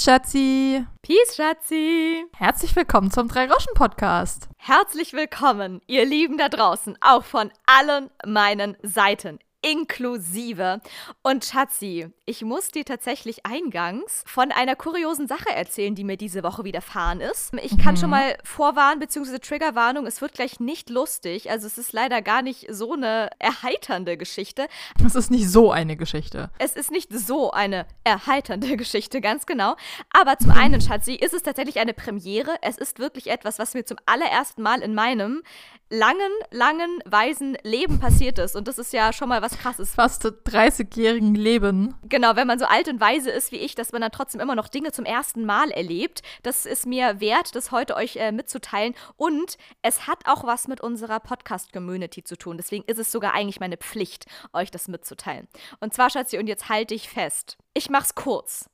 Peace, 0.00 0.06
Schatzi. 0.06 0.86
Peace, 1.02 1.36
Schatzi. 1.36 2.24
Herzlich 2.34 2.74
willkommen 2.74 3.10
zum 3.10 3.28
Drei-Roschen-Podcast. 3.28 4.48
Herzlich 4.56 5.12
willkommen, 5.12 5.82
ihr 5.88 6.06
Lieben 6.06 6.38
da 6.38 6.48
draußen, 6.48 6.96
auch 7.02 7.22
von 7.22 7.50
allen 7.66 8.08
meinen 8.24 8.78
Seiten 8.82 9.40
inklusive. 9.62 10.80
Und 11.22 11.44
Schatzi, 11.44 12.08
ich 12.24 12.42
muss 12.42 12.68
dir 12.68 12.84
tatsächlich 12.84 13.44
eingangs 13.44 14.22
von 14.26 14.52
einer 14.52 14.76
kuriosen 14.76 15.28
Sache 15.28 15.50
erzählen, 15.50 15.94
die 15.94 16.04
mir 16.04 16.16
diese 16.16 16.42
Woche 16.42 16.64
widerfahren 16.64 17.20
ist. 17.20 17.52
Ich 17.62 17.76
kann 17.78 17.94
mhm. 17.94 17.98
schon 17.98 18.10
mal 18.10 18.36
vorwarnen, 18.44 19.00
beziehungsweise 19.00 19.40
Triggerwarnung, 19.40 20.06
es 20.06 20.20
wird 20.20 20.32
gleich 20.32 20.60
nicht 20.60 20.90
lustig. 20.90 21.50
Also 21.50 21.66
es 21.66 21.78
ist 21.78 21.92
leider 21.92 22.22
gar 22.22 22.42
nicht 22.42 22.66
so 22.70 22.92
eine 22.94 23.30
erheiternde 23.38 24.16
Geschichte. 24.16 24.66
Es 25.04 25.14
ist 25.14 25.30
nicht 25.30 25.48
so 25.48 25.72
eine 25.72 25.96
Geschichte. 25.96 26.50
Es 26.58 26.74
ist 26.74 26.90
nicht 26.90 27.12
so 27.12 27.50
eine 27.50 27.86
erheiternde 28.04 28.76
Geschichte, 28.76 29.20
ganz 29.20 29.46
genau. 29.46 29.76
Aber 30.10 30.38
zum 30.38 30.52
einen, 30.52 30.80
Schatzi, 30.80 31.14
ist 31.14 31.34
es 31.34 31.42
tatsächlich 31.42 31.80
eine 31.80 31.94
Premiere. 31.94 32.56
Es 32.62 32.78
ist 32.78 32.98
wirklich 32.98 33.28
etwas, 33.28 33.58
was 33.58 33.74
mir 33.74 33.84
zum 33.84 33.98
allerersten 34.06 34.62
Mal 34.62 34.82
in 34.82 34.94
meinem 34.94 35.42
langen, 35.90 36.30
langen, 36.50 37.02
weisen 37.04 37.58
Leben 37.64 37.98
passiert 37.98 38.38
ist. 38.38 38.54
Und 38.54 38.68
das 38.68 38.78
ist 38.78 38.92
ja 38.92 39.12
schon 39.12 39.28
mal 39.28 39.42
was 39.42 39.58
krasses. 39.58 39.94
Fast 39.94 40.24
30-jährigen 40.24 41.34
Leben. 41.34 41.94
Genau, 42.04 42.36
wenn 42.36 42.46
man 42.46 42.58
so 42.58 42.64
alt 42.64 42.88
und 42.88 43.00
weise 43.00 43.30
ist 43.30 43.52
wie 43.52 43.56
ich, 43.56 43.74
dass 43.74 43.92
man 43.92 44.00
dann 44.00 44.12
trotzdem 44.12 44.40
immer 44.40 44.54
noch 44.54 44.68
Dinge 44.68 44.92
zum 44.92 45.04
ersten 45.04 45.44
Mal 45.44 45.70
erlebt. 45.70 46.22
Das 46.42 46.64
ist 46.64 46.86
mir 46.86 47.20
wert, 47.20 47.54
das 47.54 47.72
heute 47.72 47.96
euch 47.96 48.16
äh, 48.16 48.32
mitzuteilen. 48.32 48.94
Und 49.16 49.58
es 49.82 50.06
hat 50.06 50.26
auch 50.26 50.44
was 50.44 50.68
mit 50.68 50.80
unserer 50.80 51.18
Podcast-Community 51.20 52.22
zu 52.22 52.36
tun. 52.36 52.56
Deswegen 52.56 52.84
ist 52.84 52.98
es 52.98 53.10
sogar 53.10 53.34
eigentlich 53.34 53.60
meine 53.60 53.76
Pflicht, 53.76 54.26
euch 54.52 54.70
das 54.70 54.86
mitzuteilen. 54.86 55.48
Und 55.80 55.92
zwar, 55.92 56.08
Schatzi, 56.08 56.38
und 56.38 56.46
jetzt 56.46 56.68
halte 56.68 56.94
ich 56.94 57.08
fest. 57.08 57.58
Ich 57.74 57.90
mach's 57.90 58.14
kurz. 58.14 58.70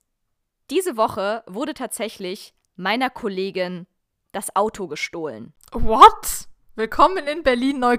Diese 0.70 0.96
Woche 0.96 1.44
wurde 1.46 1.72
tatsächlich 1.72 2.52
meiner 2.74 3.08
Kollegin 3.08 3.86
das 4.32 4.54
Auto 4.54 4.86
gestohlen. 4.86 5.54
What? 5.72 6.48
Willkommen 6.78 7.26
in 7.26 7.42
Berlin 7.42 7.78
Neu. 7.78 7.96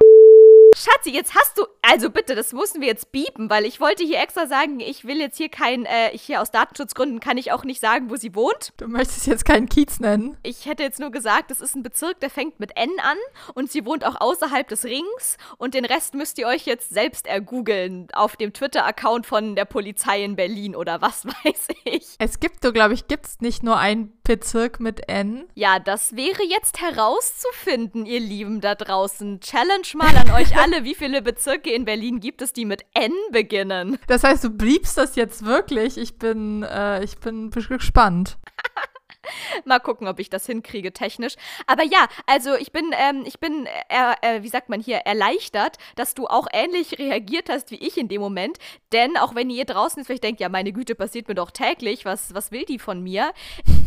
Schatzi, 0.78 1.11
jetzt 1.11 1.36
hast 1.36 1.58
du. 1.58 1.66
Also 1.81 2.09
bitte, 2.09 2.36
das 2.36 2.53
müssen 2.53 2.81
wir 2.81 2.88
jetzt 2.88 3.11
biepen, 3.11 3.50
weil 3.50 3.66
ich 3.66 3.80
wollte 3.80 4.03
hier 4.03 4.20
extra 4.20 4.45
sagen, 4.47 4.80
ich 4.80 5.06
will 5.06 5.20
jetzt 5.20 5.38
hier 5.38 5.50
kein. 5.50 5.86
Äh, 5.86 6.17
hier 6.17 6.42
aus 6.42 6.52
Datenschutzgründen 6.52 7.20
kann 7.20 7.38
ich 7.38 7.52
auch 7.52 7.64
nicht 7.64 7.81
sagen, 7.81 8.09
wo 8.09 8.16
sie 8.16 8.36
wohnt. 8.36 8.73
Du 8.78 8.88
möchtest 8.88 9.28
jetzt 9.28 9.45
keinen 9.45 9.70
Kiez 9.70 10.00
nennen. 10.00 10.38
Ich 10.44 10.66
hätte 10.66 10.83
jetzt 10.83 11.00
nur 11.00 11.11
gesagt, 11.11 11.52
das 11.52 11.61
ist 11.61 11.75
ein 11.75 11.83
Bezirk, 11.83 12.20
der 12.20 12.30
fängt 12.30 12.59
mit 12.59 12.78
N 12.78 12.92
an 13.02 13.17
und 13.55 13.72
sie 13.72 13.86
wohnt 13.86 14.05
auch 14.05 14.20
außerhalb 14.20 14.67
des 14.67 14.86
Rings 14.86 15.38
und 15.58 15.73
den 15.73 15.86
Rest 15.86 16.14
müsst 16.14 16.38
ihr 16.38 16.48
euch 16.48 16.66
jetzt 16.66 16.89
selbst 16.89 17.25
ergoogeln 17.25 18.08
auf 18.14 18.36
dem 18.36 18.53
Twitter-Account 18.53 19.25
von 19.25 19.55
der 19.55 19.66
Polizei 19.66 20.23
in 20.23 20.36
Berlin 20.36 20.75
oder 20.75 21.02
was 21.02 21.25
weiß 21.44 21.67
ich. 21.86 22.16
Es 22.20 22.39
gibt, 22.39 22.64
so 22.64 22.72
glaube 22.72 22.94
ich, 22.94 23.08
gibt 23.08 23.25
es 23.25 23.39
nicht 23.39 23.64
nur 23.64 23.78
einen 23.78 24.14
Bezirk 24.23 24.80
mit 24.80 25.08
N. 25.08 25.48
Ja, 25.55 25.80
das 25.80 26.16
wäre 26.16 26.44
jetzt 26.44 26.81
herauszufinden, 26.81 28.05
ihr 28.05 28.20
Lieben 28.20 28.59
da 28.59 28.75
draußen. 28.75 29.39
Challenge 29.39 29.88
mal 29.95 30.16
an 30.16 30.31
euch 30.31 30.58
alle 30.58 30.67
alle, 30.68 30.84
wie 30.84 30.96
viele 30.96 31.22
Bezirke 31.22 31.72
in 31.72 31.86
Berlin 31.86 32.20
gibt 32.20 32.42
es, 32.42 32.54
die 32.54 32.66
mit 32.66 32.86
N 32.94 33.12
beginnen? 33.32 33.98
Das 34.08 34.23
heißt, 34.23 34.44
du 34.44 34.50
bliebst 34.50 34.98
das 34.98 35.16
jetzt 35.16 35.46
wirklich? 35.46 35.98
Ich 35.98 36.18
bin, 36.18 36.64
äh, 36.64 37.04
ich 37.04 37.18
bin 37.18 37.52
gespannt. 37.52 38.38
Mal 39.66 39.80
gucken, 39.80 40.08
ob 40.08 40.20
ich 40.20 40.30
das 40.30 40.45
hinkriege 40.45 40.94
technisch. 40.94 41.36
Aber 41.66 41.83
ja, 41.83 42.08
also 42.25 42.56
ich 42.56 42.72
bin, 42.72 42.92
ähm, 42.94 43.23
ich 43.25 43.39
bin, 43.39 43.67
äh, 43.89 44.38
äh, 44.38 44.44
wie 44.44 44.50
sagt 44.50 44.70
man 44.70 44.80
hier, 44.80 44.97
erleichtert, 44.97 45.78
dass 45.95 46.14
du 46.14 46.28
auch 46.28 46.47
ähnlich 46.52 47.00
reagiert 47.00 47.50
hast 47.50 47.72
wie 47.72 47.75
ich 47.75 47.98
in 47.98 48.08
dem 48.08 48.22
Moment. 48.22 48.58
Denn 48.92 49.17
auch 49.17 49.36
wenn 49.36 49.49
ihr 49.49 49.66
draußen 49.66 49.99
jetzt 49.99 50.08
vielleicht 50.08 50.23
denkt, 50.23 50.42
ja, 50.42 50.49
meine 50.49 50.71
Güte, 50.71 50.95
passiert 50.95 51.27
mir 51.27 51.36
doch 51.36 51.52
täglich, 51.52 52.05
was, 52.05 52.33
was 52.33 52.52
will 52.52 52.66
die 52.66 52.80
von 52.80 53.02
mir? 53.02 53.32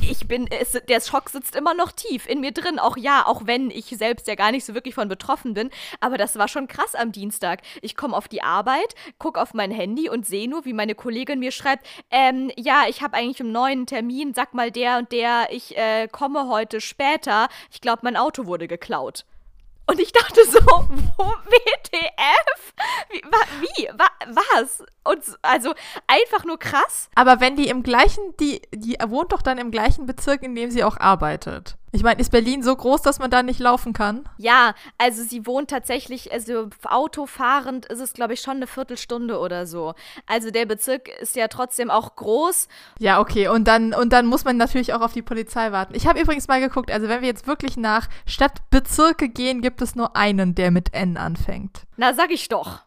Ich 0.08 0.26
bin, 0.26 0.46
es, 0.48 0.72
der 0.88 1.00
Schock 1.00 1.28
sitzt 1.30 1.54
immer 1.54 1.74
noch 1.74 1.92
tief 1.92 2.28
in 2.28 2.40
mir 2.40 2.52
drin. 2.52 2.78
Auch 2.78 2.96
ja, 2.96 3.26
auch 3.26 3.42
wenn 3.46 3.70
ich 3.70 3.86
selbst 3.86 4.26
ja 4.26 4.34
gar 4.34 4.50
nicht 4.50 4.64
so 4.64 4.74
wirklich 4.74 4.94
von 4.94 5.08
betroffen 5.08 5.54
bin. 5.54 5.70
Aber 6.00 6.18
das 6.18 6.36
war 6.36 6.48
schon 6.48 6.68
krass 6.68 6.94
am 6.94 7.12
Dienstag. 7.12 7.60
Ich 7.82 7.96
komme 7.96 8.16
auf 8.16 8.28
die 8.28 8.42
Arbeit, 8.42 8.94
gucke 9.18 9.40
auf 9.40 9.54
mein 9.54 9.70
Handy 9.70 10.08
und 10.08 10.26
sehe 10.26 10.48
nur, 10.48 10.64
wie 10.64 10.72
meine 10.72 10.94
Kollegin 10.94 11.38
mir 11.38 11.52
schreibt, 11.52 11.86
ähm, 12.10 12.50
ja, 12.56 12.84
ich 12.88 13.02
habe 13.02 13.16
eigentlich 13.16 13.40
einen 13.40 13.52
neuen 13.52 13.86
Termin, 13.86 14.34
sag 14.34 14.54
mal 14.54 14.70
der 14.70 14.98
und 14.98 15.12
der 15.12 15.29
ich 15.50 15.76
äh, 15.76 16.08
komme 16.08 16.48
heute 16.48 16.80
später. 16.80 17.48
Ich 17.70 17.80
glaube, 17.80 18.00
mein 18.02 18.16
Auto 18.16 18.46
wurde 18.46 18.68
geklaut. 18.68 19.24
Und 19.91 19.98
ich 19.98 20.12
dachte 20.12 20.41
so, 20.46 20.58
wo, 21.16 21.24
WTF? 21.24 22.74
Wie, 23.10 23.22
wa, 23.24 23.38
wie 23.60 23.88
wa, 23.98 24.06
was? 24.28 24.84
Und 25.02 25.24
also 25.42 25.74
einfach 26.06 26.44
nur 26.44 26.58
krass. 26.58 27.10
Aber 27.16 27.41
wenn 27.41 27.56
die 27.56 27.68
im 27.68 27.82
gleichen, 27.82 28.22
die, 28.38 28.62
die 28.72 28.96
wohnt 29.08 29.32
doch 29.32 29.42
dann 29.42 29.58
im 29.58 29.72
gleichen 29.72 30.06
Bezirk, 30.06 30.42
in 30.44 30.54
dem 30.54 30.70
sie 30.70 30.84
auch 30.84 30.96
arbeitet. 30.96 31.76
Ich 31.92 32.04
meine, 32.04 32.20
ist 32.20 32.30
Berlin 32.30 32.62
so 32.62 32.74
groß, 32.74 33.02
dass 33.02 33.18
man 33.18 33.30
da 33.30 33.42
nicht 33.42 33.58
laufen 33.58 33.92
kann? 33.92 34.28
Ja, 34.38 34.74
also 34.96 35.22
sie 35.24 35.44
wohnt 35.46 35.70
tatsächlich, 35.70 36.32
also 36.32 36.68
autofahrend 36.84 37.86
ist 37.86 38.00
es, 38.00 38.12
glaube 38.12 38.34
ich, 38.34 38.40
schon 38.40 38.56
eine 38.56 38.68
Viertelstunde 38.68 39.38
oder 39.38 39.66
so. 39.66 39.94
Also 40.26 40.50
der 40.50 40.66
Bezirk 40.66 41.08
ist 41.20 41.34
ja 41.34 41.48
trotzdem 41.48 41.90
auch 41.90 42.14
groß. 42.14 42.68
Ja, 43.00 43.20
okay. 43.20 43.48
Und 43.48 43.66
dann, 43.66 43.92
und 43.92 44.12
dann 44.12 44.26
muss 44.26 44.44
man 44.44 44.56
natürlich 44.56 44.94
auch 44.94 45.00
auf 45.00 45.12
die 45.12 45.22
Polizei 45.22 45.72
warten. 45.72 45.94
Ich 45.94 46.06
habe 46.06 46.20
übrigens 46.20 46.46
mal 46.46 46.60
geguckt, 46.60 46.92
also 46.92 47.08
wenn 47.08 47.22
wir 47.22 47.28
jetzt 47.28 47.48
wirklich 47.48 47.76
nach 47.76 48.08
Stadtbezirke 48.24 49.28
gehen, 49.28 49.60
gibt 49.60 49.82
es 49.82 49.96
nur 49.96 50.14
einen, 50.14 50.54
der 50.54 50.70
mit 50.70 50.94
N 50.94 51.16
anfängt. 51.16 51.82
Na, 51.96 52.14
sag 52.14 52.30
ich 52.30 52.48
doch. 52.48 52.80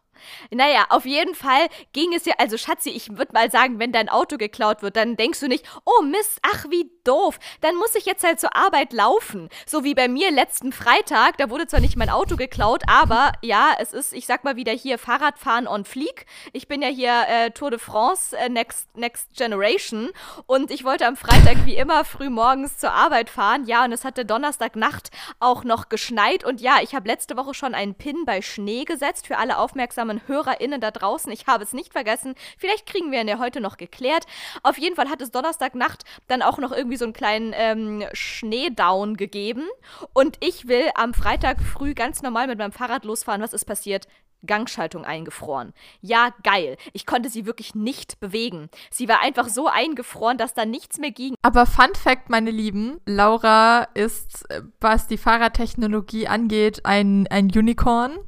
Naja, 0.50 0.86
auf 0.88 1.04
jeden 1.04 1.34
Fall 1.34 1.68
ging 1.92 2.14
es 2.14 2.24
ja, 2.24 2.34
also 2.38 2.56
Schatzi, 2.56 2.90
ich 2.90 3.10
würde 3.10 3.32
mal 3.32 3.50
sagen, 3.50 3.78
wenn 3.78 3.92
dein 3.92 4.08
Auto 4.08 4.38
geklaut 4.38 4.82
wird, 4.82 4.96
dann 4.96 5.16
denkst 5.16 5.40
du 5.40 5.48
nicht, 5.48 5.66
oh 5.84 6.02
Mist, 6.02 6.38
ach 6.42 6.64
wie 6.70 6.90
doof, 7.04 7.38
dann 7.60 7.76
muss 7.76 7.94
ich 7.94 8.04
jetzt 8.04 8.24
halt 8.24 8.40
zur 8.40 8.56
Arbeit 8.56 8.92
laufen. 8.92 9.48
So 9.66 9.84
wie 9.84 9.94
bei 9.94 10.08
mir 10.08 10.30
letzten 10.30 10.72
Freitag, 10.72 11.36
da 11.38 11.50
wurde 11.50 11.66
zwar 11.66 11.80
nicht 11.80 11.96
mein 11.96 12.10
Auto 12.10 12.36
geklaut, 12.36 12.82
aber 12.86 13.32
ja, 13.42 13.72
es 13.78 13.92
ist, 13.92 14.12
ich 14.12 14.26
sag 14.26 14.44
mal 14.44 14.56
wieder 14.56 14.72
hier 14.72 14.98
Fahrradfahren 14.98 15.68
on 15.68 15.84
Fleek. 15.84 16.26
Ich 16.52 16.68
bin 16.68 16.82
ja 16.82 16.88
hier 16.88 17.24
äh, 17.28 17.50
Tour 17.50 17.70
de 17.70 17.78
France 17.78 18.36
äh, 18.36 18.48
Next, 18.48 18.96
Next 18.96 19.34
Generation 19.34 20.10
und 20.46 20.70
ich 20.70 20.84
wollte 20.84 21.06
am 21.06 21.16
Freitag 21.16 21.64
wie 21.64 21.76
immer 21.76 22.04
früh 22.04 22.30
morgens 22.30 22.78
zur 22.78 22.92
Arbeit 22.92 23.30
fahren. 23.30 23.64
Ja, 23.66 23.84
und 23.84 23.92
es 23.92 24.04
hatte 24.04 24.24
Donnerstagnacht 24.24 25.10
auch 25.40 25.64
noch 25.64 25.88
geschneit 25.88 26.44
und 26.44 26.60
ja, 26.60 26.78
ich 26.82 26.94
habe 26.94 27.08
letzte 27.08 27.36
Woche 27.36 27.54
schon 27.54 27.74
einen 27.74 27.94
Pin 27.94 28.24
bei 28.24 28.42
Schnee 28.42 28.84
gesetzt 28.84 29.26
für 29.26 29.38
alle 29.38 29.58
aufmerksamen 29.58 30.22
HörerInnen 30.26 30.80
da 30.80 30.90
draußen. 30.90 31.30
Ich 31.32 31.46
habe 31.46 31.64
es 31.64 31.72
nicht 31.72 31.92
vergessen. 31.92 32.34
Vielleicht 32.58 32.86
kriegen 32.86 33.12
wir 33.12 33.20
ihn 33.20 33.28
ja 33.28 33.38
heute 33.38 33.60
noch 33.60 33.76
geklärt. 33.76 34.24
Auf 34.62 34.78
jeden 34.78 34.96
Fall 34.96 35.10
hat 35.10 35.20
es 35.20 35.30
Donnerstagnacht 35.30 36.04
dann 36.28 36.42
auch 36.42 36.58
noch 36.58 36.72
irgendwie 36.72 36.93
so 36.96 37.04
einen 37.04 37.12
kleinen 37.12 37.52
ähm, 37.56 38.04
Schneedown 38.12 39.16
gegeben. 39.16 39.64
Und 40.12 40.36
ich 40.40 40.68
will 40.68 40.90
am 40.94 41.14
Freitag 41.14 41.60
früh 41.60 41.94
ganz 41.94 42.22
normal 42.22 42.46
mit 42.46 42.58
meinem 42.58 42.72
Fahrrad 42.72 43.04
losfahren. 43.04 43.42
Was 43.42 43.52
ist 43.52 43.64
passiert? 43.64 44.06
Gangschaltung 44.46 45.04
eingefroren. 45.04 45.72
Ja, 46.00 46.30
geil. 46.42 46.76
Ich 46.92 47.06
konnte 47.06 47.28
sie 47.28 47.46
wirklich 47.46 47.74
nicht 47.74 48.20
bewegen. 48.20 48.68
Sie 48.90 49.08
war 49.08 49.20
einfach 49.22 49.48
so 49.48 49.68
eingefroren, 49.68 50.38
dass 50.38 50.54
da 50.54 50.64
nichts 50.64 50.98
mehr 50.98 51.10
ging. 51.10 51.34
Aber 51.42 51.66
Fun 51.66 51.94
Fact, 51.94 52.30
meine 52.30 52.50
Lieben, 52.50 53.00
Laura 53.06 53.88
ist, 53.94 54.50
äh, 54.50 54.62
was 54.80 55.06
die 55.06 55.18
Fahrradtechnologie 55.18 56.28
angeht, 56.28 56.84
ein, 56.84 57.26
ein 57.30 57.46
Unicorn 57.46 58.18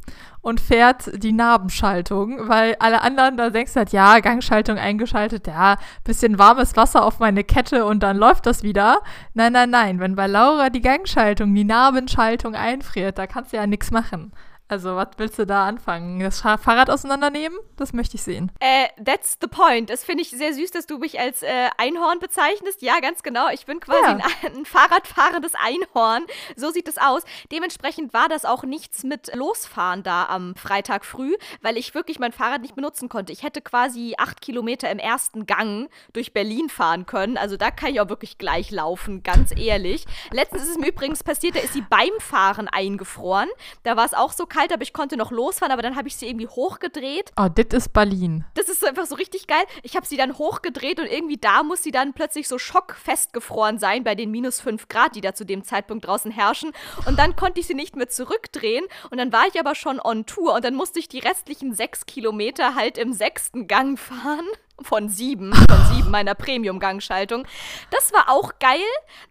und 0.46 0.60
fährt 0.60 1.10
die 1.24 1.32
Nabenschaltung, 1.32 2.48
weil 2.48 2.76
alle 2.78 3.02
anderen, 3.02 3.36
da 3.36 3.50
denkst 3.50 3.72
du 3.72 3.78
halt, 3.80 3.90
ja, 3.90 4.20
Gangschaltung 4.20 4.78
eingeschaltet, 4.78 5.48
ja, 5.48 5.76
bisschen 6.04 6.38
warmes 6.38 6.76
Wasser 6.76 7.04
auf 7.04 7.18
meine 7.18 7.42
Kette 7.42 7.84
und 7.84 8.04
dann 8.04 8.16
läuft 8.16 8.46
das 8.46 8.62
wieder. 8.62 9.00
Nein, 9.34 9.54
nein, 9.54 9.70
nein, 9.70 9.98
wenn 9.98 10.14
bei 10.14 10.28
Laura 10.28 10.70
die 10.70 10.82
Gangschaltung, 10.82 11.52
die 11.52 11.64
Nabenschaltung 11.64 12.54
einfriert, 12.54 13.18
da 13.18 13.26
kannst 13.26 13.52
du 13.52 13.56
ja 13.56 13.66
nichts 13.66 13.90
machen. 13.90 14.30
Also, 14.68 14.96
was 14.96 15.08
willst 15.16 15.38
du 15.38 15.46
da 15.46 15.66
anfangen? 15.66 16.18
Das 16.18 16.40
Fahrrad 16.40 16.90
auseinandernehmen? 16.90 17.56
Das 17.76 17.92
möchte 17.92 18.16
ich 18.16 18.22
sehen. 18.22 18.50
Äh, 18.58 18.88
that's 19.04 19.38
the 19.40 19.46
point. 19.46 19.90
Das 19.90 20.02
finde 20.02 20.22
ich 20.22 20.30
sehr 20.30 20.52
süß, 20.52 20.72
dass 20.72 20.86
du 20.86 20.98
mich 20.98 21.20
als 21.20 21.44
äh, 21.44 21.68
Einhorn 21.78 22.18
bezeichnest. 22.18 22.82
Ja, 22.82 22.98
ganz 22.98 23.22
genau. 23.22 23.48
Ich 23.50 23.66
bin 23.66 23.78
quasi 23.78 24.02
ja. 24.02 24.18
ein, 24.42 24.56
ein, 24.56 24.64
Fahrradfahrendes 24.64 25.52
Einhorn. 25.54 26.24
So 26.56 26.70
sieht 26.70 26.88
es 26.88 26.98
aus. 26.98 27.22
Dementsprechend 27.52 28.12
war 28.12 28.28
das 28.28 28.44
auch 28.44 28.64
nichts 28.64 29.04
mit 29.04 29.32
Losfahren 29.36 30.02
da 30.02 30.24
am 30.26 30.56
Freitag 30.56 31.04
früh, 31.04 31.36
weil 31.62 31.76
ich 31.76 31.94
wirklich 31.94 32.18
mein 32.18 32.32
Fahrrad 32.32 32.62
nicht 32.62 32.74
benutzen 32.74 33.08
konnte. 33.08 33.32
Ich 33.32 33.44
hätte 33.44 33.60
quasi 33.60 34.14
acht 34.18 34.40
Kilometer 34.40 34.90
im 34.90 34.98
ersten 34.98 35.46
Gang 35.46 35.88
durch 36.12 36.32
Berlin 36.32 36.68
fahren 36.68 37.06
können. 37.06 37.36
Also, 37.36 37.56
da 37.56 37.70
kann 37.70 37.90
ich 37.90 38.00
auch 38.00 38.08
wirklich 38.08 38.36
gleich 38.36 38.72
laufen, 38.72 39.22
ganz 39.22 39.52
ehrlich. 39.56 40.06
Letztens 40.32 40.64
ist 40.64 40.70
es 40.70 40.78
mir 40.78 40.88
übrigens 40.88 41.22
passiert, 41.22 41.54
da 41.54 41.60
ist 41.60 41.72
sie 41.72 41.84
beim 41.88 42.10
Fahren 42.18 42.66
eingefroren. 42.66 43.48
Da 43.84 43.96
war 43.96 44.04
es 44.04 44.14
auch 44.14 44.32
so 44.32 44.46
kalt, 44.56 44.72
aber 44.72 44.82
ich 44.82 44.92
konnte 44.92 45.16
noch 45.16 45.30
losfahren, 45.30 45.72
aber 45.72 45.82
dann 45.82 45.96
habe 45.96 46.08
ich 46.08 46.16
sie 46.16 46.26
irgendwie 46.26 46.48
hochgedreht. 46.48 47.32
Oh, 47.36 47.48
das 47.54 47.66
ist 47.72 47.92
Berlin. 47.92 48.44
Das 48.54 48.68
ist 48.68 48.84
einfach 48.84 49.06
so 49.06 49.14
richtig 49.14 49.46
geil. 49.46 49.62
Ich 49.82 49.96
habe 49.96 50.06
sie 50.06 50.16
dann 50.16 50.38
hochgedreht 50.38 50.98
und 50.98 51.06
irgendwie 51.06 51.36
da 51.36 51.62
muss 51.62 51.82
sie 51.82 51.90
dann 51.90 52.14
plötzlich 52.14 52.48
so 52.48 52.58
schockfest 52.58 53.32
gefroren 53.32 53.78
sein 53.78 54.02
bei 54.02 54.14
den 54.14 54.30
minus 54.30 54.60
5 54.60 54.88
Grad, 54.88 55.14
die 55.14 55.20
da 55.20 55.34
zu 55.34 55.44
dem 55.44 55.64
Zeitpunkt 55.64 56.06
draußen 56.06 56.30
herrschen. 56.30 56.72
Und 57.06 57.18
dann 57.18 57.36
konnte 57.36 57.60
ich 57.60 57.66
sie 57.66 57.74
nicht 57.74 57.96
mehr 57.96 58.08
zurückdrehen 58.08 58.84
und 59.10 59.18
dann 59.18 59.32
war 59.32 59.46
ich 59.46 59.60
aber 59.60 59.74
schon 59.74 60.00
on 60.00 60.24
Tour 60.26 60.54
und 60.54 60.64
dann 60.64 60.74
musste 60.74 60.98
ich 60.98 61.08
die 61.08 61.18
restlichen 61.18 61.74
sechs 61.74 62.06
Kilometer 62.06 62.74
halt 62.74 62.96
im 62.96 63.12
sechsten 63.12 63.66
Gang 63.66 63.98
fahren. 63.98 64.46
Von 64.82 65.08
sieben, 65.08 65.54
von 65.54 65.94
sieben 65.94 66.10
meiner 66.10 66.34
Premium-Gangschaltung. 66.34 67.46
Das 67.90 68.12
war 68.12 68.28
auch 68.28 68.52
geil. 68.58 68.80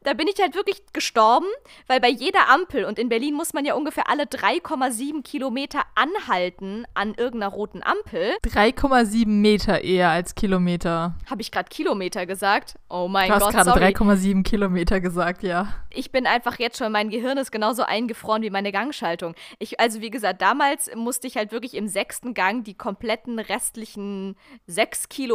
Da 0.04 0.14
bin 0.14 0.28
ich 0.28 0.42
halt 0.42 0.56
wirklich 0.56 0.82
gestorben, 0.94 1.46
weil 1.88 2.00
bei 2.00 2.10
jeder 2.10 2.50
Ampel, 2.50 2.86
und 2.86 3.00
in 3.00 3.10
Berlin 3.10 3.36
muss 3.36 3.54
man 3.54 3.66
ja 3.66 3.76
ungefähr 3.76 4.10
alle 4.10 4.24
3,7 4.24 5.24
Kilometer 5.24 5.82
anhalten 5.96 6.86
an 6.94 7.14
irgendeiner 7.16 7.52
roten 7.52 7.84
Ampel. 7.84 8.34
3,7 8.46 9.28
Meter 9.28 9.84
eher 9.84 10.10
als 10.10 10.36
Kilometer. 10.36 11.16
Habe 11.30 11.42
ich 11.42 11.52
gerade 11.52 11.70
Kilometer 11.70 12.26
gesagt? 12.26 12.76
Oh 12.90 13.08
mein 13.08 13.28
Du 13.28 13.34
Gott, 13.34 13.44
hast 13.44 13.54
gerade 13.54 13.70
sorry. 13.70 13.86
3,7 13.86 14.44
Kilometer 14.44 15.00
gesagt, 15.00 15.44
ja. 15.44 15.68
Ich 15.90 16.12
bin 16.12 16.28
einfach 16.28 16.60
jetzt 16.60 16.78
schon, 16.78 16.92
mein 16.92 17.10
Gehirn 17.10 17.38
ist 17.38 17.52
genauso 17.52 17.84
eingefroren 17.84 18.42
wie 18.42 18.50
meine 18.50 18.72
Gangschaltung. 18.72 19.36
Ich, 19.60 19.80
also 19.80 20.02
wie 20.02 20.10
gesagt, 20.10 20.42
damals 20.42 20.94
musste 20.96 21.28
ich 21.28 21.38
halt 21.38 21.52
wirklich 21.52 21.76
im 21.76 21.88
sechsten 21.88 22.34
Gang 22.34 22.64
die 22.64 22.74
kompletten 22.74 23.40
restlichen 23.40 24.36
sechs 24.68 25.08
Kilometer, 25.08 25.35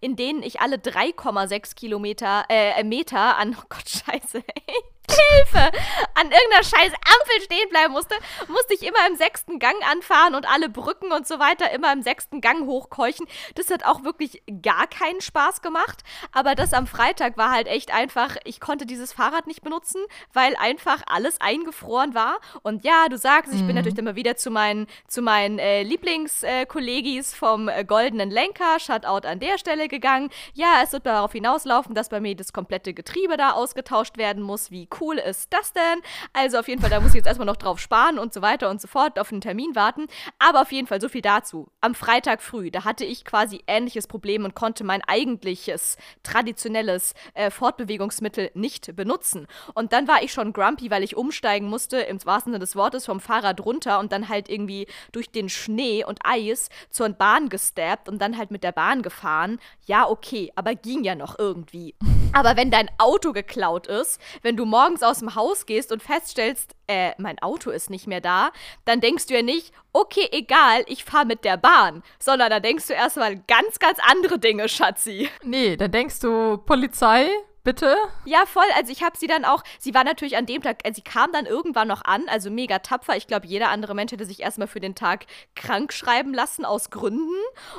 in 0.00 0.16
denen 0.16 0.42
ich 0.42 0.60
alle 0.60 0.76
3,6 0.76 1.74
Kilometer, 1.74 2.44
äh, 2.48 2.82
Meter 2.84 3.36
an, 3.36 3.56
oh 3.60 3.64
Gott, 3.68 3.88
scheiße, 3.88 4.38
ey. 4.38 4.74
Hilfe! 5.08 5.70
An 6.14 6.30
irgendeiner 6.30 6.64
scheiß 6.64 6.92
Ampel 6.92 7.42
stehen 7.44 7.68
bleiben 7.70 7.92
musste, 7.92 8.14
musste 8.48 8.74
ich 8.74 8.82
immer 8.82 9.06
im 9.08 9.16
sechsten 9.16 9.58
Gang 9.58 9.76
anfahren 9.90 10.34
und 10.34 10.48
alle 10.48 10.68
Brücken 10.68 11.12
und 11.12 11.26
so 11.26 11.38
weiter 11.38 11.70
immer 11.72 11.92
im 11.92 12.02
sechsten 12.02 12.40
Gang 12.40 12.66
hochkeuchen. 12.66 13.26
Das 13.54 13.70
hat 13.70 13.84
auch 13.84 14.04
wirklich 14.04 14.42
gar 14.62 14.86
keinen 14.86 15.20
Spaß 15.20 15.62
gemacht. 15.62 16.02
Aber 16.32 16.54
das 16.54 16.72
am 16.72 16.86
Freitag 16.86 17.36
war 17.36 17.50
halt 17.50 17.66
echt 17.66 17.92
einfach, 17.92 18.36
ich 18.44 18.60
konnte 18.60 18.86
dieses 18.86 19.12
Fahrrad 19.12 19.46
nicht 19.46 19.62
benutzen, 19.62 20.02
weil 20.32 20.56
einfach 20.56 21.02
alles 21.06 21.40
eingefroren 21.40 22.14
war. 22.14 22.38
Und 22.62 22.84
ja, 22.84 23.08
du 23.08 23.18
sagst, 23.18 23.52
ich 23.54 23.66
bin 23.66 23.76
natürlich 23.76 23.98
immer 23.98 24.16
wieder 24.16 24.36
zu 24.36 24.50
meinen, 24.50 24.86
zu 25.06 25.22
meinen 25.22 25.58
äh, 25.58 25.82
Lieblingskollegis 25.82 27.34
vom 27.34 27.68
äh, 27.68 27.84
Goldenen 27.84 28.30
Lenker, 28.30 28.78
Shutout 28.80 29.26
an 29.26 29.40
der 29.40 29.58
Stelle 29.58 29.88
gegangen. 29.88 30.30
Ja, 30.54 30.80
es 30.82 30.92
wird 30.92 31.06
darauf 31.06 31.32
hinauslaufen, 31.32 31.94
dass 31.94 32.08
bei 32.08 32.20
mir 32.20 32.34
das 32.36 32.52
komplette 32.52 32.94
Getriebe 32.94 33.36
da 33.36 33.52
ausgetauscht 33.52 34.16
werden 34.16 34.42
muss. 34.42 34.70
Wie 34.70 34.86
cool 35.00 35.16
ist 35.18 35.52
das 35.52 35.72
denn? 35.72 36.00
Also 36.32 36.58
auf 36.58 36.68
jeden 36.68 36.80
Fall, 36.80 36.90
da 36.90 37.00
muss 37.00 37.10
ich 37.10 37.16
jetzt 37.16 37.26
erstmal 37.26 37.46
noch 37.46 37.56
drauf 37.56 37.78
sparen 37.78 38.18
und 38.18 38.32
so 38.32 38.42
weiter 38.42 38.70
und 38.70 38.80
so 38.80 38.88
fort, 38.88 39.18
auf 39.18 39.30
den 39.30 39.40
Termin 39.40 39.74
warten. 39.74 40.06
Aber 40.38 40.62
auf 40.62 40.72
jeden 40.72 40.86
Fall, 40.86 41.00
so 41.00 41.08
viel 41.08 41.22
dazu. 41.22 41.68
Am 41.80 41.94
Freitag 41.94 42.42
früh, 42.42 42.70
da 42.70 42.84
hatte 42.84 43.04
ich 43.04 43.24
quasi 43.24 43.62
ähnliches 43.66 44.06
Problem 44.06 44.44
und 44.44 44.54
konnte 44.54 44.84
mein 44.84 45.02
eigentliches, 45.02 45.96
traditionelles 46.22 47.14
äh, 47.34 47.50
Fortbewegungsmittel 47.50 48.50
nicht 48.54 48.94
benutzen. 48.96 49.46
Und 49.74 49.92
dann 49.92 50.08
war 50.08 50.22
ich 50.22 50.32
schon 50.32 50.52
grumpy, 50.52 50.90
weil 50.90 51.02
ich 51.02 51.16
umsteigen 51.16 51.68
musste, 51.68 51.98
im 51.98 52.24
wahrsten 52.24 52.52
Sinne 52.52 52.60
des 52.60 52.76
Wortes, 52.76 53.06
vom 53.06 53.20
Fahrrad 53.20 53.64
runter 53.64 53.98
und 53.98 54.12
dann 54.12 54.28
halt 54.28 54.48
irgendwie 54.48 54.86
durch 55.12 55.30
den 55.30 55.48
Schnee 55.48 56.04
und 56.04 56.18
Eis 56.24 56.68
zur 56.90 57.06
Bahn 57.10 57.48
gestappt 57.48 58.08
und 58.08 58.20
dann 58.20 58.36
halt 58.36 58.50
mit 58.50 58.64
der 58.64 58.72
Bahn 58.72 59.02
gefahren. 59.02 59.58
Ja, 59.86 60.08
okay, 60.08 60.52
aber 60.56 60.74
ging 60.74 61.04
ja 61.04 61.14
noch 61.14 61.38
irgendwie. 61.38 61.94
Aber 62.32 62.56
wenn 62.56 62.70
dein 62.70 62.90
Auto 62.98 63.32
geklaut 63.32 63.86
ist, 63.86 64.20
wenn 64.42 64.56
du 64.56 64.64
morgens 64.64 65.02
aus 65.02 65.20
dem 65.20 65.34
Haus 65.34 65.66
gehst 65.66 65.92
und 65.92 66.02
feststellst, 66.02 66.74
äh, 66.86 67.12
mein 67.18 67.38
Auto 67.40 67.70
ist 67.70 67.90
nicht 67.90 68.06
mehr 68.06 68.20
da, 68.20 68.50
dann 68.84 69.00
denkst 69.00 69.26
du 69.26 69.34
ja 69.34 69.42
nicht, 69.42 69.72
okay, 69.92 70.28
egal, 70.32 70.84
ich 70.86 71.04
fahre 71.04 71.26
mit 71.26 71.44
der 71.44 71.56
Bahn, 71.56 72.02
sondern 72.18 72.50
da 72.50 72.60
denkst 72.60 72.86
du 72.88 72.92
erstmal 72.92 73.36
ganz, 73.36 73.78
ganz 73.78 73.98
andere 74.10 74.38
Dinge, 74.38 74.68
Schatzi. 74.68 75.28
Nee, 75.42 75.76
dann 75.76 75.90
denkst 75.90 76.20
du, 76.20 76.58
Polizei, 76.58 77.28
bitte? 77.66 77.96
Ja, 78.24 78.46
voll. 78.46 78.64
Also 78.76 78.92
ich 78.92 79.02
habe 79.02 79.18
sie 79.18 79.26
dann 79.26 79.44
auch, 79.44 79.64
sie 79.80 79.92
war 79.92 80.04
natürlich 80.04 80.36
an 80.36 80.46
dem 80.46 80.62
Tag, 80.62 80.78
äh, 80.84 80.94
sie 80.94 81.02
kam 81.02 81.32
dann 81.32 81.46
irgendwann 81.46 81.88
noch 81.88 82.04
an, 82.04 82.22
also 82.28 82.48
mega 82.48 82.78
tapfer. 82.78 83.16
Ich 83.16 83.26
glaube, 83.26 83.46
jeder 83.48 83.70
andere 83.70 83.94
Mensch 83.94 84.12
hätte 84.12 84.24
sich 84.24 84.40
erstmal 84.40 84.68
für 84.68 84.78
den 84.78 84.94
Tag 84.94 85.26
krank 85.56 85.92
schreiben 85.92 86.32
lassen 86.32 86.64
aus 86.64 86.90
Gründen 86.90 87.34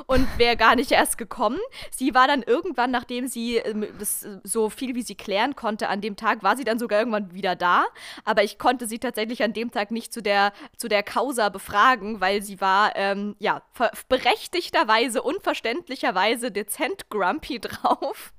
und 0.06 0.28
wäre 0.38 0.58
gar 0.58 0.76
nicht 0.76 0.92
erst 0.92 1.16
gekommen. 1.16 1.58
Sie 1.90 2.14
war 2.14 2.28
dann 2.28 2.42
irgendwann, 2.42 2.90
nachdem 2.90 3.28
sie 3.28 3.56
ähm, 3.56 3.86
das 3.98 4.24
äh, 4.24 4.38
so 4.44 4.68
viel 4.68 4.94
wie 4.94 5.00
sie 5.00 5.14
klären 5.14 5.56
konnte 5.56 5.88
an 5.88 6.02
dem 6.02 6.16
Tag, 6.16 6.42
war 6.42 6.56
sie 6.58 6.64
dann 6.64 6.78
sogar 6.78 6.98
irgendwann 6.98 7.32
wieder 7.32 7.56
da. 7.56 7.86
Aber 8.26 8.44
ich 8.44 8.58
konnte 8.58 8.86
sie 8.86 8.98
tatsächlich 8.98 9.42
an 9.42 9.54
dem 9.54 9.70
Tag 9.70 9.90
nicht 9.90 10.12
zu 10.12 10.22
der, 10.22 10.52
zu 10.76 10.88
der 10.88 11.02
Causa 11.02 11.48
befragen, 11.48 12.20
weil 12.20 12.42
sie 12.42 12.60
war, 12.60 12.94
ähm, 12.94 13.36
ja, 13.38 13.62
berechtigterweise, 14.10 15.22
unverständlicherweise 15.22 16.52
dezent 16.52 17.08
grumpy 17.08 17.58
drauf. 17.60 18.34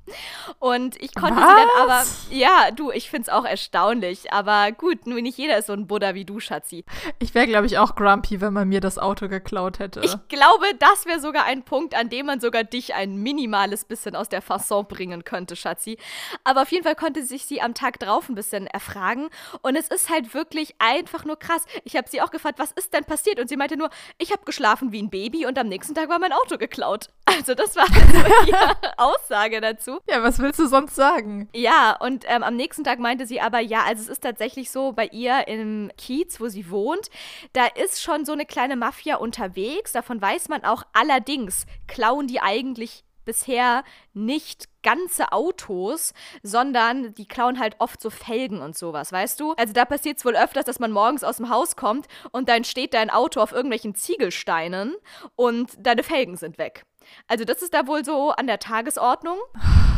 Und 0.60 1.02
ich 1.02 1.14
konnte 1.14 1.36
sie 1.36 1.42
dann 1.42 1.68
aber, 1.82 2.02
Was? 2.02 2.28
ja, 2.30 2.72
du, 2.72 2.92
ich 2.92 3.10
find's 3.10 3.30
auch 3.30 3.46
erstaunlich. 3.46 4.32
Aber 4.34 4.72
gut, 4.72 5.08
nur 5.08 5.22
nicht 5.22 5.38
jeder 5.38 5.58
ist 5.58 5.68
so 5.68 5.74
ein 5.74 5.88
Buddha 5.88 6.16
wie 6.16 6.26
du, 6.26 6.40
Schatzi. 6.40 6.86
Ich 7.20 7.34
wäre, 7.34 7.48
glaube 7.48 7.66
ich, 7.66 7.78
auch 7.78 7.96
grumpy, 7.96 8.42
wenn 8.42 8.54
man 8.54 8.68
mir 8.68 8.82
das 8.82 8.98
Auto 8.98 9.28
geklaut 9.28 9.80
hätte. 9.80 10.02
Ich 10.02 10.16
glaube, 10.28 10.66
das 10.80 11.06
wäre 11.06 11.20
sogar 11.20 11.46
ein 11.46 11.64
Punkt, 11.64 11.96
an 11.96 12.10
dem 12.10 12.26
man 12.26 12.40
sogar 12.40 12.64
dich 12.64 12.94
ein 12.94 13.18
minimales 13.18 13.86
bisschen 13.86 14.16
aus 14.16 14.30
der 14.30 14.42
Fasson 14.42 14.88
bringen 14.88 15.24
könnte, 15.24 15.56
Schatzi. 15.56 15.98
Aber 16.44 16.64
auf 16.64 16.72
jeden 16.72 16.84
Fall 16.84 16.96
konnte 16.96 17.24
sich 17.24 17.46
sie 17.46 17.62
am 17.62 17.74
Tag 17.74 18.00
drauf 18.00 18.30
ein 18.30 18.36
bisschen 18.36 18.68
erfragen. 18.68 19.30
Und 19.62 19.76
es 19.76 19.88
ist 19.88 20.10
halt 20.10 20.34
wirklich 20.34 20.76
einfach 20.80 21.26
nur 21.26 21.38
krass. 21.38 21.64
Ich 21.84 21.96
habe 21.96 22.10
sie 22.10 22.22
auch 22.22 22.32
gefragt, 22.32 22.60
was 22.60 22.72
ist 22.72 22.94
denn 22.94 23.06
passiert? 23.06 23.40
Und 23.40 23.50
sie 23.50 23.58
meinte 23.58 23.78
nur, 23.78 23.90
ich 24.18 24.32
habe 24.32 24.46
geschlafen 24.46 24.92
wie 24.92 25.02
ein 25.02 25.10
Baby 25.10 25.46
und 25.46 25.58
am 25.58 25.68
nächsten 25.68 25.96
Tag 25.96 26.10
war 26.10 26.20
mein 26.20 26.34
Auto 26.34 26.58
geklaut. 26.58 27.08
Also 27.36 27.54
das 27.54 27.76
war 27.76 27.84
also 27.84 28.48
ihre 28.48 28.98
Aussage 28.98 29.62
dazu. 29.62 30.00
ja, 30.10 30.24
was 30.24 30.40
willst 30.40 30.60
du 30.60 30.68
sonst 30.68 30.96
sagen? 30.96 31.50
Ja, 31.54 31.96
und 32.00 32.26
ähm, 32.28 32.44
am 32.44 32.56
nächsten 32.56 32.84
Tag 32.84 33.00
meinte 33.00 33.26
sie 33.26 33.42
aber, 33.42 33.60
ja, 33.60 33.84
also 33.84 34.04
es 34.04 34.10
ist 34.10 34.24
tatsächlich 34.24 34.72
so, 34.72 34.94
bei 34.94 35.08
ihr 35.08 35.48
im 35.48 35.92
Kiez, 35.98 36.40
wo 36.40 36.48
sie 36.48 36.70
wohnt, 36.70 37.10
da 37.54 37.66
ist 37.66 38.02
schon 38.02 38.26
so 38.26 38.34
eine 38.34 38.46
kleine 38.46 38.76
Mafia 38.76 39.18
unterwegs. 39.18 39.92
Davon 39.92 40.22
weiß 40.22 40.50
man 40.50 40.64
auch. 40.64 40.84
Allerdings 40.94 41.66
klauen 41.88 42.28
die 42.28 42.42
eigentlich 42.42 43.04
bisher 43.30 43.84
nicht 44.14 44.66
ganze 44.82 45.32
Autos, 45.32 46.14
sondern 46.42 47.14
die 47.14 47.28
klauen 47.28 47.60
halt 47.60 47.76
oft 47.78 48.02
so 48.02 48.10
Felgen 48.10 48.60
und 48.60 48.76
sowas, 48.76 49.12
weißt 49.12 49.40
du? 49.40 49.54
Also 49.54 49.72
da 49.72 49.86
passiert 49.86 50.18
es 50.18 50.26
wohl 50.26 50.36
öfters, 50.36 50.66
dass 50.66 50.80
man 50.80 50.92
morgens 50.92 51.24
aus 51.24 51.38
dem 51.38 51.50
Haus 51.50 51.76
kommt 51.76 52.08
und 52.32 52.50
dann 52.50 52.64
steht 52.64 52.96
dein 52.96 53.12
Auto 53.12 53.40
auf 53.40 53.52
irgendwelchen 53.52 53.94
Ziegelsteinen 53.94 54.96
und 55.36 55.74
deine 55.78 56.02
Felgen 56.02 56.38
sind 56.38 56.58
weg. 56.58 56.86
Also 57.28 57.46
das 57.46 57.62
ist 57.62 57.74
da 57.74 57.88
wohl 57.88 58.04
so 58.04 58.32
an 58.32 58.48
der 58.48 58.60
Tagesordnung. 58.60 59.38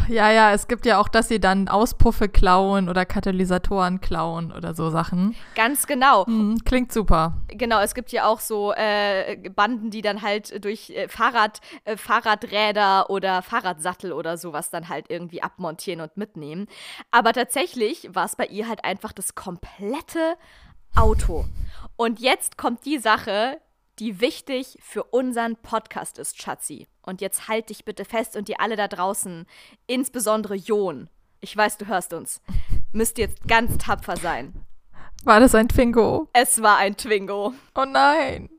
Ja, 0.08 0.31
ja, 0.31 0.52
es 0.52 0.68
gibt 0.68 0.86
ja 0.86 1.00
auch, 1.00 1.08
dass 1.08 1.28
sie 1.28 1.40
dann 1.40 1.68
Auspuffe 1.68 2.28
klauen 2.28 2.90
oder 2.90 3.06
Katalysatoren 3.06 4.02
klauen 4.02 4.52
oder 4.52 4.74
so 4.74 4.90
Sachen. 4.90 5.36
Ganz 5.56 5.88
genau. 5.88 6.25
Hm, 6.25 6.58
klingt 6.65 6.91
super. 6.91 7.38
Genau, 7.48 7.80
es 7.80 7.94
gibt 7.94 8.12
ja 8.12 8.25
auch 8.25 8.39
so 8.39 8.74
äh, 8.74 9.38
Banden, 9.56 9.89
die 9.89 10.01
dann 10.01 10.22
halt 10.22 10.65
durch 10.65 10.89
äh, 10.89 11.08
Fahrrad, 11.08 11.62
äh, 11.86 11.98
Fahrradräder 11.98 13.10
oder 13.10 13.41
Fahrradsattel 13.41 14.12
oder 14.12 14.38
sowas 14.38 14.70
dann 14.70 14.89
halt 14.89 15.06
irgendwie 15.10 15.44
abmontieren 15.44 16.01
und 16.01 16.18
mitnehmen. 16.18 16.68
Aber 17.12 17.32
tatsächlich 17.32 18.10
war 18.12 18.25
es 18.25 18.36
bei 18.36 18.48
ihr 18.48 18.68
halt 18.68 18.84
einfach 18.84 19.13
das 19.13 19.36
komplette 19.36 20.36
Auto. 20.96 21.46
Und 21.96 22.20
jetzt 22.20 22.58
kommt 22.58 22.86
die 22.86 22.98
Sache, 22.98 23.62
die 24.01 24.20
wichtig 24.20 24.79
für 24.81 25.03
unseren 25.03 25.55
Podcast 25.55 26.17
ist, 26.17 26.41
Schatzi. 26.41 26.88
Und 27.03 27.22
jetzt 27.22 27.48
halt 27.48 27.70
dich 27.70 27.86
bitte 27.86 28.03
fest 28.03 28.36
und 28.36 28.50
ihr 28.50 28.60
alle 28.60 28.75
da 28.75 28.88
draußen, 28.88 29.46
insbesondere 29.86 30.55
Jon, 30.55 31.08
ich 31.39 31.55
weiß, 31.55 31.77
du 31.77 31.86
hörst 31.86 32.12
uns, 32.12 32.41
müsst 32.91 33.20
jetzt 33.20 33.48
ganz 33.48 33.77
tapfer 33.77 34.17
sein. 34.17 34.65
War 35.24 35.39
das 35.39 35.53
ein 35.53 35.70
Twingo? 35.70 36.27
Es 36.34 36.63
war 36.63 36.77
ein 36.77 36.98
Twingo. 36.98 37.53
Oh 37.75 37.86
nein. 37.86 38.50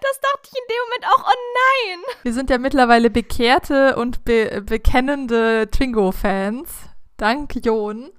Das 0.00 0.20
dachte 0.20 0.50
ich 0.50 0.58
in 0.58 0.64
dem 0.68 0.76
Moment 0.86 1.04
auch, 1.06 1.24
oh 1.30 1.36
nein. 1.54 2.16
Wir 2.22 2.32
sind 2.32 2.50
ja 2.50 2.58
mittlerweile 2.58 3.10
bekehrte 3.10 3.94
und 3.94 4.24
be 4.24 4.60
bekennende 4.62 5.68
Twingo-Fans. 5.70 6.68
Dank 7.16 7.64
Jon, 7.64 8.10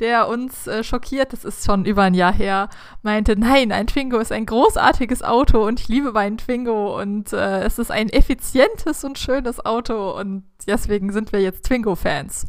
der 0.00 0.28
uns 0.28 0.66
äh, 0.66 0.82
schockiert, 0.82 1.32
das 1.32 1.44
ist 1.44 1.64
schon 1.64 1.84
über 1.84 2.02
ein 2.02 2.14
Jahr 2.14 2.32
her, 2.32 2.68
meinte, 3.02 3.38
nein, 3.38 3.70
ein 3.70 3.86
Twingo 3.86 4.18
ist 4.18 4.32
ein 4.32 4.46
großartiges 4.46 5.22
Auto 5.22 5.66
und 5.66 5.80
ich 5.80 5.88
liebe 5.88 6.12
meinen 6.12 6.38
Twingo 6.38 6.98
und 7.00 7.32
äh, 7.32 7.62
es 7.62 7.78
ist 7.78 7.90
ein 7.90 8.08
effizientes 8.08 9.04
und 9.04 9.18
schönes 9.18 9.64
Auto 9.64 10.18
und 10.18 10.44
deswegen 10.66 11.12
sind 11.12 11.32
wir 11.32 11.40
jetzt 11.40 11.64
Twingo-Fans. 11.66 12.46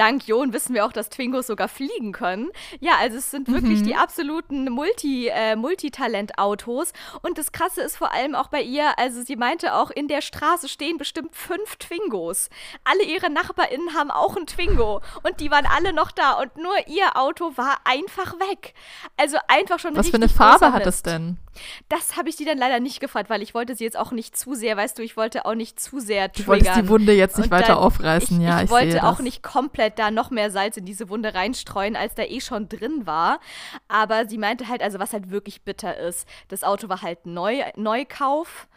Dank 0.00 0.26
Jon 0.26 0.54
wissen 0.54 0.74
wir 0.74 0.86
auch, 0.86 0.92
dass 0.92 1.10
Twingos 1.10 1.46
sogar 1.46 1.68
fliegen 1.68 2.12
können. 2.12 2.48
Ja, 2.78 2.92
also 2.98 3.18
es 3.18 3.30
sind 3.30 3.52
wirklich 3.52 3.82
die 3.82 3.94
absoluten 3.94 4.64
Multi, 4.70 5.28
äh, 5.28 5.56
Multitalent-Autos. 5.56 6.94
Und 7.20 7.36
das 7.36 7.52
Krasse 7.52 7.82
ist 7.82 7.98
vor 7.98 8.14
allem 8.14 8.34
auch 8.34 8.48
bei 8.48 8.62
ihr, 8.62 8.98
also 8.98 9.20
sie 9.22 9.36
meinte 9.36 9.74
auch, 9.74 9.90
in 9.90 10.08
der 10.08 10.22
Straße 10.22 10.70
stehen 10.70 10.96
bestimmt 10.96 11.36
fünf 11.36 11.76
Twingos. 11.76 12.48
Alle 12.82 13.02
ihre 13.02 13.28
NachbarInnen 13.28 13.92
haben 13.92 14.10
auch 14.10 14.38
ein 14.38 14.46
Twingo. 14.46 15.02
Und 15.22 15.38
die 15.40 15.50
waren 15.50 15.66
alle 15.66 15.92
noch 15.92 16.12
da. 16.12 16.32
Und 16.40 16.56
nur 16.56 16.72
ihr 16.86 17.18
Auto 17.18 17.52
war 17.56 17.80
einfach 17.84 18.32
weg. 18.40 18.72
Also 19.18 19.36
einfach 19.48 19.80
schon 19.80 19.94
Was 19.94 20.08
für 20.08 20.16
eine 20.16 20.30
Farbe 20.30 20.72
hat 20.72 20.86
es 20.86 21.02
denn? 21.02 21.36
Das 21.88 22.16
habe 22.16 22.28
ich 22.28 22.36
die 22.36 22.44
dann 22.44 22.58
leider 22.58 22.78
nicht 22.80 23.00
gefragt, 23.00 23.28
weil 23.30 23.42
ich 23.42 23.54
wollte 23.54 23.74
sie 23.74 23.84
jetzt 23.84 23.98
auch 23.98 24.12
nicht 24.12 24.36
zu 24.36 24.54
sehr, 24.54 24.76
weißt 24.76 24.96
du, 24.98 25.02
ich 25.02 25.16
wollte 25.16 25.44
auch 25.46 25.54
nicht 25.54 25.80
zu 25.80 25.98
sehr 26.00 26.28
Du 26.28 26.46
wolltest 26.46 26.68
die 26.70 26.72
triggern. 26.74 26.88
Wunde 26.88 27.12
jetzt 27.12 27.36
nicht 27.38 27.46
Und 27.46 27.50
weiter 27.50 27.68
dann- 27.68 27.78
aufreißen, 27.78 28.40
ich, 28.40 28.46
ja, 28.46 28.58
ich, 28.58 28.64
ich 28.64 28.70
wollte 28.70 29.02
auch 29.04 29.16
das. 29.16 29.20
nicht 29.24 29.42
komplett 29.42 29.98
da 29.98 30.10
noch 30.10 30.30
mehr 30.30 30.50
Salz 30.50 30.76
in 30.76 30.84
diese 30.84 31.08
Wunde 31.08 31.34
reinstreuen, 31.34 31.96
als 31.96 32.14
da 32.14 32.22
eh 32.22 32.40
schon 32.40 32.68
drin 32.68 33.06
war. 33.06 33.40
Aber 33.88 34.26
sie 34.26 34.38
meinte 34.38 34.68
halt, 34.68 34.82
also 34.82 34.98
was 34.98 35.12
halt 35.12 35.30
wirklich 35.30 35.62
bitter 35.62 35.96
ist, 35.96 36.26
das 36.48 36.62
Auto 36.64 36.88
war 36.88 37.02
halt 37.02 37.26
neu, 37.26 37.62
Neukauf. 37.76 38.68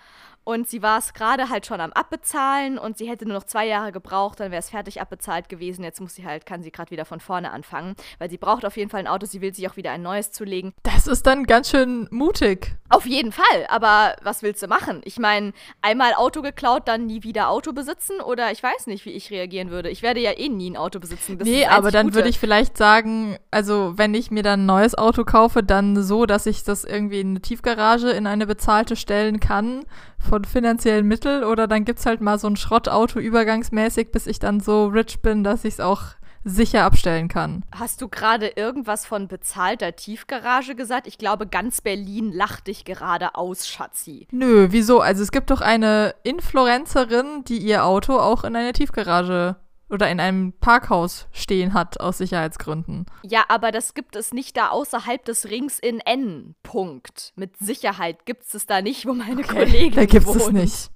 Und 0.45 0.67
sie 0.67 0.81
war 0.81 0.99
es 0.99 1.13
gerade 1.13 1.49
halt 1.49 1.65
schon 1.65 1.79
am 1.79 1.93
Abbezahlen 1.93 2.77
und 2.77 2.97
sie 2.97 3.09
hätte 3.09 3.25
nur 3.25 3.35
noch 3.35 3.45
zwei 3.45 3.65
Jahre 3.65 3.91
gebraucht, 3.91 4.39
dann 4.39 4.51
wäre 4.51 4.59
es 4.59 4.69
fertig 4.69 4.99
abbezahlt 4.99 5.47
gewesen. 5.47 5.83
Jetzt 5.83 6.01
muss 6.01 6.15
sie 6.15 6.25
halt, 6.25 6.45
kann 6.45 6.63
sie 6.63 6.71
gerade 6.71 6.91
wieder 6.91 7.05
von 7.05 7.19
vorne 7.19 7.51
anfangen, 7.51 7.95
weil 8.19 8.29
sie 8.29 8.37
braucht 8.37 8.65
auf 8.65 8.75
jeden 8.75 8.89
Fall 8.89 8.99
ein 8.99 9.07
Auto, 9.07 9.25
sie 9.25 9.41
will 9.41 9.53
sich 9.53 9.69
auch 9.69 9.77
wieder 9.77 9.91
ein 9.91 10.01
neues 10.01 10.31
zulegen. 10.31 10.73
Das 10.83 11.07
ist 11.07 11.25
dann 11.25 11.45
ganz 11.45 11.69
schön 11.69 12.07
mutig. 12.11 12.75
Auf 12.89 13.05
jeden 13.05 13.31
Fall, 13.31 13.65
aber 13.69 14.15
was 14.21 14.43
willst 14.43 14.61
du 14.61 14.67
machen? 14.67 15.01
Ich 15.05 15.17
meine, 15.17 15.53
einmal 15.81 16.13
Auto 16.13 16.41
geklaut, 16.41 16.87
dann 16.87 17.05
nie 17.05 17.23
wieder 17.23 17.49
Auto 17.49 17.71
besitzen 17.71 18.19
oder 18.19 18.51
ich 18.51 18.61
weiß 18.61 18.87
nicht, 18.87 19.05
wie 19.05 19.11
ich 19.11 19.31
reagieren 19.31 19.69
würde. 19.69 19.89
Ich 19.89 20.03
werde 20.03 20.19
ja 20.19 20.31
eh 20.31 20.49
nie 20.49 20.71
ein 20.71 20.77
Auto 20.77 20.99
besitzen. 20.99 21.37
Das 21.37 21.47
nee, 21.47 21.65
aber 21.65 21.89
dann 21.89 22.13
würde 22.13 22.29
ich 22.29 22.37
vielleicht 22.37 22.77
sagen, 22.77 23.37
also 23.49 23.93
wenn 23.95 24.13
ich 24.13 24.29
mir 24.29 24.43
dann 24.43 24.63
ein 24.63 24.65
neues 24.65 24.95
Auto 24.95 25.23
kaufe, 25.23 25.63
dann 25.63 26.03
so, 26.03 26.25
dass 26.25 26.45
ich 26.45 26.63
das 26.63 26.83
irgendwie 26.83 27.21
in 27.21 27.29
eine 27.29 27.41
Tiefgarage 27.41 28.11
in 28.11 28.27
eine 28.27 28.45
bezahlte 28.45 28.95
stellen 28.95 29.39
kann 29.39 29.85
von 30.33 30.45
finanziellen 30.45 31.07
Mitteln 31.07 31.43
oder 31.43 31.67
dann 31.67 31.85
gibt 31.85 31.99
es 31.99 32.07
halt 32.07 32.19
mal 32.19 32.39
so 32.39 32.47
ein 32.47 32.55
Schrottauto 32.55 33.19
übergangsmäßig, 33.19 34.11
bis 34.11 34.25
ich 34.25 34.39
dann 34.39 34.61
so 34.61 34.87
rich 34.87 35.21
bin, 35.21 35.43
dass 35.43 35.63
ich 35.63 35.75
es 35.75 35.79
auch 35.79 36.01
sicher 36.43 36.85
abstellen 36.85 37.27
kann. 37.27 37.63
Hast 37.71 38.01
du 38.01 38.07
gerade 38.07 38.47
irgendwas 38.47 39.05
von 39.05 39.27
bezahlter 39.27 39.95
Tiefgarage 39.95 40.73
gesagt? 40.73 41.05
Ich 41.05 41.19
glaube, 41.19 41.45
ganz 41.45 41.81
Berlin 41.81 42.31
lacht 42.31 42.65
dich 42.65 42.83
gerade 42.83 43.35
aus, 43.35 43.67
Schatzi. 43.67 44.27
Nö, 44.31 44.69
wieso? 44.71 45.01
Also 45.01 45.21
es 45.21 45.31
gibt 45.31 45.51
doch 45.51 45.61
eine 45.61 46.15
Influencerin, 46.23 47.43
die 47.47 47.59
ihr 47.59 47.85
Auto 47.85 48.17
auch 48.17 48.43
in 48.43 48.55
eine 48.55 48.73
Tiefgarage 48.73 49.55
oder 49.93 50.09
in 50.09 50.19
einem 50.19 50.53
Parkhaus 50.53 51.27
stehen 51.31 51.73
hat 51.73 51.99
aus 51.99 52.17
Sicherheitsgründen. 52.17 53.05
Ja, 53.23 53.45
aber 53.47 53.71
das 53.71 53.93
gibt 53.93 54.15
es 54.15 54.33
nicht 54.33 54.57
da 54.57 54.69
außerhalb 54.69 55.23
des 55.23 55.49
Rings 55.49 55.77
in 55.79 55.99
N. 55.99 56.55
Punkt. 56.63 57.31
Mit 57.35 57.57
Sicherheit 57.57 58.25
gibt 58.25 58.43
es 58.43 58.53
es 58.53 58.65
da 58.65 58.81
nicht, 58.81 59.05
wo 59.05 59.13
meine 59.13 59.41
okay, 59.41 59.65
Kollegin 59.65 59.95
Da 59.95 60.05
gibt 60.05 60.27
es 60.27 60.51
nicht. 60.51 60.89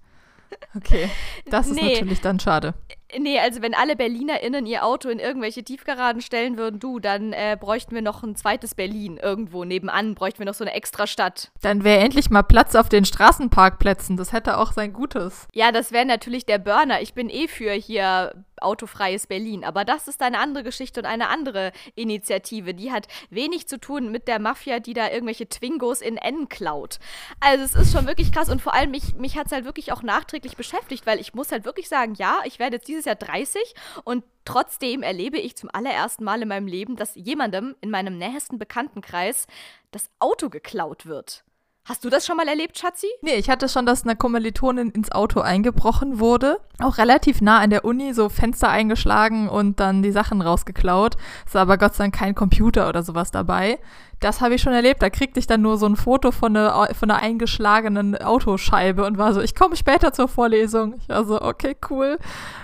Okay, 0.75 1.09
das 1.45 1.67
ist 1.67 1.75
nee. 1.75 1.93
natürlich 1.93 2.21
dann 2.21 2.39
schade. 2.39 2.73
Nee, 3.17 3.39
also 3.39 3.61
wenn 3.61 3.73
alle 3.73 3.95
BerlinerInnen 3.95 4.65
ihr 4.65 4.83
Auto 4.83 5.09
in 5.09 5.19
irgendwelche 5.19 5.63
Tiefgaragen 5.63 6.21
stellen 6.21 6.57
würden, 6.57 6.79
du, 6.79 6.99
dann 6.99 7.31
äh, 7.31 7.57
bräuchten 7.59 7.95
wir 7.95 8.01
noch 8.01 8.23
ein 8.23 8.35
zweites 8.35 8.75
Berlin 8.75 9.17
irgendwo 9.17 9.63
nebenan, 9.63 10.13
bräuchten 10.13 10.39
wir 10.39 10.45
noch 10.45 10.53
so 10.53 10.63
eine 10.63 10.73
extra 10.73 11.07
Stadt. 11.07 11.51
Dann 11.61 11.83
wäre 11.83 11.99
endlich 11.99 12.29
mal 12.29 12.43
Platz 12.43 12.75
auf 12.75 12.89
den 12.89 13.05
Straßenparkplätzen. 13.05 14.17
Das 14.17 14.33
hätte 14.33 14.57
auch 14.57 14.73
sein 14.73 14.91
Gutes. 14.91 15.47
Ja, 15.53 15.71
das 15.71 15.91
wäre 15.91 16.05
natürlich 16.05 16.45
der 16.45 16.57
Burner. 16.57 17.01
Ich 17.01 17.13
bin 17.13 17.29
eh 17.29 17.47
für 17.47 17.71
hier 17.71 18.33
autofreies 18.61 19.27
Berlin. 19.27 19.63
Aber 19.63 19.85
das 19.85 20.07
ist 20.07 20.21
eine 20.21 20.39
andere 20.39 20.63
Geschichte 20.63 20.99
und 20.99 21.05
eine 21.05 21.29
andere 21.29 21.71
Initiative. 21.95 22.73
Die 22.73 22.91
hat 22.91 23.07
wenig 23.29 23.67
zu 23.67 23.79
tun 23.79 24.11
mit 24.11 24.27
der 24.27 24.39
Mafia, 24.39 24.79
die 24.79 24.93
da 24.93 25.09
irgendwelche 25.09 25.47
Twingos 25.47 26.01
in 26.01 26.17
N 26.17 26.49
klaut. 26.49 26.99
Also 27.39 27.63
es 27.63 27.75
ist 27.75 27.93
schon 27.93 28.07
wirklich 28.07 28.31
krass 28.31 28.49
und 28.49 28.61
vor 28.61 28.73
allem 28.73 28.91
mich, 28.91 29.15
mich 29.15 29.37
hat 29.37 29.47
es 29.47 29.51
halt 29.51 29.65
wirklich 29.65 29.91
auch 29.91 30.03
nachträglich 30.03 30.57
beschäftigt, 30.57 31.05
weil 31.05 31.19
ich 31.19 31.33
muss 31.33 31.51
halt 31.51 31.65
wirklich 31.65 31.89
sagen, 31.89 32.15
ja, 32.15 32.39
ich 32.45 32.59
werde 32.59 32.77
jetzt 32.77 32.87
dieses 32.87 32.96
Jahr 33.05 33.15
30 33.15 33.61
und 34.03 34.23
trotzdem 34.45 35.03
erlebe 35.03 35.37
ich 35.37 35.55
zum 35.55 35.69
allerersten 35.71 36.23
Mal 36.23 36.41
in 36.41 36.47
meinem 36.47 36.67
Leben, 36.67 36.95
dass 36.95 37.15
jemandem 37.15 37.75
in 37.81 37.89
meinem 37.89 38.17
nähesten 38.17 38.57
Bekanntenkreis 38.57 39.47
das 39.91 40.09
Auto 40.19 40.49
geklaut 40.49 41.05
wird. 41.05 41.43
Hast 41.87 42.03
du 42.03 42.09
das 42.09 42.25
schon 42.25 42.35
mal 42.35 42.49
erlebt, 42.49 42.77
Schatzi? 42.77 43.07
Nee, 43.21 43.35
ich 43.35 43.49
hatte 43.49 43.69
schon, 43.69 43.85
dass 43.85 44.03
eine 44.03 44.17
Kommilitonin 44.17 44.89
ins 44.89 45.09
Auto 45.09 45.39
eingebrochen 45.39 46.19
wurde. 46.19 46.59
Auch 46.81 46.97
relativ 46.97 47.39
nah 47.39 47.59
an 47.59 47.69
der 47.69 47.85
Uni, 47.85 48.13
so 48.13 48.27
Fenster 48.27 48.67
eingeschlagen 48.67 49.47
und 49.47 49.79
dann 49.79 50.03
die 50.03 50.11
Sachen 50.11 50.41
rausgeklaut. 50.41 51.15
Ist 51.45 51.55
aber 51.55 51.77
Gott 51.77 51.95
sei 51.95 52.03
Dank 52.03 52.15
kein 52.15 52.35
Computer 52.35 52.89
oder 52.89 53.03
sowas 53.03 53.31
dabei. 53.31 53.79
Das 54.19 54.41
habe 54.41 54.55
ich 54.55 54.61
schon 54.61 54.73
erlebt. 54.73 55.01
Da 55.01 55.09
kriegte 55.09 55.39
ich 55.39 55.47
dann 55.47 55.61
nur 55.61 55.77
so 55.77 55.85
ein 55.85 55.95
Foto 55.95 56.31
von 56.33 56.57
einer, 56.57 56.93
von 56.93 57.09
einer 57.09 57.23
eingeschlagenen 57.23 58.17
Autoscheibe 58.17 59.05
und 59.05 59.17
war 59.17 59.33
so, 59.33 59.39
ich 59.39 59.55
komme 59.55 59.77
später 59.77 60.11
zur 60.11 60.27
Vorlesung. 60.27 60.95
Ich 60.99 61.07
war 61.07 61.23
so, 61.23 61.41
okay, 61.41 61.77
cool. 61.89 62.17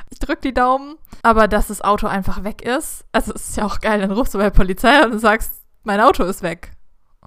Ich 0.10 0.20
drück 0.20 0.42
die 0.42 0.54
Daumen. 0.54 0.98
Aber 1.22 1.48
dass 1.48 1.68
das 1.68 1.82
Auto 1.82 2.08
einfach 2.08 2.44
weg 2.44 2.62
ist, 2.62 3.06
also 3.14 3.32
es 3.34 3.48
ist 3.48 3.56
ja 3.56 3.66
auch 3.66 3.80
geil, 3.80 4.02
dann 4.02 4.12
rufst 4.12 4.34
du 4.34 4.38
bei 4.40 4.46
der 4.46 4.52
Polizei 4.52 5.06
und 5.06 5.18
sagst, 5.20 5.62
mein 5.84 6.02
Auto 6.02 6.26
ist 6.26 6.44
weg. 6.44 6.74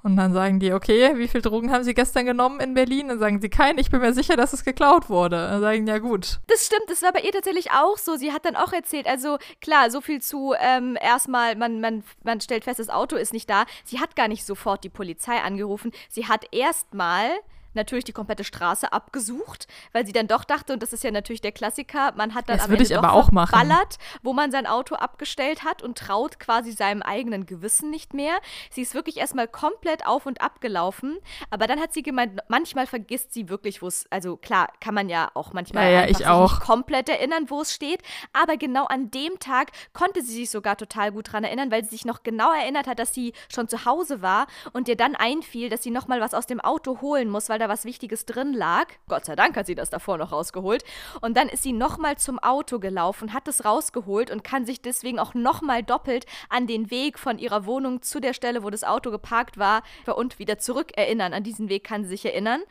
Und 0.06 0.14
dann 0.14 0.32
sagen 0.32 0.60
die, 0.60 0.72
okay, 0.72 1.18
wie 1.18 1.26
viel 1.26 1.42
Drogen 1.42 1.72
haben 1.72 1.82
sie 1.82 1.92
gestern 1.92 2.26
genommen 2.26 2.60
in 2.60 2.74
Berlin? 2.74 3.08
Dann 3.08 3.18
sagen 3.18 3.40
sie, 3.40 3.48
kein, 3.48 3.76
ich 3.76 3.90
bin 3.90 4.00
mir 4.00 4.12
sicher, 4.12 4.36
dass 4.36 4.52
es 4.52 4.62
geklaut 4.62 5.10
wurde. 5.10 5.36
Dann 5.36 5.60
sagen, 5.60 5.84
ja 5.88 5.98
gut. 5.98 6.38
Das 6.46 6.64
stimmt, 6.64 6.84
das 6.86 7.02
war 7.02 7.12
bei 7.12 7.22
ihr 7.22 7.32
tatsächlich 7.32 7.72
auch 7.72 7.98
so. 7.98 8.14
Sie 8.14 8.30
hat 8.30 8.44
dann 8.44 8.54
auch 8.54 8.72
erzählt, 8.72 9.08
also 9.08 9.38
klar, 9.60 9.90
so 9.90 10.00
viel 10.00 10.22
zu 10.22 10.54
ähm, 10.60 10.96
erstmal, 11.02 11.56
man, 11.56 11.80
man, 11.80 12.04
man 12.22 12.40
stellt 12.40 12.62
fest, 12.62 12.78
das 12.78 12.88
Auto 12.88 13.16
ist 13.16 13.32
nicht 13.32 13.50
da. 13.50 13.64
Sie 13.84 13.98
hat 13.98 14.14
gar 14.14 14.28
nicht 14.28 14.46
sofort 14.46 14.84
die 14.84 14.90
Polizei 14.90 15.38
angerufen. 15.38 15.90
Sie 16.08 16.26
hat 16.26 16.44
erstmal 16.52 17.30
natürlich 17.76 18.04
die 18.04 18.12
komplette 18.12 18.44
Straße 18.44 18.92
abgesucht, 18.92 19.68
weil 19.92 20.06
sie 20.06 20.12
dann 20.12 20.26
doch 20.26 20.44
dachte, 20.44 20.72
und 20.72 20.82
das 20.82 20.92
ist 20.92 21.04
ja 21.04 21.10
natürlich 21.10 21.40
der 21.40 21.52
Klassiker, 21.52 22.12
man 22.16 22.34
hat 22.34 22.48
dann 22.48 22.56
das 22.56 22.66
am 22.66 22.72
Ende 22.72 22.84
ich 22.84 22.96
aber 22.96 23.12
auch 23.12 23.30
machen. 23.30 23.52
ballert, 23.52 23.98
wo 24.22 24.32
man 24.32 24.50
sein 24.50 24.66
Auto 24.66 24.96
abgestellt 24.96 25.64
hat 25.64 25.82
und 25.82 25.98
traut 25.98 26.40
quasi 26.40 26.72
seinem 26.72 27.02
eigenen 27.02 27.46
Gewissen 27.46 27.90
nicht 27.90 28.14
mehr. 28.14 28.38
Sie 28.70 28.82
ist 28.82 28.94
wirklich 28.94 29.18
erstmal 29.18 29.48
komplett 29.48 30.06
auf 30.06 30.26
und 30.26 30.40
ab 30.40 30.60
gelaufen, 30.60 31.18
aber 31.50 31.66
dann 31.66 31.80
hat 31.80 31.92
sie 31.92 32.02
gemeint, 32.02 32.40
manchmal 32.48 32.86
vergisst 32.86 33.32
sie 33.32 33.48
wirklich, 33.48 33.82
wo 33.82 33.86
es, 33.86 34.06
also 34.10 34.36
klar, 34.36 34.68
kann 34.80 34.94
man 34.94 35.08
ja 35.08 35.30
auch 35.34 35.52
manchmal 35.52 35.92
ja, 35.92 36.06
ja, 36.06 36.06
nicht 36.06 36.60
komplett 36.60 37.08
erinnern, 37.08 37.46
wo 37.48 37.60
es 37.60 37.72
steht, 37.72 38.00
aber 38.32 38.56
genau 38.56 38.86
an 38.86 39.10
dem 39.10 39.38
Tag 39.38 39.72
konnte 39.92 40.22
sie 40.22 40.34
sich 40.34 40.50
sogar 40.50 40.76
total 40.76 41.12
gut 41.12 41.32
dran 41.32 41.44
erinnern, 41.44 41.70
weil 41.70 41.84
sie 41.84 41.90
sich 41.90 42.04
noch 42.04 42.22
genau 42.22 42.52
erinnert 42.52 42.86
hat, 42.86 42.98
dass 42.98 43.14
sie 43.14 43.32
schon 43.52 43.68
zu 43.68 43.84
Hause 43.84 44.22
war 44.22 44.46
und 44.72 44.88
ihr 44.88 44.96
dann 44.96 45.14
einfiel, 45.14 45.68
dass 45.68 45.82
sie 45.82 45.90
nochmal 45.90 46.20
was 46.20 46.34
aus 46.34 46.46
dem 46.46 46.60
Auto 46.60 47.00
holen 47.00 47.28
muss, 47.28 47.48
weil 47.48 47.58
da 47.58 47.65
was 47.68 47.84
Wichtiges 47.84 48.26
drin 48.26 48.52
lag. 48.52 48.86
Gott 49.08 49.24
sei 49.24 49.36
Dank 49.36 49.56
hat 49.56 49.66
sie 49.66 49.74
das 49.74 49.90
davor 49.90 50.18
noch 50.18 50.32
rausgeholt. 50.32 50.84
Und 51.20 51.36
dann 51.36 51.48
ist 51.48 51.62
sie 51.62 51.72
nochmal 51.72 52.16
zum 52.18 52.38
Auto 52.38 52.78
gelaufen, 52.78 53.32
hat 53.32 53.48
es 53.48 53.64
rausgeholt 53.64 54.30
und 54.30 54.44
kann 54.44 54.66
sich 54.66 54.80
deswegen 54.80 55.18
auch 55.18 55.34
nochmal 55.34 55.82
doppelt 55.82 56.26
an 56.48 56.66
den 56.66 56.90
Weg 56.90 57.18
von 57.18 57.38
ihrer 57.38 57.66
Wohnung 57.66 58.02
zu 58.02 58.20
der 58.20 58.32
Stelle, 58.32 58.62
wo 58.62 58.70
das 58.70 58.84
Auto 58.84 59.10
geparkt 59.10 59.58
war, 59.58 59.82
und 60.06 60.38
wieder 60.38 60.58
zurück 60.58 60.96
erinnern. 60.96 61.32
An 61.32 61.42
diesen 61.42 61.68
Weg 61.68 61.84
kann 61.84 62.04
sie 62.04 62.10
sich 62.10 62.24
erinnern. 62.24 62.62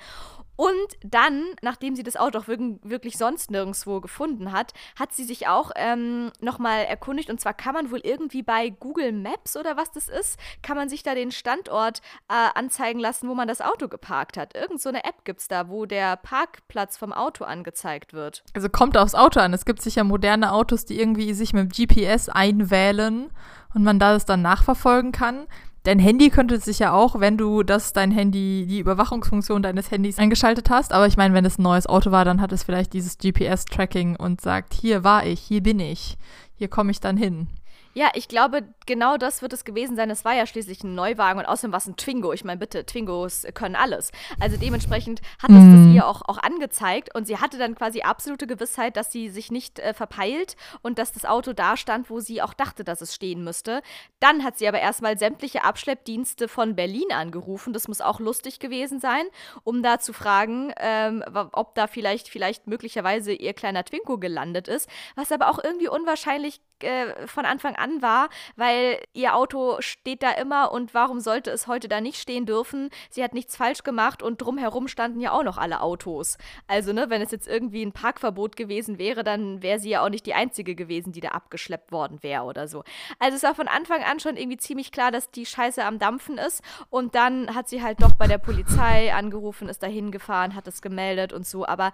Und 0.56 0.74
dann, 1.04 1.44
nachdem 1.62 1.96
sie 1.96 2.04
das 2.04 2.16
Auto 2.16 2.40
auch 2.40 2.48
wirklich 2.48 3.18
sonst 3.18 3.52
nirgendwo 3.52 4.00
gefunden 4.00 4.52
hat, 4.52 4.74
hat 4.98 5.14
sie 5.14 5.24
sich 5.24 5.48
auch 5.48 5.72
ähm, 5.76 6.32
nochmal 6.40 6.86
erkundigt. 6.86 7.30
Und 7.30 7.40
zwar 7.40 7.54
kann 7.54 7.74
man 7.74 7.92
wohl 7.92 8.00
irgendwie 8.04 8.44
bei 8.44 8.70
Google 8.70 9.12
Maps 9.12 9.58
oder 9.58 9.78
was 9.78 9.92
das 9.92 10.08
ist, 10.08 10.40
kann 10.62 10.78
man 10.78 10.90
sich 10.90 11.04
da 11.04 11.16
den 11.16 11.32
Standort 11.32 12.02
äh, 12.30 12.50
anzeigen 12.56 13.00
lassen, 13.00 13.28
wo 13.28 13.36
man 13.36 13.48
das 13.48 13.62
Auto 13.62 13.88
geparkt 13.88 14.38
hat. 14.38 14.56
Irgend 14.56 14.82
so 14.82 14.90
eine 14.90 15.04
App 15.04 15.26
gibt 15.26 15.42
es 15.42 15.48
da, 15.48 15.70
wo 15.70 15.86
der 15.86 16.16
Parkplatz 16.18 16.98
vom 16.98 17.12
Auto 17.12 17.44
angezeigt 17.44 18.14
wird. 18.14 18.44
Also 18.54 18.70
kommt 18.70 18.98
aufs 18.98 19.16
Auto 19.16 19.40
an. 19.40 19.54
Es 19.54 19.66
gibt 19.66 19.82
sicher 19.82 20.04
moderne 20.04 20.52
Autos, 20.52 20.86
die 20.86 21.00
irgendwie 21.00 21.34
sich 21.34 21.54
mit 21.54 21.74
GPS 21.76 22.30
einwählen 22.30 23.30
und 23.74 23.84
man 23.84 24.00
das 24.00 24.26
dann 24.26 24.42
nachverfolgen 24.42 25.12
kann. 25.12 25.48
Dein 25.86 26.00
Handy 26.00 26.32
könnte 26.32 26.60
sich 26.60 26.80
ja 26.80 26.94
auch, 26.94 27.20
wenn 27.20 27.38
du 27.38 27.62
das 27.62 27.94
dein 27.94 28.10
Handy, 28.10 28.66
die 28.68 28.80
Überwachungsfunktion 28.80 29.62
deines 29.62 29.92
Handys 29.92 30.18
eingeschaltet 30.18 30.72
hast. 30.72 30.92
Aber 30.92 31.06
ich 31.06 31.16
meine, 31.16 31.36
wenn 31.36 31.46
es 31.46 31.60
ein 31.60 31.62
neues 31.62 31.86
Auto 31.86 32.10
war, 32.10 32.26
dann 32.26 32.42
hat 32.42 32.52
es 32.52 32.64
vielleicht 32.64 32.92
dieses 32.94 33.20
GPS-Tracking 33.20 34.16
und 34.16 34.42
sagt, 34.42 34.74
hier 34.74 35.04
war 35.04 35.28
ich, 35.28 35.40
hier 35.40 35.62
bin 35.62 35.80
ich, 35.80 36.18
hier 36.56 36.70
komme 36.70 36.90
ich 36.90 37.02
dann 37.02 37.18
hin. 37.18 37.50
Ja, 37.98 38.12
ich 38.14 38.28
glaube, 38.28 38.64
genau 38.86 39.16
das 39.16 39.42
wird 39.42 39.54
es 39.54 39.64
gewesen 39.64 39.96
sein. 39.96 40.10
Es 40.10 40.26
war 40.26 40.34
ja 40.34 40.46
schließlich 40.46 40.84
ein 40.84 40.96
Neuwagen 40.96 41.40
und 41.40 41.46
außerdem 41.46 41.72
war 41.72 41.78
es 41.78 41.88
ein 41.88 41.96
Twingo. 41.96 42.34
Ich 42.34 42.44
meine, 42.44 42.60
bitte, 42.60 42.86
Twingos 42.86 43.48
können 43.54 43.78
alles. 43.78 44.12
Also 44.38 44.58
dementsprechend 44.58 45.22
hat 45.42 45.50
es 45.50 45.56
mhm. 45.56 45.86
das 45.88 45.96
ihr 45.96 46.06
auch, 46.06 46.22
auch 46.24 46.38
angezeigt 46.40 47.16
und 47.16 47.26
sie 47.26 47.38
hatte 47.38 47.58
dann 47.58 47.74
quasi 47.74 48.02
absolute 48.02 48.48
Gewissheit, 48.48 48.98
dass 48.98 49.14
sie 49.14 49.30
sich 49.30 49.50
nicht 49.50 49.80
äh, 49.80 49.94
verpeilt 49.94 50.58
und 50.82 51.00
dass 51.00 51.14
das 51.14 51.24
Auto 51.24 51.54
da 51.54 51.78
stand, 51.78 52.10
wo 52.10 52.20
sie 52.20 52.42
auch 52.42 52.54
dachte, 52.54 52.84
dass 52.84 53.00
es 53.00 53.16
stehen 53.16 53.46
müsste. 53.46 53.82
Dann 54.20 54.44
hat 54.44 54.58
sie 54.58 54.68
aber 54.68 54.82
erstmal 54.82 55.18
sämtliche 55.18 55.64
Abschleppdienste 55.64 56.50
von 56.50 56.76
Berlin 56.76 57.14
angerufen. 57.14 57.72
Das 57.72 57.88
muss 57.88 58.02
auch 58.02 58.20
lustig 58.20 58.60
gewesen 58.60 59.00
sein, 59.00 59.24
um 59.64 59.82
da 59.82 60.00
zu 60.00 60.12
fragen, 60.12 60.74
ähm, 60.82 61.24
ob 61.54 61.76
da 61.76 61.88
vielleicht, 61.88 62.28
vielleicht 62.28 62.68
möglicherweise 62.68 63.32
ihr 63.32 63.54
kleiner 63.54 63.86
Twingo 63.86 64.18
gelandet 64.18 64.68
ist. 64.68 64.90
Was 65.16 65.32
aber 65.32 65.50
auch 65.50 65.64
irgendwie 65.64 65.88
unwahrscheinlich 65.88 66.60
äh, 66.80 67.26
von 67.28 67.46
Anfang 67.46 67.76
an 67.78 67.85
war, 68.02 68.30
weil 68.56 69.00
ihr 69.14 69.36
Auto 69.36 69.78
steht 69.80 70.24
da 70.24 70.32
immer 70.32 70.72
und 70.72 70.94
warum 70.94 71.20
sollte 71.20 71.52
es 71.52 71.68
heute 71.68 71.88
da 71.88 72.02
nicht 72.02 72.20
stehen 72.22 72.46
dürfen? 72.46 72.90
Sie 73.10 73.24
hat 73.24 73.34
nichts 73.34 73.56
falsch 73.56 73.84
gemacht 73.84 74.22
und 74.22 74.42
drumherum 74.42 74.88
standen 74.88 75.20
ja 75.22 75.32
auch 75.32 75.44
noch 75.44 75.58
alle 75.58 75.82
Autos. 75.82 76.38
Also, 76.68 76.94
ne, 76.94 77.10
wenn 77.10 77.22
es 77.22 77.32
jetzt 77.32 77.48
irgendwie 77.48 77.84
ein 77.84 77.92
Parkverbot 77.92 78.56
gewesen 78.56 78.98
wäre, 78.98 79.24
dann 79.24 79.62
wäre 79.62 79.80
sie 79.80 79.90
ja 79.90 80.04
auch 80.04 80.10
nicht 80.10 80.26
die 80.26 80.34
einzige 80.34 80.76
gewesen, 80.76 81.12
die 81.12 81.22
da 81.22 81.30
abgeschleppt 81.30 81.92
worden 81.92 82.22
wäre 82.22 82.44
oder 82.44 82.68
so. 82.68 82.84
Also 83.20 83.38
es 83.38 83.44
war 83.44 83.56
von 83.56 83.68
Anfang 83.68 84.04
an 84.04 84.20
schon 84.20 84.38
irgendwie 84.38 84.58
ziemlich 84.58 84.92
klar, 84.92 85.12
dass 85.12 85.32
die 85.32 85.46
Scheiße 85.46 85.84
am 85.84 86.00
Dampfen 86.00 86.38
ist 86.38 86.62
und 86.90 87.16
dann 87.16 87.54
hat 87.54 87.70
sie 87.70 87.82
halt 87.82 88.02
doch 88.02 88.16
bei 88.16 88.28
der 88.28 88.38
Polizei 88.38 89.14
angerufen, 89.14 89.70
ist 89.70 89.84
da 89.84 89.88
hingefahren, 89.88 90.56
hat 90.56 90.68
es 90.68 90.82
gemeldet 90.82 91.34
und 91.34 91.46
so, 91.46 91.66
aber 91.66 91.92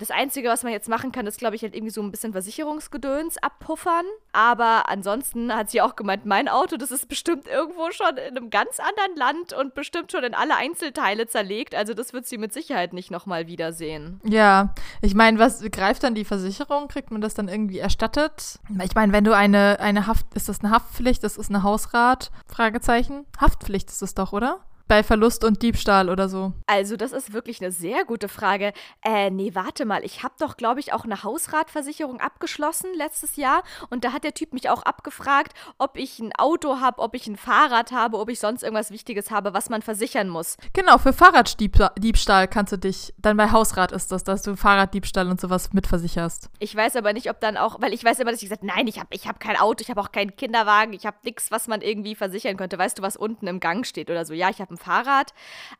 Das 0.00 0.10
Einzige, 0.10 0.48
was 0.48 0.62
man 0.62 0.72
jetzt 0.72 0.88
machen 0.88 1.12
kann, 1.12 1.26
ist, 1.26 1.38
glaube 1.38 1.56
ich, 1.56 1.62
halt 1.62 1.74
irgendwie 1.74 1.92
so 1.92 2.00
ein 2.00 2.10
bisschen 2.10 2.32
Versicherungsgedöns 2.32 3.36
abpuffern. 3.36 4.06
Aber 4.32 4.88
ansonsten 4.88 5.54
hat 5.54 5.70
sie 5.70 5.82
auch 5.82 5.94
gemeint, 5.94 6.24
mein 6.24 6.48
Auto, 6.48 6.78
das 6.78 6.90
ist 6.90 7.06
bestimmt 7.06 7.46
irgendwo 7.46 7.90
schon 7.92 8.16
in 8.16 8.36
einem 8.36 8.48
ganz 8.48 8.80
anderen 8.80 9.16
Land 9.16 9.52
und 9.52 9.74
bestimmt 9.74 10.10
schon 10.10 10.24
in 10.24 10.34
alle 10.34 10.56
Einzelteile 10.56 11.26
zerlegt. 11.26 11.74
Also 11.74 11.92
das 11.92 12.14
wird 12.14 12.26
sie 12.26 12.38
mit 12.38 12.54
Sicherheit 12.54 12.94
nicht 12.94 13.10
nochmal 13.10 13.46
wiedersehen. 13.46 14.22
Ja, 14.24 14.74
ich 15.02 15.14
meine, 15.14 15.38
was 15.38 15.62
greift 15.70 16.02
dann 16.02 16.14
die 16.14 16.24
Versicherung? 16.24 16.88
Kriegt 16.88 17.10
man 17.10 17.20
das 17.20 17.34
dann 17.34 17.48
irgendwie 17.48 17.78
erstattet? 17.78 18.58
Ich 18.82 18.94
meine, 18.94 19.12
wenn 19.12 19.24
du 19.24 19.36
eine, 19.36 19.80
eine 19.80 20.06
Haft, 20.06 20.32
ist 20.34 20.48
das 20.48 20.60
eine 20.60 20.70
Haftpflicht? 20.70 21.22
Das 21.22 21.36
ist 21.36 21.50
eine 21.50 21.62
Hausrat? 21.62 22.30
Fragezeichen. 22.46 23.26
Haftpflicht 23.38 23.90
ist 23.90 24.00
es 24.00 24.14
doch, 24.14 24.32
oder? 24.32 24.60
Bei 24.90 25.04
Verlust 25.04 25.44
und 25.44 25.62
Diebstahl 25.62 26.10
oder 26.10 26.28
so? 26.28 26.52
Also, 26.66 26.96
das 26.96 27.12
ist 27.12 27.32
wirklich 27.32 27.60
eine 27.60 27.70
sehr 27.70 28.04
gute 28.04 28.28
Frage. 28.28 28.72
Äh, 29.04 29.30
nee, 29.30 29.54
warte 29.54 29.84
mal. 29.84 30.04
Ich 30.04 30.24
habe 30.24 30.34
doch, 30.40 30.56
glaube 30.56 30.80
ich, 30.80 30.92
auch 30.92 31.04
eine 31.04 31.22
Hausratversicherung 31.22 32.20
abgeschlossen 32.20 32.90
letztes 32.96 33.36
Jahr. 33.36 33.62
Und 33.88 34.04
da 34.04 34.12
hat 34.12 34.24
der 34.24 34.34
Typ 34.34 34.52
mich 34.52 34.68
auch 34.68 34.82
abgefragt, 34.82 35.52
ob 35.78 35.96
ich 35.96 36.18
ein 36.18 36.32
Auto 36.36 36.80
habe, 36.80 37.00
ob 37.00 37.14
ich 37.14 37.28
ein 37.28 37.36
Fahrrad 37.36 37.92
habe, 37.92 38.18
ob 38.18 38.28
ich 38.30 38.40
sonst 38.40 38.64
irgendwas 38.64 38.90
Wichtiges 38.90 39.30
habe, 39.30 39.54
was 39.54 39.70
man 39.70 39.80
versichern 39.80 40.28
muss. 40.28 40.56
Genau, 40.72 40.98
für 40.98 41.12
Fahrraddiebstahl 41.12 42.48
kannst 42.48 42.72
du 42.72 42.76
dich, 42.76 43.14
dann 43.16 43.36
bei 43.36 43.52
Hausrat 43.52 43.92
ist 43.92 44.10
das, 44.10 44.24
dass 44.24 44.42
du 44.42 44.56
Fahrraddiebstahl 44.56 45.28
und 45.28 45.40
sowas 45.40 45.72
mitversicherst. 45.72 46.50
Ich 46.58 46.74
weiß 46.74 46.96
aber 46.96 47.12
nicht, 47.12 47.30
ob 47.30 47.38
dann 47.38 47.56
auch, 47.56 47.80
weil 47.80 47.94
ich 47.94 48.02
weiß 48.02 48.18
immer, 48.18 48.32
dass 48.32 48.42
ich 48.42 48.48
gesagt 48.48 48.64
nein, 48.64 48.88
ich 48.88 48.98
habe 48.98 49.10
ich 49.12 49.28
hab 49.28 49.38
kein 49.38 49.56
Auto, 49.56 49.82
ich 49.82 49.90
habe 49.90 50.00
auch 50.00 50.10
keinen 50.10 50.34
Kinderwagen, 50.34 50.94
ich 50.94 51.06
habe 51.06 51.18
nichts, 51.22 51.52
was 51.52 51.68
man 51.68 51.80
irgendwie 51.80 52.16
versichern 52.16 52.56
könnte. 52.56 52.76
Weißt 52.76 52.98
du, 52.98 53.02
was 53.02 53.16
unten 53.16 53.46
im 53.46 53.60
Gang 53.60 53.86
steht 53.86 54.10
oder 54.10 54.24
so? 54.24 54.34
Ja, 54.34 54.50
ich 54.50 54.60
habe 54.60 54.74
ein 54.74 54.79
Fahrrad. 54.80 55.32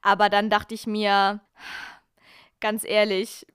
Aber 0.03 0.29
dann 0.29 0.51
dachte 0.51 0.75
ich 0.75 0.87
mir, 0.87 1.41
ganz 2.61 2.85
ehrlich, 2.85 3.47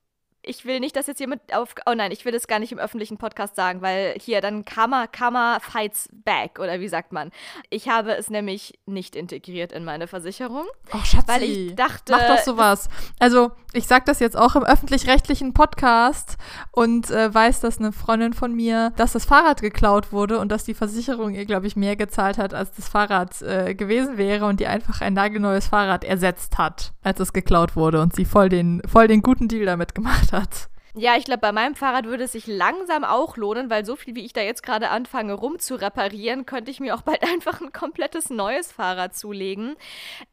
ich 0.45 0.65
will 0.65 0.79
nicht, 0.79 0.95
dass 0.95 1.07
jetzt 1.07 1.19
jemand 1.19 1.41
auf. 1.53 1.75
Oh 1.85 1.93
nein, 1.93 2.11
ich 2.11 2.23
will 2.25 2.31
das 2.31 2.47
gar 2.47 2.59
nicht 2.59 2.71
im 2.71 2.77
öffentlichen 2.77 3.17
Podcast 3.17 3.55
sagen, 3.55 3.81
weil 3.81 4.15
hier 4.19 4.41
dann 4.41 4.63
Karma, 4.65 5.07
Karma 5.07 5.59
fights 5.59 6.09
back 6.11 6.59
oder 6.59 6.79
wie 6.79 6.87
sagt 6.87 7.11
man? 7.11 7.31
Ich 7.69 7.89
habe 7.89 8.15
es 8.15 8.29
nämlich 8.29 8.79
nicht 8.85 9.15
integriert 9.15 9.71
in 9.71 9.83
meine 9.83 10.07
Versicherung. 10.07 10.65
Ach, 10.91 11.05
Schatzi, 11.05 11.27
weil 11.27 11.43
ich 11.43 11.75
dachte. 11.75 12.11
Mach 12.11 12.27
doch 12.27 12.43
sowas. 12.43 12.89
Also, 13.19 13.51
ich 13.73 13.87
sag 13.87 14.05
das 14.05 14.19
jetzt 14.19 14.37
auch 14.37 14.55
im 14.55 14.63
öffentlich-rechtlichen 14.63 15.53
Podcast 15.53 16.37
und 16.71 17.09
äh, 17.09 17.33
weiß, 17.33 17.59
dass 17.61 17.79
eine 17.79 17.91
Freundin 17.91 18.33
von 18.33 18.53
mir, 18.53 18.93
dass 18.95 19.13
das 19.13 19.25
Fahrrad 19.25 19.61
geklaut 19.61 20.11
wurde 20.11 20.39
und 20.39 20.51
dass 20.51 20.63
die 20.63 20.73
Versicherung 20.73 21.33
ihr, 21.33 21.45
glaube 21.45 21.67
ich, 21.67 21.75
mehr 21.75 21.95
gezahlt 21.95 22.37
hat, 22.37 22.53
als 22.53 22.71
das 22.71 22.87
Fahrrad 22.87 23.41
äh, 23.41 23.73
gewesen 23.73 24.17
wäre 24.17 24.45
und 24.45 24.59
die 24.59 24.67
einfach 24.67 25.01
ein 25.01 25.13
nagelneues 25.13 25.67
Fahrrad 25.67 26.03
ersetzt 26.03 26.57
hat, 26.57 26.93
als 27.03 27.19
es 27.19 27.33
geklaut 27.33 27.75
wurde 27.75 28.01
und 28.01 28.15
sie 28.15 28.25
voll 28.25 28.49
den, 28.49 28.81
voll 28.87 29.07
den 29.07 29.21
guten 29.21 29.47
Deal 29.47 29.65
damit 29.65 29.95
gemacht 29.95 30.31
hat 30.31 30.34
hat. 30.35 30.69
Ja, 30.97 31.17
ich 31.17 31.25
glaube, 31.25 31.39
bei 31.39 31.51
meinem 31.51 31.75
Fahrrad 31.75 32.05
würde 32.05 32.23
es 32.23 32.31
sich 32.31 32.47
langsam 32.47 33.03
auch 33.03 33.35
lohnen, 33.35 33.69
weil 33.69 33.85
so 33.85 33.97
viel, 33.97 34.15
wie 34.15 34.23
ich 34.23 34.31
da 34.31 34.41
jetzt 34.41 34.63
gerade 34.63 34.89
anfange 34.89 35.33
rum 35.33 35.59
zu 35.59 35.75
reparieren, 35.75 36.45
könnte 36.45 36.71
ich 36.71 36.79
mir 36.79 36.95
auch 36.95 37.01
bald 37.01 37.21
einfach 37.33 37.59
ein 37.59 37.73
komplettes 37.73 38.29
neues 38.29 38.71
Fahrrad 38.71 39.15
zulegen. 39.15 39.75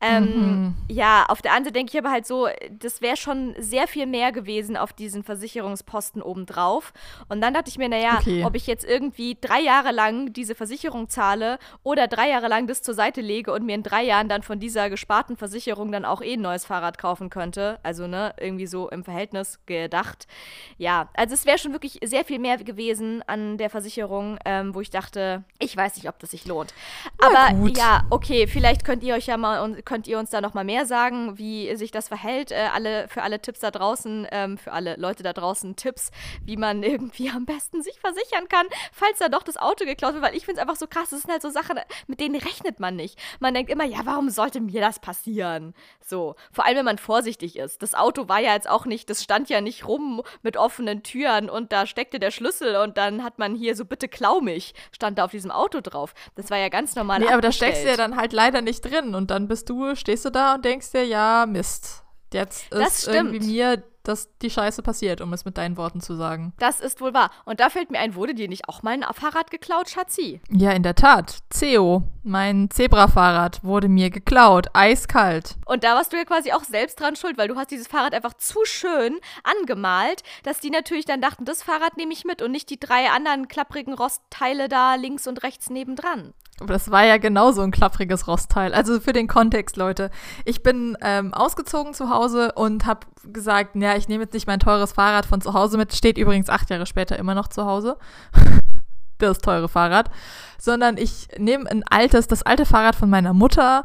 Ähm, 0.01 0.25
mhm. 0.25 0.75
Ja, 0.89 1.27
auf 1.29 1.43
der 1.43 1.53
anderen 1.53 1.65
Seite 1.65 1.73
denke 1.73 1.93
ich 1.93 1.99
aber 1.99 2.13
halt 2.13 2.27
so, 2.27 2.49
das 2.71 3.03
wäre 3.03 3.17
schon 3.17 3.55
sehr 3.59 3.89
viel 3.89 4.07
mehr 4.07 4.31
gewesen 4.31 4.77
auf 4.77 4.93
diesen 4.93 5.25
Versicherungsposten 5.25 6.23
obendrauf. 6.23 6.93
Und 7.29 7.41
dann 7.41 7.55
dachte 7.55 7.69
ich 7.69 7.79
mir, 7.79 7.89
naja, 7.89 8.19
okay. 8.21 8.45
ob 8.45 8.55
ich 8.55 8.69
jetzt 8.69 8.85
irgendwie 8.85 9.37
drei 9.41 9.61
Jahre 9.61 9.91
lang 9.91 10.33
diese 10.33 10.55
Versicherung 10.55 11.09
zahle 11.09 11.59
oder 11.83 12.07
drei 12.07 12.31
Jahre 12.31 12.47
lang 12.47 12.69
das 12.69 12.83
zur 12.83 12.95
Seite 12.95 13.21
lege 13.21 13.53
und 13.53 13.67
mir 13.67 13.75
in 13.75 13.83
drei 13.83 14.05
Jahren 14.05 14.29
dann 14.29 14.43
von 14.43 14.61
dieser 14.61 14.91
gesparten 14.91 15.37
Versicherung 15.37 15.91
dann 15.91 16.05
auch 16.05 16.23
eh 16.23 16.35
ein 16.35 16.41
neues 16.41 16.67
Fahrrad 16.67 16.99
kaufen 16.99 17.31
könnte. 17.31 17.81
Also, 17.83 18.07
ne, 18.07 18.33
irgendwie 18.39 18.67
so 18.67 18.89
im 18.91 19.03
Verhältnis 19.03 19.59
gedacht 19.67 20.29
ja, 20.79 21.09
also 21.15 21.35
es 21.35 21.47
wäre 21.47 21.59
schon 21.59 21.73
wirklich 21.73 21.99
sehr 22.03 22.25
viel 22.25 22.39
mehr 22.39 22.59
gewesen 22.59 23.23
an 23.27 23.59
der 23.59 23.71
Versicherung, 23.71 24.39
ähm, 24.45 24.75
wo 24.75 24.81
ich 24.81 24.91
dachte, 24.91 25.45
ich 25.59 25.77
weiß 25.77 25.97
nicht, 25.97 26.09
ob 26.09 26.19
das 26.19 26.31
sich 26.31 26.47
lohnt. 26.47 26.75
Aber 27.19 27.69
ja, 27.77 28.05
okay, 28.11 28.47
vielleicht 28.47 28.85
könnt 28.85 29.03
ihr 29.03 29.15
euch 29.15 29.27
ja 29.27 29.37
mal 29.37 29.63
und 29.63 29.85
könnt 29.87 30.07
ihr 30.07 30.19
uns 30.19 30.31
da 30.31 30.41
noch 30.41 30.55
mal 30.55 30.65
mehr 30.65 30.87
sagen, 30.87 31.39
wie 31.39 31.75
sich 31.77 31.91
das 31.91 32.09
verhält. 32.09 32.53
Äh, 32.53 32.69
alle 32.73 33.09
für 33.09 33.23
alle 33.23 33.41
Tipps 33.41 33.61
da 33.61 33.71
draußen, 33.71 34.27
ähm, 34.31 34.59
für 34.59 34.73
alle 34.73 34.97
Leute 34.97 35.23
da 35.23 35.33
draußen 35.33 35.77
Tipps, 35.77 36.11
wie 36.45 36.57
man 36.57 36.83
irgendwie 36.83 37.31
am 37.31 37.47
besten 37.47 37.83
sich 37.83 37.99
versichern 38.01 38.49
kann, 38.49 38.67
falls 38.93 39.19
da 39.19 39.29
doch 39.29 39.43
das 39.43 39.57
Auto 39.57 39.85
geklaut 39.85 40.15
wird, 40.15 40.23
weil 40.23 40.37
ich 40.37 40.45
finde 40.45 40.61
es 40.61 40.63
einfach 40.63 40.79
so 40.79 40.87
krass. 40.87 41.11
Das 41.11 41.23
sind 41.23 41.31
halt 41.31 41.43
so 41.43 41.51
Sachen, 41.51 41.79
mit 42.07 42.21
denen 42.21 42.37
rechnet 42.37 42.81
man 42.81 42.97
nicht. 42.97 43.19
Man 43.41 43.55
denkt 43.55 43.71
immer, 43.71 43.85
ja, 43.85 44.01
warum 44.05 44.31
sollte 44.31 44.61
mir 44.61 44.81
das 44.81 44.99
passieren? 44.99 45.75
So, 46.01 46.35
vor 46.53 46.67
allem 46.67 46.83
wenn 46.83 46.85
man 46.85 46.99
vorsichtig 46.99 47.57
ist. 47.57 47.83
Das 47.83 47.95
Auto 47.95 48.29
war 48.29 48.41
ja 48.41 48.55
jetzt 48.55 48.69
auch 48.69 48.87
nicht, 48.87 49.09
das 49.09 49.23
stand 49.23 49.49
ja 49.49 49.61
nicht 49.61 49.87
rum 49.87 50.23
mit 50.43 50.57
offenen 50.57 51.03
Türen 51.03 51.49
und 51.49 51.73
da 51.73 51.87
steckte 51.87 52.19
der 52.19 52.31
Schlüssel 52.31 52.77
und 52.77 52.97
dann 52.97 53.23
hat 53.23 53.39
man 53.39 53.55
hier 53.55 53.77
so 53.77 53.85
bitte 53.85 54.09
klau 54.09 54.41
mich, 54.41 54.75
stand 54.93 55.19
da 55.19 55.25
auf 55.25 55.31
diesem 55.31 55.51
Auto 55.51 55.81
drauf. 55.81 56.15
Das 56.35 56.51
war 56.51 56.59
ja 56.59 56.69
ganz 56.69 56.95
normal. 56.95 57.21
Nee, 57.21 57.29
aber 57.29 57.41
da 57.41 57.53
steckst 57.53 57.85
du 57.85 57.89
ja 57.89 57.97
dann 57.97 58.17
halt 58.17 58.33
leider 58.33 58.61
nicht 58.61 58.81
drin 58.83 59.15
und 59.15 59.31
dann 59.31 59.49
bist 59.49 59.69
du, 59.69 59.95
stehst 59.95 60.25
du 60.25 60.31
da 60.31 60.55
und 60.55 60.65
denkst 60.65 60.93
dir, 60.93 61.05
ja, 61.05 61.47
Mist. 61.47 62.05
Jetzt 62.33 62.73
ist 62.73 63.09
irgendwie 63.09 63.41
mir 63.41 63.83
dass 64.03 64.29
die 64.39 64.51
Scheiße 64.51 64.83
passiert, 64.83 65.21
um 65.21 65.33
es 65.33 65.45
mit 65.45 65.59
deinen 65.59 65.77
Worten 65.77 66.01
zu 66.01 66.15
sagen. 66.15 66.53
Das 66.59 66.81
ist 66.81 67.01
wohl 67.01 67.15
wahr. 67.15 67.31
Und 67.45 67.61
da 67.61 67.71
fällt 67.71 67.91
mir 67.91 67.99
ein, 67.99 68.15
wurde 68.15 68.35
dir 68.35 68.49
nicht 68.49 68.69
auch 68.69 68.83
mal 68.83 68.93
ein 68.93 69.05
Fahrrad 69.15 69.51
geklaut, 69.51 69.89
Schatzi? 69.89 70.41
Ja, 70.51 70.73
in 70.73 70.83
der 70.83 70.95
Tat. 70.95 71.39
Ceo, 71.53 72.05
mein 72.23 72.71
Zebra-Fahrrad, 72.71 73.63
wurde 73.63 73.89
mir 73.89 74.11
geklaut. 74.11 74.69
Eiskalt. 74.75 75.57
Und 75.67 75.85
da 75.85 75.95
warst 75.95 76.13
du 76.13 76.17
ja 76.17 76.25
quasi 76.25 76.53
auch 76.53 76.65
selbst 76.65 77.01
dran 77.01 77.17
schuld, 77.17 77.39
weil 77.39 77.49
du 77.49 77.57
hast 77.57 77.71
dieses 77.71 77.89
Fahrrad 77.89 78.15
einfach 78.15 78.35
zu 78.35 78.61
schön 78.65 79.19
angemalt, 79.45 80.23
dass 80.43 80.61
die 80.61 80.71
natürlich 80.71 81.05
dann 81.05 81.21
dachten, 81.21 81.45
das 81.45 81.63
Fahrrad 81.63 81.97
nehme 81.97 82.13
ich 82.13 82.25
mit 82.25 82.43
und 82.43 82.53
nicht 82.53 82.71
die 82.71 82.81
drei 82.81 83.11
anderen 83.11 83.49
klapprigen 83.49 83.95
Rostteile 83.95 84.69
da 84.69 84.95
links 84.95 85.27
und 85.27 85.43
rechts 85.43 85.71
nebendran. 85.71 86.35
Aber 86.63 86.73
das 86.73 86.91
war 86.91 87.05
ja 87.05 87.19
genauso 87.19 87.63
ein 87.63 87.71
klappriges 87.71 88.27
Rostteil. 88.27 88.73
Also 88.73 89.01
für 89.01 89.13
den 89.13 89.27
Kontext, 89.27 89.77
Leute. 89.77 90.11
Ich 90.45 90.63
bin 90.63 90.97
ähm, 91.01 91.35
ausgezogen 91.35 91.95
zu 91.95 92.09
Hause 92.09 92.53
und 92.53 92.87
habe 92.87 93.07
gesagt, 93.33 93.77
ja, 93.77 93.97
ich 93.97 94.09
nehme 94.09 94.25
jetzt 94.25 94.35
nicht 94.35 94.47
mein 94.47 94.61
teures 94.61 94.93
Fahrrad 94.93 95.27
von 95.27 95.41
zu 95.41 95.55
Hause 95.55 95.77
mit. 95.77 95.95
Steht 95.95 96.19
übrigens 96.19 96.49
acht 96.49 96.71
Jahre 96.71 96.87
später 96.87 97.19
immer 97.19 97.35
noch 97.35 97.49
zu 97.49 97.65
Hause. 97.65 97.97
das 99.19 99.39
teure 99.39 99.69
Fahrrad. 99.69 100.11
Sondern 100.59 100.97
ich 100.97 101.29
nehme 101.39 101.71
ein 101.71 101.85
altes, 101.89 102.27
das 102.27 102.43
alte 102.43 102.67
Fahrrad 102.67 102.95
von 102.95 103.11
meiner 103.11 103.33
Mutter, 103.33 103.85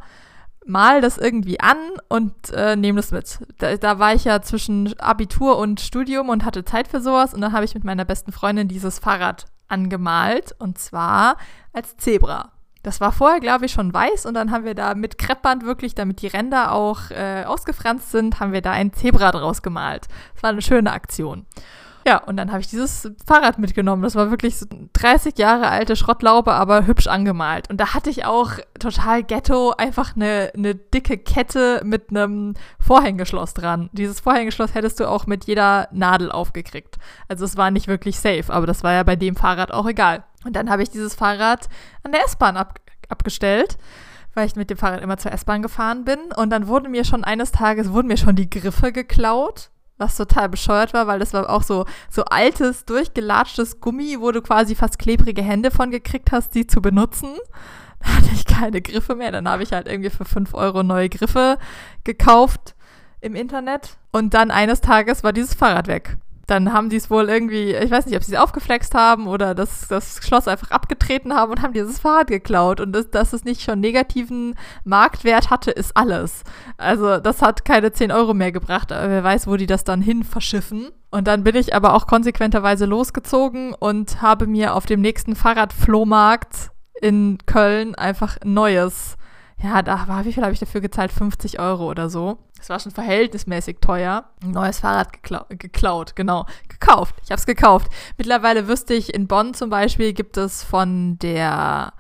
mal 0.66 1.02
das 1.02 1.18
irgendwie 1.18 1.60
an 1.60 1.78
und 2.10 2.34
äh, 2.52 2.76
nehme 2.76 2.98
das 2.98 3.12
mit. 3.12 3.40
Da, 3.58 3.78
da, 3.78 4.00
war 4.00 4.14
ich 4.14 4.26
ja 4.26 4.42
zwischen 4.42 5.00
Abitur 5.00 5.58
und 5.58 5.80
Studium 5.80 6.30
und 6.30 6.46
hatte 6.46 6.66
Zeit 6.66 6.88
für 6.88 7.02
sowas. 7.02 7.34
Und 7.34 7.42
dann 7.42 7.54
habe 7.54 7.66
ich 7.66 7.74
mit 7.74 7.84
meiner 7.84 8.06
besten 8.06 8.32
Freundin 8.32 8.68
dieses 8.68 9.00
Fahrrad 9.00 9.46
angemalt. 9.68 10.56
Und 10.60 10.78
zwar 10.78 11.38
als 11.74 11.98
Zebra. 11.98 12.52
Das 12.88 13.02
war 13.02 13.12
vorher, 13.12 13.42
glaube 13.42 13.66
ich, 13.66 13.74
schon 13.74 13.94
weiß 13.94 14.26
und 14.26 14.34
dann 14.34 14.50
haben 14.50 14.64
wir 14.64 14.74
da 14.74 14.96
mit 14.96 15.18
Kreppband 15.18 15.66
wirklich, 15.66 15.94
damit 15.94 16.22
die 16.22 16.28
Ränder 16.28 16.72
auch 16.72 17.12
äh, 17.12 17.44
ausgefranst 17.44 18.12
sind, 18.12 18.40
haben 18.40 18.54
wir 18.54 18.62
da 18.62 18.72
ein 18.72 18.94
Zebra 18.94 19.34
draus 19.34 19.62
gemalt. 19.62 20.08
Das 20.34 20.44
war 20.44 20.52
eine 20.52 20.62
schöne 20.62 20.94
Aktion. 20.94 21.46
Ja, 22.08 22.20
und 22.20 22.38
dann 22.38 22.52
habe 22.52 22.62
ich 22.62 22.70
dieses 22.70 23.12
Fahrrad 23.28 23.60
mitgenommen. 23.60 24.04
Das 24.04 24.16
war 24.16 24.30
wirklich 24.30 24.58
so 24.58 24.66
30 24.94 25.38
Jahre 25.38 25.68
alte 25.68 25.98
Schrottlaube, 25.98 26.54
aber 26.54 26.88
hübsch 26.88 27.08
angemalt. 27.08 27.70
Und 27.70 27.82
da 27.82 27.94
hatte 27.94 28.10
ich 28.10 28.24
auch 28.24 28.52
total 28.80 29.22
Ghetto 29.22 29.72
einfach 29.72 30.16
eine, 30.16 30.54
eine 30.56 30.74
dicke 30.74 31.18
Kette 31.18 31.82
mit 31.84 32.10
einem 32.10 32.54
Vorhängeschloss 32.80 33.54
dran. 33.54 33.90
Dieses 33.92 34.22
Vorhängeschloss 34.22 34.74
hättest 34.76 35.02
du 35.02 35.10
auch 35.10 35.28
mit 35.28 35.44
jeder 35.44 35.90
Nadel 35.92 36.32
aufgekriegt. 36.32 36.96
Also 37.28 37.44
es 37.44 37.58
war 37.58 37.70
nicht 37.70 37.90
wirklich 37.90 38.18
safe, 38.18 38.46
aber 38.48 38.66
das 38.66 38.82
war 38.82 38.94
ja 38.94 39.04
bei 39.04 39.18
dem 39.18 39.36
Fahrrad 39.36 39.74
auch 39.74 39.88
egal. 39.88 40.24
Und 40.48 40.54
dann 40.54 40.70
habe 40.70 40.82
ich 40.82 40.90
dieses 40.90 41.14
Fahrrad 41.14 41.68
an 42.04 42.14
der 42.14 42.24
S-Bahn 42.24 42.56
ab 42.56 42.80
abgestellt, 43.10 43.78
weil 44.34 44.48
ich 44.48 44.56
mit 44.56 44.70
dem 44.70 44.78
Fahrrad 44.78 45.02
immer 45.02 45.18
zur 45.18 45.32
S-Bahn 45.32 45.62
gefahren 45.62 46.06
bin. 46.06 46.20
Und 46.36 46.50
dann 46.50 46.68
wurden 46.68 46.92
mir 46.92 47.04
schon 47.04 47.24
eines 47.24 47.52
Tages, 47.52 47.92
wurden 47.92 48.08
mir 48.08 48.18
schon 48.18 48.36
die 48.36 48.50
Griffe 48.50 48.92
geklaut, 48.92 49.72
was 49.98 50.16
total 50.16 50.48
bescheuert 50.48 50.94
war, 50.94 51.08
weil 51.08 51.20
das 51.20 51.34
war 51.34 51.50
auch 51.50 51.64
so, 51.64 51.86
so 52.10 52.24
altes, 52.26 52.86
durchgelatschtes 52.86 53.82
Gummi, 53.82 54.18
wo 54.20 54.32
du 54.32 54.42
quasi 54.42 54.76
fast 54.76 55.00
klebrige 55.00 55.42
Hände 55.42 55.70
von 55.70 55.92
gekriegt 55.92 56.32
hast, 56.32 56.56
die 56.56 56.66
zu 56.66 56.82
benutzen. 56.82 57.30
Da 58.00 58.10
hatte 58.10 58.30
ich 58.32 58.46
keine 58.46 58.80
Griffe 58.80 59.16
mehr. 59.16 59.32
Dann 59.32 59.50
habe 59.50 59.64
ich 59.64 59.74
halt 59.74 59.88
irgendwie 59.88 60.12
für 60.12 60.24
5 60.24 60.54
Euro 60.54 60.84
neue 60.84 61.10
Griffe 61.10 61.58
gekauft 62.04 62.76
im 63.22 63.34
Internet. 63.34 63.98
Und 64.12 64.36
dann 64.36 64.52
eines 64.52 64.82
Tages 64.82 65.24
war 65.24 65.34
dieses 65.34 65.56
Fahrrad 65.56 65.88
weg 65.88 66.16
dann 66.48 66.72
haben 66.72 66.90
die 66.90 66.96
es 66.96 67.10
wohl 67.10 67.30
irgendwie, 67.30 67.76
ich 67.76 67.92
weiß 67.92 68.06
nicht, 68.06 68.16
ob 68.16 68.24
sie 68.24 68.34
es 68.34 68.40
aufgeflext 68.40 68.96
haben 68.96 69.28
oder 69.28 69.54
das, 69.54 69.88
das 69.90 70.20
Schloss 70.24 70.48
einfach 70.48 70.72
abgetreten 70.72 71.34
haben 71.34 71.52
und 71.52 71.62
haben 71.62 71.74
dieses 71.74 72.00
Fahrrad 72.00 72.28
geklaut. 72.28 72.80
Und 72.80 72.94
das, 72.94 73.10
dass 73.12 73.34
es 73.34 73.44
nicht 73.44 73.62
schon 73.62 73.82
negativen 73.82 74.56
Marktwert 74.86 75.50
hatte, 75.50 75.72
ist 75.72 75.96
alles. 75.98 76.44
Also 76.78 77.18
das 77.18 77.42
hat 77.42 77.66
keine 77.66 77.92
10 77.92 78.14
Euro 78.14 78.34
mehr 78.34 78.54
gebracht, 78.54 78.94
aber 78.94 79.10
wer 79.10 79.24
weiß, 79.26 79.48
wo 79.48 79.58
die 79.58 79.68
das 79.68 79.84
dann 79.84 80.02
hin 80.02 80.24
verschiffen. 80.24 80.88
Und 81.12 81.28
dann 81.28 81.44
bin 81.44 81.56
ich 81.56 81.76
aber 81.76 81.94
auch 81.94 82.08
konsequenterweise 82.08 82.86
losgezogen 82.86 83.74
und 83.74 84.22
habe 84.22 84.48
mir 84.48 84.74
auf 84.74 84.86
dem 84.86 85.02
nächsten 85.02 85.36
Fahrradflohmarkt 85.36 86.72
in 87.02 87.40
Köln 87.46 87.94
einfach 87.96 88.38
ein 88.42 88.54
neues 88.54 89.17
ja, 89.62 89.82
da 89.82 90.08
war, 90.08 90.26
wie 90.26 90.34
viel 90.34 90.44
habe 90.44 90.54
ich 90.54 90.60
dafür 90.60 90.82
gezahlt? 90.82 91.12
50 91.12 91.60
Euro 91.60 91.90
oder 91.90 92.10
so. 92.10 92.38
Das 92.58 92.70
war 92.70 92.80
schon 92.80 92.92
verhältnismäßig 92.92 93.78
teuer. 93.82 94.26
Ein 94.44 94.52
neues 94.52 94.80
Fahrrad 94.80 95.14
geklau 95.14 95.46
geklaut, 95.50 96.16
genau. 96.16 96.46
Gekauft. 96.68 97.16
Ich 97.24 97.32
habe 97.32 97.40
es 97.40 97.46
gekauft. 97.46 97.92
Mittlerweile 98.18 98.68
wüsste 98.68 98.94
ich, 98.94 99.14
in 99.14 99.28
Bonn 99.28 99.54
zum 99.54 99.70
Beispiel 99.70 100.14
gibt 100.14 100.38
es 100.38 100.64
von 100.64 101.18
der 101.20 101.94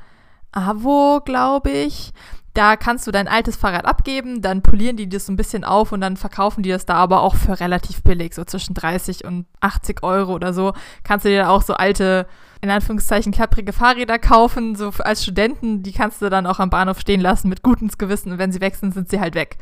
AWO, 0.52 1.22
glaube 1.24 1.72
ich, 1.72 2.14
da 2.58 2.76
kannst 2.76 3.06
du 3.06 3.12
dein 3.12 3.28
altes 3.28 3.56
Fahrrad 3.56 3.86
abgeben, 3.86 4.42
dann 4.42 4.64
polieren 4.64 4.98
die 4.98 5.08
das 5.08 5.28
ein 5.28 5.36
bisschen 5.36 5.64
auf 5.64 5.92
und 5.92 6.02
dann 6.02 6.18
verkaufen 6.18 6.64
die 6.64 6.72
das 6.72 6.88
da 6.88 6.96
aber 6.96 7.22
auch 7.22 7.36
für 7.36 7.60
relativ 7.60 8.02
billig, 8.02 8.34
so 8.34 8.44
zwischen 8.46 8.74
30 8.74 9.26
und 9.26 9.46
80 9.60 10.02
Euro 10.02 10.34
oder 10.34 10.54
so. 10.54 10.74
Kannst 11.04 11.26
du 11.26 11.30
dir 11.30 11.52
auch 11.52 11.62
so 11.62 11.76
alte, 11.76 12.26
in 12.62 12.70
Anführungszeichen, 12.70 13.32
klapprige 13.32 13.74
Fahrräder 13.74 14.20
kaufen, 14.20 14.76
so 14.76 14.92
als 15.00 15.24
Studenten, 15.24 15.84
die 15.84 15.92
kannst 15.92 16.22
du 16.22 16.30
dann 16.30 16.48
auch 16.48 16.60
am 16.60 16.70
Bahnhof 16.70 17.00
stehen 17.00 17.22
lassen 17.22 17.50
mit 17.50 17.64
gutem 17.64 17.90
Gewissen 17.98 18.32
und 18.32 18.38
wenn 18.38 18.52
sie 18.52 18.62
weg 18.62 18.76
sind, 18.76 18.94
sind 18.94 19.10
sie 19.10 19.20
halt 19.20 19.36
weg. 19.36 19.58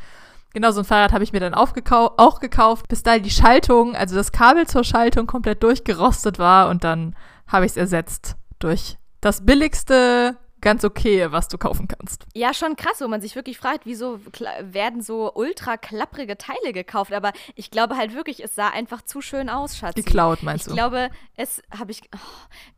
Genau 0.53 0.71
so 0.71 0.81
ein 0.81 0.85
Fahrrad 0.85 1.11
habe 1.11 1.23
ich 1.23 1.33
mir 1.33 1.41
dann 1.41 1.53
auch 1.53 1.73
gekauft, 1.73 2.87
bis 2.87 3.03
da 3.03 3.19
die 3.19 3.29
Schaltung, 3.29 3.95
also 3.95 4.15
das 4.15 4.31
Kabel 4.31 4.67
zur 4.67 4.85
Schaltung 4.85 5.27
komplett 5.27 5.61
durchgerostet 5.63 6.39
war 6.39 6.69
und 6.69 6.83
dann 6.85 7.15
habe 7.47 7.65
ich 7.65 7.71
es 7.71 7.77
ersetzt 7.77 8.37
durch 8.59 8.97
das 9.19 9.45
billigste 9.45 10.37
ganz 10.65 10.83
okay, 10.83 11.31
was 11.31 11.47
du 11.47 11.59
kaufen 11.59 11.87
kannst. 11.87 12.25
Ja, 12.33 12.51
schon 12.51 12.75
krass, 12.75 12.99
wo 12.99 13.07
man 13.07 13.21
sich 13.21 13.35
wirklich 13.35 13.55
fragt, 13.57 13.85
wieso 13.85 14.19
werden 14.61 15.03
so 15.03 15.31
ultra 15.35 15.77
klapprige 15.77 16.39
Teile 16.39 16.73
gekauft. 16.73 17.13
Aber 17.13 17.33
ich 17.53 17.69
glaube 17.69 17.95
halt 17.97 18.15
wirklich, 18.15 18.43
es 18.43 18.55
sah 18.55 18.69
einfach 18.69 19.03
zu 19.03 19.21
schön 19.21 19.47
aus, 19.47 19.77
Schatz. 19.77 19.93
Geklaut, 19.93 20.41
meinst 20.41 20.63
ich 20.63 20.65
du? 20.65 20.71
Ich 20.71 20.75
glaube, 20.75 21.11
es 21.37 21.61
habe 21.77 21.91
ich. 21.91 22.01
Oh, 22.15 22.17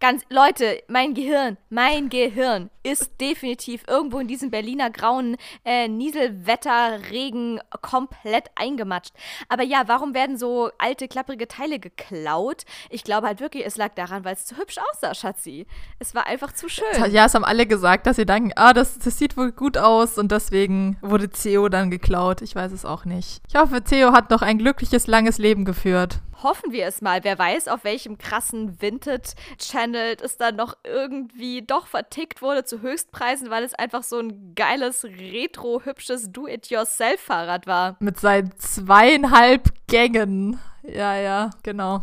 ganz. 0.01 0.23
Leute, 0.29 0.83
mein 0.89 1.13
Gehirn, 1.13 1.55
mein 1.69 2.09
Gehirn 2.09 2.69
ist 2.83 3.21
definitiv 3.21 3.83
irgendwo 3.87 4.19
in 4.19 4.27
diesem 4.27 4.51
Berliner 4.51 4.89
grauen 4.89 5.37
äh, 5.63 5.87
Nieselwetterregen 5.87 7.61
komplett 7.81 8.49
eingematscht. 8.55 9.13
Aber 9.47 9.63
ja, 9.63 9.83
warum 9.87 10.13
werden 10.13 10.37
so 10.37 10.71
alte, 10.77 11.07
klapprige 11.07 11.47
Teile 11.47 11.79
geklaut? 11.79 12.63
Ich 12.89 13.05
glaube 13.05 13.27
halt 13.27 13.39
wirklich, 13.39 13.65
es 13.65 13.77
lag 13.77 13.93
daran, 13.95 14.25
weil 14.25 14.33
es 14.33 14.45
zu 14.45 14.57
hübsch 14.57 14.77
aussah, 14.91 15.15
Schatzi. 15.15 15.67
Es 15.99 16.15
war 16.15 16.27
einfach 16.27 16.51
zu 16.51 16.67
schön. 16.67 16.85
Ja, 17.11 17.25
es 17.25 17.33
haben 17.33 17.45
alle 17.45 17.65
gesagt 17.65 17.76
gesagt, 17.77 18.07
dass 18.07 18.15
sie 18.15 18.25
denken, 18.25 18.51
ah, 18.55 18.73
das, 18.73 18.97
das 18.97 19.19
sieht 19.19 19.37
wohl 19.37 19.51
gut 19.51 19.77
aus 19.77 20.17
und 20.17 20.31
deswegen 20.31 20.97
wurde 21.01 21.29
Theo 21.29 21.69
dann 21.69 21.91
geklaut. 21.91 22.41
Ich 22.41 22.55
weiß 22.55 22.71
es 22.71 22.85
auch 22.85 23.05
nicht. 23.05 23.39
Ich 23.47 23.55
hoffe, 23.55 23.83
Theo 23.83 24.13
hat 24.13 24.31
noch 24.31 24.41
ein 24.41 24.57
glückliches, 24.57 25.05
langes 25.05 25.37
Leben 25.37 25.63
geführt. 25.63 26.19
Hoffen 26.41 26.71
wir 26.71 26.87
es 26.87 27.01
mal. 27.01 27.23
Wer 27.23 27.37
weiß, 27.37 27.67
auf 27.67 27.83
welchem 27.83 28.17
krassen 28.17 28.81
Vintage-Channel 28.81 30.17
es 30.23 30.37
dann 30.37 30.55
noch 30.55 30.75
irgendwie 30.83 31.61
doch 31.61 31.85
vertickt 31.85 32.41
wurde 32.41 32.63
zu 32.63 32.81
Höchstpreisen, 32.81 33.51
weil 33.51 33.63
es 33.63 33.75
einfach 33.75 34.01
so 34.01 34.17
ein 34.19 34.53
geiles, 34.55 35.03
retro-hübsches 35.03 36.31
Do-it-yourself-Fahrrad 36.31 37.67
war. 37.67 37.95
Mit 37.99 38.19
seinen 38.19 38.57
zweieinhalb 38.57 39.69
Gängen. 39.87 40.59
Ja, 40.81 41.15
ja, 41.15 41.51
genau. 41.61 42.01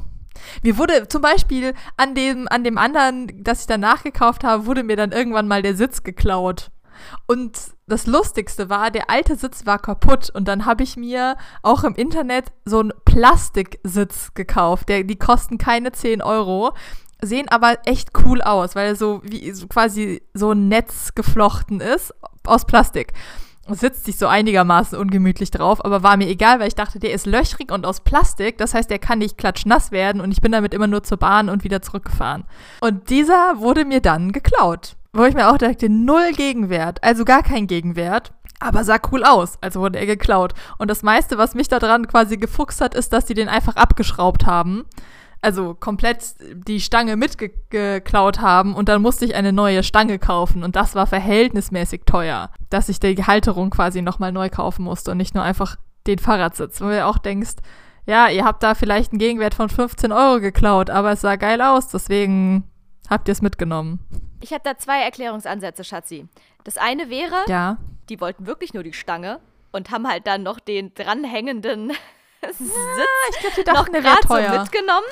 Mir 0.62 0.78
wurde 0.78 1.08
zum 1.08 1.22
Beispiel 1.22 1.74
an 1.96 2.14
dem, 2.14 2.48
an 2.48 2.64
dem 2.64 2.78
anderen, 2.78 3.42
das 3.42 3.62
ich 3.62 3.66
danach 3.66 4.02
gekauft 4.02 4.44
habe, 4.44 4.66
wurde 4.66 4.82
mir 4.82 4.96
dann 4.96 5.12
irgendwann 5.12 5.48
mal 5.48 5.62
der 5.62 5.76
Sitz 5.76 6.02
geklaut. 6.02 6.70
Und 7.26 7.58
das 7.86 8.06
Lustigste 8.06 8.68
war, 8.68 8.90
der 8.90 9.10
alte 9.10 9.36
Sitz 9.36 9.66
war 9.66 9.78
kaputt 9.78 10.30
und 10.30 10.48
dann 10.48 10.64
habe 10.64 10.82
ich 10.82 10.96
mir 10.96 11.36
auch 11.62 11.84
im 11.84 11.94
Internet 11.94 12.52
so 12.64 12.80
einen 12.80 12.92
Plastiksitz 13.04 14.32
gekauft. 14.34 14.88
Der, 14.88 15.04
die 15.04 15.16
kosten 15.16 15.58
keine 15.58 15.92
10 15.92 16.22
Euro, 16.22 16.72
sehen 17.20 17.48
aber 17.48 17.78
echt 17.84 18.10
cool 18.24 18.40
aus, 18.42 18.74
weil 18.74 18.88
er 18.88 18.96
so 18.96 19.20
wie 19.24 19.50
so 19.52 19.66
quasi 19.66 20.22
so 20.34 20.52
ein 20.52 20.68
Netz 20.68 21.14
geflochten 21.14 21.80
ist 21.80 22.14
aus 22.46 22.64
Plastik 22.66 23.12
sitzt 23.68 24.04
sich 24.04 24.18
so 24.18 24.26
einigermaßen 24.26 24.98
ungemütlich 24.98 25.50
drauf, 25.50 25.84
aber 25.84 26.02
war 26.02 26.16
mir 26.16 26.28
egal, 26.28 26.60
weil 26.60 26.68
ich 26.68 26.74
dachte, 26.74 26.98
der 26.98 27.12
ist 27.12 27.26
löchrig 27.26 27.72
und 27.72 27.86
aus 27.86 28.00
Plastik, 28.00 28.58
das 28.58 28.74
heißt, 28.74 28.90
der 28.90 28.98
kann 28.98 29.18
nicht 29.18 29.38
klatschnass 29.38 29.90
werden 29.90 30.20
und 30.20 30.30
ich 30.32 30.40
bin 30.40 30.52
damit 30.52 30.74
immer 30.74 30.86
nur 30.86 31.02
zur 31.02 31.18
Bahn 31.18 31.48
und 31.48 31.64
wieder 31.64 31.80
zurückgefahren. 31.80 32.44
Und 32.80 33.10
dieser 33.10 33.60
wurde 33.60 33.84
mir 33.84 34.00
dann 34.00 34.32
geklaut, 34.32 34.96
wo 35.12 35.24
ich 35.24 35.34
mir 35.34 35.50
auch 35.50 35.58
dachte, 35.58 35.88
null 35.88 36.32
Gegenwert, 36.32 37.02
also 37.02 37.24
gar 37.24 37.42
kein 37.42 37.66
Gegenwert. 37.66 38.32
Aber 38.60 38.84
sah 38.84 38.98
cool 39.10 39.24
aus, 39.24 39.58
also 39.60 39.80
wurde 39.80 39.98
er 39.98 40.06
geklaut. 40.06 40.54
Und 40.78 40.88
das 40.88 41.02
meiste, 41.02 41.36
was 41.36 41.54
mich 41.54 41.68
daran 41.68 42.06
quasi 42.06 42.36
gefuchst 42.36 42.80
hat, 42.80 42.94
ist, 42.94 43.12
dass 43.12 43.26
die 43.26 43.34
den 43.34 43.48
einfach 43.48 43.76
abgeschraubt 43.76 44.46
haben 44.46 44.84
also 45.44 45.74
komplett 45.74 46.34
die 46.40 46.80
Stange 46.80 47.16
mitgeklaut 47.16 48.40
haben 48.40 48.74
und 48.74 48.88
dann 48.88 49.02
musste 49.02 49.24
ich 49.24 49.34
eine 49.34 49.52
neue 49.52 49.82
Stange 49.82 50.18
kaufen 50.18 50.64
und 50.64 50.74
das 50.74 50.94
war 50.94 51.06
verhältnismäßig 51.06 52.02
teuer, 52.06 52.50
dass 52.70 52.88
ich 52.88 52.98
die 52.98 53.24
Halterung 53.24 53.70
quasi 53.70 54.00
nochmal 54.00 54.32
neu 54.32 54.48
kaufen 54.48 54.84
musste 54.84 55.10
und 55.10 55.18
nicht 55.18 55.34
nur 55.34 55.44
einfach 55.44 55.76
den 56.06 56.18
Fahrradsitz. 56.18 56.80
Wo 56.80 56.86
du 56.86 57.04
auch 57.04 57.18
denkst, 57.18 57.56
ja, 58.06 58.28
ihr 58.28 58.44
habt 58.44 58.62
da 58.62 58.74
vielleicht 58.74 59.12
einen 59.12 59.18
Gegenwert 59.18 59.54
von 59.54 59.68
15 59.68 60.12
Euro 60.12 60.40
geklaut, 60.40 60.90
aber 60.90 61.12
es 61.12 61.20
sah 61.20 61.36
geil 61.36 61.60
aus, 61.60 61.88
deswegen 61.88 62.64
habt 63.08 63.28
ihr 63.28 63.32
es 63.32 63.42
mitgenommen. 63.42 64.00
Ich 64.40 64.52
habe 64.52 64.62
da 64.64 64.76
zwei 64.78 65.02
Erklärungsansätze, 65.02 65.84
Schatzi. 65.84 66.26
Das 66.64 66.78
eine 66.78 67.10
wäre, 67.10 67.36
ja. 67.48 67.76
die 68.08 68.20
wollten 68.20 68.46
wirklich 68.46 68.74
nur 68.74 68.82
die 68.82 68.92
Stange 68.92 69.40
und 69.72 69.90
haben 69.90 70.08
halt 70.08 70.26
dann 70.26 70.42
noch 70.42 70.58
den 70.58 70.94
dranhängenden 70.94 71.92
Sitz 72.52 72.72
ja, 73.42 73.48
ich 73.56 73.64
glaub, 73.64 73.76
noch 73.76 73.92
gerade 73.92 74.28
so 74.28 74.58
mitgenommen. 74.58 75.06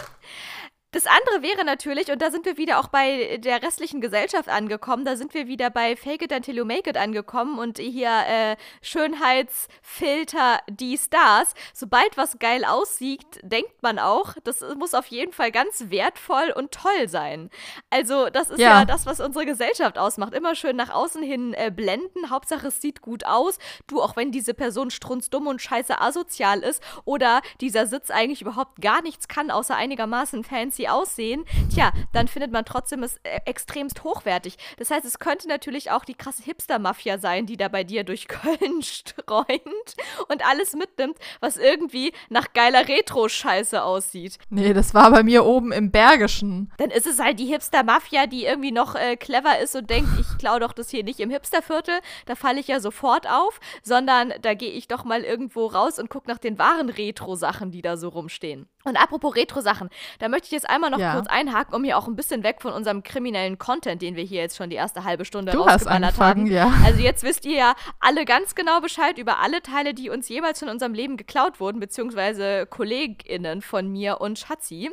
Das 0.92 1.07
andere 1.07 1.42
wäre 1.42 1.64
natürlich, 1.64 2.12
und 2.12 2.20
da 2.20 2.31
sind 2.31 2.44
wir 2.44 2.59
wieder 2.59 2.78
auch 2.78 2.88
bei 2.88 3.38
der 3.38 3.62
restlichen 3.62 4.02
Gesellschaft 4.02 4.50
angekommen, 4.50 5.07
da 5.07 5.16
sind 5.16 5.33
wir 5.33 5.46
wieder 5.46 5.70
bei 5.70 5.96
Fake 5.96 6.20
it 6.20 6.33
until 6.33 6.55
you 6.55 6.66
make 6.66 6.88
it 6.88 6.98
angekommen 6.98 7.59
und 7.59 7.78
hier 7.78 8.11
äh, 8.11 8.57
Schönheitsfilter, 8.83 10.61
die 10.68 10.98
Stars. 10.98 11.55
Sobald 11.72 12.18
was 12.18 12.38
geil 12.38 12.66
aussieht, 12.66 13.40
denkt 13.42 13.83
man 13.83 13.98
auch, 13.98 14.35
das 14.44 14.62
muss 14.76 14.92
auf 14.92 15.07
jeden 15.07 15.33
Fall 15.33 15.50
ganz 15.50 15.87
wertvoll 15.88 16.52
und 16.55 16.72
toll 16.72 17.09
sein. 17.09 17.48
Also, 17.88 18.28
das 18.28 18.50
ist 18.50 18.61
ja, 18.61 18.81
ja 18.81 18.85
das, 18.85 19.07
was 19.07 19.20
unsere 19.20 19.46
Gesellschaft 19.46 19.96
ausmacht. 19.96 20.35
Immer 20.35 20.55
schön 20.55 20.76
nach 20.76 20.90
außen 20.90 21.22
hin 21.22 21.55
äh, 21.55 21.70
blenden. 21.74 22.28
Hauptsache, 22.28 22.66
es 22.66 22.83
sieht 22.83 23.00
gut 23.00 23.24
aus. 23.24 23.59
Du, 23.87 24.02
auch 24.02 24.14
wenn 24.16 24.31
diese 24.31 24.52
Person 24.52 24.90
strunzdumm 24.90 25.46
und 25.46 25.62
scheiße 25.62 26.02
asozial 26.02 26.61
ist 26.61 26.83
oder 27.07 27.40
dieser 27.62 27.87
Sitz 27.87 28.11
eigentlich 28.11 28.42
überhaupt 28.42 28.83
gar 28.83 29.00
nichts 29.00 29.26
kann, 29.26 29.50
außer 29.50 29.74
einigermaßen 29.74 30.44
fancy 30.44 30.81
sie 30.82 30.88
aussehen, 30.88 31.44
tja, 31.72 31.92
dann 32.12 32.26
findet 32.26 32.50
man 32.50 32.64
trotzdem 32.64 33.02
es 33.04 33.16
äh, 33.22 33.40
extremst 33.46 34.02
hochwertig. 34.02 34.56
Das 34.78 34.90
heißt, 34.90 35.04
es 35.04 35.20
könnte 35.20 35.46
natürlich 35.46 35.92
auch 35.92 36.04
die 36.04 36.14
krasse 36.14 36.42
Hipster-Mafia 36.42 37.18
sein, 37.18 37.46
die 37.46 37.56
da 37.56 37.68
bei 37.68 37.84
dir 37.84 38.02
durch 38.02 38.26
Köln 38.32 38.82
streunt 38.82 39.94
und 40.28 40.44
alles 40.44 40.74
mitnimmt, 40.74 41.16
was 41.40 41.56
irgendwie 41.56 42.12
nach 42.30 42.52
geiler 42.52 42.88
Retro-Scheiße 42.88 43.82
aussieht. 43.82 44.38
Nee, 44.50 44.72
das 44.72 44.92
war 44.92 45.10
bei 45.10 45.22
mir 45.22 45.44
oben 45.44 45.70
im 45.70 45.90
Bergischen. 45.92 46.72
Dann 46.78 46.90
ist 46.90 47.06
es 47.06 47.20
halt 47.20 47.38
die 47.38 47.46
Hipster-Mafia, 47.46 48.26
die 48.26 48.44
irgendwie 48.44 48.72
noch 48.72 48.96
äh, 48.96 49.16
clever 49.16 49.60
ist 49.60 49.76
und 49.76 49.88
denkt, 49.88 50.10
ich 50.18 50.38
klaue 50.38 50.60
doch 50.60 50.72
das 50.72 50.90
hier 50.90 51.04
nicht 51.04 51.20
im 51.20 51.30
Hipsterviertel, 51.30 52.00
da 52.26 52.34
falle 52.34 52.58
ich 52.58 52.68
ja 52.68 52.80
sofort 52.80 53.28
auf, 53.28 53.60
sondern 53.82 54.32
da 54.42 54.54
gehe 54.54 54.72
ich 54.72 54.88
doch 54.88 55.04
mal 55.04 55.22
irgendwo 55.22 55.66
raus 55.66 55.98
und 55.98 56.10
gucke 56.10 56.28
nach 56.28 56.38
den 56.38 56.58
wahren 56.58 56.88
Retro-Sachen, 56.88 57.70
die 57.70 57.82
da 57.82 57.96
so 57.96 58.08
rumstehen. 58.08 58.66
Und 58.84 58.96
apropos 58.96 59.34
Retro-Sachen, 59.34 59.88
da 60.18 60.28
möchte 60.28 60.46
ich 60.46 60.52
jetzt 60.52 60.68
einmal 60.68 60.90
noch 60.90 60.98
ja. 60.98 61.14
kurz 61.14 61.26
einhaken, 61.28 61.74
um 61.74 61.84
hier 61.84 61.96
auch 61.96 62.08
ein 62.08 62.16
bisschen 62.16 62.42
weg 62.42 62.60
von 62.60 62.72
unserem 62.72 63.02
kriminellen 63.02 63.58
Content, 63.58 64.02
den 64.02 64.16
wir 64.16 64.24
hier 64.24 64.40
jetzt 64.40 64.56
schon 64.56 64.70
die 64.70 64.76
erste 64.76 65.04
halbe 65.04 65.24
Stunde 65.24 65.52
du 65.52 65.60
rausgeballert 65.60 66.18
haben. 66.18 66.46
Ja. 66.46 66.72
Also 66.84 67.00
jetzt 67.00 67.22
wisst 67.22 67.44
ihr 67.44 67.56
ja 67.56 67.74
alle 68.00 68.24
ganz 68.24 68.54
genau 68.54 68.80
Bescheid 68.80 69.18
über 69.18 69.38
alle 69.38 69.62
Teile, 69.62 69.94
die 69.94 70.10
uns 70.10 70.28
jeweils 70.28 70.58
von 70.58 70.68
unserem 70.68 70.94
Leben 70.94 71.16
geklaut 71.16 71.60
wurden, 71.60 71.80
beziehungsweise 71.80 72.66
KollegInnen 72.66 73.62
von 73.62 73.88
mir 73.88 74.20
und 74.20 74.38
Schatzi. 74.38 74.90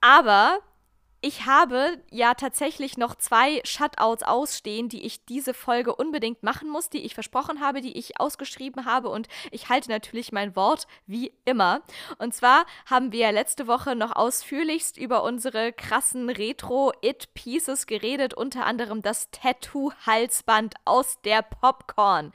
Aber 0.00 0.58
ich 1.26 1.44
habe 1.44 1.98
ja 2.12 2.34
tatsächlich 2.34 2.98
noch 2.98 3.16
zwei 3.16 3.60
Shutouts 3.64 4.22
ausstehen, 4.22 4.88
die 4.88 5.04
ich 5.04 5.24
diese 5.24 5.54
Folge 5.54 5.92
unbedingt 5.96 6.44
machen 6.44 6.68
muss, 6.68 6.88
die 6.88 7.04
ich 7.04 7.14
versprochen 7.14 7.60
habe, 7.60 7.80
die 7.80 7.98
ich 7.98 8.20
ausgeschrieben 8.20 8.84
habe 8.84 9.08
und 9.08 9.26
ich 9.50 9.68
halte 9.68 9.90
natürlich 9.90 10.30
mein 10.30 10.54
Wort 10.54 10.86
wie 11.08 11.32
immer. 11.44 11.80
Und 12.18 12.32
zwar 12.32 12.64
haben 12.88 13.10
wir 13.10 13.32
letzte 13.32 13.66
Woche 13.66 13.96
noch 13.96 14.14
ausführlichst 14.14 14.98
über 14.98 15.24
unsere 15.24 15.72
krassen 15.72 16.30
Retro-It-Pieces 16.30 17.86
geredet, 17.88 18.32
unter 18.32 18.64
anderem 18.64 19.02
das 19.02 19.28
Tattoo-Halsband 19.32 20.76
aus 20.84 21.20
der 21.22 21.42
Popcorn, 21.42 22.32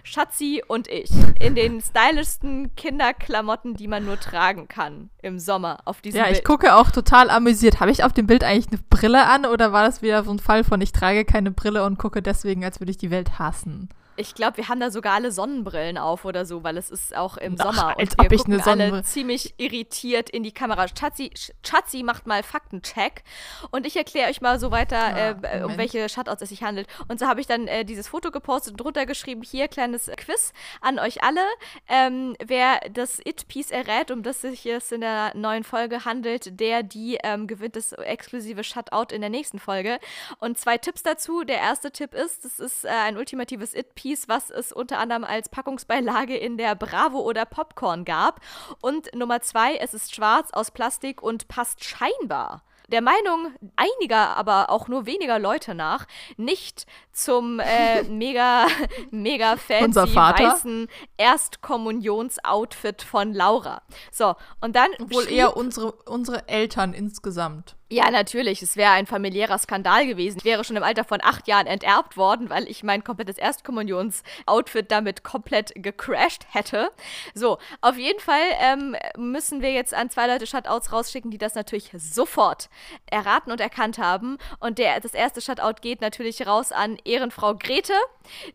Schatzi 0.01 0.63
und 0.67 0.87
ich 0.87 1.11
in 1.39 1.53
den 1.53 1.79
stylischsten 1.79 2.75
Kinderklamotten, 2.75 3.75
die 3.75 3.87
man 3.87 4.03
nur 4.03 4.19
tragen 4.19 4.67
kann 4.67 5.11
im 5.27 5.39
Sommer 5.39 5.79
auf 5.85 6.01
diesem 6.01 6.17
Ja, 6.19 6.25
Bild. 6.25 6.37
ich 6.37 6.43
gucke 6.43 6.75
auch 6.75 6.89
total 6.91 7.29
amüsiert. 7.29 7.79
Habe 7.79 7.91
ich 7.91 8.03
auf 8.03 8.13
dem 8.13 8.25
Bild 8.27 8.43
eigentlich 8.43 8.67
eine 8.69 8.79
Brille 8.89 9.27
an 9.27 9.45
oder 9.45 9.71
war 9.71 9.83
das 9.83 10.01
wieder 10.01 10.23
so 10.23 10.31
ein 10.31 10.39
Fall 10.39 10.63
von 10.63 10.81
ich 10.81 10.91
trage 10.91 11.25
keine 11.25 11.51
Brille 11.51 11.85
und 11.85 11.97
gucke 11.99 12.21
deswegen, 12.21 12.63
als 12.65 12.79
würde 12.79 12.91
ich 12.91 12.97
die 12.97 13.11
Welt 13.11 13.37
hassen? 13.39 13.89
Ich 14.17 14.35
glaube, 14.35 14.57
wir 14.57 14.67
haben 14.67 14.79
da 14.79 14.91
sogar 14.91 15.13
alle 15.13 15.31
Sonnenbrillen 15.31 15.97
auf 15.97 16.25
oder 16.25 16.45
so, 16.45 16.63
weil 16.63 16.75
es 16.77 16.89
ist 16.89 17.15
auch 17.15 17.37
im 17.37 17.55
Ach, 17.59 17.65
Sommer. 17.73 17.97
als 17.97 18.11
und 18.13 18.17
wir 18.19 18.25
ob 18.25 18.31
ich 18.31 18.39
gucken 18.39 18.61
alle 18.61 19.03
ziemlich 19.03 19.53
irritiert 19.57 20.29
in 20.29 20.43
die 20.43 20.51
Kamera. 20.51 20.87
Schatzi, 20.87 21.31
Sch- 21.35 21.51
Schatzi 21.65 22.03
macht 22.03 22.27
mal 22.27 22.41
Faktencheck 22.43 23.23
und 23.71 23.85
ich 23.85 23.95
erkläre 23.95 24.29
euch 24.29 24.41
mal 24.41 24.59
so 24.59 24.71
weiter, 24.71 24.97
Ja, 24.97 25.29
äh, 25.29 25.55
um 25.57 25.61
Moment. 25.61 25.77
welche 25.77 26.09
Shutouts 26.09 26.41
es 26.41 26.49
sich 26.49 26.63
handelt. 26.63 26.87
Und 27.07 27.19
so 27.19 27.27
habe 27.27 27.39
ich 27.41 27.47
dann 27.47 27.67
äh, 27.67 27.85
dieses 27.85 28.07
Foto 28.07 28.31
gepostet 28.31 28.71
und 28.73 28.77
drunter 28.81 29.05
geschrieben, 29.05 29.43
hier 29.43 29.67
kleines 29.67 30.09
Quiz 30.17 30.51
an 30.81 30.97
euch 30.99 31.23
alle. 31.23 31.41
Ähm, 31.87 32.35
wer 32.43 32.79
das 32.91 33.19
It-Piece 33.23 33.71
errät, 33.71 34.09
um 34.11 34.23
das 34.23 34.41
sich 34.41 34.65
es 34.65 34.91
in 34.91 35.01
der 35.01 35.35
neuen 35.35 35.63
Folge 35.63 36.05
handelt, 36.05 36.59
der, 36.59 36.81
die 36.81 37.19
ähm, 37.23 37.45
gewinnt 37.47 37.75
das 37.75 37.91
exklusive 37.93 38.63
Shutout 38.63 39.13
in 39.13 39.21
der 39.21 39.29
nächsten 39.29 39.59
Folge. 39.59 39.99
Und 40.39 40.57
zwei 40.57 40.77
Tipps 40.77 41.03
dazu. 41.03 41.43
Der 41.43 41.57
erste 41.57 41.91
Tipp 41.91 42.13
ist, 42.15 42.45
es 42.45 42.59
ist 42.59 42.83
äh, 42.85 42.87
ein 42.89 43.17
ultimatives 43.17 43.75
It-Piece, 43.75 44.06
was 44.27 44.49
es 44.49 44.71
unter 44.71 44.99
anderem 44.99 45.23
als 45.23 45.49
Packungsbeilage 45.49 46.37
in 46.37 46.57
der 46.57 46.75
Bravo 46.75 47.19
oder 47.19 47.45
Popcorn 47.45 48.05
gab. 48.05 48.41
Und 48.81 49.13
Nummer 49.15 49.41
zwei, 49.41 49.75
es 49.75 49.93
ist 49.93 50.15
schwarz 50.15 50.51
aus 50.51 50.71
Plastik 50.71 51.21
und 51.21 51.47
passt 51.47 51.83
scheinbar 51.83 52.63
der 52.87 53.01
Meinung 53.01 53.53
einiger, 53.75 54.37
aber 54.37 54.69
auch 54.69 54.87
nur 54.87 55.05
weniger 55.05 55.39
Leute 55.39 55.75
nach, 55.75 56.07
nicht 56.37 56.85
zum 57.11 57.59
äh, 57.59 58.03
mega, 58.09 58.67
mega 59.11 59.57
fancy 59.57 60.15
weißen 60.15 60.87
Erstkommunionsoutfit 61.17 63.01
von 63.01 63.33
Laura. 63.33 63.81
So, 64.11 64.35
und 64.61 64.75
dann 64.75 64.89
Wohl 64.99 65.29
eher 65.29 65.57
unsere, 65.57 65.91
unsere 65.91 66.47
Eltern 66.47 66.93
insgesamt. 66.93 67.76
Ja, 67.89 68.11
natürlich. 68.11 68.61
Es 68.61 68.75
wäre 68.75 68.91
ein 68.91 69.05
familiärer 69.05 69.57
Skandal 69.57 70.05
gewesen. 70.05 70.39
Ich 70.39 70.45
wäre 70.45 70.65
schon 70.65 70.75
im 70.75 70.83
Alter 70.83 71.05
von 71.05 71.19
acht 71.23 71.47
Jahren 71.47 71.67
enterbt 71.67 72.17
worden, 72.17 72.49
weil 72.49 72.67
ich 72.69 72.83
mein 72.83 73.03
komplettes 73.03 73.37
Erstkommunions-Outfit 73.37 74.91
damit 74.91 75.23
komplett 75.23 75.71
gecrashed 75.75 76.45
hätte. 76.49 76.91
So, 77.33 77.57
auf 77.79 77.97
jeden 77.97 78.19
Fall 78.19 78.41
ähm, 78.59 78.95
müssen 79.17 79.61
wir 79.61 79.71
jetzt 79.71 79.93
an 79.93 80.09
zwei 80.09 80.27
Leute 80.27 80.47
Shutouts 80.47 80.91
rausschicken, 80.91 81.31
die 81.31 81.37
das 81.37 81.55
natürlich 81.55 81.91
sofort 81.95 82.69
erraten 83.05 83.51
und 83.51 83.61
erkannt 83.61 83.99
haben. 83.99 84.37
Und 84.59 84.79
der, 84.79 84.99
das 84.99 85.13
erste 85.13 85.39
Shutout 85.39 85.81
geht 85.81 86.01
natürlich 86.01 86.45
raus 86.45 86.73
an 86.73 86.97
Ehrenfrau 87.05 87.55
Grete, 87.55 87.93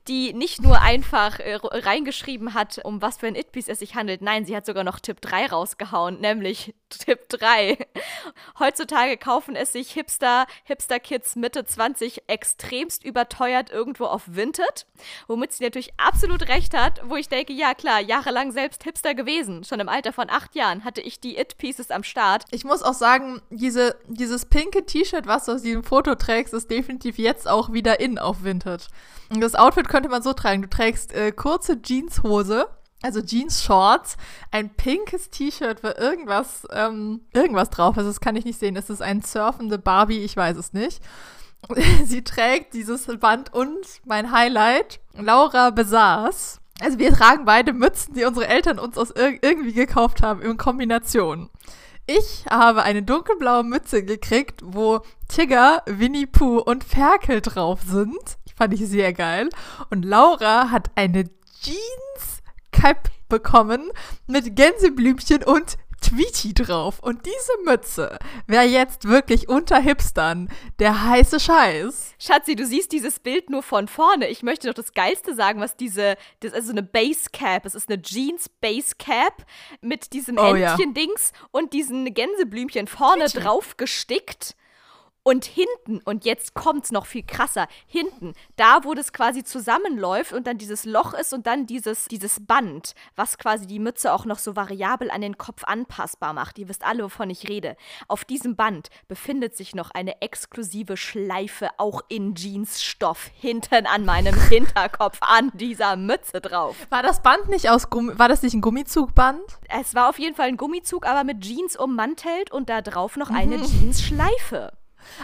die 0.09 0.35
nicht 0.35 0.61
nur 0.61 0.83
einfach 0.83 1.38
äh, 1.38 1.59
reingeschrieben 1.62 2.53
hat, 2.53 2.81
um 2.85 3.01
was 3.01 3.16
für 3.16 3.29
ein 3.29 3.35
It-Piece 3.35 3.68
es 3.68 3.79
sich 3.79 3.95
handelt. 3.95 4.21
Nein, 4.21 4.45
sie 4.45 4.55
hat 4.55 4.66
sogar 4.66 4.85
noch 4.85 5.01
Tipp 5.01 5.23
3 5.23 5.47
rausgehauen, 5.47 6.21
nämlich 6.21 6.75
Tipp 6.98 7.28
3. 7.28 7.78
Heutzutage 8.59 9.16
kaufen 9.16 9.57
es 9.57 9.72
sich 9.72 9.92
Hipster, 9.92 10.46
Hipster-Kids 10.64 11.37
Mitte 11.37 11.64
20 11.64 12.24
extremst 12.28 13.05
überteuert 13.05 13.70
irgendwo 13.70 14.05
auf 14.05 14.22
Vinted, 14.26 14.87
womit 15.26 15.52
sie 15.52 15.64
natürlich 15.64 15.92
absolut 15.96 16.48
recht 16.48 16.76
hat, 16.76 17.00
wo 17.05 17.16
ich 17.16 17.28
denke, 17.28 17.52
ja 17.52 17.74
klar, 17.74 18.00
jahrelang 18.00 18.52
selbst 18.52 18.85
Hipster 18.85 19.14
gewesen. 19.14 19.64
Schon 19.64 19.81
im 19.81 19.88
Alter 19.88 20.12
von 20.12 20.31
acht 20.31 20.55
Jahren 20.55 20.85
hatte 20.85 21.00
ich 21.00 21.20
die 21.20 21.37
It-Pieces 21.37 21.90
am 21.90 22.02
Start. 22.02 22.44
Ich 22.50 22.64
muss 22.64 22.83
auch 22.83 22.94
sagen, 22.94 23.42
diese, 23.50 23.96
dieses 24.09 24.46
pinke 24.46 24.87
T-Shirt, 24.87 25.26
was 25.26 25.46
du 25.46 25.52
aus 25.52 25.62
diesem 25.62 25.85
Foto 25.85 26.14
trägst, 26.14 26.55
ist 26.55 26.70
definitiv 26.70 27.18
jetzt 27.18 27.48
auch 27.48 27.72
wieder 27.72 28.00
in 28.00 28.18
auf 28.18 28.44
Vintage. 28.44 28.87
Und 29.31 29.40
das 29.40 29.55
Outfit 29.55 29.88
könnte 29.88 30.09
man 30.09 30.22
so 30.22 30.33
tragen. 30.33 30.62
Du 30.62 30.68
trägst 30.68 31.12
äh, 31.12 31.33
kurze 31.33 31.81
Jeanshose, 31.81 32.68
also 33.03 33.21
Jeans-Shorts, 33.21 34.17
ein 34.51 34.71
pinkes 34.71 35.31
T-Shirt, 35.31 35.83
wo 35.83 35.88
irgendwas, 35.88 36.67
ähm, 36.73 37.23
irgendwas 37.33 37.71
drauf 37.71 37.97
ist. 37.97 38.07
Das 38.07 38.21
kann 38.21 38.37
ich 38.37 38.45
nicht 38.45 38.59
sehen. 38.59 38.77
Ist 38.77 38.91
es 38.91 39.01
ein 39.01 39.23
surfende 39.23 39.79
Barbie? 39.79 40.21
Ich 40.21 40.37
weiß 40.37 40.57
es 40.57 40.73
nicht. 40.73 41.03
Sie 42.05 42.23
trägt 42.23 42.75
dieses 42.75 43.07
Band 43.19 43.53
und 43.53 43.87
mein 44.05 44.33
Highlight, 44.33 45.01
Laura 45.15 45.71
besaß. 45.71 46.61
Also 46.81 46.99
wir 46.99 47.12
tragen 47.12 47.45
beide 47.45 47.73
Mützen, 47.73 48.15
die 48.15 48.25
unsere 48.25 48.49
Eltern 48.49 48.79
uns 48.79 48.99
aus 48.99 49.11
ir 49.11 49.38
irgendwie 49.43 49.73
gekauft 49.73 50.23
haben, 50.23 50.43
in 50.43 50.57
Kombination. 50.57 51.51
Ich 52.07 52.45
habe 52.51 52.83
eine 52.83 53.03
dunkelblaue 53.03 53.62
Mütze 53.62 54.05
gekriegt, 54.05 54.61
wo 54.65 55.03
Tigger, 55.29 55.83
Winnie 55.87 56.27
Pooh 56.27 56.59
und 56.59 56.83
Ferkel 56.83 57.41
drauf 57.41 57.81
sind. 57.87 58.38
Fand 58.57 58.75
ich 58.75 58.81
sehr 58.88 59.12
geil. 59.12 59.49
Und 59.91 60.05
Laura 60.05 60.71
hat 60.71 60.91
eine 60.97 61.31
Jeans-Cap 62.72 63.11
bekommen 63.28 63.90
mit 64.26 64.56
Gänseblümchen 64.56 65.42
und 65.44 65.76
Tweety 66.00 66.52
drauf. 66.52 66.98
Und 67.00 67.24
diese 67.24 67.64
Mütze 67.64 68.18
wäre 68.48 68.64
jetzt 68.64 69.08
wirklich 69.08 69.48
unter 69.48 69.78
Hipstern 69.78 70.48
der 70.80 71.04
heiße 71.06 71.38
Scheiß. 71.38 72.14
Schatzi, 72.18 72.56
du 72.56 72.66
siehst 72.66 72.90
dieses 72.90 73.20
Bild 73.20 73.50
nur 73.50 73.62
von 73.62 73.87
vorne. 73.87 74.28
Ich 74.28 74.42
möchte 74.42 74.66
noch 74.66 74.74
das 74.74 74.94
Geilste 74.94 75.35
sagen, 75.35 75.61
was 75.61 75.76
diese, 75.76 76.16
das 76.40 76.50
ist 76.50 76.56
also 76.56 76.72
eine 76.72 76.82
Basecap. 76.82 77.64
Es 77.64 77.76
ist 77.76 77.88
eine 77.88 78.02
Jeans 78.02 78.48
Basecap 78.48 79.46
mit 79.80 80.12
diesem 80.12 80.38
Oh 80.38 80.54
ja. 80.56 80.72
Entchen-Dings 80.72 81.32
und 81.52 81.72
diesen 81.72 82.12
Gänseblümchen 82.12 82.88
vorne 82.88 83.26
Tweety. 83.26 83.38
drauf 83.40 83.76
gestickt. 83.76 84.56
Und 85.24 85.44
hinten, 85.44 86.00
und 86.04 86.24
jetzt 86.24 86.54
kommt's 86.54 86.90
noch 86.90 87.06
viel 87.06 87.22
krasser, 87.22 87.68
hinten, 87.87 88.32
da 88.56 88.80
wo 88.82 88.92
das 88.94 89.12
quasi 89.12 89.44
zusammenläuft 89.44 90.32
und 90.32 90.48
dann 90.48 90.58
dieses 90.58 90.85
Loch 90.85 91.14
ist 91.14 91.32
und 91.32 91.46
dann 91.46 91.66
dieses, 91.66 92.06
dieses 92.06 92.44
Band, 92.44 92.94
was 93.14 93.38
quasi 93.38 93.68
die 93.68 93.78
Mütze 93.78 94.12
auch 94.12 94.24
noch 94.24 94.38
so 94.38 94.56
variabel 94.56 95.12
an 95.12 95.20
den 95.20 95.38
Kopf 95.38 95.62
anpassbar 95.64 96.32
macht. 96.32 96.58
Ihr 96.58 96.68
wisst 96.68 96.85
alle, 96.85 97.04
wovon 97.04 97.30
ich 97.30 97.48
rede. 97.48 97.76
Auf 98.08 98.24
diesem 98.24 98.56
Band 98.56 98.88
befindet 99.06 99.56
sich 99.56 99.76
noch 99.76 99.92
eine 99.92 100.20
exklusive 100.22 100.96
Schleife, 100.96 101.70
auch 101.78 102.02
in 102.08 102.35
Jeansstoff, 102.35 103.30
hinten 103.38 103.87
an 103.87 104.04
meinem 104.04 104.35
Hinterkopf, 104.48 105.18
an 105.20 105.52
dieser 105.54 105.94
Mütze 105.94 106.40
drauf. 106.40 106.74
War 106.90 107.04
das 107.04 107.22
Band 107.22 107.48
nicht 107.48 107.70
aus 107.70 107.90
Gummi, 107.90 108.18
war 108.18 108.28
das 108.28 108.42
nicht 108.42 108.54
ein 108.54 108.61
Gummizugband? 108.61 109.40
Es 109.68 109.94
war 109.94 110.08
auf 110.08 110.18
jeden 110.18 110.35
Fall 110.35 110.48
ein 110.48 110.56
Gummizug, 110.56 111.06
aber 111.06 111.22
mit 111.22 111.42
Jeans 111.42 111.76
ummantelt 111.76 112.50
und 112.50 112.68
da 112.68 112.82
drauf 112.82 113.16
noch 113.16 113.30
eine 113.30 113.56
Jeansschleife. 113.56 114.72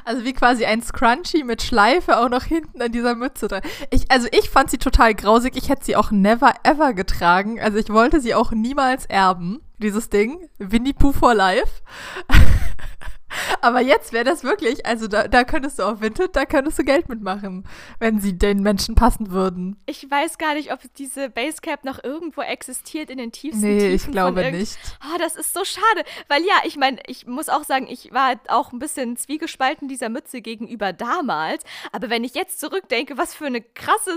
Also 0.05 0.25
wie 0.25 0.33
quasi 0.33 0.65
ein 0.65 0.83
Scrunchie 0.83 1.45
mit 1.45 1.63
Schleife 1.63 2.19
auch 2.19 2.29
noch 2.29 2.45
hinten 2.45 2.81
an 2.83 2.93
dieser 2.93 3.15
Mütze 3.15 3.49
dran. 3.49 3.63
Ich, 3.91 4.11
also 4.11 4.29
ich 4.33 4.51
fand 4.51 4.71
sie 4.71 4.79
total 4.79 5.15
grausig. 5.15 5.57
Ich 5.57 5.69
hätte 5.69 5.85
sie 5.85 5.97
auch 5.97 6.11
never 6.11 6.53
ever 6.63 6.95
getragen. 6.95 7.61
Also 7.61 7.79
ich 7.79 7.91
wollte 7.91 8.21
sie 8.21 8.35
auch 8.35 8.53
niemals 8.53 9.07
erben. 9.07 9.61
Dieses 9.79 10.11
Ding. 10.11 10.49
Winnie 10.59 10.93
Pooh 10.93 11.13
for 11.13 11.35
Life. 11.35 11.83
Aber 13.61 13.81
jetzt 13.81 14.13
wäre 14.13 14.25
das 14.25 14.45
wirklich, 14.45 14.87
also 14.87 15.09
da, 15.09 15.29
da 15.29 15.45
könntest 15.45 15.79
du 15.79 15.83
auf 15.85 16.01
Vinted, 16.01 16.35
da 16.35 16.45
könntest 16.45 16.79
du 16.79 16.85
Geld 16.85 17.09
mitmachen, 17.09 17.67
wenn 17.99 18.21
sie 18.21 18.39
den 18.39 18.63
Menschen 18.63 18.95
passen 18.95 19.31
würden. 19.31 19.77
Ich 19.87 20.09
weiß 20.11 20.39
gar 20.39 20.55
nicht, 20.55 20.73
ob 20.73 20.81
diese 20.95 21.29
Basecap 21.31 21.85
noch 21.85 22.03
irgendwo 22.03 22.43
existiert 22.43 23.11
in 23.11 23.19
den 23.19 23.33
tiefsten 23.33 23.61
Nee, 23.61 23.91
Tiefen 23.91 23.95
ich 23.95 24.13
glaube 24.13 24.51
nicht. 24.51 24.79
Ah, 25.01 25.19
das 25.19 25.37
ist 25.37 25.55
so 25.55 25.65
schade, 25.65 26.05
weil 26.29 26.43
ja, 26.43 26.55
ich 26.65 26.77
meine, 26.77 26.99
ich 27.07 27.27
muss 27.27 27.49
auch 27.49 27.65
sagen, 27.65 27.87
ich 27.89 28.13
war 28.13 28.35
auch 28.49 28.73
ein 28.73 28.79
bisschen 28.79 29.17
zwiegespalten 29.17 29.89
dieser 29.89 30.09
Mütze 30.09 30.41
gegenüber 30.41 30.93
damals, 30.93 31.65
aber 31.93 32.11
wenn 32.11 32.25
ich 32.25 32.35
jetzt 32.35 32.61
zurückdenke, 32.61 33.19
was 33.19 33.35
für 33.35 33.47
eine 33.47 33.61
krasse 33.61 34.17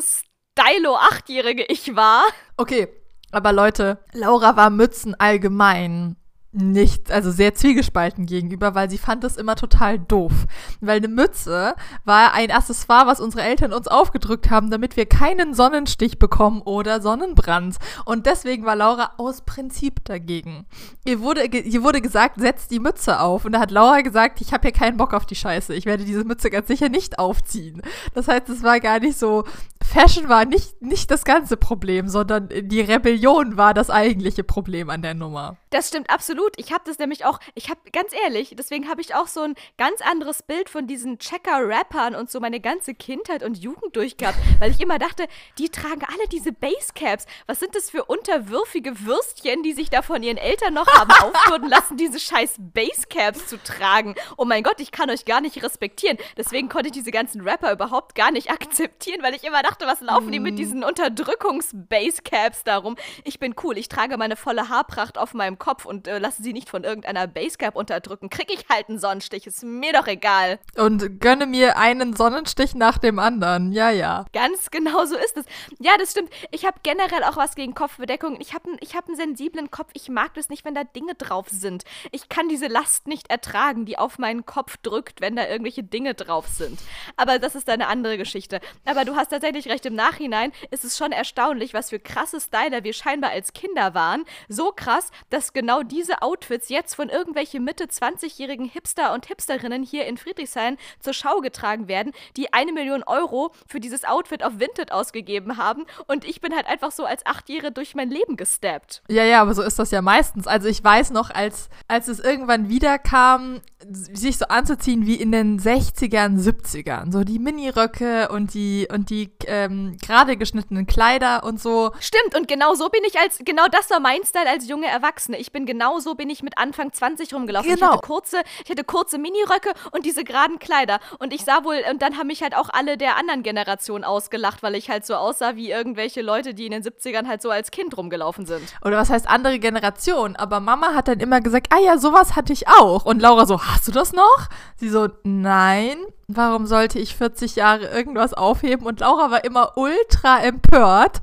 Stylo-Achtjährige 0.53 1.65
ich 1.67 1.95
war. 1.95 2.23
Okay, 2.57 2.87
aber 3.31 3.53
Leute, 3.53 4.03
Laura 4.13 4.55
war 4.55 4.69
Mützen 4.69 5.15
allgemein 5.19 6.17
nicht, 6.53 7.11
also 7.11 7.31
sehr 7.31 7.55
zwiegespalten 7.55 8.25
gegenüber, 8.25 8.75
weil 8.75 8.89
sie 8.89 8.97
fand 8.97 9.23
es 9.23 9.37
immer 9.37 9.55
total 9.55 9.99
doof. 9.99 10.33
Weil 10.81 10.97
eine 10.97 11.07
Mütze 11.07 11.75
war 12.03 12.33
ein 12.33 12.51
Accessoire, 12.51 13.07
was 13.07 13.21
unsere 13.21 13.43
Eltern 13.43 13.71
uns 13.71 13.87
aufgedrückt 13.87 14.49
haben, 14.49 14.69
damit 14.69 14.97
wir 14.97 15.05
keinen 15.05 15.53
Sonnenstich 15.53 16.19
bekommen 16.19 16.61
oder 16.61 17.01
Sonnenbrand. 17.01 17.77
Und 18.03 18.25
deswegen 18.25 18.65
war 18.65 18.75
Laura 18.75 19.11
aus 19.17 19.43
Prinzip 19.43 20.03
dagegen. 20.03 20.65
Ihr 21.05 21.21
wurde, 21.21 21.45
ihr 21.45 21.83
wurde 21.83 22.01
gesagt, 22.01 22.39
setzt 22.39 22.71
die 22.71 22.79
Mütze 22.79 23.21
auf. 23.21 23.45
Und 23.45 23.53
da 23.53 23.59
hat 23.59 23.71
Laura 23.71 24.01
gesagt, 24.01 24.41
ich 24.41 24.51
habe 24.51 24.63
hier 24.63 24.73
keinen 24.73 24.97
Bock 24.97 25.13
auf 25.13 25.25
die 25.25 25.35
Scheiße. 25.35 25.73
Ich 25.73 25.85
werde 25.85 26.03
diese 26.03 26.25
Mütze 26.25 26.49
ganz 26.49 26.67
sicher 26.67 26.89
nicht 26.89 27.17
aufziehen. 27.17 27.81
Das 28.13 28.27
heißt, 28.27 28.49
es 28.49 28.61
war 28.61 28.81
gar 28.81 28.99
nicht 28.99 29.17
so, 29.17 29.45
Fashion 29.81 30.27
war 30.27 30.45
nicht, 30.45 30.81
nicht 30.81 31.09
das 31.11 31.23
ganze 31.23 31.55
Problem, 31.55 32.09
sondern 32.09 32.49
die 32.49 32.81
Rebellion 32.81 33.55
war 33.55 33.73
das 33.73 33.89
eigentliche 33.89 34.43
Problem 34.43 34.89
an 34.89 35.01
der 35.01 35.13
Nummer. 35.13 35.57
Das 35.69 35.87
stimmt 35.87 36.09
absolut. 36.09 36.40
Absolut. 36.41 36.53
Ich 36.57 36.71
habe 36.71 36.83
das 36.85 36.97
nämlich 36.99 37.25
auch, 37.25 37.39
ich 37.55 37.69
habe 37.69 37.79
ganz 37.91 38.13
ehrlich, 38.13 38.55
deswegen 38.57 38.89
habe 38.89 39.01
ich 39.01 39.15
auch 39.15 39.27
so 39.27 39.41
ein 39.41 39.55
ganz 39.77 40.01
anderes 40.01 40.43
Bild 40.43 40.69
von 40.69 40.87
diesen 40.87 41.19
Checker-Rappern 41.19 42.15
und 42.15 42.29
so 42.29 42.39
meine 42.39 42.59
ganze 42.59 42.93
Kindheit 42.93 43.43
und 43.43 43.57
Jugend 43.57 43.95
durchgehabt, 43.95 44.37
weil 44.59 44.71
ich 44.71 44.79
immer 44.79 44.99
dachte, 44.99 45.27
die 45.57 45.69
tragen 45.69 46.03
alle 46.07 46.27
diese 46.31 46.51
Basecaps. 46.51 47.25
Was 47.47 47.59
sind 47.59 47.75
das 47.75 47.89
für 47.89 48.05
unterwürfige 48.05 49.05
Würstchen, 49.05 49.63
die 49.63 49.73
sich 49.73 49.89
da 49.89 50.01
von 50.01 50.23
ihren 50.23 50.37
Eltern 50.37 50.73
noch 50.73 50.87
haben 50.87 51.11
aufwürden 51.21 51.69
lassen, 51.69 51.97
diese 51.97 52.19
scheiß 52.19 52.55
Basecaps 52.59 53.47
zu 53.47 53.61
tragen? 53.61 54.15
Oh 54.37 54.45
mein 54.45 54.63
Gott, 54.63 54.79
ich 54.79 54.91
kann 54.91 55.09
euch 55.09 55.25
gar 55.25 55.41
nicht 55.41 55.63
respektieren. 55.63 56.17
Deswegen 56.37 56.69
konnte 56.69 56.87
ich 56.87 56.93
diese 56.93 57.11
ganzen 57.11 57.41
Rapper 57.41 57.71
überhaupt 57.71 58.15
gar 58.15 58.31
nicht 58.31 58.49
akzeptieren, 58.49 59.21
weil 59.21 59.35
ich 59.35 59.43
immer 59.43 59.61
dachte, 59.61 59.85
was 59.85 60.01
laufen 60.01 60.31
die 60.31 60.39
mit 60.39 60.57
diesen 60.57 60.83
Unterdrückungs-Basecaps 60.83 62.63
darum? 62.63 62.95
Ich 63.23 63.39
bin 63.39 63.55
cool, 63.63 63.77
ich 63.77 63.89
trage 63.89 64.17
meine 64.17 64.35
volle 64.35 64.69
Haarpracht 64.69 65.17
auf 65.17 65.33
meinem 65.33 65.59
Kopf 65.59 65.85
und 65.85 66.07
äh, 66.07 66.19
lasse 66.19 66.30
sie 66.37 66.53
nicht 66.53 66.69
von 66.69 66.83
irgendeiner 66.83 67.27
Basecap 67.27 67.75
unterdrücken. 67.75 68.29
Krieg 68.29 68.51
ich 68.51 68.65
halt 68.69 68.89
einen 68.89 68.99
Sonnenstich, 68.99 69.47
ist 69.47 69.63
mir 69.63 69.93
doch 69.93 70.07
egal. 70.07 70.59
Und 70.77 71.19
gönne 71.19 71.45
mir 71.45 71.77
einen 71.77 72.15
Sonnenstich 72.15 72.75
nach 72.75 72.97
dem 72.97 73.19
anderen. 73.19 73.71
Ja, 73.71 73.89
ja. 73.89 74.25
Ganz 74.33 74.71
genau 74.71 75.05
so 75.05 75.15
ist 75.15 75.37
es. 75.37 75.45
Ja, 75.79 75.97
das 75.97 76.11
stimmt. 76.11 76.29
Ich 76.51 76.65
habe 76.65 76.79
generell 76.83 77.23
auch 77.23 77.37
was 77.37 77.55
gegen 77.55 77.73
Kopfbedeckung. 77.73 78.37
Ich 78.39 78.53
habe 78.53 78.69
ich 78.79 78.95
hab 78.95 79.07
einen 79.07 79.17
sensiblen 79.17 79.71
Kopf. 79.71 79.89
Ich 79.93 80.09
mag 80.09 80.33
das 80.33 80.49
nicht, 80.49 80.65
wenn 80.65 80.75
da 80.75 80.83
Dinge 80.83 81.15
drauf 81.15 81.47
sind. 81.49 81.83
Ich 82.11 82.29
kann 82.29 82.49
diese 82.49 82.67
Last 82.67 83.07
nicht 83.07 83.29
ertragen, 83.29 83.85
die 83.85 83.97
auf 83.97 84.17
meinen 84.19 84.45
Kopf 84.45 84.77
drückt, 84.77 85.21
wenn 85.21 85.35
da 85.35 85.47
irgendwelche 85.47 85.83
Dinge 85.83 86.13
drauf 86.13 86.47
sind. 86.47 86.79
Aber 87.17 87.39
das 87.39 87.55
ist 87.55 87.69
eine 87.69 87.87
andere 87.87 88.17
Geschichte. 88.17 88.59
Aber 88.85 89.05
du 89.05 89.15
hast 89.15 89.29
tatsächlich 89.29 89.67
recht. 89.67 89.85
Im 89.85 89.95
Nachhinein 89.95 90.51
ist 90.69 90.83
es 90.83 90.97
schon 90.97 91.11
erstaunlich, 91.11 91.73
was 91.73 91.89
für 91.89 91.99
krasse 91.99 92.39
Styler 92.39 92.83
wir 92.83 92.93
scheinbar 92.93 93.31
als 93.31 93.53
Kinder 93.53 93.93
waren. 93.93 94.23
So 94.47 94.71
krass, 94.71 95.11
dass 95.29 95.53
genau 95.53 95.83
diese 95.83 96.20
Outfits 96.21 96.69
jetzt 96.69 96.95
von 96.95 97.09
irgendwelchen 97.09 97.63
Mitte 97.63 97.85
20-jährigen 97.85 98.65
Hipster 98.65 99.13
und 99.13 99.25
Hipsterinnen 99.25 99.83
hier 99.83 100.05
in 100.05 100.17
Friedrichshain 100.17 100.77
zur 100.99 101.13
Schau 101.13 101.41
getragen 101.41 101.87
werden, 101.87 102.13
die 102.37 102.53
eine 102.53 102.71
Million 102.73 103.03
Euro 103.03 103.51
für 103.67 103.79
dieses 103.79 104.05
Outfit 104.05 104.43
auf 104.43 104.59
Vinted 104.59 104.91
ausgegeben 104.91 105.57
haben. 105.57 105.85
Und 106.07 106.25
ich 106.25 106.41
bin 106.41 106.55
halt 106.55 106.67
einfach 106.67 106.91
so 106.91 107.05
als 107.05 107.25
Achtjährige 107.25 107.71
durch 107.71 107.95
mein 107.95 108.09
Leben 108.09 108.37
gesteppt. 108.37 109.03
Ja, 109.09 109.23
ja, 109.23 109.41
aber 109.41 109.53
so 109.53 109.61
ist 109.61 109.79
das 109.79 109.91
ja 109.91 110.01
meistens. 110.01 110.47
Also 110.47 110.67
ich 110.67 110.83
weiß 110.83 111.11
noch, 111.11 111.29
als, 111.29 111.69
als 111.87 112.07
es 112.07 112.19
irgendwann 112.19 112.69
wieder 112.69 112.99
kam, 112.99 113.61
sich 113.89 114.37
so 114.37 114.45
anzuziehen 114.45 115.05
wie 115.05 115.15
in 115.15 115.31
den 115.31 115.59
60ern, 115.59 116.39
70ern. 116.39 117.11
So 117.11 117.23
die 117.23 117.39
Miniröcke 117.39 118.29
und 118.29 118.53
die, 118.53 118.87
und 118.91 119.09
die 119.09 119.31
ähm, 119.47 119.97
gerade 120.01 120.37
geschnittenen 120.37 120.85
Kleider 120.85 121.43
und 121.43 121.59
so. 121.59 121.91
Stimmt, 121.99 122.35
und 122.35 122.47
genau 122.47 122.75
so 122.75 122.89
bin 122.89 123.01
ich 123.05 123.19
als, 123.19 123.39
genau 123.39 123.67
das 123.71 123.89
war 123.89 123.99
mein 123.99 124.23
Style 124.23 124.49
als 124.49 124.67
junge 124.67 124.87
Erwachsene. 124.87 125.37
Ich 125.37 125.51
bin 125.51 125.65
genau 125.65 125.99
so 125.99 126.10
bin 126.15 126.29
ich 126.29 126.43
mit 126.43 126.57
Anfang 126.57 126.93
20 126.93 127.33
rumgelaufen. 127.33 127.73
Genau. 127.73 127.85
Ich 127.85 127.91
hatte 127.91 128.07
kurze, 128.07 128.41
ich 128.63 128.69
hatte 128.69 128.83
kurze 128.83 129.17
Miniröcke 129.17 129.71
und 129.91 130.05
diese 130.05 130.23
geraden 130.23 130.59
Kleider. 130.59 130.99
Und 131.19 131.33
ich 131.33 131.43
sah 131.43 131.63
wohl, 131.63 131.81
und 131.89 132.01
dann 132.01 132.17
haben 132.17 132.27
mich 132.27 132.41
halt 132.43 132.55
auch 132.55 132.69
alle 132.71 132.97
der 132.97 133.17
anderen 133.17 133.43
Generation 133.43 134.03
ausgelacht, 134.03 134.63
weil 134.63 134.75
ich 134.75 134.89
halt 134.89 135.05
so 135.05 135.15
aussah 135.15 135.55
wie 135.55 135.71
irgendwelche 135.71 136.21
Leute, 136.21 136.53
die 136.53 136.65
in 136.65 136.71
den 136.71 136.83
70ern 136.83 137.27
halt 137.27 137.41
so 137.41 137.49
als 137.49 137.71
Kind 137.71 137.97
rumgelaufen 137.97 138.45
sind. 138.45 138.61
Oder 138.83 138.97
was 138.97 139.09
heißt 139.09 139.29
andere 139.29 139.59
Generation? 139.59 140.35
Aber 140.35 140.59
Mama 140.59 140.93
hat 140.93 141.07
dann 141.07 141.19
immer 141.19 141.41
gesagt, 141.41 141.67
ah 141.71 141.79
ja, 141.79 141.97
sowas 141.97 142.35
hatte 142.35 142.53
ich 142.53 142.67
auch. 142.67 143.05
Und 143.05 143.21
Laura 143.21 143.45
so, 143.45 143.61
hast 143.61 143.87
du 143.87 143.91
das 143.91 144.13
noch? 144.13 144.49
Sie 144.77 144.89
so, 144.89 145.09
nein. 145.23 145.97
Warum 146.27 146.65
sollte 146.65 146.97
ich 146.97 147.17
40 147.17 147.57
Jahre 147.57 147.87
irgendwas 147.87 148.33
aufheben? 148.33 148.85
Und 148.85 149.01
Laura 149.01 149.31
war 149.31 149.43
immer 149.43 149.77
ultra 149.77 150.39
empört 150.41 151.19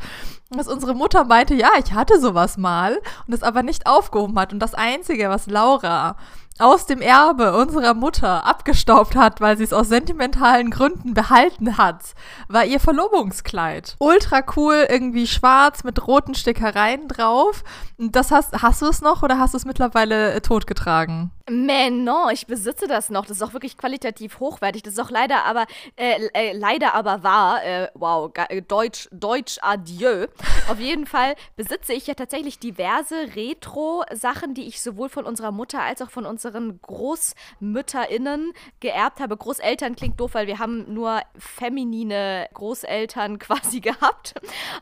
dass 0.50 0.68
unsere 0.68 0.94
Mutter 0.94 1.24
meinte, 1.24 1.54
ja, 1.54 1.70
ich 1.82 1.92
hatte 1.92 2.20
sowas 2.20 2.56
mal 2.56 2.98
und 3.26 3.34
es 3.34 3.42
aber 3.42 3.62
nicht 3.62 3.87
aufgehoben 3.87 4.38
hat. 4.38 4.52
Und 4.52 4.61
das 4.61 4.74
Einzige, 4.74 5.28
was 5.28 5.46
Laura 5.46 6.16
aus 6.58 6.87
dem 6.87 7.00
Erbe 7.00 7.56
unserer 7.56 7.94
Mutter 7.94 8.44
abgestaubt 8.44 9.14
hat, 9.14 9.40
weil 9.40 9.56
sie 9.56 9.64
es 9.64 9.72
aus 9.72 9.88
sentimentalen 9.88 10.70
Gründen 10.70 11.14
behalten 11.14 11.78
hat, 11.78 12.14
war 12.48 12.64
ihr 12.64 12.80
Verlobungskleid. 12.80 13.96
Ultra 13.98 14.42
cool, 14.56 14.87
irgendwie 14.88 15.26
schwarz 15.26 15.84
mit 15.84 16.06
roten 16.06 16.34
Stickereien 16.34 17.08
drauf. 17.08 17.62
Das 17.98 18.32
hast, 18.32 18.61
hast 18.62 18.82
du 18.82 18.87
es 18.87 19.02
noch 19.02 19.22
oder 19.22 19.38
hast 19.38 19.54
du 19.54 19.58
es 19.58 19.66
mittlerweile 19.66 20.32
äh, 20.32 20.40
totgetragen? 20.40 21.30
Man, 21.50 22.04
no, 22.04 22.28
ich 22.30 22.46
besitze 22.46 22.87
das 22.87 23.11
noch. 23.11 23.26
Das 23.26 23.38
ist 23.38 23.42
auch 23.42 23.52
wirklich 23.52 23.76
qualitativ 23.76 24.40
hochwertig. 24.40 24.82
Das 24.82 24.94
ist 24.94 24.98
auch 24.98 25.11
leider 25.11 25.44
aber, 25.44 25.66
äh, 25.96 26.28
äh, 26.34 26.52
leider 26.52 26.94
aber 26.94 27.22
wahr. 27.22 27.64
Äh, 27.64 27.88
wow, 27.94 28.30
äh, 28.48 28.62
Deutsch, 28.62 29.08
Deutsch, 29.12 29.58
adieu. 29.62 30.26
Auf 30.68 30.78
jeden 30.78 31.06
Fall 31.06 31.34
besitze 31.56 31.92
ich 31.94 32.06
ja 32.06 32.14
tatsächlich 32.14 32.58
diverse 32.58 33.14
Retro-Sachen, 33.34 34.54
die 34.54 34.66
ich 34.66 34.82
sowohl 34.82 35.08
von 35.08 35.24
unserer 35.24 35.52
Mutter 35.52 35.80
als 35.82 36.02
auch 36.02 36.11
von 36.11 36.26
unseren 36.26 36.80
GroßmütterInnen 36.82 38.52
geerbt 38.80 39.20
habe. 39.20 39.37
Großeltern 39.37 39.96
klingt 39.96 40.20
doof, 40.20 40.34
weil 40.34 40.46
wir 40.46 40.58
haben 40.58 40.92
nur 40.92 41.22
feminine 41.38 42.48
Großeltern 42.54 43.38
quasi 43.38 43.80
gehabt. 43.80 44.34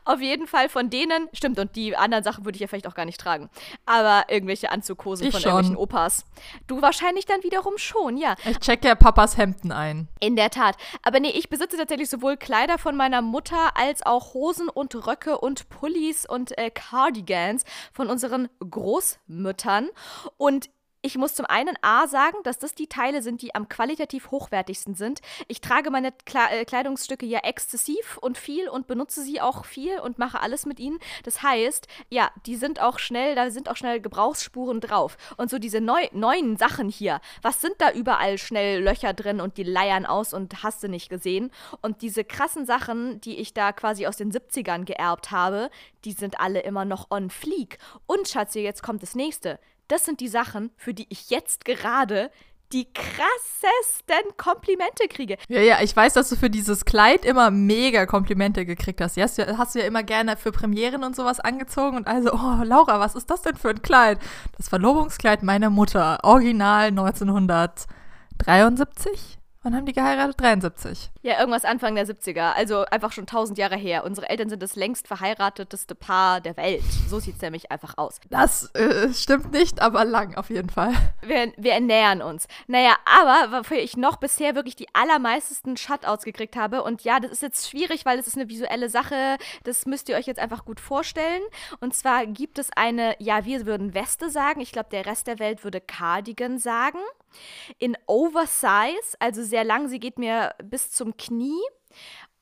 Auf 0.05 0.21
jeden 0.21 0.47
Fall 0.47 0.69
von 0.69 0.89
denen, 0.89 1.29
stimmt, 1.33 1.59
und 1.59 1.75
die 1.75 1.95
anderen 1.95 2.23
Sachen 2.23 2.45
würde 2.45 2.57
ich 2.57 2.61
ja 2.61 2.67
vielleicht 2.67 2.87
auch 2.87 2.95
gar 2.95 3.05
nicht 3.05 3.19
tragen. 3.19 3.49
Aber 3.85 4.25
irgendwelche 4.29 4.71
Anzughosen 4.71 5.31
von 5.31 5.39
schon. 5.39 5.51
irgendwelchen 5.51 5.77
Opas. 5.77 6.25
Du 6.65 6.81
wahrscheinlich 6.81 7.25
dann 7.25 7.43
wiederum 7.43 7.77
schon, 7.77 8.17
ja. 8.17 8.35
Ich 8.45 8.59
checke 8.59 8.87
ja 8.87 8.95
Papas 8.95 9.37
Hemden 9.37 9.71
ein. 9.71 10.07
In 10.19 10.35
der 10.35 10.49
Tat. 10.49 10.75
Aber 11.03 11.19
nee, 11.19 11.29
ich 11.29 11.49
besitze 11.49 11.77
tatsächlich 11.77 12.09
sowohl 12.09 12.37
Kleider 12.37 12.77
von 12.77 12.95
meiner 12.95 13.21
Mutter 13.21 13.77
als 13.77 14.05
auch 14.05 14.33
Hosen 14.33 14.69
und 14.69 14.95
Röcke 15.07 15.37
und 15.37 15.69
Pullis 15.69 16.25
und 16.25 16.57
äh, 16.57 16.71
Cardigans 16.71 17.63
von 17.93 18.07
unseren 18.07 18.49
Großmüttern. 18.59 19.89
Und 20.37 20.69
ich 21.07 21.17
muss 21.17 21.35
zum 21.35 21.45
einen 21.45 21.75
A 21.81 22.05
sagen, 22.05 22.35
dass 22.43 22.59
das 22.59 22.75
die 22.75 22.87
Teile 22.87 23.21
sind, 23.21 23.41
die 23.41 23.55
am 23.55 23.69
qualitativ 23.69 24.29
hochwertigsten 24.29 24.93
sind. 24.93 25.21
Ich 25.47 25.61
trage 25.61 25.89
meine 25.89 26.11
Kle 26.11 26.41
äh, 26.51 26.65
Kleidungsstücke 26.65 27.25
ja 27.25 27.39
exzessiv 27.39 28.17
und 28.17 28.37
viel 28.37 28.67
und 28.67 28.87
benutze 28.87 29.21
sie 29.21 29.39
auch 29.39 29.63
viel 29.63 29.99
und 29.99 30.19
mache 30.19 30.41
alles 30.41 30.65
mit 30.65 30.81
ihnen. 30.81 30.99
Das 31.23 31.41
heißt, 31.41 31.87
ja, 32.09 32.29
die 32.45 32.57
sind 32.57 32.81
auch 32.81 32.99
schnell, 32.99 33.35
da 33.35 33.49
sind 33.51 33.69
auch 33.69 33.77
schnell 33.77 34.01
Gebrauchsspuren 34.01 34.81
drauf. 34.81 35.15
Und 35.37 35.49
so 35.49 35.59
diese 35.59 35.79
neu 35.79 36.09
neuen 36.11 36.57
Sachen 36.57 36.89
hier, 36.89 37.21
was 37.41 37.61
sind 37.61 37.75
da 37.77 37.91
überall 37.91 38.37
schnell 38.37 38.83
Löcher 38.83 39.13
drin 39.13 39.39
und 39.39 39.57
die 39.57 39.63
leiern 39.63 40.05
aus 40.05 40.33
und 40.33 40.61
hast 40.61 40.83
du 40.83 40.89
nicht 40.89 41.09
gesehen? 41.09 41.51
Und 41.81 42.01
diese 42.01 42.25
krassen 42.25 42.65
Sachen, 42.65 43.21
die 43.21 43.37
ich 43.37 43.53
da 43.53 43.71
quasi 43.71 44.07
aus 44.07 44.17
den 44.17 44.33
70ern 44.33 44.83
geerbt 44.83 45.31
habe, 45.31 45.69
die 46.03 46.11
sind 46.11 46.41
alle 46.41 46.59
immer 46.59 46.83
noch 46.83 47.09
on 47.11 47.29
fleek. 47.29 47.77
Und 48.07 48.27
Schatzi, 48.27 48.59
jetzt 48.59 48.83
kommt 48.83 49.03
das 49.03 49.15
nächste 49.15 49.57
das 49.87 50.05
sind 50.05 50.19
die 50.19 50.27
Sachen, 50.27 50.71
für 50.77 50.93
die 50.93 51.07
ich 51.09 51.29
jetzt 51.29 51.65
gerade 51.65 52.31
die 52.73 52.91
krassesten 52.91 54.35
Komplimente 54.35 55.07
kriege. 55.09 55.37
Ja, 55.47 55.61
ja, 55.61 55.77
ich 55.81 55.95
weiß, 55.95 56.11
dass 56.13 56.27
du 56.29 56.35
für 56.35 56.49
dieses 56.49 56.83
Kleid 56.83 57.23
immer 57.23 57.49
mega 57.49 58.05
Komplimente 58.05 58.65
gekriegt 58.65 58.99
hast. 58.99 59.15
Hast 59.17 59.37
du, 59.37 59.57
hast 59.57 59.75
du 59.75 59.79
ja 59.79 59.85
immer 59.85 60.03
gerne 60.03 60.35
für 60.35 60.51
Premieren 60.51 61.05
und 61.05 61.15
sowas 61.15 61.39
angezogen 61.39 61.95
und 61.97 62.07
also, 62.07 62.33
oh, 62.33 62.63
Laura, 62.63 62.99
was 62.99 63.15
ist 63.15 63.29
das 63.29 63.41
denn 63.41 63.55
für 63.55 63.69
ein 63.69 63.81
Kleid? 63.81 64.19
Das 64.57 64.67
Verlobungskleid 64.67 65.43
meiner 65.43 65.69
Mutter, 65.69 66.19
original 66.23 66.87
1973. 66.87 69.39
Wann 69.63 69.75
haben 69.75 69.85
die 69.85 69.93
geheiratet? 69.93 70.39
73. 70.39 71.11
Ja, 71.27 71.41
irgendwas 71.41 71.65
Anfang 71.65 71.95
der 71.95 72.07
70er. 72.07 72.53
Also 72.53 72.85
einfach 72.85 73.11
schon 73.11 73.27
tausend 73.27 73.57
Jahre 73.57 73.75
her. 73.75 74.05
Unsere 74.05 74.29
Eltern 74.29 74.47
sind 74.47 74.63
das 74.63 74.77
längst 74.77 75.09
verheirateteste 75.09 75.93
Paar 75.93 76.39
der 76.39 76.55
Welt. 76.55 76.85
So 77.09 77.19
sieht 77.19 77.35
es 77.35 77.41
nämlich 77.41 77.69
einfach 77.69 77.97
aus. 77.97 78.21
Das 78.29 78.73
äh, 78.75 79.13
stimmt 79.13 79.51
nicht, 79.51 79.81
aber 79.81 80.05
lang 80.05 80.35
auf 80.35 80.49
jeden 80.49 80.69
Fall. 80.69 80.93
Wir, 81.21 81.51
wir 81.57 81.73
ernähren 81.73 82.21
uns. 82.21 82.47
Naja, 82.67 82.95
aber 83.03 83.57
wofür 83.57 83.75
ich 83.75 83.97
noch 83.97 84.15
bisher 84.15 84.55
wirklich 84.55 84.77
die 84.77 84.87
allermeistesten 84.93 85.75
Shutouts 85.75 86.23
gekriegt 86.23 86.55
habe. 86.55 86.81
Und 86.81 87.03
ja, 87.03 87.19
das 87.19 87.31
ist 87.31 87.41
jetzt 87.41 87.69
schwierig, 87.69 88.05
weil 88.05 88.19
es 88.19 88.27
ist 88.27 88.37
eine 88.37 88.47
visuelle 88.47 88.89
Sache. 88.89 89.35
Das 89.65 89.85
müsst 89.85 90.07
ihr 90.07 90.15
euch 90.15 90.27
jetzt 90.27 90.39
einfach 90.39 90.63
gut 90.63 90.79
vorstellen. 90.79 91.41
Und 91.81 91.93
zwar 91.93 92.25
gibt 92.25 92.57
es 92.57 92.69
eine, 92.73 93.17
ja, 93.19 93.43
wir 93.43 93.65
würden 93.65 93.93
Weste 93.93 94.29
sagen. 94.29 94.61
Ich 94.61 94.71
glaube, 94.71 94.87
der 94.91 95.05
Rest 95.05 95.27
der 95.27 95.39
Welt 95.39 95.65
würde 95.65 95.81
Cardigan 95.81 96.57
sagen 96.57 96.99
in 97.79 97.97
Oversize, 98.05 99.15
also 99.19 99.43
sehr 99.43 99.63
lang, 99.63 99.87
sie 99.87 99.99
geht 99.99 100.17
mir 100.17 100.55
bis 100.63 100.91
zum 100.91 101.16
Knie, 101.17 101.61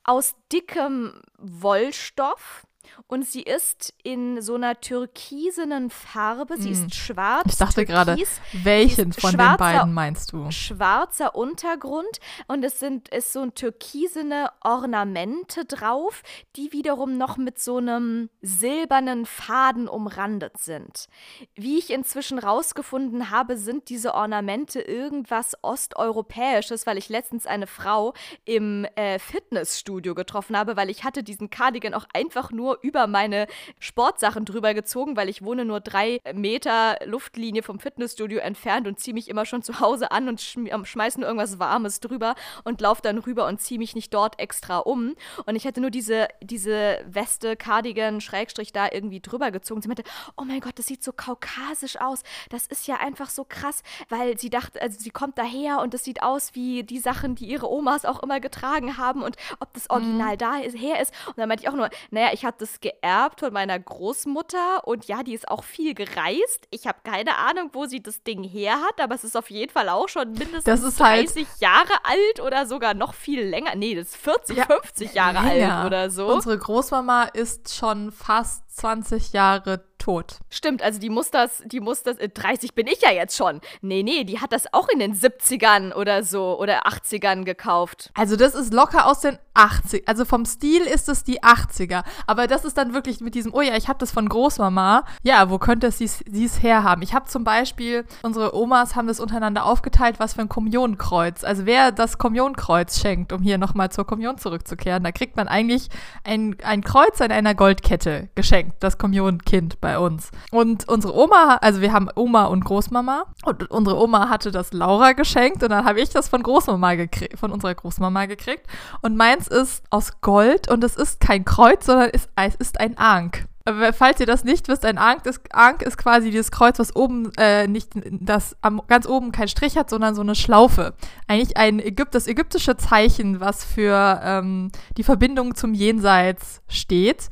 aus 0.04 0.36
dickem 0.52 1.22
Wollstoff 1.38 2.68
und 3.08 3.26
sie 3.26 3.42
ist 3.42 3.94
in 4.04 4.42
so 4.42 4.56
einer 4.56 4.80
türkisenen 4.80 5.90
Farbe. 5.90 6.58
Sie 6.58 6.70
mm. 6.70 6.74
ist 6.74 6.96
schwarz. 6.96 7.46
Ich 7.48 7.58
dachte 7.58 7.86
gerade, 7.86 8.18
welchen 8.54 9.14
von 9.14 9.32
den 9.38 9.58
beiden 9.58 9.94
meinst 9.94 10.32
du? 10.32 10.50
Schwarzer 10.52 11.36
Untergrund 11.36 12.20
und 12.48 12.64
es 12.64 12.80
sind 12.80 13.10
ist 13.10 13.34
so 13.34 13.42
ein 13.42 13.54
türkisene 13.54 14.50
Ornamente 14.62 15.66
drauf, 15.66 16.24
die 16.56 16.72
wiederum 16.72 17.18
noch 17.18 17.38
mit 17.38 17.60
so 17.60 17.78
einem 17.78 18.30
silbernen 18.42 19.26
Faden 19.26 19.88
umrandet 19.88 20.58
sind. 20.58 21.08
Wie 21.56 21.78
ich 21.78 21.92
inzwischen 21.92 22.40
rausgefunden 22.40 23.30
habe, 23.30 23.58
sind 23.58 23.90
diese 23.90 24.14
Ornamente 24.14 24.82
irgendwas 24.82 25.56
osteuropäisches, 25.62 26.86
weil 26.86 26.98
ich 26.98 27.10
letztens 27.10 27.46
eine 27.46 27.68
Frau 27.68 28.14
im 28.46 28.86
äh, 28.96 29.20
Fitnessstudio 29.20 30.16
getroffen 30.16 30.58
habe, 30.58 30.76
weil 30.76 30.90
ich 30.90 31.04
hatte 31.04 31.24
diesen 31.24 31.50
Cardigan 31.50 31.94
auch 31.94 32.06
einfach 32.14 32.52
nur 32.52 32.75
über 32.82 33.08
meine 33.08 33.48
Sportsachen 33.80 34.46
drüber 34.46 34.74
gezogen, 34.74 35.18
weil 35.18 35.30
ich 35.30 35.44
wohne 35.44 35.66
nur 35.66 35.80
drei 35.80 36.20
Meter 36.34 36.98
Luftlinie 37.06 37.64
vom 37.64 37.80
Fitnessstudio 37.80 38.40
entfernt 38.40 38.88
und 38.88 39.00
ziehe 39.00 39.14
mich 39.14 39.30
immer 39.30 39.46
schon 39.46 39.64
zu 39.64 39.80
Hause 39.80 40.12
an 40.12 40.28
und 40.28 40.42
schm 40.42 40.68
ähm, 40.68 40.86
schmeiß 40.86 41.18
nur 41.18 41.28
irgendwas 41.28 41.60
Warmes 41.60 42.00
drüber 42.00 42.36
und 42.64 42.82
laufe 42.82 43.02
dann 43.02 43.18
rüber 43.18 43.48
und 43.48 43.62
ziehe 43.62 43.80
mich 43.80 43.96
nicht 43.96 44.14
dort 44.14 44.40
extra 44.40 44.80
um. 44.80 45.16
Und 45.46 45.56
ich 45.56 45.66
hätte 45.66 45.82
nur 45.82 45.92
diese, 45.92 46.28
diese 46.42 47.00
Weste, 47.08 47.56
Cardigan, 47.56 48.22
Schrägstrich 48.22 48.72
da 48.72 48.88
irgendwie 48.92 49.20
drüber 49.20 49.52
gezogen. 49.52 49.82
Sie 49.82 49.88
meinte, 49.88 50.04
oh 50.38 50.44
mein 50.44 50.60
Gott, 50.60 50.78
das 50.78 50.88
sieht 50.88 51.04
so 51.04 51.12
kaukasisch 51.12 52.00
aus. 52.00 52.24
Das 52.50 52.68
ist 52.68 52.88
ja 52.88 52.98
einfach 52.98 53.30
so 53.30 53.46
krass, 53.48 53.84
weil 54.10 54.38
sie 54.38 54.50
dachte, 54.50 54.82
also 54.82 55.00
sie 55.00 55.10
kommt 55.10 55.38
daher 55.38 55.80
und 55.82 55.94
es 55.94 56.04
sieht 56.04 56.24
aus 56.24 56.56
wie 56.56 56.84
die 56.84 57.00
Sachen, 57.00 57.36
die 57.36 57.46
ihre 57.46 57.70
Omas 57.70 58.06
auch 58.06 58.22
immer 58.24 58.40
getragen 58.40 58.98
haben 58.98 59.22
und 59.22 59.36
ob 59.60 59.74
das 59.74 59.90
Original 59.90 60.34
mhm. 60.34 60.38
da 60.38 60.58
ist, 60.58 60.78
her 60.78 61.02
ist. 61.02 61.14
Und 61.28 61.38
dann 61.38 61.48
meinte 61.48 61.64
ich 61.64 61.70
auch 61.70 61.76
nur, 61.76 61.90
naja, 62.12 62.30
ich 62.34 62.46
habe 62.46 62.56
das 62.66 62.80
geerbt 62.80 63.42
von 63.42 63.54
meiner 63.54 63.78
Großmutter 63.80 64.88
und 64.88 65.06
ja, 65.06 65.24
die 65.24 65.34
ist 65.34 65.48
auch 65.50 65.64
viel 65.64 65.94
gereist. 65.94 66.68
Ich 66.72 66.88
habe 66.88 66.98
keine 67.04 67.38
Ahnung, 67.38 67.70
wo 67.74 67.86
sie 67.86 68.02
das 68.02 68.24
Ding 68.24 68.44
her 68.44 68.82
hat, 68.82 69.00
aber 69.00 69.16
es 69.16 69.24
ist 69.24 69.38
auf 69.38 69.50
jeden 69.52 69.72
Fall 69.72 69.90
auch 69.90 70.10
schon 70.10 70.32
mindestens 70.34 70.96
30 70.98 71.48
halt 71.48 71.60
Jahre 71.60 71.94
alt 72.04 72.42
oder 72.42 72.66
sogar 72.66 72.94
noch 72.94 73.14
viel 73.14 73.42
länger. 73.42 73.76
Nee, 73.76 73.96
das 73.96 74.08
ist 74.08 74.18
40, 74.18 74.58
ja, 74.58 74.66
50 74.66 75.14
Jahre 75.14 75.46
länger. 75.48 75.78
alt 75.78 75.86
oder 75.86 76.10
so. 76.10 76.28
Unsere 76.28 76.58
Großmama 76.58 77.26
ist 77.34 77.76
schon 77.76 78.12
fast 78.12 78.65
20 78.76 79.34
Jahre 79.34 79.86
tot. 79.98 80.40
Stimmt, 80.50 80.84
also 80.84 81.00
die 81.00 81.10
muss 81.10 81.32
das, 81.32 81.64
die 81.66 81.80
muss 81.80 82.04
das, 82.04 82.18
30 82.18 82.70
äh, 82.70 82.74
bin 82.74 82.88
ich 82.88 83.02
ja 83.02 83.12
jetzt 83.12 83.36
schon. 83.36 83.62
Nee, 83.82 84.04
nee, 84.04 84.24
die 84.24 84.40
hat 84.40 84.52
das 84.52 84.72
auch 84.74 84.88
in 84.90 85.00
den 85.00 85.16
70ern 85.16 85.94
oder 85.94 86.24
so 86.24 86.60
oder 86.60 86.86
80ern 86.86 87.44
gekauft. 87.44 88.12
Also 88.14 88.36
das 88.36 88.54
ist 88.54 88.74
locker 88.74 89.08
aus 89.08 89.22
den 89.22 89.38
80 89.56 90.08
Also 90.08 90.26
vom 90.26 90.46
Stil 90.46 90.82
ist 90.82 91.10
es 91.10 91.24
die 91.24 91.42
80er. 91.42 92.04
Aber 92.28 92.48
das 92.48 92.66
ist 92.66 92.78
dann 92.78 92.94
wirklich 92.94 93.22
mit 93.22 93.36
diesem, 93.36 93.54
oh 93.54 93.62
ja, 93.62 93.76
ich 93.76 93.88
habe 93.88 94.00
das 94.00 94.12
von 94.12 94.28
Großmama. 94.28 95.06
Ja, 95.24 95.50
wo 95.50 95.58
könnte 95.58 95.88
es 95.88 95.98
dies 95.98 96.62
herhaben? 96.62 97.02
Ich 97.02 97.14
habe 97.14 97.26
zum 97.26 97.44
Beispiel, 97.44 98.06
unsere 98.22 98.56
Omas 98.56 98.96
haben 98.96 99.08
das 99.08 99.20
untereinander 99.20 99.66
aufgeteilt, 99.66 100.20
was 100.20 100.34
für 100.34 100.42
ein 100.42 100.50
Kommunionkreuz. 100.50 101.44
Also 101.44 101.66
wer 101.66 101.92
das 101.92 102.18
Kommunionkreuz 102.18 103.00
schenkt, 103.00 103.32
um 103.32 103.42
hier 103.42 103.58
nochmal 103.58 103.92
zur 103.92 104.06
Kommunion 104.06 104.38
zurückzukehren, 104.38 105.04
da 105.04 105.12
kriegt 105.12 105.38
man 105.38 105.48
eigentlich 105.48 105.90
ein, 106.24 106.58
ein 106.64 106.84
Kreuz 106.84 107.22
an 107.22 107.32
einer 107.32 107.56
Goldkette 107.56 108.30
geschenkt, 108.36 108.65
das 108.80 108.98
Kommunionkind 108.98 109.82
bei 109.82 110.00
uns. 110.00 110.32
Und 110.52 110.88
unsere 110.88 111.16
Oma, 111.16 111.58
also 111.62 111.82
wir 111.82 111.94
haben 111.94 112.10
Oma 112.16 112.46
und 112.46 112.66
Großmama 112.66 113.26
und 113.46 113.70
unsere 113.72 113.98
Oma 113.98 114.30
hatte 114.30 114.52
das 114.52 114.74
Laura 114.74 115.14
geschenkt 115.14 115.64
und 115.64 115.70
dann 115.70 115.86
habe 115.86 116.02
ich 116.02 116.10
das 116.10 116.30
von 116.30 116.44
Großmama 116.44 116.96
gekriegt, 116.96 117.40
von 117.40 117.52
unserer 117.52 117.76
Großmama 117.76 118.26
gekriegt. 118.26 118.66
Und 119.02 119.16
meins 119.16 119.48
ist 119.48 119.84
aus 119.90 120.22
Gold 120.22 120.70
und 120.70 120.84
es 120.84 120.96
ist 120.96 121.20
kein 121.20 121.46
Kreuz, 121.46 121.86
sondern 121.86 122.10
es 122.14 122.56
ist 122.56 122.80
ein 122.80 122.98
Ank. 122.98 123.46
Falls 123.94 124.20
ihr 124.20 124.28
das 124.28 124.44
nicht 124.44 124.68
wisst, 124.68 124.86
ein 124.86 125.00
Ankh 125.00 125.28
ist, 125.28 125.42
Ankh 125.52 125.84
ist 125.84 125.98
quasi 125.98 126.30
dieses 126.30 126.52
Kreuz, 126.52 126.78
was 126.78 126.96
oben 126.96 127.32
äh, 127.38 127.66
nicht, 127.66 127.94
das 128.12 128.56
am, 128.62 128.80
ganz 128.88 129.08
oben 129.08 129.32
kein 129.32 129.48
Strich 129.48 129.76
hat, 129.76 129.90
sondern 129.90 130.14
so 130.14 130.22
eine 130.22 130.36
Schlaufe. 130.36 130.94
Eigentlich 131.28 131.58
ein 131.58 131.80
Ägypt, 131.80 132.14
das 132.14 132.28
ägyptische 132.28 132.78
Zeichen, 132.78 133.40
was 133.40 133.66
für 133.66 134.22
ähm, 134.24 134.72
die 134.98 135.04
Verbindung 135.04 135.56
zum 135.56 135.74
Jenseits 135.74 136.62
steht. 136.68 137.30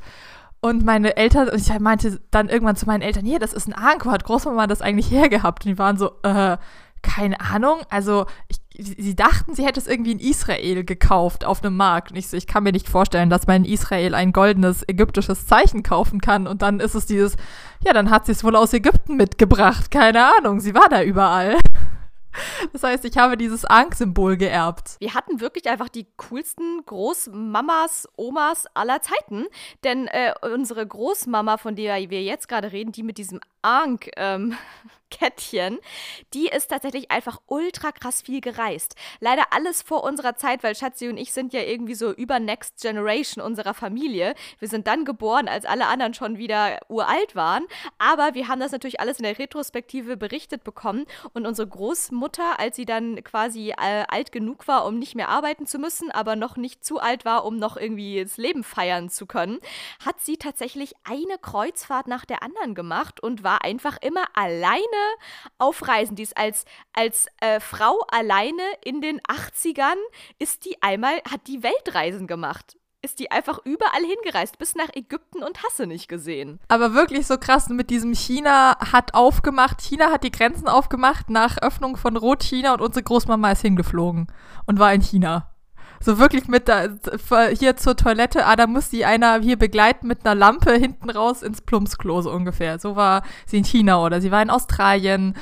Und 0.64 0.82
meine 0.82 1.18
Eltern, 1.18 1.50
und 1.50 1.60
ich 1.60 1.78
meinte 1.78 2.18
dann 2.30 2.48
irgendwann 2.48 2.74
zu 2.74 2.86
meinen 2.86 3.02
Eltern, 3.02 3.26
hier, 3.26 3.38
das 3.38 3.52
ist 3.52 3.68
ein 3.68 3.74
Ankh, 3.74 4.06
wo 4.06 4.10
hat 4.10 4.24
Großmama 4.24 4.66
das 4.66 4.80
eigentlich 4.80 5.10
hergehabt? 5.10 5.66
Und 5.66 5.72
die 5.72 5.78
waren 5.78 5.98
so, 5.98 6.12
äh, 6.22 6.56
keine 7.02 7.38
Ahnung. 7.38 7.82
Also, 7.90 8.24
ich, 8.48 8.56
sie 8.74 9.14
dachten, 9.14 9.54
sie 9.54 9.66
hätte 9.66 9.78
es 9.78 9.86
irgendwie 9.86 10.12
in 10.12 10.18
Israel 10.18 10.82
gekauft 10.82 11.44
auf 11.44 11.62
einem 11.62 11.76
Markt. 11.76 12.12
Und 12.12 12.16
ich 12.16 12.28
so, 12.28 12.38
ich 12.38 12.46
kann 12.46 12.62
mir 12.62 12.72
nicht 12.72 12.88
vorstellen, 12.88 13.28
dass 13.28 13.46
man 13.46 13.62
in 13.62 13.70
Israel 13.70 14.14
ein 14.14 14.32
goldenes 14.32 14.88
ägyptisches 14.88 15.46
Zeichen 15.46 15.82
kaufen 15.82 16.22
kann. 16.22 16.46
Und 16.46 16.62
dann 16.62 16.80
ist 16.80 16.94
es 16.94 17.04
dieses, 17.04 17.36
ja, 17.84 17.92
dann 17.92 18.08
hat 18.08 18.24
sie 18.24 18.32
es 18.32 18.42
wohl 18.42 18.56
aus 18.56 18.72
Ägypten 18.72 19.16
mitgebracht. 19.16 19.90
Keine 19.90 20.34
Ahnung, 20.38 20.60
sie 20.60 20.74
war 20.74 20.88
da 20.88 21.02
überall. 21.02 21.58
Das 22.72 22.82
heißt, 22.82 23.04
ich 23.04 23.16
habe 23.16 23.36
dieses 23.36 23.64
Ankh-Symbol 23.64 24.36
geerbt. 24.36 24.96
Wir 24.98 25.14
hatten 25.14 25.40
wirklich 25.40 25.68
einfach 25.68 25.88
die 25.88 26.06
coolsten 26.16 26.84
Großmamas, 26.86 28.08
Omas 28.16 28.66
aller 28.74 29.00
Zeiten. 29.00 29.46
Denn 29.84 30.06
äh, 30.08 30.32
unsere 30.42 30.86
Großmama, 30.86 31.56
von 31.58 31.76
der 31.76 32.10
wir 32.10 32.22
jetzt 32.22 32.48
gerade 32.48 32.72
reden, 32.72 32.92
die 32.92 33.02
mit 33.02 33.18
diesem 33.18 33.40
Ankh 33.64 34.10
ähm, 34.16 34.56
Kettchen, 35.10 35.78
die 36.32 36.48
ist 36.48 36.68
tatsächlich 36.68 37.10
einfach 37.12 37.40
ultra 37.46 37.92
krass 37.92 38.22
viel 38.22 38.40
gereist. 38.40 38.96
Leider 39.20 39.44
alles 39.52 39.80
vor 39.82 40.02
unserer 40.02 40.34
Zeit, 40.34 40.64
weil 40.64 40.74
Schatzi 40.74 41.08
und 41.08 41.18
ich 41.18 41.32
sind 41.32 41.52
ja 41.52 41.60
irgendwie 41.60 41.94
so 41.94 42.12
über 42.12 42.40
Next 42.40 42.82
Generation 42.82 43.44
unserer 43.44 43.74
Familie. 43.74 44.34
Wir 44.58 44.68
sind 44.68 44.88
dann 44.88 45.04
geboren, 45.04 45.46
als 45.46 45.66
alle 45.66 45.86
anderen 45.86 46.14
schon 46.14 46.38
wieder 46.38 46.80
uralt 46.88 47.36
waren. 47.36 47.64
Aber 47.98 48.34
wir 48.34 48.48
haben 48.48 48.58
das 48.58 48.72
natürlich 48.72 48.98
alles 48.98 49.18
in 49.18 49.22
der 49.22 49.38
Retrospektive 49.38 50.16
berichtet 50.16 50.64
bekommen. 50.64 51.06
Und 51.32 51.46
unsere 51.46 51.68
Großmutter, 51.68 52.58
als 52.58 52.74
sie 52.74 52.84
dann 52.84 53.22
quasi 53.22 53.70
äh, 53.70 54.04
alt 54.08 54.32
genug 54.32 54.66
war, 54.66 54.84
um 54.84 54.98
nicht 54.98 55.14
mehr 55.14 55.28
arbeiten 55.28 55.66
zu 55.66 55.78
müssen, 55.78 56.10
aber 56.10 56.34
noch 56.34 56.56
nicht 56.56 56.84
zu 56.84 56.98
alt 56.98 57.24
war, 57.24 57.44
um 57.44 57.56
noch 57.56 57.76
irgendwie 57.76 58.22
das 58.22 58.36
Leben 58.36 58.64
feiern 58.64 59.10
zu 59.10 59.26
können, 59.26 59.60
hat 60.04 60.20
sie 60.20 60.38
tatsächlich 60.38 60.94
eine 61.04 61.38
Kreuzfahrt 61.40 62.08
nach 62.08 62.24
der 62.24 62.42
anderen 62.42 62.74
gemacht 62.74 63.20
und 63.20 63.44
war 63.44 63.53
einfach 63.62 63.98
immer 64.00 64.24
alleine 64.34 64.80
auf 65.58 65.86
Reisen. 65.86 66.16
Die 66.16 66.22
ist 66.22 66.36
als, 66.36 66.64
als 66.92 67.26
äh, 67.40 67.60
Frau 67.60 68.00
alleine 68.08 68.62
in 68.84 69.00
den 69.00 69.20
80ern, 69.20 69.96
ist 70.38 70.64
die 70.64 70.82
einmal, 70.82 71.16
hat 71.30 71.46
die 71.46 71.62
Weltreisen 71.62 72.26
gemacht 72.26 72.76
ist 73.04 73.18
die 73.18 73.30
einfach 73.30 73.58
überall 73.64 74.00
hingereist, 74.00 74.58
bis 74.58 74.74
nach 74.74 74.88
Ägypten 74.94 75.42
und 75.42 75.62
hasse 75.62 75.86
nicht 75.86 76.08
gesehen. 76.08 76.58
Aber 76.68 76.94
wirklich 76.94 77.26
so 77.26 77.36
krass 77.36 77.68
mit 77.68 77.90
diesem 77.90 78.14
China 78.14 78.78
hat 78.92 79.14
aufgemacht, 79.14 79.82
China 79.82 80.10
hat 80.10 80.24
die 80.24 80.32
Grenzen 80.32 80.66
aufgemacht 80.66 81.28
nach 81.28 81.58
Öffnung 81.58 81.96
von 81.96 82.16
Rot-China 82.16 82.72
und 82.72 82.80
unsere 82.80 83.04
Großmama 83.04 83.52
ist 83.52 83.60
hingeflogen 83.60 84.26
und 84.66 84.78
war 84.78 84.92
in 84.94 85.02
China. 85.02 85.53
So 86.04 86.18
wirklich 86.18 86.48
mit 86.48 86.68
da, 86.68 86.88
hier 87.58 87.78
zur 87.78 87.96
Toilette, 87.96 88.44
ah, 88.44 88.56
da 88.56 88.66
muss 88.66 88.90
sie 88.90 89.06
einer 89.06 89.40
hier 89.40 89.56
begleiten 89.56 90.06
mit 90.06 90.26
einer 90.26 90.34
Lampe 90.34 90.74
hinten 90.74 91.08
raus 91.08 91.42
ins 91.42 91.62
Plumpsklo, 91.62 92.20
so 92.20 92.30
ungefähr. 92.30 92.78
So 92.78 92.94
war 92.94 93.22
sie 93.46 93.56
in 93.56 93.64
China 93.64 94.04
oder 94.04 94.20
sie 94.20 94.30
war 94.30 94.42
in 94.42 94.50
Australien. 94.50 95.34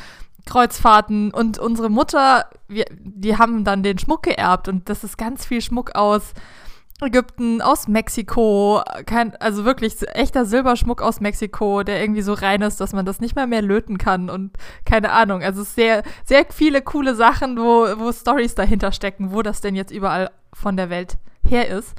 Kreuzfahrten 0.44 1.30
und 1.32 1.58
unsere 1.60 1.88
Mutter, 1.88 2.46
wir, 2.66 2.84
die 2.98 3.38
haben 3.38 3.62
dann 3.62 3.84
den 3.84 3.98
Schmuck 3.98 4.24
geerbt 4.24 4.66
und 4.66 4.88
das 4.88 5.04
ist 5.04 5.16
ganz 5.16 5.46
viel 5.46 5.60
Schmuck 5.60 5.94
aus 5.94 6.32
Ägypten, 7.00 7.60
aus 7.60 7.88
Mexiko, 7.88 8.82
kein, 9.06 9.34
also 9.36 9.64
wirklich 9.64 9.96
echter 10.14 10.44
Silberschmuck 10.44 11.02
aus 11.02 11.20
Mexiko, 11.20 11.82
der 11.82 12.00
irgendwie 12.00 12.22
so 12.22 12.32
rein 12.32 12.62
ist, 12.62 12.80
dass 12.80 12.92
man 12.92 13.04
das 13.04 13.20
nicht 13.20 13.34
mehr 13.34 13.46
mehr 13.46 13.62
löten 13.62 13.98
kann 13.98 14.30
und 14.30 14.52
keine 14.84 15.10
Ahnung. 15.10 15.42
Also 15.42 15.64
sehr, 15.64 16.04
sehr 16.24 16.46
viele 16.50 16.80
coole 16.82 17.14
Sachen, 17.14 17.58
wo, 17.58 17.86
wo 17.98 18.12
Stories 18.12 18.54
dahinter 18.54 18.92
stecken, 18.92 19.32
wo 19.32 19.42
das 19.42 19.60
denn 19.60 19.74
jetzt 19.74 19.90
überall 19.90 20.30
von 20.52 20.76
der 20.76 20.90
Welt 20.90 21.18
her 21.44 21.68
ist. 21.68 21.96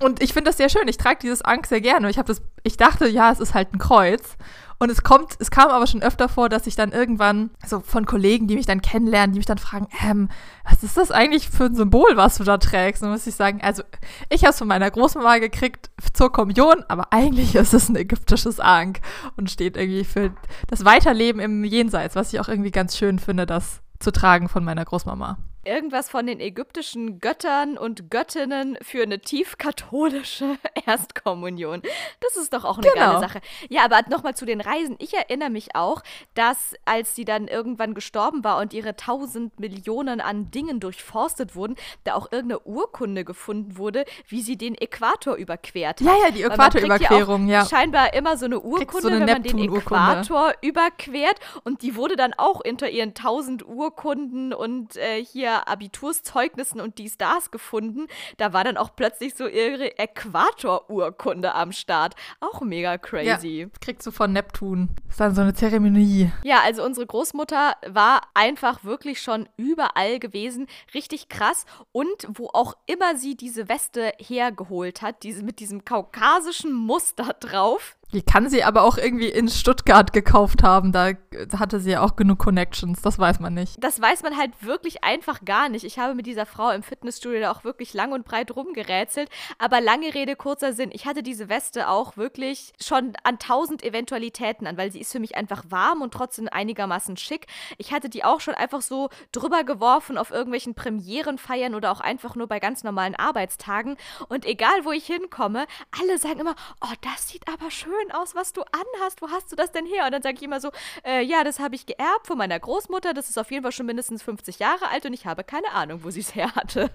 Und 0.00 0.22
ich 0.22 0.32
finde 0.32 0.50
das 0.50 0.58
sehr 0.58 0.68
schön. 0.68 0.88
Ich 0.88 0.98
trage 0.98 1.20
dieses 1.22 1.42
Ankh 1.42 1.68
sehr 1.68 1.80
gerne. 1.80 2.10
Ich 2.10 2.16
das, 2.16 2.42
ich 2.62 2.76
dachte, 2.76 3.08
ja, 3.08 3.30
es 3.30 3.40
ist 3.40 3.54
halt 3.54 3.72
ein 3.72 3.78
Kreuz. 3.78 4.36
Und 4.78 4.90
es 4.90 5.02
kommt, 5.02 5.36
es 5.38 5.50
kam 5.50 5.68
aber 5.68 5.86
schon 5.86 6.02
öfter 6.02 6.28
vor, 6.28 6.48
dass 6.48 6.66
ich 6.66 6.76
dann 6.76 6.92
irgendwann 6.92 7.50
so 7.66 7.80
von 7.80 8.06
Kollegen, 8.06 8.46
die 8.46 8.56
mich 8.56 8.66
dann 8.66 8.82
kennenlernen, 8.82 9.32
die 9.32 9.38
mich 9.38 9.46
dann 9.46 9.58
fragen, 9.58 9.88
ähm, 10.04 10.28
was 10.68 10.82
ist 10.82 10.96
das 10.96 11.10
eigentlich 11.10 11.48
für 11.48 11.64
ein 11.64 11.74
Symbol, 11.74 12.16
was 12.16 12.36
du 12.36 12.44
da 12.44 12.58
trägst? 12.58 13.02
Und 13.02 13.10
muss 13.10 13.26
ich 13.26 13.34
sagen, 13.34 13.60
also 13.62 13.82
ich 14.28 14.42
habe 14.42 14.50
es 14.50 14.58
von 14.58 14.68
meiner 14.68 14.90
Großmama 14.90 15.38
gekriegt 15.38 15.90
zur 16.12 16.32
Kommunion, 16.32 16.84
aber 16.88 17.12
eigentlich 17.12 17.54
ist 17.54 17.74
es 17.74 17.88
ein 17.88 17.96
ägyptisches 17.96 18.60
Ankh 18.60 19.00
und 19.36 19.50
steht 19.50 19.76
irgendwie 19.76 20.04
für 20.04 20.32
das 20.68 20.84
Weiterleben 20.84 21.40
im 21.40 21.64
Jenseits, 21.64 22.16
was 22.16 22.32
ich 22.32 22.40
auch 22.40 22.48
irgendwie 22.48 22.72
ganz 22.72 22.96
schön 22.96 23.18
finde, 23.18 23.46
das 23.46 23.80
zu 24.00 24.10
tragen 24.10 24.48
von 24.48 24.64
meiner 24.64 24.84
Großmama 24.84 25.38
irgendwas 25.64 26.10
von 26.10 26.26
den 26.26 26.40
ägyptischen 26.40 27.20
Göttern 27.20 27.78
und 27.78 28.10
Göttinnen 28.10 28.76
für 28.82 29.02
eine 29.02 29.20
tiefkatholische 29.20 30.56
Erstkommunion. 30.86 31.82
Das 32.20 32.36
ist 32.36 32.52
doch 32.52 32.64
auch 32.64 32.78
eine 32.78 32.90
genau. 32.90 33.06
geile 33.06 33.20
Sache. 33.20 33.40
Ja, 33.68 33.84
aber 33.84 34.02
nochmal 34.08 34.34
zu 34.34 34.44
den 34.46 34.60
Reisen. 34.60 34.96
Ich 34.98 35.14
erinnere 35.14 35.50
mich 35.50 35.74
auch, 35.74 36.02
dass 36.34 36.74
als 36.84 37.14
sie 37.14 37.24
dann 37.24 37.48
irgendwann 37.48 37.94
gestorben 37.94 38.44
war 38.44 38.58
und 38.58 38.72
ihre 38.72 38.96
tausend 38.96 39.58
Millionen 39.58 40.20
an 40.20 40.50
Dingen 40.50 40.80
durchforstet 40.80 41.54
wurden, 41.56 41.76
da 42.04 42.14
auch 42.14 42.30
irgendeine 42.32 42.60
Urkunde 42.60 43.24
gefunden 43.24 43.78
wurde, 43.78 44.04
wie 44.28 44.42
sie 44.42 44.56
den 44.56 44.74
Äquator 44.74 45.36
überquert 45.36 46.00
hat. 46.00 46.06
Ja, 46.06 46.14
ja, 46.24 46.30
die 46.30 46.42
Äquatorüberquerung, 46.42 47.48
ja. 47.48 47.64
Scheinbar 47.64 48.14
immer 48.14 48.36
so 48.36 48.46
eine 48.46 48.60
Urkunde, 48.60 49.02
so 49.02 49.08
eine 49.08 49.20
wenn 49.20 49.26
man 49.26 49.42
den 49.42 49.58
Äquator 49.58 50.52
überquert 50.60 51.38
und 51.64 51.82
die 51.82 51.96
wurde 51.96 52.16
dann 52.16 52.34
auch 52.34 52.60
unter 52.66 52.88
ihren 52.90 53.14
tausend 53.14 53.66
Urkunden 53.66 54.52
und 54.52 54.96
äh, 54.96 55.24
hier 55.24 55.53
Abiturszeugnissen 55.60 56.80
und 56.80 56.98
dies, 56.98 57.16
das 57.16 57.50
gefunden. 57.50 58.06
Da 58.36 58.52
war 58.52 58.64
dann 58.64 58.76
auch 58.76 58.94
plötzlich 58.94 59.34
so 59.34 59.46
ihre 59.46 59.98
Äquatorurkunde 59.98 61.54
am 61.54 61.72
Start. 61.72 62.14
Auch 62.40 62.60
mega 62.60 62.98
crazy. 62.98 63.62
Ja, 63.62 63.68
kriegst 63.80 64.06
du 64.06 64.10
von 64.10 64.32
Neptun. 64.32 64.90
ist 65.08 65.20
dann 65.20 65.34
so 65.34 65.42
eine 65.42 65.54
Zeremonie. 65.54 66.30
Ja, 66.42 66.60
also 66.64 66.84
unsere 66.84 67.06
Großmutter 67.06 67.76
war 67.86 68.22
einfach 68.34 68.84
wirklich 68.84 69.20
schon 69.22 69.48
überall 69.56 70.18
gewesen. 70.18 70.66
Richtig 70.94 71.28
krass. 71.28 71.66
Und 71.92 72.26
wo 72.28 72.48
auch 72.52 72.74
immer 72.86 73.16
sie 73.16 73.36
diese 73.36 73.68
Weste 73.68 74.12
hergeholt 74.18 75.02
hat, 75.02 75.22
diese 75.22 75.42
mit 75.42 75.60
diesem 75.60 75.84
kaukasischen 75.84 76.72
Muster 76.72 77.34
drauf, 77.40 77.96
die 78.14 78.22
kann 78.22 78.48
sie 78.48 78.62
aber 78.64 78.82
auch 78.82 78.96
irgendwie 78.96 79.28
in 79.28 79.48
Stuttgart 79.48 80.12
gekauft 80.12 80.62
haben. 80.62 80.92
Da 80.92 81.12
hatte 81.58 81.80
sie 81.80 81.90
ja 81.90 82.02
auch 82.02 82.16
genug 82.16 82.38
Connections. 82.38 83.02
Das 83.02 83.18
weiß 83.18 83.40
man 83.40 83.54
nicht. 83.54 83.82
Das 83.82 84.00
weiß 84.00 84.22
man 84.22 84.36
halt 84.36 84.52
wirklich 84.60 85.02
einfach 85.02 85.44
gar 85.44 85.68
nicht. 85.68 85.84
Ich 85.84 85.98
habe 85.98 86.14
mit 86.14 86.26
dieser 86.26 86.46
Frau 86.46 86.70
im 86.70 86.82
Fitnessstudio 86.82 87.40
da 87.40 87.50
auch 87.50 87.64
wirklich 87.64 87.92
lang 87.92 88.12
und 88.12 88.24
breit 88.24 88.54
rumgerätselt. 88.54 89.28
Aber 89.58 89.80
lange 89.80 90.14
Rede, 90.14 90.36
kurzer 90.36 90.72
Sinn. 90.72 90.90
Ich 90.92 91.06
hatte 91.06 91.22
diese 91.22 91.48
Weste 91.48 91.88
auch 91.88 92.16
wirklich 92.16 92.72
schon 92.80 93.14
an 93.24 93.38
tausend 93.38 93.82
Eventualitäten 93.82 94.66
an, 94.66 94.76
weil 94.76 94.92
sie 94.92 95.00
ist 95.00 95.12
für 95.12 95.20
mich 95.20 95.36
einfach 95.36 95.64
warm 95.68 96.00
und 96.00 96.14
trotzdem 96.14 96.48
einigermaßen 96.50 97.16
schick. 97.16 97.46
Ich 97.78 97.92
hatte 97.92 98.08
die 98.08 98.24
auch 98.24 98.40
schon 98.40 98.54
einfach 98.54 98.80
so 98.80 99.08
drüber 99.32 99.64
geworfen 99.64 100.18
auf 100.18 100.30
irgendwelchen 100.30 100.74
Premierenfeiern 100.74 101.74
oder 101.74 101.90
auch 101.90 102.00
einfach 102.00 102.36
nur 102.36 102.46
bei 102.46 102.60
ganz 102.60 102.84
normalen 102.84 103.16
Arbeitstagen. 103.16 103.96
Und 104.28 104.46
egal, 104.46 104.84
wo 104.84 104.92
ich 104.92 105.06
hinkomme, 105.06 105.66
alle 106.00 106.18
sagen 106.18 106.40
immer, 106.40 106.54
oh, 106.80 106.94
das 107.00 107.28
sieht 107.28 107.42
aber 107.48 107.70
schön 107.70 107.92
schön 108.04 108.12
aus, 108.12 108.34
was 108.34 108.52
du 108.52 108.62
anhast. 108.62 109.22
Wo 109.22 109.30
hast 109.30 109.50
du 109.52 109.56
das 109.56 109.72
denn 109.72 109.86
her? 109.86 110.04
Und 110.06 110.12
dann 110.12 110.22
sage 110.22 110.36
ich 110.36 110.42
immer 110.42 110.60
so, 110.60 110.70
äh, 111.04 111.22
ja, 111.22 111.44
das 111.44 111.58
habe 111.58 111.74
ich 111.74 111.86
geerbt 111.86 112.26
von 112.26 112.38
meiner 112.38 112.58
Großmutter. 112.58 113.14
Das 113.14 113.28
ist 113.28 113.38
auf 113.38 113.50
jeden 113.50 113.62
Fall 113.62 113.72
schon 113.72 113.86
mindestens 113.86 114.22
50 114.22 114.58
Jahre 114.58 114.88
alt 114.88 115.06
und 115.06 115.12
ich 115.12 115.26
habe 115.26 115.44
keine 115.44 115.70
Ahnung, 115.72 116.04
wo 116.04 116.10
sie 116.10 116.20
es 116.20 116.34
her 116.34 116.54
hatte. 116.54 116.90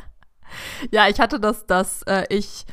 ja, 0.90 1.08
ich 1.08 1.20
hatte 1.20 1.40
das, 1.40 1.66
dass 1.66 2.02
äh, 2.02 2.24
ich 2.28 2.64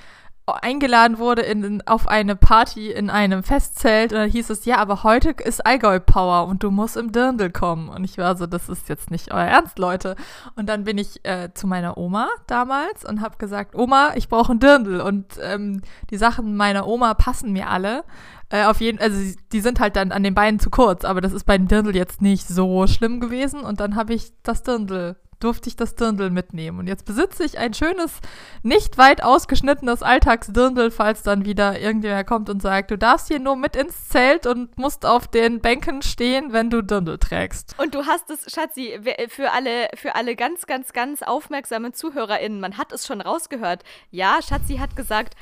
eingeladen 0.52 1.18
wurde 1.18 1.42
in, 1.42 1.82
auf 1.86 2.08
eine 2.08 2.36
Party 2.36 2.92
in 2.92 3.10
einem 3.10 3.44
Festzelt 3.44 4.12
und 4.12 4.20
dann 4.20 4.30
hieß 4.30 4.50
es, 4.50 4.66
ja, 4.66 4.78
aber 4.78 5.04
heute 5.04 5.32
ist 5.32 5.66
Allgäu 5.66 6.00
Power 6.00 6.48
und 6.48 6.64
du 6.64 6.72
musst 6.72 6.98
im 6.98 7.12
Dirndl 7.12 7.50
kommen. 7.50 7.90
Und 7.90 8.04
ich 8.04 8.18
war 8.18 8.36
so, 8.38 8.46
das 8.46 8.70
ist 8.70 8.90
jetzt 8.90 9.12
nicht 9.12 9.34
euer 9.34 9.46
Ernst, 9.46 9.80
Leute. 9.80 10.16
Und 10.56 10.68
dann 10.68 10.84
bin 10.84 10.98
ich 10.98 11.26
äh, 11.26 11.50
zu 11.54 11.68
meiner 11.68 11.98
Oma 11.98 12.28
damals 12.48 13.06
und 13.06 13.22
habe 13.22 13.38
gesagt, 13.38 13.76
Oma, 13.76 14.12
ich 14.16 14.30
brauche 14.30 14.52
ein 14.52 14.60
Dirndl. 14.60 15.02
Und 15.02 15.26
ähm, 15.42 15.82
die 16.10 16.18
Sachen 16.18 16.56
meiner 16.56 16.88
Oma 16.88 17.14
passen 17.14 17.52
mir 17.52 17.70
alle. 17.70 18.04
Äh, 18.50 18.66
auf 18.66 18.82
jeden, 18.82 19.00
also 19.00 19.18
die 19.52 19.62
sind 19.62 19.80
halt 19.80 19.96
dann 19.96 20.12
an 20.12 20.24
den 20.24 20.34
Beinen 20.34 20.60
zu 20.60 20.70
kurz, 20.70 21.06
aber 21.06 21.22
das 21.22 21.34
ist 21.34 21.46
bei 21.46 21.58
dem 21.58 21.68
Dirndl 21.68 21.96
jetzt 21.96 22.22
nicht 22.22 22.48
so 22.48 22.88
schlimm 22.88 23.20
gewesen. 23.20 23.62
Und 23.62 23.80
dann 23.80 23.96
habe 23.96 24.14
ich 24.14 24.32
das 24.44 24.64
Dirndl 24.64 25.16
durfte 25.40 25.70
ich 25.70 25.76
das 25.76 25.96
Dirndl 25.96 26.30
mitnehmen. 26.30 26.80
Und 26.80 26.88
jetzt 26.88 27.06
besitze 27.06 27.44
ich 27.44 27.58
ein 27.58 27.74
schönes, 27.74 28.20
nicht 28.64 28.98
weit 28.98 29.24
ausgeschnittenes 29.24 30.04
Alltagsdirndl, 30.04 30.92
falls 30.92 31.24
dann 31.24 31.46
wieder 31.46 31.80
irgendjemand 31.80 32.28
kommt 32.28 32.50
und 32.50 32.62
sagt, 32.62 32.92
du 32.92 32.98
darfst 32.98 33.28
hier 33.28 33.40
nur 33.40 33.56
mit 33.56 33.76
ins 33.76 34.10
Zelt 34.10 34.46
und 34.46 34.78
musst 34.78 35.06
auf 35.06 35.28
den 35.28 35.62
Bänken 35.62 36.02
stehen, 36.02 36.54
wenn 36.54 36.70
du 36.70 36.82
Dirndl 36.82 37.18
trägst. 37.18 37.76
Und 37.78 37.96
du 37.96 38.06
hast 38.06 38.30
es, 38.30 38.52
Schatzi, 38.52 39.00
für 39.30 39.52
alle, 39.52 39.90
für 39.96 40.16
alle 40.16 40.36
ganz, 40.36 40.66
ganz, 40.68 40.94
ganz 40.94 41.22
aufmerksamen 41.22 41.94
ZuhörerInnen, 41.94 42.60
man 42.60 42.78
hat 42.78 42.92
es 42.92 43.08
schon 43.08 43.22
rausgehört. 43.22 43.84
Ja, 44.12 44.40
Schatzi 44.42 44.78
hat 44.78 44.96
gesagt, 44.96 45.36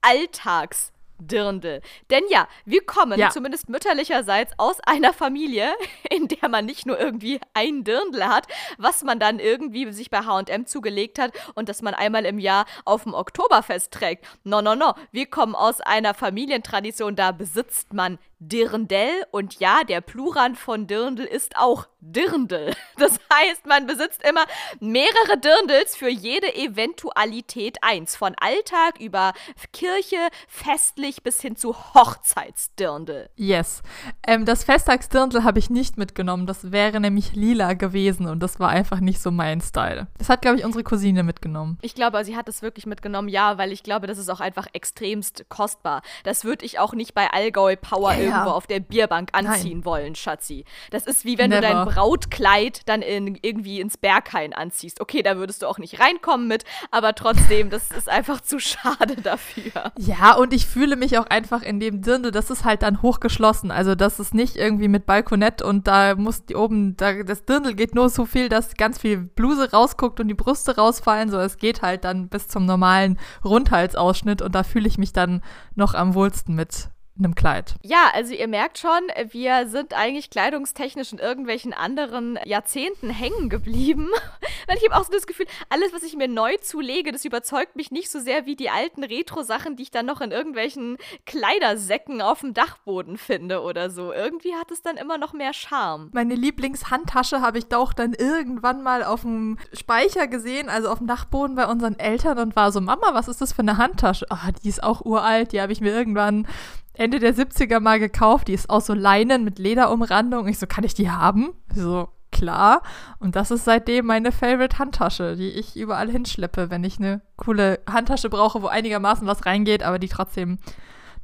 Alltags. 0.00 0.92
Dirndl. 1.26 1.80
Denn 2.10 2.22
ja, 2.28 2.48
wir 2.64 2.84
kommen 2.84 3.18
ja. 3.18 3.30
zumindest 3.30 3.68
mütterlicherseits 3.68 4.52
aus 4.58 4.80
einer 4.80 5.12
Familie, 5.12 5.72
in 6.10 6.28
der 6.28 6.48
man 6.48 6.66
nicht 6.66 6.86
nur 6.86 6.98
irgendwie 6.98 7.40
ein 7.54 7.84
Dirndl 7.84 8.24
hat, 8.26 8.46
was 8.78 9.02
man 9.02 9.18
dann 9.18 9.38
irgendwie 9.38 9.90
sich 9.92 10.10
bei 10.10 10.18
H&M 10.18 10.66
zugelegt 10.66 11.18
hat 11.18 11.32
und 11.54 11.68
das 11.68 11.82
man 11.82 11.94
einmal 11.94 12.24
im 12.24 12.38
Jahr 12.38 12.66
auf 12.84 13.04
dem 13.04 13.14
Oktoberfest 13.14 13.92
trägt. 13.92 14.26
No, 14.44 14.62
no, 14.62 14.74
no. 14.74 14.94
Wir 15.10 15.26
kommen 15.26 15.54
aus 15.54 15.80
einer 15.80 16.14
Familientradition, 16.14 17.16
da 17.16 17.32
besitzt 17.32 17.92
man 17.92 18.18
Dirndl 18.38 19.24
und 19.30 19.60
ja, 19.60 19.84
der 19.84 20.00
Plural 20.00 20.54
von 20.56 20.86
Dirndl 20.86 21.24
ist 21.24 21.56
auch 21.56 21.86
Dirndl. 22.02 22.72
Das 22.98 23.18
heißt, 23.32 23.66
man 23.66 23.86
besitzt 23.86 24.22
immer 24.22 24.44
mehrere 24.78 25.36
Dirndls 25.36 25.96
für 25.96 26.08
jede 26.08 26.54
Eventualität 26.54 27.78
eins. 27.82 28.14
Von 28.14 28.36
Alltag 28.38 29.00
über 29.00 29.32
Kirche, 29.72 30.16
festlich 30.46 31.24
bis 31.24 31.40
hin 31.40 31.56
zu 31.56 31.74
Hochzeitsdirndl. 31.94 33.28
Yes. 33.34 33.82
Ähm, 34.24 34.44
das 34.44 34.62
Festtagsdirndl 34.62 35.42
habe 35.42 35.58
ich 35.58 35.68
nicht 35.68 35.98
mitgenommen. 35.98 36.46
Das 36.46 36.70
wäre 36.70 37.00
nämlich 37.00 37.34
lila 37.34 37.72
gewesen 37.72 38.28
und 38.28 38.40
das 38.40 38.60
war 38.60 38.68
einfach 38.68 39.00
nicht 39.00 39.20
so 39.20 39.32
mein 39.32 39.60
Style. 39.60 40.06
Das 40.18 40.28
hat, 40.28 40.42
glaube 40.42 40.58
ich, 40.58 40.64
unsere 40.64 40.84
Cousine 40.84 41.24
mitgenommen. 41.24 41.78
Ich 41.82 41.96
glaube, 41.96 42.24
sie 42.24 42.36
hat 42.36 42.48
es 42.48 42.62
wirklich 42.62 42.86
mitgenommen, 42.86 43.28
ja, 43.28 43.58
weil 43.58 43.72
ich 43.72 43.82
glaube, 43.82 44.06
das 44.06 44.18
ist 44.18 44.28
auch 44.28 44.40
einfach 44.40 44.68
extremst 44.74 45.46
kostbar. 45.48 46.02
Das 46.22 46.44
würde 46.44 46.64
ich 46.64 46.78
auch 46.78 46.92
nicht 46.92 47.14
bei 47.14 47.32
Allgäu 47.32 47.74
Power 47.74 48.12
ja, 48.12 48.20
irgendwo 48.20 48.50
auf 48.50 48.68
der 48.68 48.80
Bierbank 48.80 49.30
anziehen 49.32 49.78
Nein. 49.78 49.84
wollen, 49.84 50.14
Schatzi. 50.14 50.64
Das 50.90 51.06
ist 51.06 51.24
wie 51.24 51.38
wenn 51.38 51.50
Never. 51.50 51.62
du 51.62 51.66
dein 51.66 51.91
Brautkleid 51.94 52.82
dann 52.86 53.02
in, 53.02 53.38
irgendwie 53.40 53.80
ins 53.80 53.96
Berghain 53.96 54.52
anziehst. 54.52 55.00
Okay, 55.00 55.22
da 55.22 55.36
würdest 55.36 55.62
du 55.62 55.66
auch 55.66 55.78
nicht 55.78 56.00
reinkommen 56.00 56.48
mit, 56.48 56.64
aber 56.90 57.14
trotzdem, 57.14 57.70
das 57.70 57.90
ist 57.90 58.08
einfach 58.08 58.40
zu 58.40 58.58
schade 58.58 59.16
dafür. 59.22 59.92
Ja, 59.98 60.34
und 60.34 60.52
ich 60.52 60.66
fühle 60.66 60.96
mich 60.96 61.18
auch 61.18 61.26
einfach 61.26 61.62
in 61.62 61.80
dem 61.80 62.02
Dirndl, 62.02 62.30
das 62.30 62.50
ist 62.50 62.64
halt 62.64 62.82
dann 62.82 63.02
hochgeschlossen. 63.02 63.70
Also 63.70 63.94
das 63.94 64.20
ist 64.20 64.34
nicht 64.34 64.56
irgendwie 64.56 64.88
mit 64.88 65.06
Balkonett 65.06 65.62
und 65.62 65.86
da 65.86 66.14
muss 66.14 66.46
die 66.46 66.56
oben, 66.56 66.96
da, 66.96 67.22
das 67.22 67.44
Dirndl 67.44 67.74
geht 67.74 67.94
nur 67.94 68.08
so 68.08 68.24
viel, 68.24 68.48
dass 68.48 68.74
ganz 68.74 68.98
viel 68.98 69.18
Bluse 69.18 69.70
rausguckt 69.70 70.20
und 70.20 70.28
die 70.28 70.34
Brüste 70.34 70.76
rausfallen. 70.76 71.30
So, 71.30 71.38
es 71.38 71.58
geht 71.58 71.82
halt 71.82 72.04
dann 72.04 72.28
bis 72.28 72.48
zum 72.48 72.66
normalen 72.66 73.18
Rundhalsausschnitt 73.44 74.42
und 74.42 74.54
da 74.54 74.62
fühle 74.62 74.88
ich 74.88 74.98
mich 74.98 75.12
dann 75.12 75.42
noch 75.74 75.94
am 75.94 76.14
wohlsten 76.14 76.54
mit 76.54 76.90
einem 77.18 77.34
Kleid. 77.34 77.74
Ja, 77.82 78.10
also 78.14 78.32
ihr 78.32 78.48
merkt 78.48 78.78
schon, 78.78 79.00
wir 79.30 79.68
sind 79.68 79.94
eigentlich 79.94 80.30
kleidungstechnisch 80.30 81.12
in 81.12 81.18
irgendwelchen 81.18 81.72
anderen 81.72 82.38
Jahrzehnten 82.44 83.10
hängen 83.10 83.48
geblieben. 83.48 84.08
Weil 84.66 84.78
ich 84.78 84.84
habe 84.84 84.98
auch 84.98 85.04
so 85.04 85.12
das 85.12 85.26
Gefühl, 85.26 85.46
alles, 85.68 85.92
was 85.92 86.02
ich 86.02 86.16
mir 86.16 86.28
neu 86.28 86.56
zulege, 86.56 87.12
das 87.12 87.24
überzeugt 87.24 87.76
mich 87.76 87.90
nicht 87.90 88.10
so 88.10 88.20
sehr 88.20 88.46
wie 88.46 88.56
die 88.56 88.70
alten 88.70 89.04
Retro-Sachen, 89.04 89.76
die 89.76 89.84
ich 89.84 89.90
dann 89.90 90.06
noch 90.06 90.20
in 90.20 90.30
irgendwelchen 90.30 90.96
Kleidersäcken 91.26 92.22
auf 92.22 92.40
dem 92.40 92.54
Dachboden 92.54 93.18
finde 93.18 93.62
oder 93.62 93.90
so. 93.90 94.12
Irgendwie 94.12 94.54
hat 94.54 94.70
es 94.70 94.82
dann 94.82 94.96
immer 94.96 95.18
noch 95.18 95.32
mehr 95.32 95.52
Charme. 95.52 96.10
Meine 96.12 96.34
Lieblingshandtasche 96.34 97.40
habe 97.40 97.58
ich 97.58 97.66
doch 97.66 97.92
dann 97.92 98.14
irgendwann 98.14 98.82
mal 98.82 99.04
auf 99.04 99.22
dem 99.22 99.58
Speicher 99.72 100.28
gesehen, 100.28 100.68
also 100.68 100.88
auf 100.88 100.98
dem 100.98 101.06
Dachboden 101.06 101.56
bei 101.56 101.66
unseren 101.66 101.98
Eltern 101.98 102.38
und 102.38 102.56
war 102.56 102.72
so, 102.72 102.80
Mama, 102.80 103.10
was 103.12 103.28
ist 103.28 103.40
das 103.40 103.52
für 103.52 103.60
eine 103.60 103.76
Handtasche? 103.76 104.26
Ah, 104.30 104.50
die 104.62 104.68
ist 104.68 104.82
auch 104.82 105.04
uralt, 105.04 105.52
die 105.52 105.60
habe 105.60 105.72
ich 105.72 105.80
mir 105.80 105.92
irgendwann 105.92 106.46
Ende 106.94 107.18
der 107.18 107.34
70er 107.34 107.80
mal 107.80 107.98
gekauft. 107.98 108.48
Die 108.48 108.52
ist 108.52 108.68
aus 108.70 108.86
so 108.86 108.94
Leinen 108.94 109.44
mit 109.44 109.58
Lederumrandung. 109.58 110.48
Ich 110.48 110.58
so, 110.58 110.66
kann 110.66 110.84
ich 110.84 110.94
die 110.94 111.10
haben? 111.10 111.54
So, 111.74 112.08
klar. 112.30 112.82
Und 113.18 113.36
das 113.36 113.50
ist 113.50 113.64
seitdem 113.64 114.06
meine 114.06 114.32
Favorite 114.32 114.78
Handtasche, 114.78 115.36
die 115.36 115.50
ich 115.50 115.76
überall 115.76 116.10
hinschleppe, 116.10 116.70
wenn 116.70 116.84
ich 116.84 116.98
eine 116.98 117.22
coole 117.36 117.80
Handtasche 117.88 118.28
brauche, 118.28 118.62
wo 118.62 118.66
einigermaßen 118.66 119.26
was 119.26 119.46
reingeht, 119.46 119.82
aber 119.82 119.98
die 119.98 120.08
trotzdem 120.08 120.58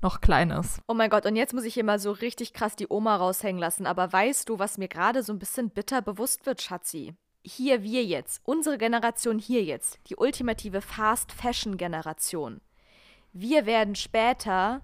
noch 0.00 0.20
klein 0.20 0.50
ist. 0.50 0.80
Oh 0.86 0.94
mein 0.94 1.10
Gott, 1.10 1.26
und 1.26 1.36
jetzt 1.36 1.54
muss 1.54 1.64
ich 1.64 1.74
hier 1.74 1.84
mal 1.84 1.98
so 1.98 2.12
richtig 2.12 2.52
krass 2.52 2.76
die 2.76 2.86
Oma 2.88 3.16
raushängen 3.16 3.60
lassen. 3.60 3.86
Aber 3.86 4.12
weißt 4.12 4.48
du, 4.48 4.58
was 4.58 4.78
mir 4.78 4.88
gerade 4.88 5.22
so 5.22 5.32
ein 5.32 5.38
bisschen 5.38 5.70
bitter 5.70 6.02
bewusst 6.02 6.46
wird, 6.46 6.62
Schatzi? 6.62 7.14
Hier 7.42 7.82
wir 7.82 8.04
jetzt, 8.04 8.40
unsere 8.44 8.78
Generation 8.78 9.38
hier 9.38 9.64
jetzt, 9.64 9.98
die 10.08 10.16
ultimative 10.16 10.80
Fast 10.80 11.32
Fashion 11.32 11.76
Generation. 11.76 12.60
Wir 13.32 13.66
werden 13.66 13.94
später 13.94 14.82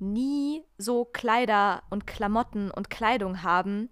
nie 0.00 0.64
so 0.78 1.04
Kleider 1.04 1.82
und 1.90 2.06
Klamotten 2.06 2.70
und 2.70 2.90
Kleidung 2.90 3.42
haben, 3.42 3.90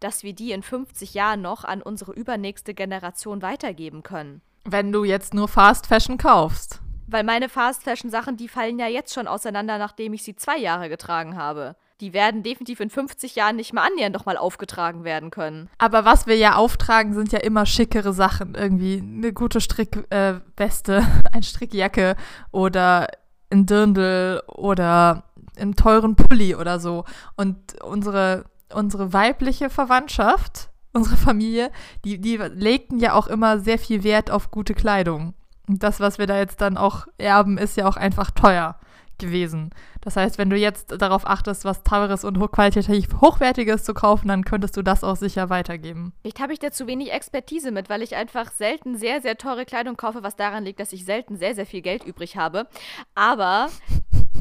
dass 0.00 0.22
wir 0.22 0.34
die 0.34 0.52
in 0.52 0.62
50 0.62 1.14
Jahren 1.14 1.42
noch 1.42 1.64
an 1.64 1.82
unsere 1.82 2.12
übernächste 2.12 2.74
Generation 2.74 3.42
weitergeben 3.42 4.02
können. 4.02 4.42
Wenn 4.64 4.92
du 4.92 5.04
jetzt 5.04 5.34
nur 5.34 5.48
Fast 5.48 5.86
Fashion 5.86 6.18
kaufst. 6.18 6.80
Weil 7.06 7.24
meine 7.24 7.48
Fast 7.48 7.82
Fashion 7.82 8.10
Sachen, 8.10 8.36
die 8.36 8.48
fallen 8.48 8.78
ja 8.78 8.86
jetzt 8.86 9.12
schon 9.12 9.26
auseinander, 9.26 9.78
nachdem 9.78 10.12
ich 10.12 10.22
sie 10.22 10.36
zwei 10.36 10.56
Jahre 10.56 10.88
getragen 10.88 11.36
habe. 11.36 11.76
Die 12.00 12.12
werden 12.12 12.42
definitiv 12.42 12.80
in 12.80 12.90
50 12.90 13.36
Jahren 13.36 13.56
nicht 13.56 13.72
mehr 13.72 13.84
annähernd 13.84 14.14
nochmal 14.14 14.36
aufgetragen 14.36 15.04
werden 15.04 15.30
können. 15.30 15.68
Aber 15.78 16.04
was 16.04 16.26
wir 16.26 16.36
ja 16.36 16.56
auftragen, 16.56 17.12
sind 17.14 17.30
ja 17.30 17.38
immer 17.38 17.66
schickere 17.66 18.12
Sachen. 18.12 18.54
Irgendwie 18.54 18.98
eine 18.98 19.32
gute 19.32 19.60
Strickweste, 19.60 20.96
äh, 20.96 21.02
eine 21.32 21.42
Strickjacke 21.42 22.16
oder 22.50 23.08
ein 23.52 23.66
Dirndl 23.66 24.42
oder 24.46 25.24
einen 25.56 25.76
teuren 25.76 26.16
Pulli 26.16 26.54
oder 26.54 26.80
so. 26.80 27.04
Und 27.36 27.80
unsere, 27.82 28.46
unsere 28.74 29.12
weibliche 29.12 29.70
Verwandtschaft, 29.70 30.70
unsere 30.92 31.16
Familie, 31.16 31.70
die, 32.04 32.20
die 32.20 32.36
legten 32.36 32.98
ja 32.98 33.14
auch 33.14 33.26
immer 33.26 33.58
sehr 33.58 33.78
viel 33.78 34.02
Wert 34.02 34.30
auf 34.30 34.50
gute 34.50 34.74
Kleidung. 34.74 35.34
Und 35.68 35.82
das, 35.82 36.00
was 36.00 36.18
wir 36.18 36.26
da 36.26 36.38
jetzt 36.38 36.60
dann 36.60 36.76
auch 36.76 37.06
erben, 37.18 37.58
ist 37.58 37.76
ja 37.76 37.86
auch 37.86 37.96
einfach 37.96 38.30
teuer. 38.30 38.76
Gewesen. 39.18 39.70
Das 40.00 40.16
heißt, 40.16 40.38
wenn 40.38 40.50
du 40.50 40.56
jetzt 40.56 41.00
darauf 41.00 41.26
achtest, 41.26 41.64
was 41.64 41.82
teures 41.82 42.24
und 42.24 42.38
hochqualitativ 42.38 43.08
hochwertiges 43.20 43.84
zu 43.84 43.94
kaufen, 43.94 44.28
dann 44.28 44.44
könntest 44.44 44.76
du 44.76 44.82
das 44.82 45.04
auch 45.04 45.16
sicher 45.16 45.50
weitergeben. 45.50 46.12
Vielleicht 46.22 46.40
habe 46.40 46.52
ich 46.52 46.58
da 46.58 46.70
zu 46.70 46.86
wenig 46.86 47.12
Expertise 47.12 47.70
mit, 47.70 47.88
weil 47.88 48.02
ich 48.02 48.16
einfach 48.16 48.50
selten 48.52 48.96
sehr, 48.96 49.20
sehr 49.20 49.38
teure 49.38 49.64
Kleidung 49.64 49.96
kaufe, 49.96 50.22
was 50.22 50.36
daran 50.36 50.64
liegt, 50.64 50.80
dass 50.80 50.92
ich 50.92 51.04
selten 51.04 51.36
sehr, 51.36 51.54
sehr 51.54 51.66
viel 51.66 51.82
Geld 51.82 52.04
übrig 52.04 52.36
habe. 52.36 52.66
Aber 53.14 53.68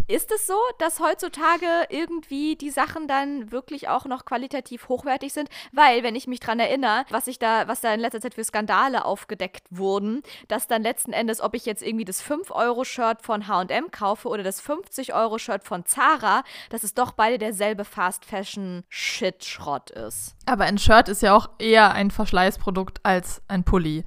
ist 0.07 0.31
es 0.31 0.47
so, 0.47 0.55
dass 0.79 0.99
heutzutage 0.99 1.67
irgendwie 1.89 2.55
die 2.55 2.69
Sachen 2.69 3.07
dann 3.07 3.51
wirklich 3.51 3.89
auch 3.89 4.05
noch 4.05 4.23
qualitativ 4.25 4.87
hochwertig 4.89 5.33
sind? 5.33 5.49
Weil, 5.71 6.03
wenn 6.03 6.15
ich 6.15 6.27
mich 6.27 6.39
dran 6.39 6.59
erinnere, 6.59 7.05
was 7.09 7.25
ich 7.27 7.39
da, 7.39 7.67
was 7.67 7.81
da 7.81 7.91
in 7.93 7.99
letzter 7.99 8.21
Zeit 8.21 8.35
für 8.35 8.43
Skandale 8.43 9.05
aufgedeckt 9.05 9.65
wurden, 9.69 10.21
dass 10.47 10.67
dann 10.67 10.83
letzten 10.83 11.13
Endes, 11.13 11.41
ob 11.41 11.55
ich 11.55 11.65
jetzt 11.65 11.83
irgendwie 11.83 12.05
das 12.05 12.23
5-Euro-Shirt 12.23 13.21
von 13.21 13.47
HM 13.47 13.91
kaufe 13.91 14.27
oder 14.27 14.43
das 14.43 14.63
50-Euro-Shirt 14.63 15.63
von 15.63 15.85
Zara, 15.85 16.43
dass 16.69 16.83
es 16.83 16.93
doch 16.93 17.13
beide 17.13 17.37
derselbe 17.37 17.85
Fast-Fashion-Shit-Schrott 17.85 19.91
ist. 19.91 20.35
Aber 20.45 20.65
ein 20.65 20.77
Shirt 20.77 21.07
ist 21.09 21.21
ja 21.21 21.35
auch 21.35 21.49
eher 21.59 21.93
ein 21.93 22.11
Verschleißprodukt 22.11 22.99
als 23.03 23.41
ein 23.47 23.63
Pulli. 23.63 24.03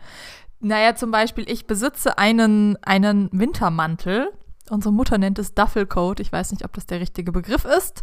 Naja, 0.60 0.94
zum 0.94 1.10
Beispiel, 1.10 1.48
ich 1.48 1.66
besitze 1.66 2.18
einen, 2.18 2.76
einen 2.82 3.28
Wintermantel 3.32 4.32
Unsere 4.70 4.92
Mutter 4.92 5.18
nennt 5.18 5.38
es 5.38 5.54
Duffelcoat. 5.54 6.20
Ich 6.20 6.32
weiß 6.32 6.52
nicht, 6.52 6.64
ob 6.64 6.72
das 6.72 6.86
der 6.86 7.00
richtige 7.00 7.32
Begriff 7.32 7.64
ist. 7.64 8.02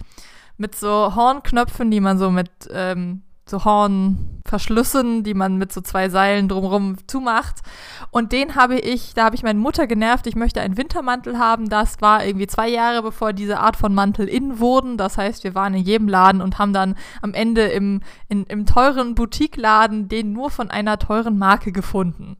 Mit 0.57 0.76
so 0.76 1.16
Hornknöpfen, 1.16 1.89
die 1.89 2.01
man 2.01 2.18
so 2.18 2.30
mit 2.30 2.51
ähm, 2.72 3.24
so 3.51 3.66
Hornverschlüssen, 3.66 5.24
die 5.24 5.36
man 5.36 5.57
mit 5.57 5.72
so 5.72 5.82
zwei 5.82 6.09
Seilen 6.09 6.47
drumherum 6.47 6.95
zumacht. 7.07 7.62
Und 8.09 8.32
den 8.32 8.55
habe 8.55 8.80
ich, 8.80 9.14
da 9.14 9.26
habe 9.26 9.36
ich 9.36 9.43
meine 9.43 9.59
Mutter 9.59 9.86
genervt, 9.86 10.26
ich 10.26 10.36
möchte 10.36 10.62
einen 10.62 10.78
Wintermantel 10.78 11.38
haben. 11.38 11.70
Das 11.70 12.01
war 12.01 12.26
irgendwie 12.26 12.47
zwei 12.47 12.70
Jahre 12.70 13.03
bevor 13.03 13.34
diese 13.34 13.59
Art 13.59 13.76
von 13.76 13.93
Mantel 13.93 14.28
in 14.28 14.59
wurden. 14.59 14.97
Das 14.97 15.18
heißt, 15.18 15.43
wir 15.43 15.53
waren 15.53 15.76
in 15.76 15.84
jedem 15.84 16.07
Laden 16.07 16.41
und 16.41 16.57
haben 16.57 16.74
dann 16.74 16.95
am 17.22 17.34
Ende 17.34 17.68
im, 17.68 18.01
in, 18.28 18.45
im 18.45 18.66
teuren 18.66 19.14
Boutiqueladen 19.14 20.07
den 20.07 20.34
nur 20.34 20.49
von 20.49 20.72
einer 20.72 20.97
teuren 20.97 21.38
Marke 21.38 21.72
gefunden. 21.72 22.38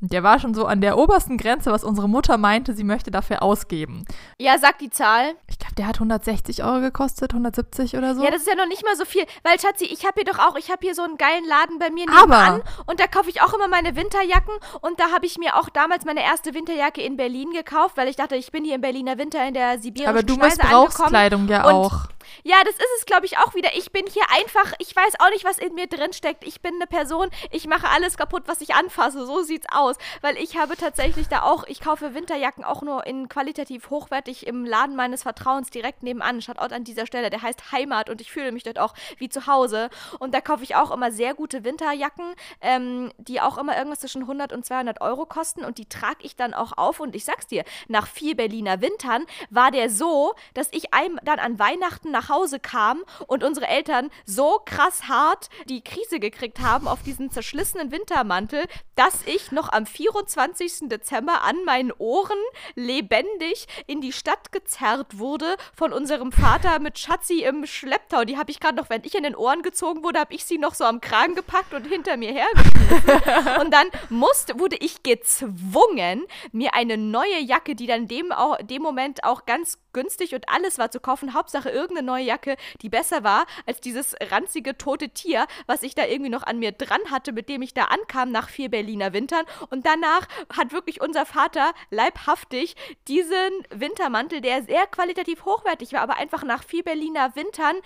Der 0.00 0.22
war 0.22 0.38
schon 0.38 0.52
so 0.52 0.66
an 0.66 0.82
der 0.82 0.98
obersten 0.98 1.38
Grenze, 1.38 1.72
was 1.72 1.82
unsere 1.82 2.08
Mutter 2.08 2.36
meinte, 2.36 2.74
sie 2.74 2.84
möchte 2.84 3.10
dafür 3.10 3.42
ausgeben. 3.42 4.04
Ja, 4.38 4.58
sag 4.58 4.78
die 4.78 4.90
Zahl. 4.90 5.34
Ich 5.48 5.58
glaube, 5.58 5.74
der 5.76 5.86
hat 5.86 5.96
160 5.96 6.62
Euro 6.64 6.80
gekostet, 6.80 7.32
170 7.32 7.96
oder 7.96 8.14
so. 8.14 8.22
Ja, 8.22 8.30
das 8.30 8.42
ist 8.42 8.48
ja 8.48 8.54
noch 8.56 8.66
nicht 8.66 8.84
mal 8.84 8.94
so 8.94 9.06
viel. 9.06 9.24
Weil, 9.42 9.58
Schatzi, 9.58 9.86
ich 9.86 10.04
habe 10.04 10.20
hier 10.20 10.30
doch 10.30 10.38
auch, 10.38 10.56
ich 10.56 10.70
habe 10.70 10.80
hier 10.82 10.94
so 10.94 11.02
einen 11.02 11.16
geilen 11.16 11.46
Laden 11.46 11.78
bei 11.78 11.88
mir 11.90 12.04
nebenan. 12.04 12.62
Und 12.86 13.00
da 13.00 13.06
kaufe 13.06 13.30
ich 13.30 13.40
auch 13.40 13.54
immer 13.54 13.68
meine 13.68 13.96
Winterjacken. 13.96 14.54
Und 14.82 15.00
da 15.00 15.12
habe 15.12 15.24
ich 15.24 15.38
mir 15.38 15.56
auch 15.56 15.70
damals 15.70 16.04
meine 16.04 16.22
erste 16.22 16.52
Winterjacke 16.52 17.00
in 17.00 17.16
Berlin 17.16 17.52
gekauft, 17.52 17.96
weil 17.96 18.08
ich 18.08 18.16
dachte, 18.16 18.36
ich 18.36 18.52
bin 18.52 18.64
hier 18.64 18.74
im 18.74 18.82
Berliner 18.82 19.16
Winter 19.16 19.46
in 19.48 19.54
der 19.54 19.78
sibirischen 19.78 20.10
Aber 20.10 20.22
du 20.22 20.34
Schneise 20.34 20.58
missbrauchst 20.58 21.04
Kleidung 21.04 21.48
ja 21.48 21.64
auch. 21.64 22.08
Ja, 22.42 22.56
das 22.64 22.74
ist 22.74 22.88
es, 22.98 23.06
glaube 23.06 23.26
ich, 23.26 23.38
auch 23.38 23.54
wieder. 23.54 23.70
Ich 23.76 23.92
bin 23.92 24.04
hier 24.06 24.24
einfach, 24.34 24.72
ich 24.78 24.94
weiß 24.94 25.20
auch 25.20 25.30
nicht, 25.30 25.44
was 25.44 25.58
in 25.58 25.74
mir 25.74 25.86
drin 25.86 26.12
steckt. 26.12 26.46
Ich 26.46 26.60
bin 26.60 26.74
eine 26.74 26.86
Person, 26.86 27.28
ich 27.50 27.66
mache 27.66 27.88
alles 27.88 28.16
kaputt, 28.16 28.44
was 28.46 28.60
ich 28.60 28.74
anfasse. 28.74 29.26
So 29.26 29.42
sieht's 29.42 29.66
aus. 29.72 29.95
Weil 30.20 30.36
ich 30.36 30.56
habe 30.56 30.76
tatsächlich 30.76 31.28
da 31.28 31.42
auch, 31.42 31.64
ich 31.66 31.80
kaufe 31.80 32.14
Winterjacken 32.14 32.64
auch 32.64 32.82
nur 32.82 33.06
in 33.06 33.28
qualitativ 33.28 33.90
hochwertig 33.90 34.46
im 34.46 34.64
Laden 34.64 34.96
meines 34.96 35.22
Vertrauens 35.22 35.70
direkt 35.70 36.02
nebenan. 36.02 36.42
Schaut 36.42 36.58
an 36.58 36.84
dieser 36.84 37.06
Stelle, 37.06 37.30
der 37.30 37.42
heißt 37.42 37.72
Heimat 37.72 38.10
und 38.10 38.20
ich 38.20 38.32
fühle 38.32 38.52
mich 38.52 38.62
dort 38.62 38.78
auch 38.78 38.94
wie 39.18 39.28
zu 39.28 39.46
Hause. 39.46 39.90
Und 40.18 40.34
da 40.34 40.40
kaufe 40.40 40.64
ich 40.64 40.76
auch 40.76 40.90
immer 40.90 41.12
sehr 41.12 41.34
gute 41.34 41.64
Winterjacken, 41.64 42.34
ähm, 42.60 43.12
die 43.18 43.40
auch 43.40 43.58
immer 43.58 43.76
irgendwas 43.76 44.00
zwischen 44.00 44.22
100 44.22 44.52
und 44.52 44.64
200 44.64 45.00
Euro 45.00 45.26
kosten 45.26 45.64
und 45.64 45.78
die 45.78 45.88
trage 45.88 46.18
ich 46.22 46.36
dann 46.36 46.54
auch 46.54 46.76
auf. 46.76 47.00
Und 47.00 47.14
ich 47.14 47.24
sag's 47.24 47.46
dir, 47.46 47.64
nach 47.88 48.06
vier 48.06 48.36
Berliner 48.36 48.80
Wintern 48.80 49.24
war 49.50 49.70
der 49.70 49.90
so, 49.90 50.34
dass 50.54 50.68
ich 50.72 50.86
dann 51.22 51.38
an 51.38 51.58
Weihnachten 51.58 52.10
nach 52.10 52.28
Hause 52.28 52.58
kam 52.58 53.02
und 53.26 53.44
unsere 53.44 53.66
Eltern 53.66 54.10
so 54.24 54.60
krass 54.64 55.08
hart 55.08 55.48
die 55.68 55.82
Krise 55.82 56.20
gekriegt 56.20 56.60
haben 56.60 56.88
auf 56.88 57.02
diesen 57.02 57.30
zerschlissenen 57.30 57.90
Wintermantel, 57.90 58.66
dass 58.94 59.22
ich 59.26 59.52
noch 59.52 59.68
am 59.76 59.84
24. 59.84 60.88
Dezember 60.88 61.42
an 61.42 61.62
meinen 61.66 61.92
Ohren 61.98 62.38
lebendig 62.74 63.66
in 63.86 64.00
die 64.00 64.12
Stadt 64.12 64.50
gezerrt 64.50 65.18
wurde 65.18 65.56
von 65.74 65.92
unserem 65.92 66.32
Vater 66.32 66.78
mit 66.78 66.98
Schatzi 66.98 67.42
im 67.42 67.66
Schlepptau. 67.66 68.24
Die 68.24 68.38
habe 68.38 68.50
ich 68.50 68.58
gerade 68.58 68.76
noch, 68.76 68.88
wenn 68.88 69.04
ich 69.04 69.14
in 69.14 69.24
den 69.24 69.36
Ohren 69.36 69.60
gezogen 69.60 70.02
wurde, 70.02 70.20
habe 70.20 70.34
ich 70.34 70.46
sie 70.46 70.56
noch 70.56 70.74
so 70.74 70.84
am 70.84 71.02
Kragen 71.02 71.34
gepackt 71.34 71.74
und 71.74 71.86
hinter 71.86 72.16
mir 72.16 72.32
hergeschmissen. 72.32 73.60
und 73.60 73.70
dann 73.70 73.88
musste, 74.08 74.58
wurde 74.58 74.76
ich 74.76 75.02
gezwungen, 75.02 76.24
mir 76.52 76.72
eine 76.72 76.96
neue 76.96 77.38
Jacke, 77.40 77.74
die 77.74 77.86
dann 77.86 78.08
dem, 78.08 78.32
auch, 78.32 78.56
dem 78.62 78.80
Moment 78.80 79.24
auch 79.24 79.44
ganz 79.44 79.78
günstig 79.92 80.34
und 80.34 80.48
alles 80.48 80.78
war 80.78 80.90
zu 80.90 81.00
kaufen. 81.00 81.34
Hauptsache 81.34 81.68
irgendeine 81.68 82.06
neue 82.06 82.24
Jacke, 82.24 82.56
die 82.80 82.88
besser 82.88 83.24
war 83.24 83.46
als 83.66 83.80
dieses 83.80 84.14
ranzige 84.30 84.78
tote 84.78 85.10
Tier, 85.10 85.46
was 85.66 85.82
ich 85.82 85.94
da 85.94 86.06
irgendwie 86.06 86.30
noch 86.30 86.44
an 86.44 86.58
mir 86.58 86.72
dran 86.72 87.00
hatte, 87.10 87.32
mit 87.32 87.50
dem 87.50 87.60
ich 87.60 87.74
da 87.74 87.84
ankam 87.84 88.30
nach 88.30 88.48
vier 88.48 88.70
Berliner 88.70 89.12
Wintern. 89.12 89.44
Und 89.70 89.86
danach 89.86 90.26
hat 90.54 90.72
wirklich 90.72 91.00
unser 91.00 91.26
Vater 91.26 91.72
leibhaftig 91.90 92.76
diesen 93.08 93.36
Wintermantel, 93.70 94.40
der 94.40 94.62
sehr 94.62 94.86
qualitativ 94.86 95.44
hochwertig 95.44 95.92
war, 95.92 96.00
aber 96.00 96.16
einfach 96.16 96.44
nach 96.44 96.62
vier 96.62 96.82
Berliner 96.82 97.34
Wintern 97.36 97.76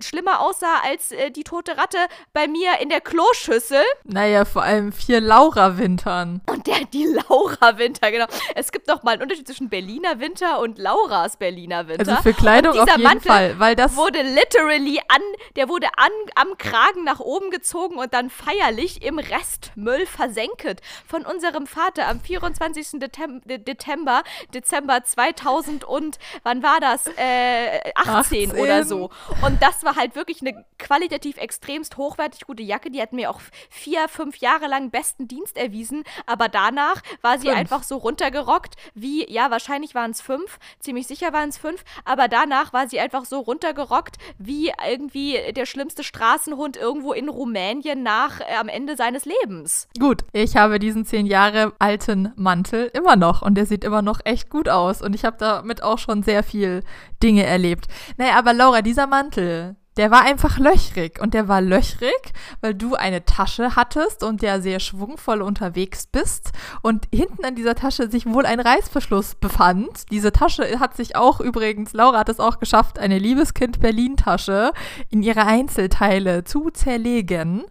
schlimmer 0.00 0.40
aussah 0.40 0.80
als 0.84 1.12
äh, 1.12 1.30
die 1.30 1.44
tote 1.44 1.76
Ratte 1.76 1.98
bei 2.32 2.48
mir 2.48 2.78
in 2.80 2.88
der 2.88 3.00
Kloschüssel. 3.00 3.82
Naja, 4.04 4.44
vor 4.44 4.62
allem 4.62 4.92
vier 4.92 5.20
Laura-Wintern. 5.20 6.40
Und 6.46 6.66
der, 6.66 6.84
die 6.92 7.06
Laura-Winter, 7.06 8.10
genau. 8.10 8.26
Es 8.54 8.72
gibt 8.72 8.88
doch 8.88 9.02
mal 9.02 9.12
einen 9.12 9.22
Unterschied 9.22 9.46
zwischen 9.46 9.68
Berliner 9.68 10.20
Winter 10.20 10.60
und 10.60 10.78
Lauras 10.78 11.36
Berliner 11.36 11.88
Winter. 11.88 12.10
Also 12.10 12.22
für 12.22 12.34
Kleidung 12.34 12.78
auf 12.78 12.88
jeden 12.88 13.02
Mantel 13.02 13.28
Fall, 13.30 13.58
weil 13.58 13.76
das 13.76 13.96
wurde 13.96 14.22
literally 14.22 14.98
an, 15.08 15.22
der 15.56 15.68
wurde 15.68 15.86
an, 15.96 16.10
am 16.34 16.56
Kragen 16.58 17.04
nach 17.04 17.20
oben 17.20 17.50
gezogen 17.50 17.96
und 17.96 18.12
dann 18.14 18.30
feierlich 18.30 19.02
im 19.02 19.18
Restmüll 19.18 20.06
versenkt 20.06 20.80
von 21.06 21.24
unserem 21.24 21.66
Vater 21.66 22.08
am 22.08 22.20
24. 22.20 23.00
Dezember, 23.46 24.22
Dezember 24.54 25.04
2000 25.04 25.84
und 25.84 26.18
wann 26.42 26.62
war 26.62 26.80
das? 26.80 27.06
Äh, 27.16 27.92
18, 27.94 28.50
18 28.50 28.60
oder 28.60 28.84
so. 28.84 29.10
Und 29.42 29.62
das 29.62 29.84
war 29.86 29.96
halt 29.96 30.16
wirklich 30.16 30.42
eine 30.42 30.66
qualitativ 30.78 31.38
extremst 31.38 31.96
hochwertig 31.96 32.46
gute 32.46 32.62
Jacke. 32.62 32.90
Die 32.90 33.00
hat 33.00 33.14
mir 33.14 33.30
auch 33.30 33.40
vier, 33.70 34.08
fünf 34.08 34.36
Jahre 34.38 34.66
lang 34.66 34.90
besten 34.90 35.28
Dienst 35.28 35.56
erwiesen. 35.56 36.04
Aber 36.26 36.48
danach 36.48 37.00
war 37.22 37.38
sie 37.38 37.46
fünf. 37.46 37.58
einfach 37.58 37.82
so 37.84 37.96
runtergerockt 37.96 38.74
wie, 38.94 39.30
ja, 39.32 39.50
wahrscheinlich 39.50 39.94
waren 39.94 40.10
es 40.10 40.20
fünf. 40.20 40.58
Ziemlich 40.80 41.06
sicher 41.06 41.32
waren 41.32 41.48
es 41.48 41.56
fünf. 41.56 41.84
Aber 42.04 42.28
danach 42.28 42.74
war 42.74 42.88
sie 42.88 43.00
einfach 43.00 43.24
so 43.24 43.38
runtergerockt 43.38 44.16
wie 44.38 44.72
irgendwie 44.86 45.38
der 45.52 45.64
schlimmste 45.64 46.04
Straßenhund 46.04 46.76
irgendwo 46.76 47.12
in 47.12 47.28
Rumänien 47.28 48.02
nach 48.02 48.40
äh, 48.40 48.56
am 48.58 48.68
Ende 48.68 48.96
seines 48.96 49.24
Lebens. 49.24 49.88
Gut, 49.98 50.24
ich 50.32 50.56
habe 50.56 50.78
diesen 50.78 51.04
zehn 51.06 51.26
Jahre 51.26 51.72
alten 51.78 52.32
Mantel 52.34 52.90
immer 52.92 53.16
noch 53.16 53.42
und 53.42 53.54
der 53.54 53.66
sieht 53.66 53.84
immer 53.84 54.02
noch 54.02 54.20
echt 54.24 54.50
gut 54.50 54.68
aus. 54.68 55.00
Und 55.00 55.14
ich 55.14 55.24
habe 55.24 55.36
damit 55.38 55.82
auch 55.82 55.98
schon 55.98 56.24
sehr 56.24 56.42
viel 56.42 56.82
Dinge 57.22 57.44
erlebt. 57.44 57.86
Naja, 58.16 58.36
aber 58.36 58.52
Laura, 58.52 58.82
dieser 58.82 59.06
Mantel, 59.06 59.75
der 59.96 60.10
war 60.10 60.22
einfach 60.22 60.58
löchrig. 60.58 61.20
Und 61.20 61.34
der 61.34 61.48
war 61.48 61.60
löchrig, 61.60 62.32
weil 62.60 62.74
du 62.74 62.94
eine 62.94 63.24
Tasche 63.24 63.76
hattest 63.76 64.22
und 64.22 64.42
ja 64.42 64.60
sehr 64.60 64.80
schwungvoll 64.80 65.42
unterwegs 65.42 66.06
bist. 66.06 66.52
Und 66.82 67.08
hinten 67.12 67.44
an 67.44 67.54
dieser 67.54 67.74
Tasche 67.74 68.10
sich 68.10 68.26
wohl 68.26 68.46
ein 68.46 68.60
Reißverschluss 68.60 69.36
befand. 69.36 70.10
Diese 70.10 70.32
Tasche 70.32 70.80
hat 70.80 70.96
sich 70.96 71.16
auch 71.16 71.40
übrigens, 71.40 71.92
Laura 71.92 72.18
hat 72.18 72.28
es 72.28 72.40
auch 72.40 72.58
geschafft, 72.58 72.98
eine 72.98 73.18
Liebeskind-Berlin-Tasche 73.18 74.72
in 75.10 75.22
ihre 75.22 75.46
Einzelteile 75.46 76.44
zu 76.44 76.70
zerlegen. 76.70 77.64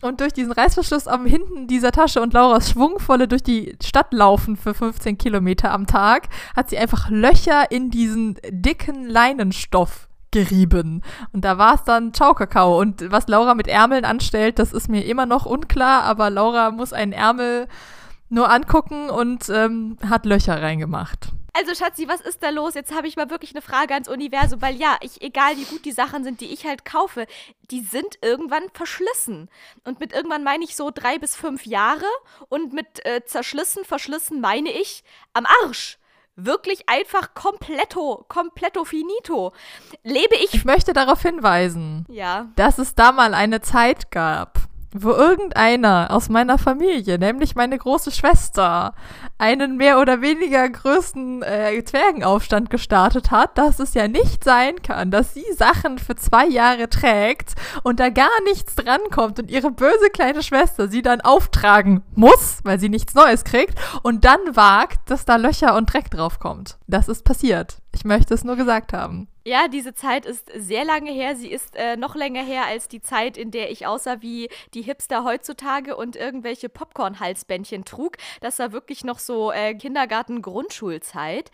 Und 0.00 0.20
durch 0.20 0.32
diesen 0.32 0.52
Reißverschluss 0.52 1.08
am 1.08 1.26
hinten 1.26 1.66
dieser 1.66 1.90
Tasche 1.90 2.22
und 2.22 2.32
Lauras 2.32 2.70
schwungvolle 2.70 3.26
durch 3.26 3.42
die 3.42 3.76
Stadt 3.82 4.12
laufen 4.12 4.56
für 4.56 4.72
15 4.72 5.18
Kilometer 5.18 5.72
am 5.72 5.88
Tag, 5.88 6.28
hat 6.54 6.70
sie 6.70 6.78
einfach 6.78 7.10
Löcher 7.10 7.72
in 7.72 7.90
diesen 7.90 8.38
dicken 8.48 9.08
Leinenstoff 9.08 10.07
gerieben. 10.30 11.02
Und 11.32 11.44
da 11.44 11.58
war 11.58 11.74
es 11.74 11.84
dann 11.84 12.14
Ciao 12.14 12.34
Kakao. 12.34 12.80
Und 12.80 13.10
was 13.10 13.28
Laura 13.28 13.54
mit 13.54 13.68
Ärmeln 13.68 14.04
anstellt, 14.04 14.58
das 14.58 14.72
ist 14.72 14.88
mir 14.88 15.04
immer 15.04 15.26
noch 15.26 15.46
unklar, 15.46 16.02
aber 16.04 16.30
Laura 16.30 16.70
muss 16.70 16.92
einen 16.92 17.12
Ärmel 17.12 17.68
nur 18.28 18.50
angucken 18.50 19.10
und 19.10 19.48
ähm, 19.48 19.96
hat 20.08 20.26
Löcher 20.26 20.60
reingemacht. 20.60 21.30
Also 21.54 21.74
Schatzi, 21.74 22.06
was 22.06 22.20
ist 22.20 22.42
da 22.42 22.50
los? 22.50 22.74
Jetzt 22.74 22.94
habe 22.94 23.08
ich 23.08 23.16
mal 23.16 23.30
wirklich 23.30 23.50
eine 23.52 23.62
Frage 23.62 23.94
ans 23.94 24.08
Universum, 24.08 24.62
weil 24.62 24.76
ja, 24.76 24.96
ich, 25.00 25.22
egal 25.22 25.56
wie 25.56 25.64
gut 25.64 25.84
die 25.84 25.92
Sachen 25.92 26.22
sind, 26.22 26.40
die 26.40 26.52
ich 26.52 26.66
halt 26.66 26.84
kaufe, 26.84 27.26
die 27.70 27.80
sind 27.80 28.18
irgendwann 28.22 28.62
verschlissen. 28.74 29.48
Und 29.82 29.98
mit 29.98 30.12
irgendwann 30.12 30.44
meine 30.44 30.62
ich 30.62 30.76
so 30.76 30.92
drei 30.94 31.18
bis 31.18 31.34
fünf 31.34 31.66
Jahre 31.66 32.04
und 32.48 32.74
mit 32.74 33.04
äh, 33.04 33.24
zerschlissen, 33.24 33.84
verschlissen 33.84 34.40
meine 34.40 34.70
ich 34.70 35.02
am 35.32 35.46
Arsch 35.64 35.97
wirklich 36.38 36.88
einfach 36.88 37.34
kompletto, 37.34 38.24
kompletto 38.28 38.84
finito. 38.84 39.52
Lebe 40.04 40.36
ich. 40.36 40.54
Ich 40.54 40.64
möchte 40.64 40.92
darauf 40.92 41.20
hinweisen, 41.20 42.06
ja. 42.08 42.46
dass 42.56 42.78
es 42.78 42.94
da 42.94 43.12
mal 43.12 43.34
eine 43.34 43.60
Zeit 43.60 44.10
gab, 44.10 44.67
wo 44.92 45.10
irgendeiner 45.10 46.08
aus 46.10 46.28
meiner 46.28 46.58
Familie, 46.58 47.18
nämlich 47.18 47.54
meine 47.54 47.76
große 47.76 48.10
Schwester, 48.10 48.94
einen 49.36 49.76
mehr 49.76 50.00
oder 50.00 50.20
weniger 50.20 50.68
größten 50.68 51.42
äh, 51.42 51.84
Zwergenaufstand 51.84 52.70
gestartet 52.70 53.30
hat, 53.30 53.58
dass 53.58 53.78
es 53.80 53.94
ja 53.94 54.08
nicht 54.08 54.44
sein 54.44 54.80
kann, 54.82 55.10
dass 55.10 55.34
sie 55.34 55.44
Sachen 55.56 55.98
für 55.98 56.16
zwei 56.16 56.46
Jahre 56.46 56.88
trägt 56.88 57.54
und 57.82 58.00
da 58.00 58.08
gar 58.08 58.42
nichts 58.44 58.74
drankommt 58.74 59.38
und 59.38 59.50
ihre 59.50 59.70
böse 59.70 60.10
kleine 60.12 60.42
Schwester 60.42 60.88
sie 60.88 61.02
dann 61.02 61.20
auftragen 61.20 62.02
muss, 62.14 62.60
weil 62.64 62.80
sie 62.80 62.88
nichts 62.88 63.14
Neues 63.14 63.44
kriegt 63.44 63.78
und 64.02 64.24
dann 64.24 64.40
wagt, 64.54 65.10
dass 65.10 65.24
da 65.24 65.36
Löcher 65.36 65.76
und 65.76 65.92
Dreck 65.92 66.10
drauf 66.10 66.38
kommt. 66.38 66.78
Das 66.86 67.08
ist 67.08 67.24
passiert. 67.24 67.78
Ich 67.94 68.04
möchte 68.04 68.34
es 68.34 68.44
nur 68.44 68.56
gesagt 68.56 68.92
haben. 68.92 69.28
Ja, 69.48 69.66
diese 69.66 69.94
Zeit 69.94 70.26
ist 70.26 70.50
sehr 70.54 70.84
lange 70.84 71.10
her. 71.10 71.34
Sie 71.34 71.50
ist 71.50 71.74
äh, 71.74 71.96
noch 71.96 72.14
länger 72.14 72.44
her 72.44 72.66
als 72.66 72.86
die 72.86 73.00
Zeit, 73.00 73.38
in 73.38 73.50
der 73.50 73.70
ich 73.70 73.86
aussah 73.86 74.20
wie 74.20 74.50
die 74.74 74.82
Hipster 74.82 75.24
heutzutage 75.24 75.96
und 75.96 76.16
irgendwelche 76.16 76.68
Popcorn-Halsbändchen 76.68 77.86
trug. 77.86 78.18
Das 78.42 78.58
war 78.58 78.72
wirklich 78.72 79.04
noch 79.04 79.18
so 79.18 79.50
äh, 79.50 79.74
Kindergarten-Grundschulzeit. 79.74 81.50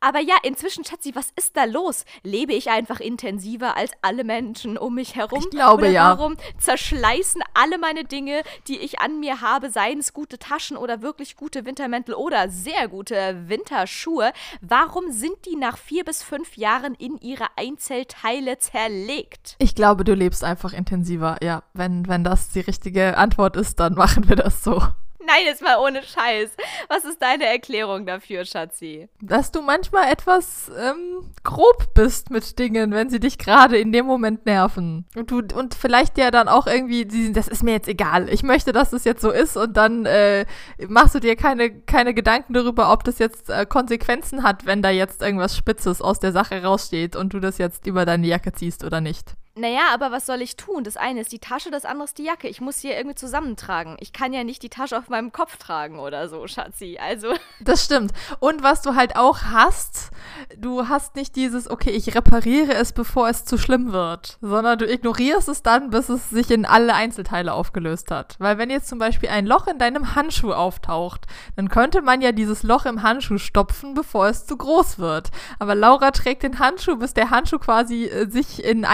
Aber 0.00 0.20
ja, 0.20 0.34
inzwischen, 0.42 0.84
Schatzi, 0.84 1.14
was 1.14 1.32
ist 1.34 1.56
da 1.56 1.64
los? 1.64 2.04
Lebe 2.22 2.52
ich 2.52 2.68
einfach 2.68 3.00
intensiver 3.00 3.74
als 3.74 3.92
alle 4.02 4.24
Menschen 4.24 4.76
um 4.76 4.96
mich 4.96 5.16
herum? 5.16 5.40
Ich 5.40 5.48
glaube 5.48 5.84
oder 5.84 5.90
ja. 5.90 6.18
Warum 6.18 6.36
zerschleißen 6.58 7.42
alle 7.54 7.78
meine 7.78 8.04
Dinge, 8.04 8.42
die 8.68 8.78
ich 8.80 9.00
an 9.00 9.18
mir 9.18 9.40
habe, 9.40 9.70
seien 9.70 10.00
es 10.00 10.12
gute 10.12 10.38
Taschen 10.38 10.76
oder 10.76 11.00
wirklich 11.00 11.36
gute 11.36 11.64
Wintermäntel 11.64 12.14
oder 12.16 12.50
sehr 12.50 12.86
gute 12.88 13.48
Winterschuhe? 13.48 14.34
Warum 14.60 15.10
sind 15.10 15.46
die 15.46 15.56
nach 15.56 15.78
vier 15.78 16.04
bis 16.04 16.22
fünf 16.22 16.58
Jahren 16.58 16.94
in 16.94 17.16
ihre 17.30 17.46
Einzelteile 17.56 18.58
zerlegt? 18.58 19.54
Ich 19.58 19.74
glaube, 19.74 20.04
du 20.04 20.14
lebst 20.14 20.42
einfach 20.42 20.72
intensiver. 20.72 21.36
Ja, 21.42 21.62
wenn, 21.72 22.08
wenn 22.08 22.24
das 22.24 22.50
die 22.50 22.60
richtige 22.60 23.16
Antwort 23.16 23.56
ist, 23.56 23.78
dann 23.80 23.94
machen 23.94 24.28
wir 24.28 24.36
das 24.36 24.64
so. 24.64 24.82
Nein, 25.30 25.44
jetzt 25.44 25.62
mal 25.62 25.78
ohne 25.78 26.02
Scheiß. 26.02 26.50
Was 26.88 27.04
ist 27.04 27.22
deine 27.22 27.46
Erklärung 27.46 28.04
dafür, 28.04 28.44
Schatzi? 28.44 29.08
Dass 29.20 29.52
du 29.52 29.62
manchmal 29.62 30.10
etwas 30.10 30.70
ähm, 30.76 31.30
grob 31.44 31.94
bist 31.94 32.30
mit 32.30 32.58
Dingen, 32.58 32.90
wenn 32.90 33.10
sie 33.10 33.20
dich 33.20 33.38
gerade 33.38 33.78
in 33.78 33.92
dem 33.92 34.06
Moment 34.06 34.44
nerven. 34.44 35.06
Und 35.14 35.30
du 35.30 35.42
und 35.54 35.74
vielleicht 35.74 36.18
ja 36.18 36.32
dann 36.32 36.48
auch 36.48 36.66
irgendwie, 36.66 37.32
das 37.32 37.46
ist 37.46 37.62
mir 37.62 37.72
jetzt 37.72 37.86
egal. 37.86 38.28
Ich 38.28 38.42
möchte, 38.42 38.72
dass 38.72 38.92
es 38.92 39.04
jetzt 39.04 39.22
so 39.22 39.30
ist 39.30 39.56
und 39.56 39.76
dann 39.76 40.04
äh, 40.04 40.46
machst 40.88 41.14
du 41.14 41.20
dir 41.20 41.36
keine, 41.36 41.70
keine 41.70 42.12
Gedanken 42.12 42.52
darüber, 42.52 42.92
ob 42.92 43.04
das 43.04 43.20
jetzt 43.20 43.50
äh, 43.50 43.66
Konsequenzen 43.66 44.42
hat, 44.42 44.66
wenn 44.66 44.82
da 44.82 44.90
jetzt 44.90 45.22
irgendwas 45.22 45.56
Spitzes 45.56 46.02
aus 46.02 46.18
der 46.18 46.32
Sache 46.32 46.62
raussteht 46.62 47.14
und 47.14 47.32
du 47.32 47.38
das 47.38 47.58
jetzt 47.58 47.86
über 47.86 48.04
deine 48.04 48.26
Jacke 48.26 48.52
ziehst 48.52 48.82
oder 48.82 49.00
nicht. 49.00 49.36
Naja, 49.56 49.92
aber 49.92 50.12
was 50.12 50.26
soll 50.26 50.42
ich 50.42 50.56
tun? 50.56 50.84
Das 50.84 50.96
eine 50.96 51.20
ist 51.20 51.32
die 51.32 51.40
Tasche, 51.40 51.70
das 51.70 51.84
andere 51.84 52.04
ist 52.04 52.18
die 52.18 52.24
Jacke. 52.24 52.48
Ich 52.48 52.60
muss 52.60 52.78
hier 52.78 52.96
irgendwie 52.96 53.16
zusammentragen. 53.16 53.96
Ich 54.00 54.12
kann 54.12 54.32
ja 54.32 54.44
nicht 54.44 54.62
die 54.62 54.68
Tasche 54.68 54.96
auf 54.96 55.08
meinem 55.08 55.32
Kopf 55.32 55.56
tragen 55.56 55.98
oder 55.98 56.28
so, 56.28 56.46
Schatzi. 56.46 56.98
Also, 57.00 57.34
Das 57.60 57.84
stimmt. 57.84 58.12
Und 58.38 58.62
was 58.62 58.82
du 58.82 58.94
halt 58.94 59.16
auch 59.16 59.42
hast, 59.42 60.10
du 60.56 60.88
hast 60.88 61.16
nicht 61.16 61.36
dieses, 61.36 61.68
okay, 61.68 61.90
ich 61.90 62.14
repariere 62.14 62.74
es, 62.74 62.92
bevor 62.92 63.28
es 63.28 63.44
zu 63.44 63.58
schlimm 63.58 63.92
wird, 63.92 64.38
sondern 64.40 64.78
du 64.78 64.86
ignorierst 64.90 65.48
es 65.48 65.62
dann, 65.62 65.90
bis 65.90 66.08
es 66.08 66.30
sich 66.30 66.50
in 66.50 66.64
alle 66.64 66.94
Einzelteile 66.94 67.52
aufgelöst 67.52 68.10
hat. 68.10 68.36
Weil 68.38 68.56
wenn 68.56 68.70
jetzt 68.70 68.88
zum 68.88 68.98
Beispiel 68.98 69.28
ein 69.28 69.46
Loch 69.46 69.66
in 69.66 69.78
deinem 69.78 70.14
Handschuh 70.14 70.52
auftaucht, 70.52 71.26
dann 71.56 71.68
könnte 71.68 72.02
man 72.02 72.22
ja 72.22 72.32
dieses 72.32 72.62
Loch 72.62 72.86
im 72.86 73.02
Handschuh 73.02 73.38
stopfen, 73.38 73.94
bevor 73.94 74.28
es 74.28 74.46
zu 74.46 74.56
groß 74.56 74.98
wird. 74.98 75.30
Aber 75.58 75.74
Laura 75.74 76.12
trägt 76.12 76.44
den 76.44 76.58
Handschuh, 76.58 76.96
bis 76.96 77.14
der 77.14 77.30
Handschuh 77.30 77.58
quasi 77.58 78.04
äh, 78.04 78.30
sich 78.30 78.64
in 78.64 78.84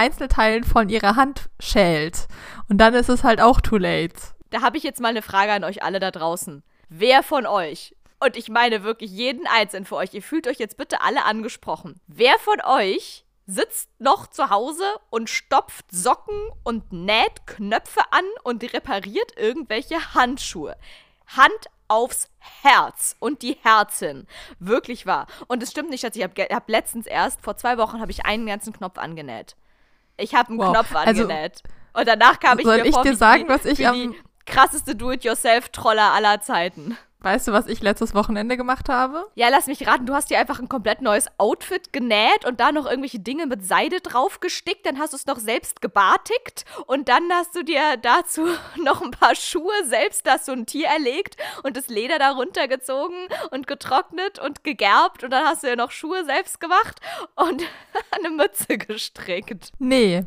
Einzelteilen 0.47 0.63
von 0.63 0.89
ihrer 0.89 1.15
Hand 1.15 1.49
schält. 1.59 2.27
Und 2.69 2.77
dann 2.79 2.93
ist 2.93 3.09
es 3.09 3.23
halt 3.23 3.41
auch 3.41 3.61
too 3.61 3.77
late. 3.77 4.15
da 4.49 4.61
habe 4.61 4.77
ich 4.77 4.83
jetzt 4.83 5.01
mal 5.01 5.09
eine 5.09 5.21
Frage 5.21 5.51
an 5.51 5.63
euch 5.63 5.83
alle 5.83 5.99
da 5.99 6.11
draußen. 6.11 6.63
Wer 6.89 7.21
von 7.21 7.45
euch, 7.45 7.95
und 8.19 8.37
ich 8.37 8.49
meine 8.49 8.83
wirklich 8.83 9.11
jeden 9.11 9.45
Einzelnen 9.45 9.85
für 9.85 9.97
euch, 9.97 10.13
ihr 10.13 10.23
fühlt 10.23 10.47
euch 10.47 10.57
jetzt 10.57 10.77
bitte 10.77 11.01
alle 11.01 11.25
angesprochen. 11.25 11.99
Wer 12.07 12.39
von 12.39 12.61
euch 12.61 13.25
sitzt 13.45 13.89
noch 13.99 14.27
zu 14.27 14.49
Hause 14.49 14.85
und 15.09 15.29
stopft 15.29 15.85
Socken 15.91 16.49
und 16.63 16.91
näht 16.93 17.45
Knöpfe 17.45 18.01
an 18.11 18.25
und 18.43 18.63
repariert 18.73 19.37
irgendwelche 19.37 20.13
Handschuhe? 20.13 20.77
Hand 21.27 21.69
aufs 21.89 22.29
Herz 22.39 23.17
und 23.19 23.41
die 23.41 23.57
Herzin. 23.61 24.27
Wirklich 24.59 25.05
wahr. 25.05 25.27
Und 25.47 25.61
es 25.61 25.71
stimmt 25.71 25.89
nicht, 25.89 26.03
dass 26.03 26.15
ich 26.15 26.23
habe 26.23 26.41
hab 26.41 26.69
letztens 26.69 27.05
erst, 27.05 27.41
vor 27.41 27.57
zwei 27.57 27.77
Wochen, 27.77 27.99
habe 27.99 28.11
ich 28.11 28.25
einen 28.25 28.45
ganzen 28.45 28.73
Knopf 28.73 28.97
angenäht. 28.97 29.55
Ich 30.17 30.35
habe 30.35 30.49
einen 30.49 30.59
Wow. 30.59 30.73
Knopf 30.73 30.95
Also, 30.95 31.23
angenäht. 31.23 31.61
und 31.93 32.07
danach 32.07 32.39
kam 32.39 32.59
ich 32.59 32.65
soll 32.65 32.77
mir 32.77 32.85
ich 32.85 32.93
vor 32.93 33.03
dir 33.03 33.15
sagen, 33.15 33.45
was 33.47 33.65
ich 33.65 33.87
am- 33.87 33.93
die 33.95 34.11
krasseste 34.45 34.95
Do-it-yourself-Troller 34.95 36.13
aller 36.13 36.41
Zeiten. 36.41 36.97
Weißt 37.19 37.47
du, 37.47 37.51
was 37.51 37.65
ich 37.65 37.81
letztes 37.81 38.13
Wochenende 38.13 38.57
gemacht 38.57 38.89
habe? 38.89 39.25
Ja, 39.33 39.49
lass 39.49 39.65
mich 39.65 39.87
raten, 39.87 40.05
du 40.05 40.13
hast 40.13 40.29
dir 40.29 40.37
einfach 40.37 40.59
ein 40.59 40.69
komplett 40.69 41.01
neues 41.01 41.25
Outfit 41.39 41.91
genäht 41.91 42.45
und 42.45 42.59
da 42.59 42.71
noch 42.71 42.85
irgendwelche 42.85 43.19
Dinge 43.19 43.47
mit 43.47 43.65
Seide 43.65 44.01
drauf 44.01 44.39
gestickt, 44.39 44.85
dann 44.85 44.99
hast 44.99 45.13
du 45.13 45.17
es 45.17 45.25
noch 45.25 45.39
selbst 45.39 45.81
gebartigt 45.81 46.65
und 46.85 47.09
dann 47.09 47.23
hast 47.31 47.55
du 47.55 47.63
dir 47.63 47.97
dazu 47.97 48.45
noch 48.83 49.01
ein 49.01 49.11
paar 49.11 49.33
Schuhe 49.33 49.83
selbst, 49.85 50.29
hast 50.29 50.47
du 50.47 50.51
ein 50.51 50.67
Tier 50.67 50.87
erlegt 50.87 51.37
und 51.63 51.75
das 51.75 51.87
Leder 51.87 52.19
darunter 52.19 52.67
gezogen 52.67 53.15
und 53.49 53.65
getrocknet 53.65 54.37
und 54.37 54.63
gegerbt 54.63 55.23
und 55.23 55.31
dann 55.31 55.45
hast 55.45 55.63
du 55.63 55.67
ja 55.67 55.75
noch 55.75 55.89
Schuhe 55.89 56.23
selbst 56.23 56.59
gemacht 56.59 56.99
und 57.35 57.63
eine 58.11 58.29
Mütze 58.29 58.77
gestrickt. 58.77 59.71
Nee. 59.79 60.23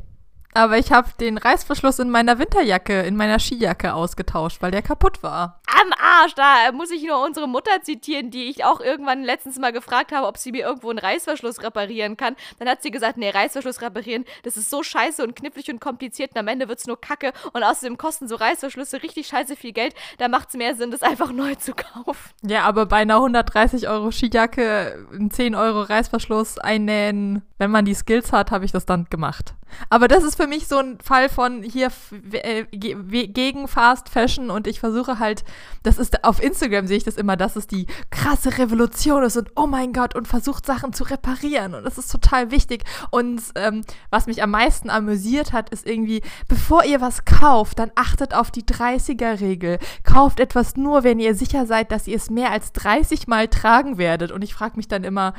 Aber 0.53 0.79
ich 0.79 0.91
habe 0.91 1.09
den 1.21 1.39
Reißverschluss 1.39 2.01
in 2.01 2.11
meiner 2.11 2.39
Winterjacke, 2.39 3.03
in 3.03 3.17
meiner 3.17 3.39
Skijacke 3.39 3.95
ausgetauscht, 3.95 4.61
weil 4.63 4.73
der 4.73 4.83
kaputt 4.83 5.23
war. 5.23 5.61
Am 5.81 5.93
Arsch, 5.93 6.35
da 6.35 6.73
muss 6.73 6.91
ich 6.91 7.05
nur 7.05 7.25
unsere 7.25 7.47
Mutter 7.47 7.83
zitieren, 7.83 8.31
die 8.31 8.51
ich 8.51 8.65
auch 8.65 8.81
irgendwann 8.81 9.23
letztens 9.23 9.59
mal 9.59 9.73
gefragt 9.73 10.11
habe, 10.13 10.27
ob 10.27 10.37
sie 10.39 10.51
mir 10.51 10.65
irgendwo 10.67 10.91
einen 10.91 10.99
Reißverschluss 10.99 11.63
reparieren 11.63 12.17
kann. 12.17 12.35
Dann 12.59 12.69
hat 12.69 12.83
sie 12.83 12.91
gesagt, 12.91 13.17
nee, 13.17 13.31
Reißverschluss 13.31 13.81
reparieren, 13.81 14.25
das 14.43 14.57
ist 14.57 14.71
so 14.71 14.83
scheiße 14.83 15.23
und 15.23 15.37
knifflig 15.37 15.71
und 15.71 15.81
kompliziert 15.81 16.33
und 16.33 16.39
am 16.39 16.49
Ende 16.49 16.69
wird's 16.69 16.87
nur 16.87 17.01
Kacke 17.01 17.33
und 17.53 17.63
außerdem 17.63 17.97
kosten 17.97 18.27
so 18.27 18.35
Reißverschlüsse 18.35 19.03
richtig 19.03 19.29
scheiße 19.29 19.55
viel 19.55 19.73
Geld. 19.73 19.95
Da 20.19 20.29
macht's 20.29 20.55
mehr 20.55 20.75
Sinn, 20.75 20.91
das 20.91 21.03
einfach 21.03 21.31
neu 21.33 21.55
zu 21.55 21.75
kaufen. 21.75 22.31
Ja, 22.43 22.65
aber 22.65 22.87
bei 22.87 22.97
einer 22.97 23.17
130 23.17 23.89
Euro 23.89 24.11
Skijacke, 24.11 25.07
einen 25.13 25.31
10 25.31 25.55
Euro 25.55 25.83
Reißverschluss 25.83 26.59
einnähen, 26.59 27.43
wenn 27.61 27.71
man 27.71 27.85
die 27.85 27.95
Skills 27.95 28.33
hat, 28.33 28.51
habe 28.51 28.65
ich 28.65 28.73
das 28.73 28.87
dann 28.87 29.05
gemacht. 29.11 29.55
Aber 29.91 30.09
das 30.09 30.25
ist 30.25 30.37
für 30.37 30.47
mich 30.47 30.67
so 30.67 30.79
ein 30.79 30.99
Fall 30.99 31.29
von 31.29 31.63
hier 31.63 31.91
äh, 32.33 32.65
gegen 32.65 33.69
Fast 33.69 34.09
Fashion 34.09 34.51
und 34.51 34.67
ich 34.67 34.81
versuche 34.81 35.19
halt, 35.19 35.45
das 35.83 35.99
ist 35.99 36.25
auf 36.25 36.43
Instagram 36.43 36.87
sehe 36.87 36.97
ich 36.97 37.05
das 37.05 37.19
immer, 37.19 37.37
dass 37.37 37.57
es 37.57 37.67
die 37.67 37.87
krasse 38.11 38.57
Revolution 38.57 39.23
ist 39.23 39.37
und 39.37 39.51
oh 39.57 39.67
mein 39.67 39.93
Gott 39.93 40.15
und 40.15 40.27
versucht 40.27 40.65
Sachen 40.65 40.95
zu 40.95 41.05
reparieren 41.05 41.75
und 41.75 41.85
das 41.85 41.99
ist 41.99 42.11
total 42.11 42.51
wichtig. 42.51 42.85
Und 43.11 43.43
ähm, 43.57 43.83
was 44.09 44.27
mich 44.27 44.43
am 44.43 44.53
meisten 44.53 44.89
amüsiert 44.89 45.53
hat, 45.53 45.69
ist 45.69 45.87
irgendwie, 45.87 46.23
bevor 46.49 46.85
ihr 46.85 47.03
was 47.03 47.27
kauft, 47.27 47.79
dann 47.79 47.93
achtet 47.95 48.33
auf 48.33 48.51
die 48.51 48.65
30er-Regel. 48.65 49.79
Kauft 50.03 50.41
etwas 50.41 50.77
nur, 50.77 51.05
wenn 51.05 51.21
ihr 51.21 51.35
sicher 51.35 51.67
seid, 51.67 51.93
dass 51.93 52.07
ihr 52.07 52.17
es 52.17 52.31
mehr 52.31 52.53
als 52.53 52.73
30 52.73 53.29
Mal 53.29 53.49
tragen 53.49 53.99
werdet. 53.99 54.33
Und 54.33 54.43
ich 54.43 54.55
frage 54.55 54.77
mich 54.77 54.89
dann 54.89 55.05
immer, 55.05 55.35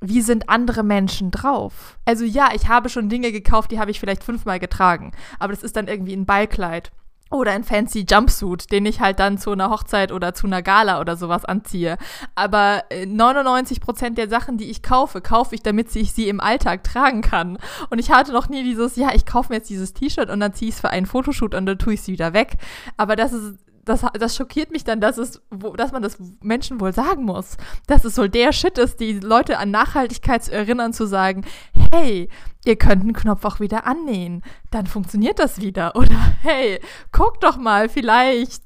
wie 0.00 0.22
sind 0.22 0.48
andere 0.48 0.82
Menschen 0.82 1.30
drauf? 1.30 1.98
Also 2.04 2.24
ja, 2.24 2.50
ich 2.54 2.68
habe 2.68 2.88
schon 2.88 3.08
Dinge 3.08 3.32
gekauft, 3.32 3.70
die 3.70 3.78
habe 3.78 3.90
ich 3.90 4.00
vielleicht 4.00 4.24
fünfmal 4.24 4.58
getragen. 4.58 5.12
Aber 5.38 5.52
das 5.52 5.62
ist 5.62 5.76
dann 5.76 5.88
irgendwie 5.88 6.14
ein 6.14 6.26
Ballkleid. 6.26 6.90
Oder 7.32 7.52
ein 7.52 7.62
fancy 7.62 8.04
Jumpsuit, 8.10 8.72
den 8.72 8.86
ich 8.86 9.00
halt 9.00 9.20
dann 9.20 9.38
zu 9.38 9.52
einer 9.52 9.70
Hochzeit 9.70 10.10
oder 10.10 10.34
zu 10.34 10.48
einer 10.48 10.62
Gala 10.62 11.00
oder 11.00 11.16
sowas 11.16 11.44
anziehe. 11.44 11.96
Aber 12.34 12.82
äh, 12.90 13.04
99% 13.04 14.14
der 14.14 14.28
Sachen, 14.28 14.58
die 14.58 14.68
ich 14.68 14.82
kaufe, 14.82 15.20
kaufe 15.20 15.54
ich, 15.54 15.62
damit 15.62 15.94
ich 15.94 16.12
sie 16.12 16.28
im 16.28 16.40
Alltag 16.40 16.82
tragen 16.82 17.22
kann. 17.22 17.58
Und 17.88 18.00
ich 18.00 18.10
hatte 18.10 18.32
noch 18.32 18.48
nie 18.48 18.64
dieses, 18.64 18.96
ja, 18.96 19.14
ich 19.14 19.26
kaufe 19.26 19.52
mir 19.52 19.58
jetzt 19.58 19.70
dieses 19.70 19.94
T-Shirt 19.94 20.28
und 20.28 20.40
dann 20.40 20.54
ziehe 20.54 20.70
ich 20.70 20.74
es 20.74 20.80
für 20.80 20.90
einen 20.90 21.06
Fotoshoot 21.06 21.54
und 21.54 21.66
dann 21.66 21.78
tue 21.78 21.94
ich 21.94 22.02
sie 22.02 22.12
wieder 22.12 22.32
weg. 22.32 22.56
Aber 22.96 23.14
das 23.14 23.32
ist 23.32 23.58
das, 23.84 24.04
das 24.18 24.36
schockiert 24.36 24.70
mich 24.70 24.84
dann, 24.84 25.00
dass, 25.00 25.18
es, 25.18 25.42
wo, 25.50 25.74
dass 25.74 25.92
man 25.92 26.02
das 26.02 26.18
Menschen 26.42 26.80
wohl 26.80 26.92
sagen 26.92 27.24
muss. 27.24 27.56
Dass 27.86 28.04
es 28.04 28.14
so 28.14 28.28
der 28.28 28.52
Shit 28.52 28.78
ist, 28.78 29.00
die 29.00 29.14
Leute 29.20 29.58
an 29.58 29.70
Nachhaltigkeit 29.70 30.44
zu 30.44 30.52
erinnern, 30.52 30.92
zu 30.92 31.06
sagen, 31.06 31.44
hey, 31.92 32.28
ihr 32.64 32.76
könnt 32.76 33.02
einen 33.02 33.12
Knopf 33.12 33.44
auch 33.44 33.60
wieder 33.60 33.86
annähen. 33.86 34.42
Dann 34.70 34.86
funktioniert 34.86 35.38
das 35.38 35.60
wieder. 35.60 35.96
Oder 35.96 36.16
hey, 36.42 36.80
guckt 37.12 37.42
doch 37.42 37.56
mal, 37.56 37.88
vielleicht 37.88 38.62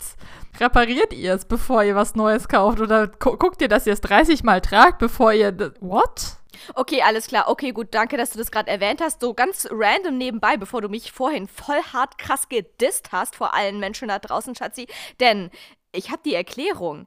repariert 0.61 1.13
ihr 1.13 1.35
es, 1.35 1.45
bevor 1.45 1.83
ihr 1.83 1.95
was 1.95 2.15
Neues 2.15 2.49
kauft. 2.49 2.81
Oder 2.81 3.09
gu 3.09 3.37
guckt 3.37 3.63
ihr, 3.63 3.69
dass 3.69 3.87
ihr 3.87 3.93
es 3.93 4.01
30 4.01 4.45
Mal 4.45 4.61
tragt, 4.61 4.99
bevor 4.99 5.33
ihr... 5.33 5.75
What? 5.81 6.37
Okay, 6.75 7.03
alles 7.03 7.27
klar. 7.27 7.49
Okay, 7.49 7.73
gut, 7.73 7.89
danke, 7.93 8.17
dass 8.17 8.31
du 8.31 8.39
das 8.39 8.51
gerade 8.51 8.71
erwähnt 8.71 9.01
hast. 9.01 9.21
So 9.21 9.35
ganz 9.35 9.67
random 9.71 10.19
nebenbei, 10.19 10.57
bevor 10.57 10.81
du 10.83 10.89
mich 10.89 11.13
vorhin 11.13 11.49
voll 11.49 11.83
hart 11.93 12.19
krass 12.19 12.49
gedisst 12.49 13.13
hast 13.13 13.37
vor 13.37 13.55
allen 13.55 13.79
Menschen 13.79 14.09
da 14.09 14.19
draußen, 14.19 14.55
Schatzi. 14.55 14.87
Denn 15.21 15.51
ich 15.93 16.11
habe 16.11 16.23
die 16.25 16.35
Erklärung. 16.35 17.07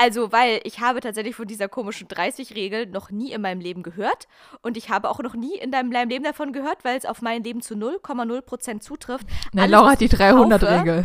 Also, 0.00 0.30
weil 0.30 0.60
ich 0.62 0.78
habe 0.78 1.00
tatsächlich 1.00 1.34
von 1.34 1.48
dieser 1.48 1.68
komischen 1.68 2.06
30-Regel 2.06 2.86
noch 2.86 3.10
nie 3.10 3.32
in 3.32 3.40
meinem 3.40 3.60
Leben 3.60 3.82
gehört. 3.82 4.28
Und 4.62 4.76
ich 4.76 4.90
habe 4.90 5.10
auch 5.10 5.18
noch 5.18 5.34
nie 5.34 5.56
in 5.56 5.72
deinem 5.72 5.90
Leben 5.90 6.22
davon 6.22 6.52
gehört, 6.52 6.84
weil 6.84 6.96
es 6.96 7.04
auf 7.04 7.20
mein 7.20 7.42
Leben 7.42 7.62
zu 7.62 7.74
0,0% 7.74 8.78
zutrifft. 8.78 9.26
Na, 9.52 9.64
Laura 9.64 9.90
hat 9.92 10.00
die 10.00 10.08
300-Regel. 10.08 11.04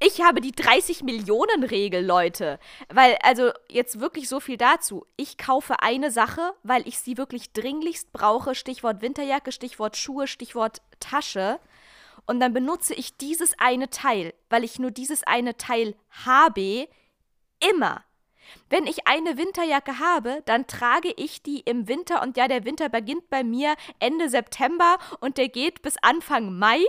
Ich 0.00 0.20
habe 0.20 0.40
die 0.40 0.52
30 0.52 1.02
Millionen 1.02 1.64
Regel, 1.64 2.04
Leute. 2.04 2.58
Weil, 2.92 3.16
also 3.22 3.52
jetzt 3.70 4.00
wirklich 4.00 4.28
so 4.28 4.40
viel 4.40 4.56
dazu. 4.56 5.06
Ich 5.16 5.38
kaufe 5.38 5.80
eine 5.80 6.10
Sache, 6.10 6.52
weil 6.62 6.86
ich 6.86 6.98
sie 6.98 7.16
wirklich 7.16 7.52
dringlichst 7.52 8.12
brauche. 8.12 8.54
Stichwort 8.54 9.02
Winterjacke, 9.02 9.52
Stichwort 9.52 9.96
Schuhe, 9.96 10.26
Stichwort 10.26 10.82
Tasche. 11.00 11.60
Und 12.26 12.40
dann 12.40 12.52
benutze 12.52 12.94
ich 12.94 13.16
dieses 13.16 13.58
eine 13.58 13.90
Teil, 13.90 14.34
weil 14.50 14.64
ich 14.64 14.78
nur 14.78 14.90
dieses 14.90 15.22
eine 15.24 15.56
Teil 15.56 15.94
habe, 16.24 16.88
immer. 17.70 18.04
Wenn 18.74 18.88
ich 18.88 19.06
eine 19.06 19.38
Winterjacke 19.38 20.00
habe, 20.00 20.42
dann 20.46 20.66
trage 20.66 21.12
ich 21.16 21.44
die 21.44 21.60
im 21.60 21.86
Winter 21.86 22.22
und 22.22 22.36
ja, 22.36 22.48
der 22.48 22.64
Winter 22.64 22.88
beginnt 22.88 23.30
bei 23.30 23.44
mir 23.44 23.76
Ende 24.00 24.28
September 24.28 24.98
und 25.20 25.38
der 25.38 25.48
geht 25.48 25.80
bis 25.82 25.94
Anfang 26.02 26.58
Mai. 26.58 26.80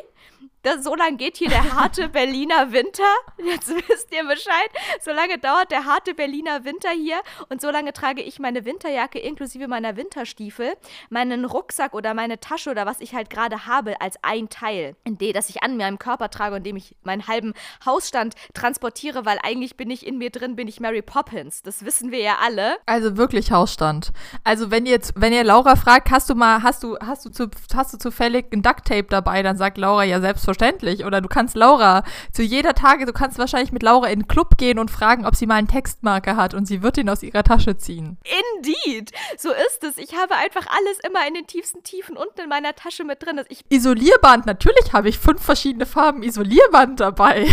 Das, 0.66 0.84
so 0.84 0.96
lange 0.96 1.18
geht 1.18 1.38
hier 1.38 1.50
der 1.50 1.76
harte 1.76 2.10
Berliner 2.10 2.72
Winter. 2.72 3.04
Jetzt 3.38 3.70
wisst 3.70 4.12
ihr 4.12 4.24
Bescheid. 4.24 4.72
So 5.00 5.12
lange 5.12 5.38
dauert 5.38 5.70
der 5.70 5.86
harte 5.86 6.16
Berliner 6.16 6.66
Winter 6.66 6.90
hier. 6.90 7.22
Und 7.50 7.62
so 7.62 7.70
lange 7.70 7.94
trage 7.94 8.24
ich 8.24 8.40
meine 8.40 8.66
Winterjacke 8.66 9.20
inklusive 9.20 9.68
meiner 9.68 9.96
Winterstiefel, 9.96 10.74
meinen 11.12 11.46
Rucksack 11.46 11.94
oder 11.94 12.16
meine 12.16 12.40
Tasche 12.40 12.72
oder 12.72 12.88
was 12.88 13.00
ich 13.00 13.14
halt 13.14 13.30
gerade 13.30 13.68
habe 13.68 14.02
als 14.02 14.16
ein 14.24 14.50
Teil, 14.50 14.96
in 15.04 15.20
dem, 15.20 15.34
das 15.34 15.50
ich 15.50 15.62
an 15.62 15.78
meinem 15.78 16.00
Körper 16.00 16.32
trage 16.32 16.56
und 16.56 16.64
dem 16.64 16.78
ich 16.78 16.96
meinen 17.04 17.28
halben 17.28 17.54
Hausstand 17.86 18.34
transportiere, 18.56 19.24
weil 19.24 19.38
eigentlich 19.44 19.78
bin 19.78 19.92
ich 19.92 20.04
in 20.04 20.18
mir 20.18 20.32
drin, 20.32 20.56
bin 20.56 20.68
ich 20.68 20.80
Mary 20.80 21.04
Poppins. 21.04 21.62
Das 21.62 21.75
wissen 21.84 22.12
wir 22.12 22.20
ja 22.20 22.38
alle. 22.44 22.78
Also 22.86 23.18
wirklich 23.18 23.52
Hausstand. 23.52 24.12
Also 24.44 24.72
wenn 24.72 24.86
jetzt, 24.86 25.14
wenn 25.16 25.34
ihr 25.34 25.44
Laura 25.44 25.76
fragt, 25.76 26.12
hast 26.12 26.30
du 26.30 26.36
mal, 26.36 26.64
hast 26.64 26.84
du, 26.84 26.96
hast 27.00 27.26
du, 27.26 27.30
zu, 27.30 27.50
hast 27.74 27.94
du 27.94 27.98
zufällig 27.98 28.54
ein 28.54 28.62
Duct 28.62 28.86
Tape 28.86 29.08
dabei, 29.10 29.42
dann 29.44 29.58
sagt 29.58 29.78
Laura 29.78 30.04
ja 30.04 30.22
selbstverständlich 30.22 30.46
selbstverständlich. 30.56 31.06
Oder 31.06 31.22
du 31.22 31.28
kannst 31.28 31.56
Laura 31.56 32.04
zu 32.32 32.44
jeder 32.44 32.74
Tage, 32.74 33.06
du 33.06 33.14
kannst 33.14 33.38
wahrscheinlich 33.38 33.72
mit 33.72 33.84
Laura 33.84 34.08
in 34.08 34.22
den 34.22 34.28
Club 34.28 34.58
gehen 34.58 34.80
und 34.80 34.92
fragen, 34.92 35.26
ob 35.26 35.36
sie 35.36 35.46
mal 35.46 35.56
einen 35.56 35.68
Textmarker 35.68 36.36
hat 36.36 36.54
und 36.54 36.66
sie 36.66 36.82
wird 36.82 36.98
ihn 36.98 37.10
aus 37.10 37.24
ihrer 37.24 37.44
Tasche 37.44 37.78
ziehen. 37.78 38.18
Indeed, 38.56 39.12
so 39.38 39.50
ist 39.52 39.84
es. 39.84 39.98
Ich 39.98 40.16
habe 40.16 40.36
einfach 40.36 40.66
alles 40.68 41.00
immer 41.08 41.28
in 41.28 41.34
den 41.34 41.48
tiefsten 41.48 41.84
Tiefen 41.84 42.18
unten 42.18 42.42
in 42.42 42.50
meiner 42.50 42.76
Tasche 42.76 43.04
mit 43.04 43.24
drin. 43.24 43.42
Ich 43.50 43.64
Isolierband, 43.70 44.46
natürlich 44.46 44.94
habe 44.94 45.10
ich 45.10 45.20
fünf 45.20 45.42
verschiedene 45.44 45.86
Farben 45.86 46.24
Isolierband 46.24 47.00
dabei. 47.00 47.48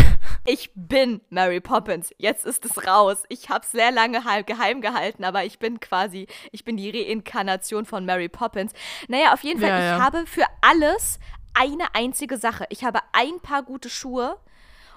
Ich 0.45 0.71
bin 0.75 1.21
Mary 1.29 1.61
Poppins. 1.61 2.11
Jetzt 2.17 2.45
ist 2.45 2.65
es 2.65 2.85
raus. 2.85 3.23
Ich 3.29 3.49
habe 3.49 3.63
es 3.63 3.71
sehr 3.71 3.91
lange 3.91 4.12
geheim 4.21 4.81
gehalten, 4.81 5.23
aber 5.23 5.43
ich 5.45 5.59
bin 5.59 5.79
quasi, 5.79 6.27
ich 6.51 6.63
bin 6.63 6.77
die 6.77 6.89
Reinkarnation 6.89 7.85
von 7.85 8.05
Mary 8.05 8.29
Poppins. 8.29 8.73
Naja, 9.07 9.33
auf 9.33 9.43
jeden 9.43 9.59
Fall, 9.59 9.69
ja, 9.69 9.79
ja. 9.79 9.97
ich 9.97 10.03
habe 10.03 10.25
für 10.25 10.45
alles 10.61 11.19
eine 11.53 11.93
einzige 11.93 12.37
Sache. 12.37 12.65
Ich 12.69 12.83
habe 12.83 12.99
ein 13.13 13.39
paar 13.41 13.63
gute 13.63 13.89
Schuhe 13.89 14.37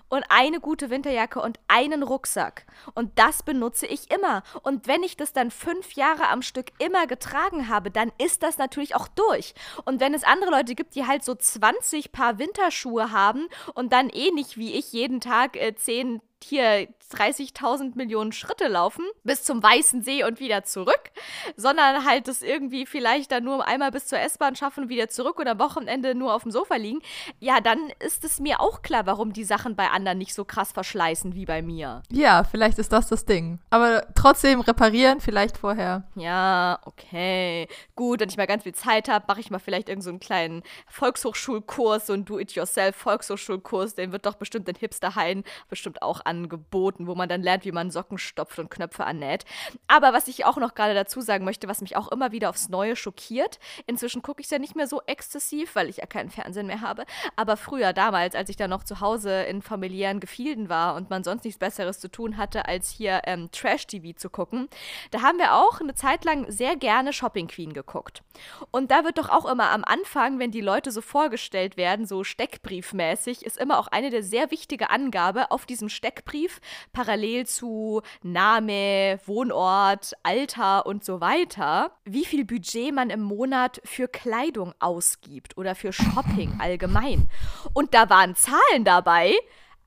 und 0.08 0.24
eine 0.28 0.60
gute 0.60 0.90
Winterjacke 0.90 1.40
und 1.40 1.58
einen 1.68 2.02
Rucksack. 2.02 2.64
Und 2.94 3.18
das 3.18 3.42
benutze 3.42 3.86
ich 3.86 4.10
immer. 4.10 4.42
Und 4.62 4.86
wenn 4.86 5.02
ich 5.02 5.16
das 5.16 5.32
dann 5.32 5.50
fünf 5.50 5.92
Jahre 5.92 6.28
am 6.28 6.42
Stück 6.42 6.72
immer 6.78 7.06
getragen 7.06 7.68
habe, 7.68 7.90
dann 7.90 8.12
ist 8.18 8.42
das 8.42 8.58
natürlich 8.58 8.94
auch 8.94 9.08
durch. 9.08 9.54
Und 9.84 10.00
wenn 10.00 10.14
es 10.14 10.24
andere 10.24 10.50
Leute 10.50 10.74
gibt, 10.74 10.94
die 10.94 11.06
halt 11.06 11.24
so 11.24 11.34
20 11.34 12.12
Paar 12.12 12.38
Winterschuhe 12.38 13.10
haben 13.10 13.48
und 13.74 13.92
dann 13.92 14.08
eh 14.10 14.30
nicht 14.30 14.56
wie 14.56 14.74
ich 14.74 14.92
jeden 14.92 15.20
Tag 15.20 15.56
äh, 15.56 15.74
10 15.74 16.20
hier 16.44 16.88
30.000 17.12 17.96
Millionen 17.96 18.32
Schritte 18.32 18.66
laufen 18.68 19.04
bis 19.22 19.44
zum 19.44 19.62
Weißen 19.62 20.02
See 20.02 20.24
und 20.24 20.40
wieder 20.40 20.64
zurück, 20.64 21.10
sondern 21.56 22.04
halt 22.04 22.28
das 22.28 22.42
irgendwie 22.42 22.84
vielleicht 22.84 23.30
dann 23.32 23.44
nur 23.44 23.66
einmal 23.66 23.90
bis 23.90 24.06
zur 24.06 24.18
S-Bahn 24.18 24.56
schaffen 24.56 24.84
und 24.84 24.88
wieder 24.88 25.08
zurück 25.08 25.38
oder 25.38 25.52
am 25.52 25.58
Wochenende 25.60 26.14
nur 26.14 26.34
auf 26.34 26.42
dem 26.42 26.50
Sofa 26.50 26.76
liegen, 26.76 27.00
ja, 27.38 27.60
dann 27.60 27.90
ist 28.00 28.24
es 28.24 28.40
mir 28.40 28.60
auch 28.60 28.82
klar, 28.82 29.06
warum 29.06 29.32
die 29.32 29.44
Sachen 29.44 29.76
bei 29.76 29.88
anderen 29.90 30.18
nicht 30.18 30.34
so 30.34 30.44
krass 30.44 30.72
verschleißen 30.72 31.34
wie 31.34 31.46
bei 31.46 31.62
mir. 31.62 32.02
Ja, 32.10 32.44
vielleicht 32.44 32.78
ist 32.78 32.92
das 32.92 33.08
das 33.08 33.24
Ding. 33.24 33.60
Aber 33.70 34.06
trotzdem 34.14 34.60
reparieren 34.60 35.20
vielleicht 35.20 35.58
vorher. 35.58 36.04
Ja, 36.16 36.80
okay. 36.84 37.68
Gut, 37.94 38.20
wenn 38.20 38.28
ich 38.28 38.36
mal 38.36 38.46
ganz 38.46 38.64
viel 38.64 38.74
Zeit 38.74 39.08
habe, 39.08 39.24
mache 39.28 39.40
ich 39.40 39.50
mal 39.50 39.58
vielleicht 39.58 39.88
irgendeinen 39.88 40.20
so 40.20 40.26
kleinen 40.26 40.62
Volkshochschulkurs, 40.88 42.06
so 42.06 42.12
einen 42.12 42.24
Do-it-yourself-Volkshochschulkurs, 42.24 43.94
den 43.94 44.12
wird 44.12 44.26
doch 44.26 44.34
bestimmt 44.34 44.66
den 44.66 44.74
Hipster-Hain 44.74 45.44
bestimmt 45.68 46.02
auch 46.02 46.20
angeboten, 46.26 47.06
wo 47.06 47.14
man 47.14 47.28
dann 47.28 47.42
lernt, 47.42 47.64
wie 47.64 47.72
man 47.72 47.90
Socken 47.90 48.18
stopft 48.18 48.58
und 48.58 48.70
Knöpfe 48.70 49.04
annäht. 49.04 49.44
Aber 49.88 50.12
was 50.12 50.28
ich 50.28 50.44
auch 50.44 50.56
noch 50.56 50.74
gerade 50.74 50.94
dazu 50.94 51.20
sagen 51.20 51.44
möchte, 51.44 51.68
was 51.68 51.80
mich 51.80 51.96
auch 51.96 52.08
immer 52.08 52.32
wieder 52.32 52.50
aufs 52.50 52.68
Neue 52.68 52.96
schockiert, 52.96 53.58
inzwischen 53.86 54.22
gucke 54.22 54.40
ich 54.40 54.46
es 54.46 54.50
ja 54.50 54.58
nicht 54.58 54.76
mehr 54.76 54.86
so 54.86 55.02
exzessiv, 55.06 55.74
weil 55.74 55.88
ich 55.88 55.98
ja 55.98 56.06
keinen 56.06 56.30
Fernsehen 56.30 56.66
mehr 56.66 56.80
habe, 56.80 57.04
aber 57.36 57.56
früher, 57.56 57.92
damals, 57.92 58.34
als 58.34 58.50
ich 58.50 58.56
da 58.56 58.68
noch 58.68 58.84
zu 58.84 59.00
Hause 59.00 59.42
in 59.44 59.62
familiären 59.62 60.20
Gefilden 60.20 60.68
war 60.68 60.96
und 60.96 61.10
man 61.10 61.24
sonst 61.24 61.44
nichts 61.44 61.58
Besseres 61.58 62.00
zu 62.00 62.10
tun 62.10 62.36
hatte, 62.36 62.66
als 62.66 62.90
hier 62.90 63.22
ähm, 63.24 63.50
Trash-TV 63.52 64.16
zu 64.16 64.30
gucken, 64.30 64.68
da 65.10 65.22
haben 65.22 65.38
wir 65.38 65.54
auch 65.54 65.80
eine 65.80 65.94
Zeit 65.94 66.24
lang 66.24 66.50
sehr 66.50 66.76
gerne 66.76 67.12
Shopping 67.12 67.48
Queen 67.48 67.72
geguckt. 67.72 68.22
Und 68.70 68.90
da 68.90 69.04
wird 69.04 69.18
doch 69.18 69.28
auch 69.28 69.46
immer 69.46 69.70
am 69.70 69.84
Anfang, 69.84 70.38
wenn 70.38 70.50
die 70.50 70.60
Leute 70.60 70.90
so 70.90 71.00
vorgestellt 71.00 71.76
werden, 71.76 72.06
so 72.06 72.24
steckbriefmäßig, 72.24 73.44
ist 73.44 73.58
immer 73.58 73.78
auch 73.78 73.88
eine 73.88 74.10
der 74.10 74.22
sehr 74.22 74.50
wichtige 74.50 74.90
Angabe 74.90 75.50
auf 75.50 75.66
diesem 75.66 75.88
Steckbrief 75.88 76.15
Steckbrief 76.16 76.60
parallel 76.92 77.46
zu 77.46 78.02
Name, 78.22 79.20
Wohnort, 79.26 80.14
Alter 80.22 80.86
und 80.86 81.04
so 81.04 81.20
weiter, 81.20 81.92
wie 82.04 82.24
viel 82.24 82.44
Budget 82.44 82.94
man 82.94 83.10
im 83.10 83.20
Monat 83.20 83.80
für 83.84 84.08
Kleidung 84.08 84.74
ausgibt 84.78 85.56
oder 85.58 85.74
für 85.74 85.92
Shopping 85.92 86.56
allgemein. 86.58 87.28
Und 87.74 87.92
da 87.94 88.08
waren 88.08 88.34
Zahlen 88.34 88.84
dabei, 88.84 89.34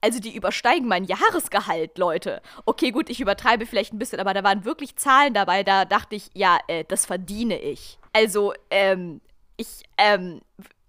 also 0.01 0.19
die 0.19 0.35
übersteigen 0.35 0.87
mein 0.87 1.03
Jahresgehalt, 1.03 1.97
Leute. 1.97 2.41
Okay, 2.65 2.91
gut, 2.91 3.09
ich 3.09 3.19
übertreibe 3.19 3.65
vielleicht 3.65 3.93
ein 3.93 3.99
bisschen, 3.99 4.19
aber 4.19 4.33
da 4.33 4.43
waren 4.43 4.65
wirklich 4.65 4.95
Zahlen 4.95 5.33
dabei, 5.33 5.63
da 5.63 5.85
dachte 5.85 6.15
ich, 6.15 6.29
ja, 6.33 6.59
äh, 6.67 6.85
das 6.87 7.05
verdiene 7.05 7.59
ich. 7.59 7.97
Also, 8.13 8.53
ähm, 8.69 9.19
ich, 9.57 9.83
ähm, 9.97 10.41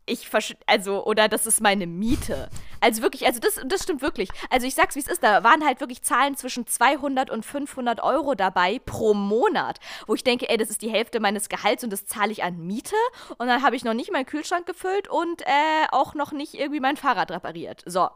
ich, 0.07 0.29
also, 0.67 1.05
oder 1.05 1.29
das 1.29 1.47
ist 1.47 1.61
meine 1.61 1.87
Miete. 1.87 2.51
Also 2.81 3.03
wirklich, 3.03 3.27
also 3.27 3.41
das, 3.41 3.61
das 3.65 3.83
stimmt 3.83 4.03
wirklich. 4.03 4.29
Also 4.49 4.67
ich 4.67 4.75
sag's, 4.75 4.97
wie 4.97 5.01
es 5.01 5.09
ist, 5.09 5.23
da 5.23 5.45
waren 5.45 5.65
halt 5.65 5.81
wirklich 5.81 6.03
Zahlen 6.03 6.37
zwischen 6.37 6.67
200 6.67 7.31
und 7.31 7.45
500 7.45 8.03
Euro 8.03 8.35
dabei 8.35 8.81
pro 8.85 9.15
Monat, 9.15 9.79
wo 10.07 10.15
ich 10.15 10.25
denke, 10.25 10.49
ey, 10.49 10.57
das 10.57 10.71
ist 10.71 10.83
die 10.83 10.91
Hälfte 10.91 11.21
meines 11.21 11.49
Gehalts 11.49 11.85
und 11.85 11.91
das 11.91 12.07
zahle 12.07 12.33
ich 12.33 12.43
an 12.43 12.59
Miete 12.59 12.97
und 13.39 13.47
dann 13.47 13.63
habe 13.63 13.77
ich 13.77 13.85
noch 13.85 13.95
nicht 13.95 14.13
meinen 14.13 14.27
Kühlschrank 14.27 14.67
gefüllt 14.67 15.09
und 15.09 15.43
äh, 15.43 15.87
auch 15.91 16.15
noch 16.15 16.33
nicht 16.33 16.55
irgendwie 16.55 16.81
mein 16.81 16.97
Fahrrad 16.97 17.31
repariert. 17.31 17.83
So. 17.87 18.09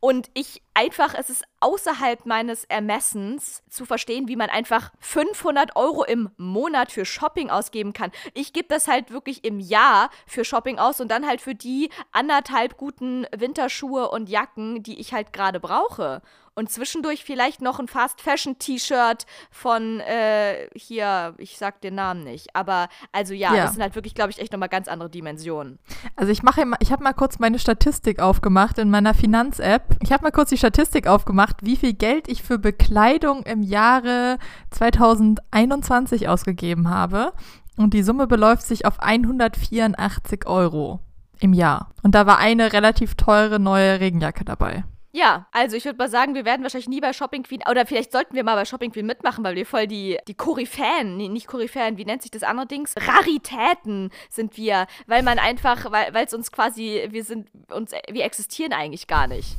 Und 0.00 0.30
ich 0.34 0.62
einfach, 0.74 1.14
es 1.14 1.30
ist 1.30 1.44
außerhalb 1.60 2.26
meines 2.26 2.64
Ermessens 2.64 3.62
zu 3.70 3.84
verstehen, 3.86 4.28
wie 4.28 4.36
man 4.36 4.50
einfach 4.50 4.92
500 5.00 5.76
Euro 5.76 6.04
im 6.04 6.30
Monat 6.36 6.92
für 6.92 7.04
Shopping 7.04 7.48
ausgeben 7.48 7.92
kann. 7.92 8.10
Ich 8.34 8.52
gebe 8.52 8.68
das 8.68 8.88
halt 8.88 9.10
wirklich 9.10 9.44
im 9.44 9.60
Jahr 9.60 10.10
für 10.26 10.44
Shopping 10.44 10.78
aus 10.78 11.00
und 11.00 11.08
dann 11.10 11.26
halt 11.26 11.40
für 11.40 11.54
die 11.54 11.90
anderthalb 12.12 12.76
guten 12.76 13.26
Winterschuhe 13.34 13.93
und 14.02 14.28
Jacken, 14.28 14.82
die 14.82 15.00
ich 15.00 15.12
halt 15.12 15.32
gerade 15.32 15.60
brauche 15.60 16.22
und 16.54 16.70
zwischendurch 16.70 17.24
vielleicht 17.24 17.60
noch 17.60 17.80
ein 17.80 17.88
Fast 17.88 18.20
Fashion 18.20 18.58
T-Shirt 18.58 19.26
von 19.50 20.00
äh, 20.00 20.68
hier, 20.74 21.34
ich 21.38 21.58
sag 21.58 21.80
den 21.80 21.96
Namen 21.96 22.24
nicht, 22.24 22.54
aber 22.54 22.88
also 23.12 23.34
ja, 23.34 23.54
ja. 23.54 23.64
das 23.64 23.74
sind 23.74 23.82
halt 23.82 23.94
wirklich, 23.94 24.14
glaube 24.14 24.30
ich, 24.30 24.38
echt 24.38 24.52
nochmal 24.52 24.68
ganz 24.68 24.88
andere 24.88 25.10
Dimensionen. 25.10 25.78
Also 26.16 26.30
ich 26.30 26.42
mache, 26.42 26.64
ich 26.80 26.92
habe 26.92 27.02
mal 27.02 27.12
kurz 27.12 27.38
meine 27.38 27.58
Statistik 27.58 28.20
aufgemacht 28.20 28.78
in 28.78 28.90
meiner 28.90 29.14
Finanz-App. 29.14 29.96
Ich 30.00 30.12
habe 30.12 30.22
mal 30.22 30.30
kurz 30.30 30.50
die 30.50 30.58
Statistik 30.58 31.06
aufgemacht, 31.06 31.56
wie 31.62 31.76
viel 31.76 31.92
Geld 31.92 32.28
ich 32.28 32.42
für 32.42 32.58
Bekleidung 32.58 33.42
im 33.42 33.62
Jahre 33.62 34.38
2021 34.70 36.28
ausgegeben 36.28 36.88
habe. 36.88 37.32
Und 37.76 37.92
die 37.92 38.04
Summe 38.04 38.28
beläuft 38.28 38.62
sich 38.62 38.86
auf 38.86 39.00
184 39.00 40.46
Euro 40.46 41.00
im 41.40 41.52
Jahr. 41.52 41.90
Und 42.02 42.14
da 42.14 42.26
war 42.26 42.38
eine 42.38 42.72
relativ 42.72 43.14
teure 43.14 43.58
neue 43.58 44.00
Regenjacke 44.00 44.44
dabei. 44.44 44.84
Ja, 45.16 45.46
also 45.52 45.76
ich 45.76 45.84
würde 45.84 45.98
mal 45.98 46.08
sagen, 46.08 46.34
wir 46.34 46.44
werden 46.44 46.64
wahrscheinlich 46.64 46.88
nie 46.88 47.00
bei 47.00 47.12
Shopping 47.12 47.44
Queen, 47.44 47.60
oder 47.70 47.86
vielleicht 47.86 48.10
sollten 48.10 48.34
wir 48.34 48.42
mal 48.42 48.56
bei 48.56 48.64
Shopping 48.64 48.90
Queen 48.90 49.06
mitmachen, 49.06 49.44
weil 49.44 49.54
wir 49.54 49.64
voll 49.64 49.86
die, 49.86 50.18
die 50.26 50.34
Koryphäen, 50.34 51.16
nee, 51.16 51.28
nicht 51.28 51.46
Koryphäen, 51.46 51.96
wie 51.96 52.04
nennt 52.04 52.22
sich 52.22 52.32
das 52.32 52.42
andererdings? 52.42 52.96
Raritäten 52.96 54.10
sind 54.28 54.56
wir, 54.56 54.88
weil 55.06 55.22
man 55.22 55.38
einfach, 55.38 55.92
weil 55.92 56.24
es 56.24 56.34
uns 56.34 56.50
quasi, 56.50 57.06
wir 57.10 57.22
sind, 57.22 57.48
uns, 57.70 57.92
wir 58.10 58.24
existieren 58.24 58.72
eigentlich 58.72 59.06
gar 59.06 59.28
nicht. 59.28 59.56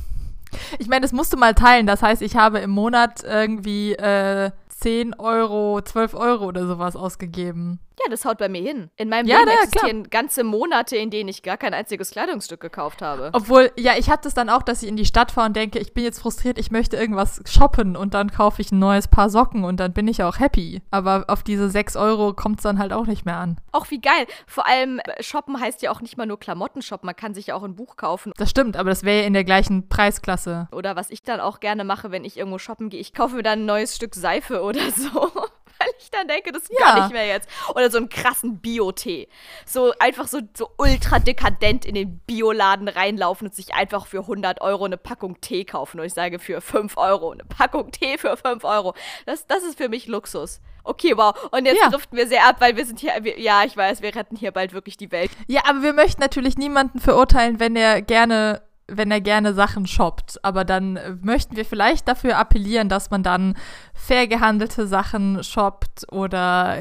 Ich 0.78 0.88
meine, 0.88 1.00
das 1.00 1.12
musst 1.12 1.32
du 1.32 1.36
mal 1.36 1.54
teilen. 1.54 1.86
Das 1.86 2.02
heißt, 2.02 2.22
ich 2.22 2.36
habe 2.36 2.58
im 2.58 2.70
Monat 2.70 3.22
irgendwie 3.24 3.94
äh, 3.94 4.50
10 4.80 5.14
Euro, 5.18 5.80
12 5.80 6.14
Euro 6.14 6.44
oder 6.46 6.66
sowas 6.66 6.96
ausgegeben. 6.96 7.80
Ja, 7.98 8.10
das 8.10 8.26
haut 8.26 8.36
bei 8.36 8.50
mir 8.50 8.60
hin. 8.60 8.90
In 8.96 9.08
meinem 9.08 9.26
Ja, 9.26 9.38
Leben 9.38 9.48
ja, 9.48 9.62
existieren 9.62 10.10
ganze 10.10 10.44
Monate, 10.44 10.96
in 10.96 11.08
denen 11.10 11.30
ich 11.30 11.42
gar 11.42 11.56
kein 11.56 11.72
einziges 11.72 12.10
Kleidungsstück 12.10 12.60
gekauft 12.60 13.00
habe. 13.00 13.30
Obwohl, 13.32 13.72
ja, 13.78 13.94
ich 13.96 14.10
hatte 14.10 14.28
es 14.28 14.34
dann 14.34 14.50
auch, 14.50 14.62
dass 14.62 14.82
ich 14.82 14.88
in 14.90 14.96
die 14.96 15.06
Stadt 15.06 15.32
fahre 15.32 15.46
und 15.46 15.56
denke, 15.56 15.78
ich 15.78 15.94
bin 15.94 16.04
jetzt 16.04 16.20
frustriert, 16.20 16.58
ich 16.58 16.70
möchte 16.70 16.98
irgendwas 16.98 17.40
shoppen 17.48 17.96
und 17.96 18.12
dann 18.12 18.30
kaufe 18.30 18.60
ich 18.60 18.70
ein 18.70 18.78
neues 18.78 19.08
Paar 19.08 19.30
Socken 19.30 19.64
und 19.64 19.80
dann 19.80 19.94
bin 19.94 20.08
ich 20.08 20.22
auch 20.22 20.38
happy. 20.38 20.82
Aber 20.90 21.24
auf 21.28 21.42
diese 21.42 21.70
6 21.70 21.96
Euro 21.96 22.34
kommt 22.34 22.58
es 22.58 22.64
dann 22.64 22.78
halt 22.78 22.92
auch 22.92 23.06
nicht 23.06 23.24
mehr 23.24 23.38
an. 23.38 23.56
Auch 23.72 23.90
wie 23.90 24.00
geil. 24.00 24.26
Vor 24.46 24.66
allem, 24.66 24.98
äh, 24.98 25.22
shoppen 25.22 25.58
heißt 25.58 25.80
ja 25.80 25.90
auch 25.90 26.02
nicht 26.02 26.18
mal 26.18 26.26
nur 26.26 26.38
Klamotten 26.38 26.82
shoppen. 26.82 27.06
Man 27.06 27.16
kann 27.16 27.32
sich 27.32 27.46
ja 27.46 27.54
auch 27.54 27.62
ein 27.62 27.76
Buch 27.76 27.96
kaufen. 27.96 28.32
Das 28.36 28.50
stimmt, 28.50 28.76
aber 28.76 28.90
das 28.90 29.04
wäre 29.04 29.22
ja 29.22 29.26
in 29.26 29.32
der 29.32 29.44
gleichen 29.44 29.88
Preisklasse. 29.88 30.68
Oder 30.70 30.96
was 30.96 31.10
ich 31.10 31.22
dann 31.22 31.40
auch 31.40 31.60
gerne 31.60 31.82
mache, 31.84 32.10
wenn 32.10 32.24
ich 32.26 32.36
irgendwo 32.36 32.58
shoppen 32.58 32.90
gehe, 32.90 33.00
ich 33.00 33.14
kaufe 33.14 33.36
mir 33.36 33.42
dann 33.42 33.60
ein 33.60 33.66
neues 33.66 33.96
Stück 33.96 34.14
Seife 34.14 34.60
oder 34.66 34.90
so. 34.96 35.30
Weil 35.78 35.88
ich 35.98 36.10
dann 36.10 36.26
denke, 36.26 36.52
das 36.52 36.62
Ja. 36.70 36.86
kann 36.86 37.06
ich 37.06 37.12
mehr 37.12 37.26
jetzt. 37.26 37.50
Oder 37.74 37.90
so 37.90 37.98
einen 37.98 38.08
krassen 38.08 38.60
Bio-Tee. 38.60 39.28
So 39.66 39.92
einfach 39.98 40.26
so, 40.26 40.40
so 40.56 40.70
ultra 40.78 41.18
dekadent 41.18 41.84
in 41.84 41.94
den 41.94 42.18
Bioladen 42.20 42.88
reinlaufen 42.88 43.48
und 43.48 43.54
sich 43.54 43.74
einfach 43.74 44.06
für 44.06 44.20
100 44.20 44.62
Euro 44.62 44.86
eine 44.86 44.96
Packung 44.96 45.38
Tee 45.42 45.66
kaufen. 45.66 46.00
Und 46.00 46.06
ich 46.06 46.14
sage 46.14 46.38
für 46.38 46.62
5 46.62 46.96
Euro. 46.96 47.30
Eine 47.32 47.44
Packung 47.44 47.90
Tee 47.90 48.16
für 48.16 48.38
5 48.38 48.64
Euro. 48.64 48.94
Das, 49.26 49.46
das 49.46 49.64
ist 49.64 49.76
für 49.76 49.90
mich 49.90 50.06
Luxus. 50.06 50.60
Okay, 50.82 51.14
wow. 51.14 51.34
Und 51.50 51.66
jetzt 51.66 51.82
Ja. 51.82 51.90
driften 51.90 52.16
wir 52.16 52.26
sehr 52.26 52.46
ab, 52.46 52.56
weil 52.60 52.76
wir 52.76 52.86
sind 52.86 52.98
hier, 53.00 53.12
wir, 53.20 53.38
ja, 53.38 53.64
ich 53.64 53.76
weiß, 53.76 54.00
wir 54.00 54.14
retten 54.14 54.36
hier 54.36 54.52
bald 54.52 54.72
wirklich 54.72 54.96
die 54.96 55.12
Welt. 55.12 55.30
Ja, 55.46 55.62
aber 55.68 55.82
wir 55.82 55.92
möchten 55.92 56.22
natürlich 56.22 56.56
niemanden 56.56 57.00
verurteilen, 57.00 57.60
wenn 57.60 57.76
er 57.76 58.00
gerne, 58.00 58.62
wenn 58.88 59.10
er 59.10 59.20
gerne 59.20 59.54
Sachen 59.54 59.86
shoppt. 59.86 60.44
Aber 60.44 60.64
dann 60.64 60.96
äh, 60.96 61.16
möchten 61.22 61.56
wir 61.56 61.64
vielleicht 61.64 62.08
dafür 62.08 62.38
appellieren, 62.38 62.88
dass 62.88 63.10
man 63.10 63.22
dann 63.22 63.56
fair 63.94 64.26
gehandelte 64.26 64.86
Sachen 64.86 65.42
shoppt 65.42 66.12
oder 66.12 66.78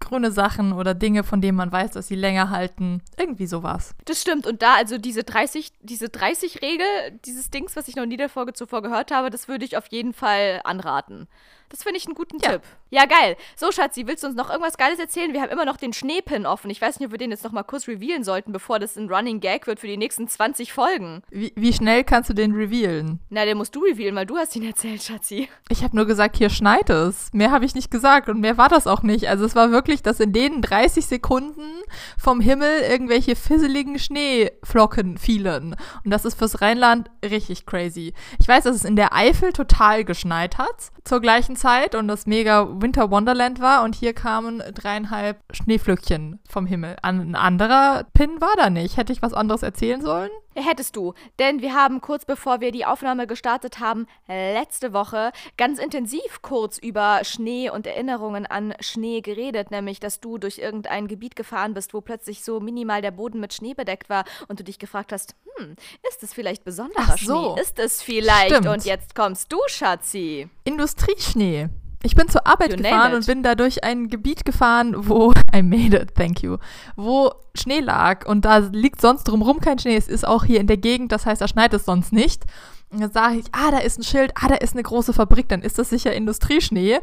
grüne 0.00 0.30
Sachen 0.30 0.72
oder 0.72 0.94
Dinge, 0.94 1.24
von 1.24 1.40
denen 1.40 1.56
man 1.56 1.72
weiß, 1.72 1.92
dass 1.92 2.08
sie 2.08 2.14
länger 2.14 2.50
halten. 2.50 3.02
Irgendwie 3.16 3.46
sowas. 3.46 3.94
Das 4.04 4.22
stimmt. 4.22 4.46
Und 4.46 4.62
da 4.62 4.74
also 4.74 4.98
diese 4.98 5.24
30, 5.24 5.72
diese 5.82 6.06
30-Regel, 6.06 6.86
dieses 7.24 7.50
Dings, 7.50 7.76
was 7.76 7.88
ich 7.88 7.96
noch 7.96 8.06
nie 8.06 8.16
der 8.16 8.28
Folge 8.28 8.52
zuvor 8.52 8.82
gehört 8.82 9.10
habe, 9.10 9.30
das 9.30 9.48
würde 9.48 9.64
ich 9.64 9.76
auf 9.76 9.86
jeden 9.88 10.12
Fall 10.12 10.60
anraten. 10.64 11.28
Das 11.70 11.82
finde 11.82 11.98
ich 11.98 12.06
einen 12.06 12.14
guten 12.14 12.38
Ja. 12.40 12.52
Tipp. 12.52 12.62
Ja, 12.90 13.04
geil. 13.04 13.36
So, 13.54 13.70
Schatzi, 13.70 14.06
willst 14.06 14.22
du 14.22 14.28
uns 14.28 14.36
noch 14.36 14.48
irgendwas 14.48 14.78
Geiles 14.78 14.98
erzählen? 14.98 15.34
Wir 15.34 15.42
haben 15.42 15.50
immer 15.50 15.66
noch 15.66 15.76
den 15.76 15.92
Schneepin 15.92 16.46
offen. 16.46 16.70
Ich 16.70 16.80
weiß 16.80 16.98
nicht, 16.98 17.06
ob 17.06 17.12
wir 17.12 17.18
den 17.18 17.30
jetzt 17.30 17.44
noch 17.44 17.52
mal 17.52 17.62
kurz 17.62 17.86
revealen 17.86 18.24
sollten, 18.24 18.50
bevor 18.50 18.78
das 18.78 18.96
ein 18.96 19.10
Running 19.10 19.40
Gag 19.40 19.66
wird 19.66 19.78
für 19.80 19.86
die 19.86 19.98
nächsten 19.98 20.26
20 20.26 20.72
Folgen. 20.72 21.22
Wie, 21.30 21.52
wie 21.54 21.72
schnell 21.74 22.02
kannst 22.04 22.30
du 22.30 22.34
den 22.34 22.52
revealen? 22.54 23.20
Na, 23.28 23.44
den 23.44 23.58
musst 23.58 23.76
du 23.76 23.80
revealen, 23.80 24.16
weil 24.16 24.24
du 24.24 24.38
hast 24.38 24.56
ihn 24.56 24.64
erzählt, 24.66 25.02
Schatzi. 25.02 25.50
Ich 25.68 25.82
habe 25.82 25.94
nur 25.94 26.06
gesagt, 26.06 26.38
hier 26.38 26.48
schneit 26.48 26.88
es. 26.88 27.30
Mehr 27.34 27.50
habe 27.50 27.66
ich 27.66 27.74
nicht 27.74 27.90
gesagt 27.90 28.30
und 28.30 28.40
mehr 28.40 28.56
war 28.56 28.70
das 28.70 28.86
auch 28.86 29.02
nicht. 29.02 29.28
Also 29.28 29.44
es 29.44 29.54
war 29.54 29.70
wirklich, 29.70 30.02
dass 30.02 30.18
in 30.20 30.32
den 30.32 30.62
30 30.62 31.04
Sekunden 31.04 31.82
vom 32.16 32.40
Himmel 32.40 32.80
irgendwelche 32.88 33.36
fisseligen 33.36 33.98
Schneeflocken 33.98 35.18
fielen. 35.18 35.76
Und 36.04 36.10
das 36.10 36.24
ist 36.24 36.38
fürs 36.38 36.62
Rheinland 36.62 37.10
richtig 37.22 37.66
crazy. 37.66 38.14
Ich 38.40 38.48
weiß, 38.48 38.64
dass 38.64 38.76
es 38.76 38.84
in 38.84 38.96
der 38.96 39.14
Eifel 39.14 39.52
total 39.52 40.04
geschneit 40.04 40.56
hat 40.56 40.90
zur 41.04 41.20
gleichen 41.20 41.56
Zeit 41.58 41.94
und 41.94 42.08
das 42.08 42.26
mega 42.26 42.68
Winter 42.80 43.10
Wonderland 43.10 43.60
war 43.60 43.84
und 43.84 43.94
hier 43.94 44.14
kamen 44.14 44.62
dreieinhalb 44.74 45.38
Schneeflöckchen 45.52 46.40
vom 46.48 46.66
Himmel. 46.66 46.96
Ein 47.02 47.34
anderer 47.34 48.04
Pin 48.14 48.40
war 48.40 48.54
da 48.56 48.70
nicht. 48.70 48.96
Hätte 48.96 49.12
ich 49.12 49.22
was 49.22 49.34
anderes 49.34 49.62
erzählen 49.62 50.00
sollen? 50.00 50.30
Hättest 50.54 50.96
du. 50.96 51.14
Denn 51.38 51.60
wir 51.62 51.74
haben 51.74 52.00
kurz 52.00 52.24
bevor 52.24 52.60
wir 52.60 52.72
die 52.72 52.84
Aufnahme 52.84 53.26
gestartet 53.26 53.78
haben, 53.78 54.06
letzte 54.26 54.92
Woche 54.92 55.32
ganz 55.56 55.78
intensiv 55.78 56.42
kurz 56.42 56.78
über 56.78 57.20
Schnee 57.22 57.70
und 57.70 57.86
Erinnerungen 57.86 58.46
an 58.46 58.74
Schnee 58.80 59.20
geredet. 59.20 59.70
Nämlich, 59.70 60.00
dass 60.00 60.20
du 60.20 60.38
durch 60.38 60.58
irgendein 60.58 61.06
Gebiet 61.06 61.36
gefahren 61.36 61.74
bist, 61.74 61.94
wo 61.94 62.00
plötzlich 62.00 62.42
so 62.42 62.60
minimal 62.60 63.02
der 63.02 63.12
Boden 63.12 63.40
mit 63.40 63.52
Schnee 63.52 63.74
bedeckt 63.74 64.08
war 64.08 64.24
und 64.48 64.58
du 64.58 64.64
dich 64.64 64.78
gefragt 64.78 65.12
hast, 65.12 65.34
hm, 65.56 65.76
ist 66.08 66.22
es 66.22 66.34
vielleicht 66.34 66.64
besonderer 66.64 67.04
Ach 67.08 67.18
so. 67.18 67.54
Schnee? 67.54 67.62
Ist 67.62 67.78
es 67.78 68.02
vielleicht? 68.02 68.50
Stimmt. 68.54 68.66
Und 68.66 68.84
jetzt 68.84 69.14
kommst 69.14 69.52
du, 69.52 69.58
Schatzi. 69.68 70.48
Industrieschnee. 70.64 71.68
Ich 72.02 72.14
bin 72.14 72.28
zur 72.28 72.46
Arbeit 72.46 72.70
You 72.70 72.76
gefahren 72.76 73.14
und 73.14 73.26
bin 73.26 73.42
da 73.42 73.54
durch 73.54 73.82
ein 73.82 74.08
Gebiet 74.08 74.44
gefahren, 74.44 74.94
wo 74.96 75.32
I 75.54 75.62
made 75.62 75.96
it, 75.96 76.14
thank 76.14 76.42
you, 76.42 76.58
wo 76.96 77.32
Schnee 77.54 77.80
lag 77.80 78.26
und 78.26 78.44
da 78.44 78.58
liegt 78.58 79.00
sonst 79.00 79.24
drumherum 79.24 79.60
kein 79.60 79.78
Schnee. 79.78 79.96
Es 79.96 80.08
ist 80.08 80.26
auch 80.26 80.44
hier 80.44 80.60
in 80.60 80.68
der 80.68 80.76
Gegend, 80.76 81.10
das 81.12 81.26
heißt, 81.26 81.40
da 81.40 81.48
schneit 81.48 81.74
es 81.74 81.84
sonst 81.84 82.12
nicht. 82.12 82.44
Und 82.90 83.00
dann 83.00 83.12
sage 83.12 83.36
ich, 83.36 83.46
ah, 83.52 83.70
da 83.70 83.78
ist 83.78 83.98
ein 83.98 84.04
Schild, 84.04 84.32
ah, 84.40 84.48
da 84.48 84.54
ist 84.54 84.72
eine 84.72 84.82
große 84.82 85.12
Fabrik, 85.12 85.48
dann 85.48 85.62
ist 85.62 85.78
das 85.78 85.90
sicher 85.90 86.12
Industrieschnee. 86.12 87.00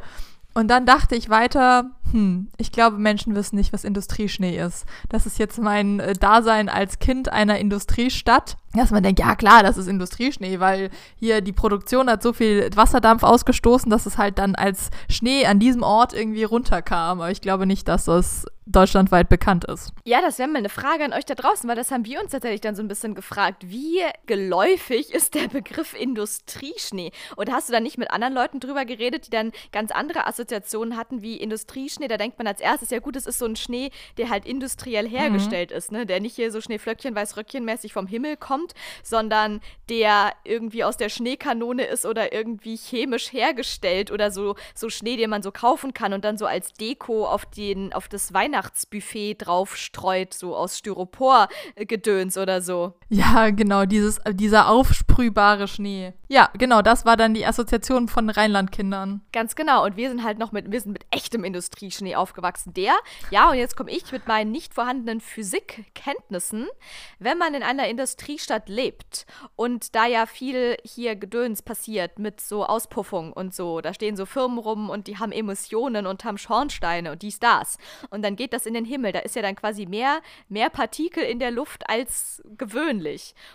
Und 0.58 0.70
dann 0.70 0.86
dachte 0.86 1.16
ich 1.16 1.30
weiter, 1.30 1.92
hm, 2.12 2.48
ich 2.56 2.72
glaube, 2.72 2.98
Menschen 2.98 3.36
wissen 3.36 3.58
nicht, 3.58 3.74
was 3.74 3.84
Industrieschnee 3.84 4.58
ist. 4.58 4.86
Das 5.10 5.26
ist 5.26 5.38
jetzt 5.38 5.60
mein 5.60 6.00
äh, 6.00 6.14
Dasein 6.14 6.70
als 6.70 7.00
Kind 7.00 7.28
einer 7.32 7.60
Industriestadt. 7.60 8.56
Dass 8.74 8.90
man 8.90 9.04
denkt, 9.04 9.20
ja 9.20 9.36
klar, 9.36 9.64
das 9.64 9.76
ist 9.76 9.88
Industrieschnee, 9.88 10.62
weil 10.62 10.92
hier 11.18 11.42
die 11.42 11.52
Produktion 11.52 12.10
hat 12.10 12.24
so 12.24 12.32
viel 12.32 12.70
Wasserdampf 12.74 13.24
ausgestoßen, 13.24 13.90
dass 13.90 14.06
es 14.06 14.18
halt 14.18 14.40
dann 14.40 14.56
als 14.56 14.92
Schnee 15.10 15.46
an 15.46 15.60
diesem 15.60 15.84
Ort 15.84 16.14
irgendwie 16.14 16.46
runterkam. 16.46 17.20
Aber 17.20 17.32
ich 17.32 17.42
glaube 17.42 17.66
nicht, 17.66 17.90
dass 17.90 18.06
das 18.06 18.46
deutschlandweit 18.66 19.30
bekannt 19.30 19.66
ist. 19.66 19.94
Ja, 20.06 20.22
das 20.22 20.40
wäre 20.40 20.50
mal 20.50 20.60
eine 20.60 20.70
Frage 20.70 21.04
an 21.04 21.14
euch 21.14 21.26
da 21.26 21.36
draußen, 21.36 21.70
weil 21.70 21.76
das 21.76 21.92
haben 21.92 22.06
wir 22.06 22.20
uns 22.22 22.32
tatsächlich 22.32 22.62
dann 22.62 22.76
so 22.76 22.82
ein 22.82 22.88
bisschen 22.88 23.14
gefragt. 23.14 23.70
Wie 23.70 24.02
geläufig 24.26 25.14
ist 25.14 25.36
der 25.36 25.48
Begriff 25.48 25.94
Industrieschnee? 26.00 27.12
Oder 27.38 27.54
hast 27.54 27.70
du 27.70 27.74
da 27.74 27.80
nicht 27.80 27.98
mit 27.98 28.12
anderen 28.12 28.34
Leuten 28.34 28.60
drüber 28.60 28.86
geredet, 28.86 29.28
die 29.28 29.32
dann 29.32 29.52
ganz 29.72 29.92
andere 29.92 30.26
Assoziationen 30.26 30.98
hatten 30.98 31.22
wie 31.22 31.38
Industrieschnee? 31.38 32.08
Da 32.08 32.18
denkt 32.18 32.38
man 32.40 32.48
als 32.48 32.60
erstes, 32.60 32.90
ja 32.90 33.00
gut, 33.00 33.16
es 33.16 33.28
ist 33.28 33.40
so 33.40 33.46
ein 33.46 33.56
Schnee, 33.56 33.92
der 34.18 34.30
halt 34.30 34.46
industriell 34.46 35.08
hergestellt 35.08 35.72
ist, 35.72 35.92
ne? 35.92 36.06
Der 36.06 36.20
nicht 36.20 36.36
hier 36.36 36.52
so 36.52 36.60
Schneeflöckchen, 36.60 37.16
Weißröckchen 37.16 37.66
mäßig 37.66 37.94
vom 37.94 38.08
Himmel 38.08 38.36
kommt, 38.36 38.74
sondern 39.04 39.62
der 39.90 40.34
irgendwie 40.44 40.84
aus 40.84 40.98
der 40.98 41.10
Schneekanone 41.10 41.86
ist 41.86 42.06
oder 42.06 42.34
irgendwie 42.34 42.78
chemisch 42.78 43.32
hergestellt 43.32 44.12
oder 44.12 44.32
so, 44.32 44.56
so 44.74 44.90
Schnee, 44.90 45.18
den 45.18 45.30
man 45.30 45.44
so 45.44 45.52
kaufen 45.52 45.94
kann 45.94 46.14
und 46.14 46.26
dann 46.26 46.38
so 46.38 46.46
als 46.46 46.74
Deko 46.74 47.28
auf, 47.28 47.46
den, 47.46 47.94
auf 47.94 48.08
das 48.08 48.34
Weihnachtsbuffet 48.56 49.36
draufstreut, 49.40 50.34
so 50.34 50.56
aus 50.56 50.78
Styropor-Gedöns 50.78 52.38
oder 52.38 52.62
so. 52.62 52.94
Ja, 53.08 53.52
genau, 53.52 53.86
dieses, 53.86 54.20
dieser 54.32 54.68
aufsprühbare 54.68 55.68
Schnee. 55.68 56.14
Ja, 56.28 56.50
genau, 56.58 56.82
das 56.82 57.06
war 57.06 57.18
dann 57.18 57.36
die 57.36 57.46
Assoziation 57.46 58.08
von 58.08 58.32
Rheinlandkindern. 58.32 59.22
Ganz 59.32 59.56
genau. 59.56 59.86
Und 59.86 59.96
wir 59.96 60.10
sind 60.10 60.24
halt 60.24 60.40
noch 60.40 60.52
mit, 60.52 60.72
wir 60.72 60.82
sind 60.82 60.94
mit 60.94 61.06
echtem 61.12 61.44
Industrieschnee 61.44 62.16
aufgewachsen. 62.16 62.74
Der, 62.74 62.94
ja, 63.30 63.52
und 63.52 63.58
jetzt 63.58 63.78
komme 63.78 63.92
ich 63.92 64.12
mit 64.12 64.28
meinen 64.28 64.52
nicht 64.52 64.74
vorhandenen 64.74 65.22
Physikkenntnissen. 65.22 66.66
Wenn 67.20 67.38
man 67.38 67.54
in 67.54 67.62
einer 67.62 67.88
Industriestadt 67.88 68.70
lebt 68.70 69.28
und 69.56 69.94
da 69.94 70.08
ja 70.08 70.26
viel 70.26 70.76
hier 70.84 71.16
Gedöns 71.16 71.62
passiert 71.62 72.18
mit 72.18 72.42
so 72.42 72.66
Auspuffung 72.66 73.34
und 73.34 73.54
so, 73.54 73.82
da 73.82 73.94
stehen 73.94 74.16
so 74.16 74.26
Firmen 74.26 74.58
rum 74.58 74.90
und 74.90 75.06
die 75.06 75.20
haben 75.20 75.32
Emissionen 75.32 76.08
und 76.08 76.26
haben 76.26 76.40
Schornsteine 76.40 77.12
und 77.12 77.22
dies, 77.22 77.38
das. 77.38 77.78
Und 78.10 78.24
dann 78.24 78.36
geht 78.36 78.54
das 78.54 78.66
in 78.66 78.74
den 78.74 78.86
Himmel. 78.86 79.12
Da 79.12 79.20
ist 79.20 79.36
ja 79.36 79.44
dann 79.44 79.56
quasi 79.56 79.86
mehr, 79.86 80.22
mehr 80.50 80.72
Partikel 80.72 81.24
in 81.24 81.38
der 81.38 81.52
Luft 81.52 81.88
als 81.88 82.42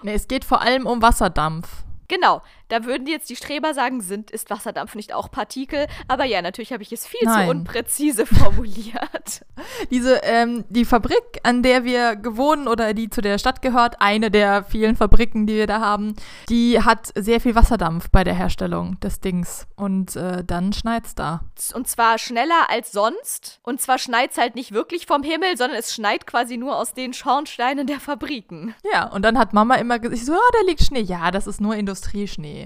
Nee, 0.03 0.15
es 0.15 0.29
geht 0.29 0.45
vor 0.45 0.61
allem 0.61 0.87
um 0.87 1.03
Wasserdampf. 1.03 1.69
Genau, 2.09 2.43
da 2.71 2.85
würden 2.85 3.07
jetzt 3.07 3.29
die 3.29 3.37
Streber 3.37 3.75
sagen, 3.75 4.01
sind, 4.01 4.31
ist 4.31 4.49
Wasserdampf 4.49 4.95
nicht 4.95 5.13
auch 5.13 5.31
Partikel? 5.31 5.87
Aber 6.09 6.25
ja, 6.25 6.41
natürlich 6.41 6.73
habe 6.73 6.83
ich 6.83 6.93
es 6.93 7.07
viel 7.07 7.25
Nein. 7.25 7.45
zu 7.45 7.51
unpräzise 7.51 8.27
formuliert. 8.27 9.45
Diese, 9.91 10.21
ähm, 10.23 10.65
die 10.69 10.85
Fabrik, 10.85 11.41
an 11.43 11.63
der 11.63 11.85
wir 11.85 12.17
gewohnt 12.17 12.69
oder 12.69 12.95
die 12.95 13.11
zu 13.11 13.21
der 13.21 13.39
Stadt 13.39 13.61
gehört, 13.61 14.01
eine 14.01 14.31
der 14.31 14.65
vielen 14.65 14.97
Fabriken, 14.97 15.47
die 15.47 15.55
wir 15.55 15.67
da 15.67 15.81
haben, 15.81 16.15
die 16.49 16.81
hat 16.81 17.13
sehr 17.17 17.41
viel 17.41 17.55
Wasserdampf 17.55 18.09
bei 18.11 18.25
der 18.25 18.35
Herstellung 18.35 18.99
des 19.01 19.21
Dings. 19.21 19.67
Und 19.77 20.15
äh, 20.17 20.45
dann 20.45 20.73
schneit's 20.73 21.15
da. 21.15 21.41
Und 21.75 21.89
zwar 21.89 22.19
schneller 22.19 22.69
als 22.71 22.93
sonst. 22.93 23.61
Und 23.63 23.81
zwar 23.81 23.99
schneit 23.99 24.31
es 24.33 24.39
halt 24.39 24.55
nicht 24.55 24.73
wirklich 24.73 25.07
vom 25.07 25.23
Himmel, 25.23 25.57
sondern 25.57 25.79
es 25.79 25.95
schneit 25.95 26.27
quasi 26.27 26.57
nur 26.57 26.77
aus 26.77 26.95
den 26.95 27.13
Schornsteinen 27.15 27.87
der 27.87 27.99
Fabriken. 27.99 28.75
Ja, 28.93 29.09
und 29.09 29.23
dann 29.23 29.39
hat 29.39 29.53
Mama 29.53 29.75
immer 29.75 29.99
gesagt, 29.99 30.25
so, 30.25 30.33
ja, 30.33 30.39
da 30.53 30.67
liegt 30.67 30.83
Schnee. 30.83 31.01
Ja, 31.01 31.31
das 31.31 31.47
ist 31.47 31.61
nur 31.61 31.75
Industrieschnee. 31.75 32.60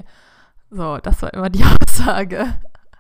So, 0.71 0.99
das 0.99 1.23
war 1.23 1.33
immer 1.33 1.51
die 1.51 1.65
Aussage. 1.83 2.57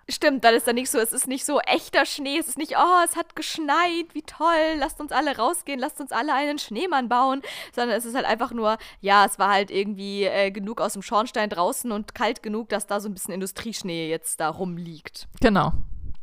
Stimmt, 0.07 0.45
dann 0.45 0.55
ist 0.55 0.67
da 0.67 0.75
nicht 0.75 0.91
so, 0.91 0.99
es 0.99 1.15
ist 1.15 1.27
nicht 1.27 1.47
so 1.47 1.61
echter 1.61 2.05
Schnee, 2.05 2.37
es 2.39 2.47
ist 2.47 2.59
nicht, 2.59 2.75
oh, 2.77 3.05
es 3.05 3.17
hat 3.17 3.35
geschneit, 3.35 4.13
wie 4.13 4.21
toll, 4.21 4.77
lasst 4.77 5.01
uns 5.01 5.13
alle 5.13 5.39
rausgehen, 5.39 5.81
lasst 5.81 5.99
uns 5.99 6.13
alle 6.13 6.35
einen 6.35 6.59
Schneemann 6.59 7.09
bauen, 7.09 7.41
sondern 7.75 7.97
es 7.97 8.05
ist 8.05 8.15
halt 8.15 8.27
einfach 8.27 8.53
nur, 8.53 8.77
ja, 9.01 9.25
es 9.25 9.39
war 9.39 9.51
halt 9.51 9.71
irgendwie 9.71 10.25
äh, 10.25 10.51
genug 10.51 10.83
aus 10.83 10.93
dem 10.93 11.01
Schornstein 11.01 11.49
draußen 11.49 11.91
und 11.91 12.15
kalt 12.15 12.43
genug, 12.43 12.69
dass 12.69 12.87
da 12.87 13.01
so 13.01 13.09
ein 13.09 13.15
bisschen 13.15 13.33
Industrieschnee 13.33 14.11
jetzt 14.11 14.41
da 14.41 14.51
rumliegt. 14.51 15.27
Genau. 15.41 15.73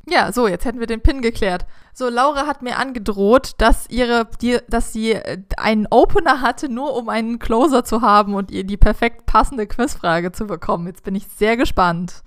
Ja, 0.07 0.31
so, 0.31 0.47
jetzt 0.47 0.65
hätten 0.65 0.79
wir 0.79 0.87
den 0.87 1.01
Pin 1.01 1.21
geklärt. 1.21 1.65
So, 1.93 2.09
Laura 2.09 2.47
hat 2.47 2.61
mir 2.61 2.77
angedroht, 2.77 3.51
dass 3.59 3.89
ihre, 3.89 4.27
die, 4.41 4.57
dass 4.67 4.93
sie 4.93 5.13
äh, 5.13 5.37
einen 5.57 5.87
Opener 5.89 6.41
hatte, 6.41 6.69
nur 6.69 6.95
um 6.95 7.09
einen 7.09 7.39
Closer 7.39 7.83
zu 7.83 8.01
haben 8.01 8.33
und 8.33 8.51
ihr 8.51 8.63
die 8.63 8.77
perfekt 8.77 9.25
passende 9.25 9.67
Quizfrage 9.67 10.31
zu 10.31 10.47
bekommen. 10.47 10.87
Jetzt 10.87 11.03
bin 11.03 11.15
ich 11.15 11.27
sehr 11.27 11.57
gespannt. 11.57 12.23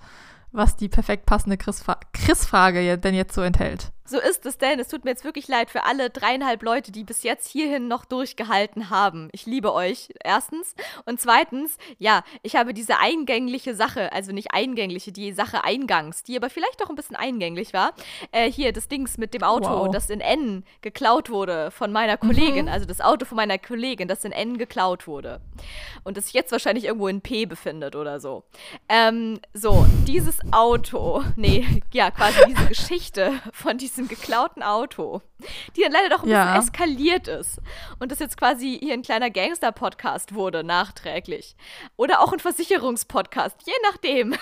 was 0.51 0.77
die 0.77 0.89
perfekt 0.89 1.25
passende 1.25 1.57
Chris-Frage 1.57 2.97
denn 2.97 3.13
jetzt 3.13 3.35
so 3.35 3.41
enthält. 3.41 3.91
So 4.07 4.19
ist 4.19 4.45
es 4.45 4.59
denn. 4.59 4.79
Es 4.79 4.87
tut 4.87 5.03
mir 5.03 5.11
jetzt 5.11 5.23
wirklich 5.23 5.47
leid 5.47 5.71
für 5.71 5.83
alle 5.83 6.11
dreieinhalb 6.11 6.61
Leute, 6.61 6.91
die 6.91 7.03
bis 7.03 7.23
jetzt 7.23 7.49
hierhin 7.49 7.87
noch 7.87 8.05
durchgehalten 8.05 8.91
haben. 8.91 9.29
Ich 9.31 9.47
liebe 9.47 9.73
euch, 9.73 10.09
erstens. 10.23 10.75
Und 11.05 11.19
zweitens, 11.19 11.77
ja, 11.97 12.23
ich 12.43 12.55
habe 12.55 12.75
diese 12.75 12.99
eingängliche 12.99 13.73
Sache, 13.73 14.13
also 14.13 14.31
nicht 14.31 14.53
eingängliche, 14.53 15.11
die 15.11 15.31
Sache 15.31 15.63
eingangs, 15.63 16.21
die 16.21 16.37
aber 16.37 16.51
vielleicht 16.51 16.81
doch 16.81 16.89
ein 16.89 16.95
bisschen 16.95 17.15
eingänglich 17.15 17.73
war. 17.73 17.93
Äh, 18.31 18.51
hier, 18.51 18.73
das 18.73 18.87
Dings 18.87 19.17
mit 19.17 19.33
dem 19.33 19.41
Auto, 19.41 19.69
wow. 19.69 19.89
das 19.91 20.11
in 20.11 20.21
N 20.21 20.63
geklaut 20.81 21.31
wurde 21.31 21.71
von 21.71 21.91
meiner 21.91 22.17
Kollegin. 22.17 22.65
Mhm. 22.65 22.71
Also 22.71 22.85
das 22.85 23.01
Auto 23.01 23.25
von 23.25 23.37
meiner 23.37 23.57
Kollegin, 23.57 24.07
das 24.07 24.23
in 24.23 24.31
N 24.31 24.59
geklaut 24.59 25.07
wurde. 25.07 25.41
Und 26.03 26.17
das 26.17 26.25
sich 26.25 26.33
jetzt 26.33 26.51
wahrscheinlich 26.51 26.85
irgendwo 26.85 27.07
in 27.07 27.21
P 27.21 27.47
befindet 27.47 27.95
oder 27.95 28.19
so. 28.19 28.43
Ähm, 28.87 29.39
so, 29.53 29.85
dieses 30.07 30.39
Auto, 30.51 31.23
nee, 31.35 31.65
ja, 31.91 32.11
quasi 32.11 32.39
diese 32.47 32.65
Geschichte 32.69 33.33
von 33.51 33.79
diesem 33.79 33.94
diesem 33.95 34.07
geklauten 34.07 34.63
Auto, 34.63 35.21
die 35.75 35.81
dann 35.81 35.91
leider 35.91 36.09
doch 36.09 36.23
ein 36.23 36.29
ja. 36.29 36.57
bisschen 36.57 36.69
eskaliert 36.69 37.27
ist. 37.27 37.59
Und 37.99 38.11
das 38.11 38.19
jetzt 38.19 38.37
quasi 38.37 38.77
hier 38.81 38.93
ein 38.93 39.01
kleiner 39.01 39.29
Gangster-Podcast 39.29 40.33
wurde, 40.33 40.63
nachträglich. 40.63 41.55
Oder 41.97 42.21
auch 42.21 42.33
ein 42.33 42.39
Versicherungspodcast, 42.39 43.57
je 43.65 43.73
nachdem. 43.83 44.35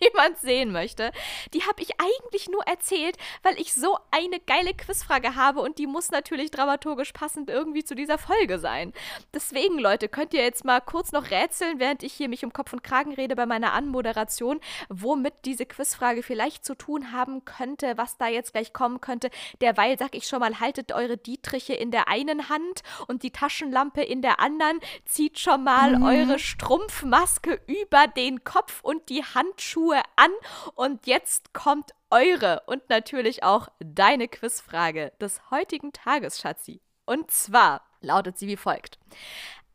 Jemand 0.00 0.38
sehen 0.38 0.72
möchte, 0.72 1.12
die 1.52 1.62
habe 1.62 1.82
ich 1.82 1.90
eigentlich 2.00 2.48
nur 2.48 2.62
erzählt, 2.64 3.16
weil 3.42 3.60
ich 3.60 3.74
so 3.74 3.96
eine 4.10 4.40
geile 4.40 4.74
Quizfrage 4.74 5.34
habe 5.36 5.60
und 5.60 5.78
die 5.78 5.86
muss 5.86 6.10
natürlich 6.10 6.50
dramaturgisch 6.50 7.12
passend 7.12 7.50
irgendwie 7.50 7.84
zu 7.84 7.94
dieser 7.94 8.18
Folge 8.18 8.58
sein. 8.58 8.92
Deswegen, 9.34 9.78
Leute, 9.78 10.08
könnt 10.08 10.34
ihr 10.34 10.42
jetzt 10.42 10.64
mal 10.64 10.80
kurz 10.80 11.12
noch 11.12 11.30
rätseln, 11.30 11.78
während 11.78 12.02
ich 12.02 12.12
hier 12.12 12.28
mich 12.28 12.44
um 12.44 12.52
Kopf 12.52 12.72
und 12.72 12.82
Kragen 12.82 13.14
rede 13.14 13.36
bei 13.36 13.46
meiner 13.46 13.72
Anmoderation, 13.72 14.60
womit 14.88 15.34
diese 15.44 15.66
Quizfrage 15.66 16.22
vielleicht 16.22 16.64
zu 16.64 16.74
tun 16.74 17.12
haben 17.12 17.44
könnte, 17.44 17.96
was 17.96 18.16
da 18.16 18.28
jetzt 18.28 18.52
gleich 18.52 18.72
kommen 18.72 19.00
könnte. 19.00 19.30
Derweil 19.60 19.98
sag 19.98 20.14
ich 20.14 20.26
schon 20.26 20.40
mal, 20.40 20.60
haltet 20.60 20.92
eure 20.92 21.16
Dietriche 21.16 21.74
in 21.74 21.90
der 21.90 22.08
einen 22.08 22.48
Hand 22.48 22.82
und 23.06 23.22
die 23.22 23.30
Taschenlampe 23.30 24.02
in 24.02 24.22
der 24.22 24.40
anderen, 24.40 24.80
zieht 25.04 25.38
schon 25.38 25.64
mal 25.64 25.98
mhm. 25.98 26.04
eure 26.04 26.38
Strumpfmaske 26.38 27.60
über 27.66 28.06
den 28.06 28.44
Kopf 28.44 28.80
und 28.82 29.08
die 29.08 29.22
Handschuhe 29.22 29.89
Schuhe 29.90 30.02
an 30.16 30.30
und 30.74 31.06
jetzt 31.06 31.52
kommt 31.52 31.92
eure 32.10 32.62
und 32.66 32.88
natürlich 32.88 33.42
auch 33.42 33.68
deine 33.80 34.28
Quizfrage 34.28 35.12
des 35.20 35.50
heutigen 35.50 35.92
Tages, 35.92 36.40
Schatzi. 36.40 36.80
Und 37.06 37.30
zwar 37.30 37.82
lautet 38.00 38.38
sie 38.38 38.46
wie 38.46 38.56
folgt. 38.56 38.98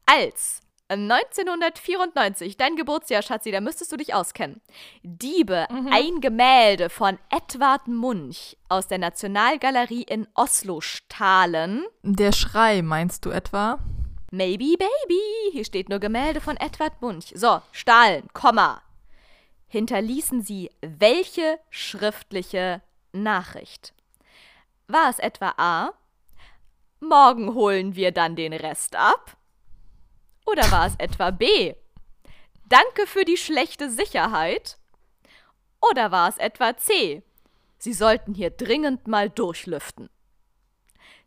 Als 0.05 0.61
1994, 0.87 2.55
dein 2.55 2.75
Geburtsjahr, 2.75 3.23
Schatzi, 3.23 3.51
da 3.51 3.59
müsstest 3.59 3.91
du 3.91 3.97
dich 3.97 4.13
auskennen. 4.13 4.61
Diebe, 5.03 5.67
mhm. 5.69 5.89
ein 5.91 6.21
Gemälde 6.21 6.89
von 6.89 7.17
Edward 7.29 7.87
Munch 7.87 8.55
aus 8.69 8.87
der 8.87 8.99
Nationalgalerie 8.99 10.03
in 10.03 10.27
Oslo 10.33 10.79
stahlen. 10.79 11.83
Der 12.03 12.31
Schrei, 12.31 12.81
meinst 12.81 13.25
du 13.25 13.31
etwa? 13.31 13.79
Maybe 14.31 14.77
Baby. 14.77 15.51
Hier 15.51 15.65
steht 15.65 15.89
nur 15.89 15.99
Gemälde 15.99 16.39
von 16.39 16.55
Edward 16.57 17.01
Munch. 17.01 17.33
So, 17.35 17.61
stahlen, 17.71 18.27
Komma 18.33 18.81
hinterließen 19.75 20.41
sie 20.41 20.71
welche 20.79 21.59
schriftliche 21.69 22.81
Nachricht? 23.11 23.93
War 24.87 25.09
es 25.09 25.19
etwa 25.19 25.53
A? 25.57 25.91
Morgen 27.01 27.53
holen 27.53 27.93
wir 27.93 28.13
dann 28.13 28.37
den 28.37 28.53
Rest 28.53 28.95
ab? 28.95 29.35
Oder 30.45 30.71
war 30.71 30.87
es 30.87 30.95
etwa 30.97 31.31
B? 31.31 31.75
Danke 32.69 33.05
für 33.05 33.25
die 33.25 33.35
schlechte 33.35 33.91
Sicherheit? 33.91 34.77
Oder 35.81 36.09
war 36.09 36.29
es 36.29 36.37
etwa 36.37 36.77
C? 36.77 37.21
Sie 37.77 37.93
sollten 37.93 38.33
hier 38.33 38.51
dringend 38.51 39.07
mal 39.09 39.29
durchlüften. 39.29 40.09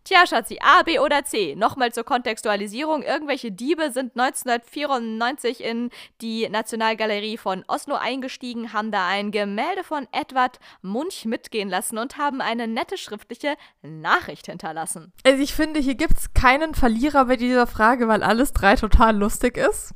Tja, 0.09 0.26
Schatzi, 0.26 0.59
A, 0.62 0.84
B 0.84 0.98
oder 1.00 1.22
C. 1.26 1.54
Nochmal 1.54 1.92
zur 1.92 2.02
Kontextualisierung. 2.02 3.02
Irgendwelche 3.02 3.52
Diebe 3.52 3.92
sind 3.92 4.18
1994 4.18 5.62
in 5.62 5.90
die 6.22 6.48
Nationalgalerie 6.48 7.36
von 7.36 7.62
Oslo 7.68 7.94
eingestiegen, 7.94 8.72
haben 8.72 8.90
da 8.90 9.06
ein 9.06 9.32
Gemälde 9.32 9.84
von 9.84 10.09
Edward 10.11 10.61
Munch 10.80 11.26
mitgehen 11.26 11.68
lassen 11.68 11.98
und 11.98 12.16
haben 12.16 12.40
eine 12.40 12.66
nette 12.66 12.96
schriftliche 12.96 13.56
Nachricht 13.82 14.46
hinterlassen. 14.46 15.12
Also 15.26 15.42
ich 15.42 15.52
finde, 15.52 15.78
hier 15.78 15.94
gibt 15.94 16.16
es 16.16 16.32
keinen 16.32 16.74
Verlierer 16.74 17.26
bei 17.26 17.36
dieser 17.36 17.66
Frage, 17.66 18.09
weil 18.09 18.22
alles 18.22 18.54
drei 18.54 18.76
total 18.76 19.14
lustig 19.14 19.59
ist. 19.59 19.92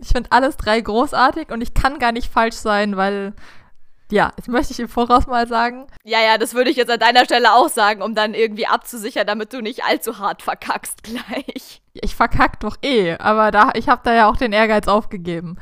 Ich 0.00 0.08
finde 0.08 0.32
alles 0.32 0.58
drei 0.58 0.82
großartig 0.82 1.48
und 1.50 1.62
ich 1.62 1.72
kann 1.72 1.98
gar 1.98 2.12
nicht 2.12 2.30
falsch 2.30 2.56
sein, 2.56 2.98
weil 2.98 3.32
ja, 4.10 4.32
das 4.36 4.48
möchte 4.48 4.72
ich 4.72 4.80
im 4.80 4.88
Voraus 4.88 5.26
mal 5.26 5.48
sagen. 5.48 5.86
Ja, 6.04 6.20
ja, 6.20 6.38
das 6.38 6.54
würde 6.54 6.70
ich 6.70 6.76
jetzt 6.76 6.90
an 6.90 7.00
deiner 7.00 7.24
Stelle 7.24 7.52
auch 7.52 7.68
sagen, 7.68 8.02
um 8.02 8.14
dann 8.14 8.34
irgendwie 8.34 8.66
abzusichern, 8.66 9.26
damit 9.26 9.52
du 9.52 9.60
nicht 9.60 9.84
allzu 9.84 10.18
hart 10.18 10.42
verkackst 10.42 11.02
gleich. 11.02 11.80
Ich 11.94 12.14
verkack 12.14 12.60
doch 12.60 12.76
eh, 12.82 13.16
aber 13.16 13.50
da, 13.50 13.70
ich 13.74 13.88
habe 13.88 14.02
da 14.04 14.14
ja 14.14 14.28
auch 14.28 14.36
den 14.36 14.52
Ehrgeiz 14.52 14.88
aufgegeben. 14.88 15.56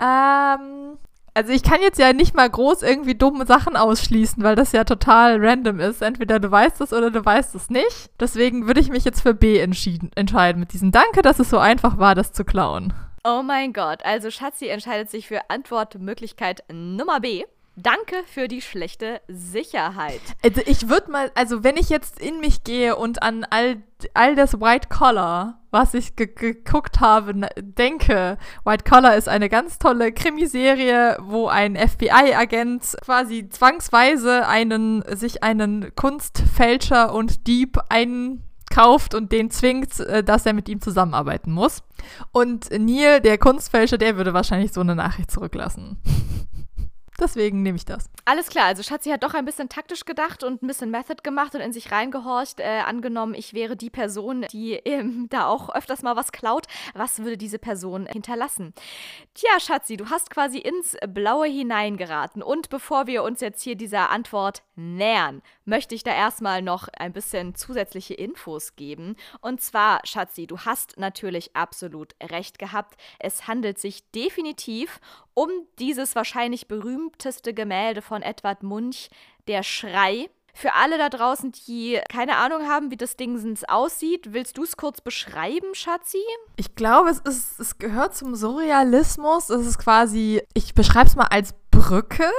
Ähm, 0.00 0.98
also 1.34 1.52
ich 1.52 1.62
kann 1.62 1.82
jetzt 1.82 1.98
ja 1.98 2.14
nicht 2.14 2.34
mal 2.34 2.48
groß 2.48 2.82
irgendwie 2.82 3.14
dumme 3.14 3.44
Sachen 3.44 3.76
ausschließen, 3.76 4.42
weil 4.42 4.56
das 4.56 4.72
ja 4.72 4.84
total 4.84 5.36
random 5.38 5.80
ist. 5.80 6.00
Entweder 6.00 6.40
du 6.40 6.50
weißt 6.50 6.80
es 6.80 6.94
oder 6.94 7.10
du 7.10 7.22
weißt 7.22 7.54
es 7.54 7.68
nicht. 7.68 8.10
Deswegen 8.18 8.66
würde 8.66 8.80
ich 8.80 8.88
mich 8.88 9.04
jetzt 9.04 9.20
für 9.20 9.34
B 9.34 9.58
entscheiden 9.58 10.60
mit 10.60 10.72
diesem 10.72 10.92
Danke, 10.92 11.20
dass 11.20 11.38
es 11.38 11.50
so 11.50 11.58
einfach 11.58 11.98
war, 11.98 12.14
das 12.14 12.32
zu 12.32 12.44
klauen. 12.44 12.94
Oh 13.22 13.42
mein 13.42 13.72
Gott, 13.72 14.04
also 14.04 14.30
Schatzi 14.30 14.68
entscheidet 14.68 15.10
sich 15.10 15.26
für 15.26 15.50
Antwortmöglichkeit 15.50 16.62
Nummer 16.72 17.20
B. 17.20 17.44
Danke 17.78 18.16
für 18.26 18.48
die 18.48 18.62
schlechte 18.62 19.20
Sicherheit. 19.28 20.22
Also 20.42 20.62
ich 20.64 20.88
würde 20.88 21.10
mal, 21.10 21.30
also 21.34 21.62
wenn 21.62 21.76
ich 21.76 21.90
jetzt 21.90 22.18
in 22.18 22.40
mich 22.40 22.64
gehe 22.64 22.96
und 22.96 23.22
an 23.22 23.44
all, 23.50 23.82
all 24.14 24.34
das 24.34 24.58
White 24.62 24.88
Collar, 24.88 25.60
was 25.70 25.92
ich 25.92 26.16
ge 26.16 26.26
geguckt 26.26 27.00
habe, 27.00 27.34
denke, 27.58 28.38
White 28.64 28.84
Collar 28.88 29.16
ist 29.16 29.28
eine 29.28 29.50
ganz 29.50 29.78
tolle 29.78 30.12
Krimiserie, 30.12 31.18
wo 31.20 31.48
ein 31.48 31.76
FBI-Agent 31.76 32.96
quasi 33.04 33.46
zwangsweise 33.50 34.48
einen, 34.48 35.04
sich 35.14 35.42
einen 35.42 35.94
Kunstfälscher 35.94 37.12
und 37.12 37.46
Dieb 37.46 37.78
einkauft 37.90 39.14
und 39.14 39.32
den 39.32 39.50
zwingt, 39.50 40.00
äh, 40.00 40.24
dass 40.24 40.46
er 40.46 40.54
mit 40.54 40.70
ihm 40.70 40.80
zusammenarbeiten 40.80 41.52
muss. 41.52 41.82
Und 42.32 42.70
Neil, 42.70 43.20
der 43.20 43.36
Kunstfälscher, 43.36 43.98
der 43.98 44.16
würde 44.16 44.32
wahrscheinlich 44.32 44.72
so 44.72 44.80
eine 44.80 44.94
Nachricht 44.94 45.30
zurücklassen. 45.30 45.98
Deswegen 47.18 47.62
nehme 47.62 47.76
ich 47.76 47.84
das. 47.86 48.10
Alles 48.26 48.48
klar, 48.48 48.66
also 48.66 48.82
Schatzi 48.82 49.08
hat 49.10 49.22
doch 49.22 49.32
ein 49.32 49.46
bisschen 49.46 49.70
taktisch 49.70 50.04
gedacht 50.04 50.44
und 50.44 50.62
ein 50.62 50.66
bisschen 50.66 50.90
Method 50.90 51.22
gemacht 51.22 51.54
und 51.54 51.62
in 51.62 51.72
sich 51.72 51.90
reingehorcht. 51.90 52.60
Äh, 52.60 52.82
angenommen, 52.84 53.34
ich 53.34 53.54
wäre 53.54 53.74
die 53.76 53.88
Person, 53.88 54.44
die 54.52 54.72
ähm, 54.72 55.26
da 55.30 55.46
auch 55.46 55.74
öfters 55.74 56.02
mal 56.02 56.16
was 56.16 56.30
klaut. 56.30 56.66
Was 56.94 57.20
würde 57.20 57.38
diese 57.38 57.58
Person 57.58 58.06
hinterlassen? 58.06 58.74
Tja, 59.34 59.58
Schatzi, 59.60 59.96
du 59.96 60.10
hast 60.10 60.28
quasi 60.28 60.58
ins 60.58 60.96
Blaue 61.08 61.46
hineingeraten. 61.46 62.42
Und 62.42 62.68
bevor 62.68 63.06
wir 63.06 63.22
uns 63.22 63.40
jetzt 63.40 63.62
hier 63.62 63.76
dieser 63.76 64.10
Antwort 64.10 64.62
nähern, 64.74 65.40
möchte 65.64 65.94
ich 65.94 66.02
da 66.02 66.14
erstmal 66.14 66.60
noch 66.60 66.88
ein 66.98 67.14
bisschen 67.14 67.54
zusätzliche 67.54 68.14
Infos 68.14 68.76
geben. 68.76 69.16
Und 69.40 69.62
zwar, 69.62 70.00
Schatzi, 70.04 70.46
du 70.46 70.58
hast 70.60 70.98
natürlich 70.98 71.56
absolut 71.56 72.14
recht 72.22 72.58
gehabt. 72.58 73.00
Es 73.18 73.48
handelt 73.48 73.78
sich 73.78 74.10
definitiv 74.10 75.00
um 75.36 75.50
dieses 75.78 76.14
wahrscheinlich 76.14 76.66
berühmteste 76.66 77.52
Gemälde 77.52 78.00
von 78.00 78.22
Edward 78.22 78.62
Munch, 78.62 79.10
Der 79.46 79.62
Schrei. 79.62 80.30
Für 80.54 80.72
alle 80.72 80.96
da 80.96 81.10
draußen, 81.10 81.52
die 81.52 82.00
keine 82.10 82.38
Ahnung 82.38 82.66
haben, 82.66 82.90
wie 82.90 82.96
das 82.96 83.16
Ding 83.16 83.38
aussieht, 83.68 84.32
willst 84.32 84.56
du 84.56 84.64
es 84.64 84.78
kurz 84.78 85.02
beschreiben, 85.02 85.74
Schatzi? 85.74 86.22
Ich 86.56 86.74
glaube, 86.74 87.10
es, 87.10 87.18
ist, 87.18 87.60
es 87.60 87.76
gehört 87.76 88.16
zum 88.16 88.34
Surrealismus. 88.34 89.50
Es 89.50 89.66
ist 89.66 89.78
quasi, 89.78 90.40
ich 90.54 90.74
beschreibe 90.74 91.06
es 91.06 91.16
mal 91.16 91.26
als 91.26 91.54
Brücke 91.70 92.30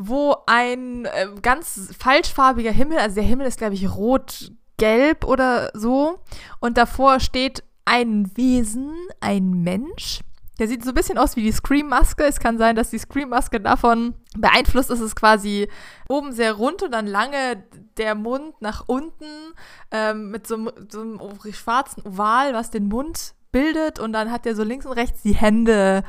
wo 0.00 0.36
ein 0.46 1.06
äh, 1.06 1.26
ganz 1.42 1.92
falschfarbiger 1.98 2.70
Himmel, 2.70 2.98
also 2.98 3.16
der 3.16 3.24
Himmel 3.24 3.48
ist, 3.48 3.58
glaube 3.58 3.74
ich, 3.74 3.90
rot-gelb 3.90 5.24
oder 5.24 5.72
so, 5.74 6.20
und 6.60 6.78
davor 6.78 7.18
steht 7.18 7.64
ein 7.84 8.30
Wesen, 8.36 8.94
ein 9.18 9.64
Mensch, 9.64 10.20
der 10.58 10.68
sieht 10.68 10.84
so 10.84 10.90
ein 10.90 10.94
bisschen 10.94 11.18
aus 11.18 11.36
wie 11.36 11.42
die 11.42 11.52
Scream-Maske. 11.52 12.24
Es 12.24 12.40
kann 12.40 12.58
sein, 12.58 12.74
dass 12.74 12.90
die 12.90 12.98
Scream-Maske 12.98 13.60
davon 13.60 14.14
beeinflusst 14.36 14.90
ist. 14.90 15.00
Es 15.00 15.14
quasi 15.14 15.68
oben 16.08 16.32
sehr 16.32 16.52
rund 16.54 16.82
und 16.82 16.90
dann 16.90 17.06
lange 17.06 17.62
der 17.96 18.14
Mund 18.14 18.60
nach 18.60 18.84
unten 18.86 19.54
ähm, 19.90 20.30
mit 20.30 20.46
so, 20.46 20.70
so 20.88 21.00
einem 21.00 21.20
schwarzen 21.52 22.02
Oval, 22.04 22.54
was 22.54 22.70
den 22.70 22.88
Mund 22.88 23.34
bildet. 23.52 23.98
Und 23.98 24.12
dann 24.12 24.32
hat 24.32 24.46
er 24.46 24.56
so 24.56 24.64
links 24.64 24.86
und 24.86 24.92
rechts 24.92 25.22
die 25.22 25.34
Hände 25.34 26.02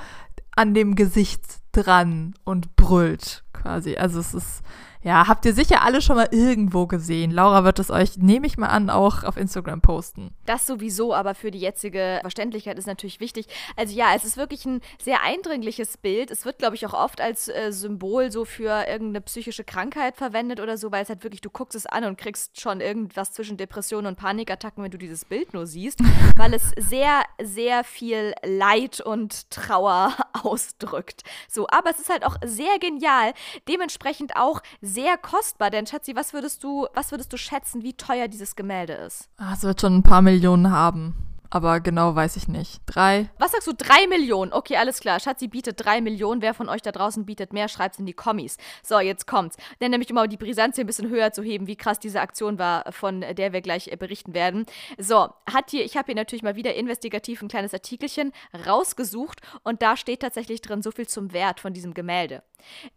an 0.56 0.74
dem 0.74 0.95
Gesicht 0.95 1.43
dran 1.72 2.34
und 2.43 2.76
brüllt 2.76 3.43
quasi. 3.54 3.97
Also 3.97 4.20
es 4.20 4.34
ist, 4.34 4.62
Ja, 5.02 5.30
habt 5.30 5.45
ihr 5.45 5.54
sicher 5.54 5.82
alle 5.82 6.02
schon 6.02 6.18
mal 6.18 6.28
irgendwo 6.32 6.86
gesehen. 6.86 7.32
Laura 7.32 7.64
wird 7.64 7.80
es 7.80 7.89
euch, 7.89 8.18
nehme 8.18 8.45
ich 8.45 8.58
mal 8.58 8.68
an, 8.68 8.89
auch 8.89 9.24
auf 9.24 9.38
Instagram 9.38 9.80
posten. 9.80 10.36
Das 10.45 10.68
sowieso, 10.68 11.14
aber 11.14 11.36
für 11.36 11.52
die 11.52 11.60
jetzige 11.60 12.20
Verständlichkeit 12.20 12.78
ist 12.78 12.86
natürlich 12.86 13.22
wichtig. 13.22 13.47
Also 13.78 13.95
ja, 13.95 14.14
es 14.14 14.26
ist 14.26 14.36
wirklich 14.36 14.66
ein 14.66 14.82
sehr 15.02 15.24
eindringliches 15.24 15.95
Bild. 15.97 16.32
Es 16.32 16.43
wird, 16.43 16.60
glaube 16.60 16.76
ich, 16.76 16.86
auch 16.86 16.93
oft 16.93 17.22
als 17.22 17.47
äh, 17.47 17.72
Symbol 17.72 18.30
so 18.30 18.43
für 18.43 18.88
irgendeine 18.89 19.22
psychische 19.22 19.64
Krankheit 19.64 20.18
verwendet 20.18 20.60
oder 20.60 20.78
so, 20.78 20.91
weil 20.91 21.04
es 21.04 21.10
halt 21.10 21.24
wirklich, 21.24 21.39
du 21.39 21.50
guckst 21.50 21.78
es 21.78 21.86
an 21.86 22.04
und 22.04 22.18
kriegst 22.18 22.60
schon 22.60 22.82
irgendwas 22.82 23.32
zwischen 23.32 23.55
Depressionen 23.55 24.08
und 24.08 24.17
Panikattacken, 24.17 24.84
wenn 24.84 24.92
du 24.92 24.97
dieses 24.97 25.24
Bild 25.24 25.54
nur 25.54 25.66
siehst, 25.66 26.00
weil 26.36 26.54
es 26.54 26.74
sehr, 26.78 27.24
sehr 27.42 27.86
viel 27.86 28.34
Leid 28.43 29.00
und 29.00 29.50
Trauer 29.50 30.13
ausdrückt. 30.43 31.24
So, 31.47 31.67
aber 31.70 31.89
es 31.92 32.00
ist 32.00 32.09
halt 32.09 32.26
auch 32.26 32.36
sehr 32.43 32.80
genial, 32.80 33.34
dementsprechend 33.66 34.36
auch 34.36 34.62
sehr 34.82 34.88
kostbar, 35.17 35.70
denn 35.70 35.86
Schatzi, 35.86 36.16
was 36.16 36.33
würdest 36.33 36.63
du, 36.63 36.87
was 36.93 37.11
würdest 37.11 37.32
du 37.33 37.37
schätzen, 37.37 37.83
wie 37.83 37.93
teuer 37.93 38.28
dieses 38.28 38.55
Gemälde 38.55 38.93
ist? 38.93 39.29
Ah, 39.37 39.53
es 39.53 39.63
wird 39.63 39.82
schon 39.82 39.97
ein 39.97 40.03
paar 40.03 40.21
Millionen 40.21 40.71
haben. 40.71 41.29
Aber 41.51 41.79
genau 41.79 42.16
weiß 42.16 42.36
ich 42.36 42.47
nicht. 42.47 42.82
Drei? 42.86 43.29
Was 43.39 43.53
sagst 43.53 43.67
du? 43.67 43.74
Drei 43.74 44.05
Millionen. 44.07 44.53
Okay, 44.53 44.78
alles 44.78 44.99
klar. 44.99 45.20
Schatzi 45.20 45.47
bietet 45.47 45.83
drei 45.83 45.99
Millionen. 45.99 46.41
Wer 46.41 46.53
von 46.53 46.70
euch 46.70 46.82
da 46.82 46.91
draußen 46.91 47.25
bietet 47.25 47.53
mehr, 47.53 47.67
schreibt's 47.67 47.97
in 47.97 48.05
die 48.05 48.13
Kommis. 48.13 48.57
So, 48.83 48.99
jetzt 48.99 49.25
kommt's. 49.25 49.57
Denn 49.82 49.91
nämlich, 49.91 50.11
um 50.11 50.29
die 50.29 50.37
Brisanz 50.37 50.75
hier 50.75 50.83
ein 50.83 50.87
bisschen 50.87 51.09
höher 51.09 51.32
zu 51.32 51.41
heben, 51.41 51.66
wie 51.66 51.75
krass 51.75 51.99
diese 51.99 52.21
Aktion 52.21 52.59
war, 52.59 52.91
von 52.91 53.21
der 53.21 53.51
wir 53.51 53.61
gleich 53.61 53.87
äh, 53.87 53.95
berichten 53.95 54.33
werden. 54.33 54.66
So, 54.99 55.29
hat 55.51 55.71
hier, 55.71 55.83
ich 55.83 55.97
habe 55.97 56.07
hier 56.07 56.16
natürlich 56.16 56.43
mal 56.43 56.55
wieder 56.55 56.75
investigativ 56.75 57.41
ein 57.41 57.47
kleines 57.47 57.74
Artikelchen 57.74 58.32
rausgesucht 58.67 59.41
und 59.63 59.82
da 59.82 59.97
steht 59.97 60.21
tatsächlich 60.21 60.61
drin 60.61 60.83
so 60.83 60.91
viel 60.91 61.07
zum 61.07 61.33
Wert 61.33 61.59
von 61.59 61.74
diesem 61.74 61.95
Gemälde. 61.95 62.43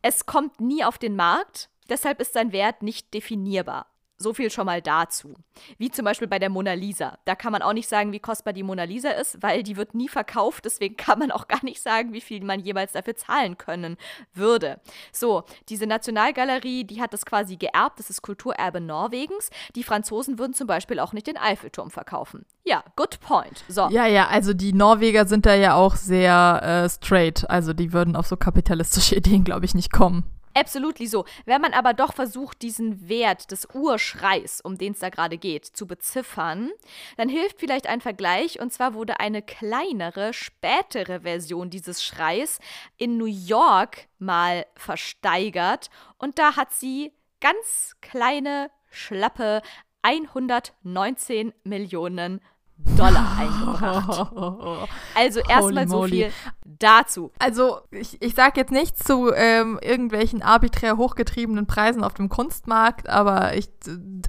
Es 0.02 0.27
kommt 0.27 0.60
nie 0.60 0.85
auf 0.85 0.98
den 0.98 1.16
Markt, 1.16 1.70
deshalb 1.93 2.20
ist 2.23 2.32
sein 2.32 2.52
Wert 2.52 2.82
nicht 2.82 3.12
definierbar. 3.12 3.86
So 4.23 4.32
viel 4.32 4.51
schon 4.51 4.66
mal 4.66 4.81
dazu. 4.81 5.35
Wie 5.78 5.90
zum 5.90 6.05
Beispiel 6.05 6.28
bei 6.28 6.39
der 6.39 6.48
Mona 6.48 6.74
Lisa. 6.74 7.19
Da 7.24 7.35
kann 7.35 7.51
man 7.51 7.60
auch 7.60 7.73
nicht 7.73 7.89
sagen, 7.89 8.12
wie 8.12 8.20
kostbar 8.20 8.52
die 8.52 8.62
Mona 8.62 8.85
Lisa 8.85 9.10
ist, 9.10 9.43
weil 9.43 9.64
die 9.64 9.77
wird 9.77 9.97
nie 9.97 10.09
verkauft. 10.09 10.64
Deswegen 10.64 10.97
kann 10.97 11.19
man 11.19 11.32
auch 11.32 11.48
gar 11.48 11.64
nicht 11.64 11.82
sagen, 11.82 12.12
wie 12.12 12.20
viel 12.20 12.44
man 12.44 12.60
jeweils 12.60 12.93
dafür 12.93 13.16
zahlen 13.16 13.59
können 13.59 13.97
würde. 14.32 14.81
So, 15.10 15.43
diese 15.69 15.86
Nationalgalerie, 15.86 16.85
die 16.85 17.02
hat 17.02 17.12
das 17.12 17.27
quasi 17.27 17.56
geerbt. 17.56 17.98
Das 17.98 18.10
ist 18.10 18.23
Kulturerbe 18.23 18.81
Norwegens. 18.81 19.51
Die 19.74 19.82
Franzosen 19.82 20.39
würden 20.39 20.55
zum 20.55 20.69
Beispiel 20.69 21.01
auch 21.01 21.12
nicht 21.12 21.27
den 21.27 21.36
Eiffelturm 21.36 21.90
verkaufen. 21.90 22.47
Ja, 22.62 22.85
good 22.94 23.19
point. 23.20 23.64
So. 23.69 23.89
Ja, 23.90 24.06
ja, 24.06 24.28
also 24.28 24.55
die 24.55 24.73
Norweger 24.73 25.27
sind 25.27 25.47
da 25.47 25.56
ja 25.56 25.74
auch 25.74 25.97
sehr 25.97 26.60
äh, 26.62 26.89
straight. 26.89 27.51
Also 27.51 27.73
die 27.73 27.93
würden 27.93 28.14
auf 28.14 28.28
so 28.28 28.36
kapitalistische 28.36 29.16
Ideen, 29.16 29.43
glaube 29.43 29.64
ich, 29.64 29.74
nicht 29.74 29.93
kommen. 29.93 30.24
Absolutely 30.55 31.07
so. 31.07 31.24
Wenn 31.47 31.61
man 31.61 31.73
aber 31.73 31.95
doch 31.95 32.12
versucht, 32.15 32.62
diesen 32.62 33.09
Wert 33.09 33.51
des 33.51 33.69
Urschreis, 33.73 34.61
um 34.61 34.77
den 34.77 34.93
es 34.93 34.99
da 34.99 35.09
gerade 35.09 35.39
geht, 35.39 35.65
zu 35.65 35.87
beziffern, 35.87 36.70
dann 37.16 37.29
hilft 37.29 37.61
vielleicht 37.61 37.87
ein 37.87 38.01
Vergleich. 38.01 38.61
Und 38.61 38.73
zwar 38.73 38.95
wurde 38.95 39.20
eine 39.20 39.43
kleinere, 39.43 40.33
spätere 40.33 41.20
Version 41.20 41.70
dieses 41.70 42.05
Schreis 42.05 42.59
in 42.97 43.16
New 43.16 43.27
York 43.27 44.09
mal 44.19 44.66
versteigert. 44.74 45.89
Und 46.19 46.39
da 46.39 46.57
hat 46.57 46.73
sie 46.73 47.12
ganz 47.41 47.97
kleine, 48.01 48.70
schlappe 48.91 49.62
119 50.03 51.53
Millionen 51.65 52.41
Dollar 52.77 53.39
eingebracht. 53.39 54.89
Also 55.15 55.40
erstmal 55.40 55.89
so 55.89 56.05
viel 56.05 56.32
dazu. 56.65 57.31
Also 57.39 57.81
ich, 57.90 58.20
ich 58.20 58.35
sage 58.35 58.61
jetzt 58.61 58.73
nichts 58.73 59.05
zu 59.05 59.32
ähm, 59.32 59.78
irgendwelchen 59.82 60.43
arbiträr 60.43 60.97
hochgetriebenen 60.97 61.66
Preisen 61.66 62.03
auf 62.03 62.15
dem 62.15 62.28
Kunstmarkt, 62.28 63.09
aber 63.09 63.55
ich, 63.55 63.69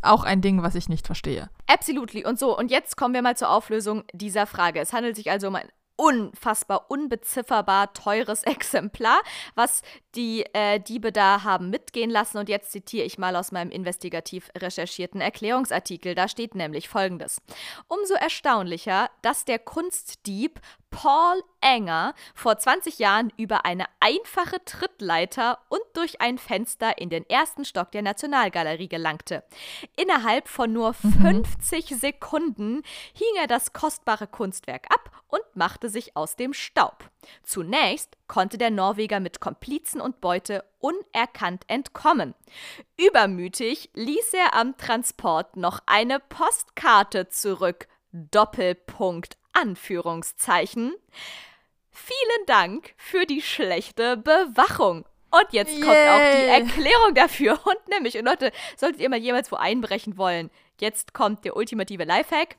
auch 0.01 0.23
ein 0.23 0.41
Ding, 0.41 0.61
was 0.61 0.75
ich 0.75 0.89
nicht 0.89 1.05
verstehe. 1.07 1.49
Absolutely. 1.67 2.25
Und 2.25 2.37
so, 2.37 2.57
und 2.57 2.69
jetzt 2.69 2.97
kommen 2.97 3.13
wir 3.13 3.21
mal 3.21 3.37
zur 3.37 3.49
Auflösung 3.49 4.03
dieser 4.13 4.45
Frage. 4.45 4.79
Es 4.79 4.93
handelt 4.93 5.15
sich 5.15 5.31
also 5.31 5.47
um 5.47 5.55
ein 5.55 5.67
unfassbar 6.03 6.91
unbezifferbar 6.91 7.93
teures 7.93 8.43
Exemplar, 8.43 9.21
was 9.55 9.83
die 10.15 10.45
äh, 10.53 10.79
Diebe 10.79 11.13
da 11.13 11.43
haben 11.43 11.69
mitgehen 11.69 12.09
lassen. 12.09 12.37
Und 12.37 12.49
jetzt 12.49 12.71
zitiere 12.73 13.05
ich 13.05 13.17
mal 13.17 13.37
aus 13.37 13.53
meinem 13.53 13.71
investigativ 13.71 14.49
recherchierten 14.57 15.21
Erklärungsartikel. 15.21 16.13
Da 16.13 16.27
steht 16.27 16.55
nämlich 16.55 16.89
folgendes. 16.89 17.41
Umso 17.87 18.15
erstaunlicher, 18.15 19.09
dass 19.21 19.45
der 19.45 19.59
Kunstdieb 19.59 20.59
Paul 20.93 21.43
Enger 21.59 22.13
vor 22.35 22.57
20 22.57 22.99
Jahren 22.99 23.33
über 23.35 23.65
eine 23.65 23.85
einfache 23.99 24.63
Trittleiter 24.63 25.59
und 25.69 25.81
durch 25.93 26.21
ein 26.21 26.37
Fenster 26.37 26.97
in 26.97 27.09
den 27.09 27.27
ersten 27.29 27.65
Stock 27.65 27.91
der 27.91 28.03
Nationalgalerie 28.03 28.87
gelangte. 28.87 29.43
Innerhalb 29.97 30.47
von 30.47 30.71
nur 30.71 30.93
50 30.93 31.91
mhm. 31.91 31.95
Sekunden 31.95 32.83
hing 33.13 33.35
er 33.39 33.47
das 33.47 33.73
kostbare 33.73 34.27
Kunstwerk 34.27 34.85
ab 34.93 35.11
und 35.27 35.41
machte 35.55 35.89
sich 35.89 36.15
aus 36.15 36.35
dem 36.35 36.53
Staub. 36.53 37.09
Zunächst 37.41 38.15
konnte 38.27 38.57
der 38.57 38.69
Norweger 38.69 39.19
mit 39.19 39.39
Komplizen 39.39 39.99
und 39.99 40.21
Beute 40.21 40.63
unerkannt 40.79 41.63
entkommen. 41.67 42.35
Übermütig 42.97 43.89
ließ 43.95 44.33
er 44.33 44.53
am 44.53 44.77
Transport 44.77 45.57
noch 45.57 45.79
eine 45.87 46.19
Postkarte 46.19 47.29
zurück. 47.29 47.87
Doppelpunkt 48.11 49.37
Anführungszeichen. 49.53 50.93
Vielen 51.91 52.45
Dank 52.47 52.93
für 52.97 53.25
die 53.25 53.41
schlechte 53.41 54.17
Bewachung. 54.17 55.05
Und 55.31 55.47
jetzt 55.51 55.73
kommt 55.81 55.87
auch 55.87 56.35
die 56.35 56.47
Erklärung 56.47 57.15
dafür. 57.15 57.53
Und 57.65 57.87
nämlich, 57.87 58.17
und 58.17 58.25
Leute, 58.25 58.51
solltet 58.77 59.01
ihr 59.01 59.09
mal 59.09 59.17
jemals 59.17 59.51
wo 59.51 59.55
einbrechen 59.55 60.17
wollen, 60.17 60.51
jetzt 60.79 61.13
kommt 61.13 61.43
der 61.43 61.55
ultimative 61.55 62.03
Lifehack. 62.03 62.55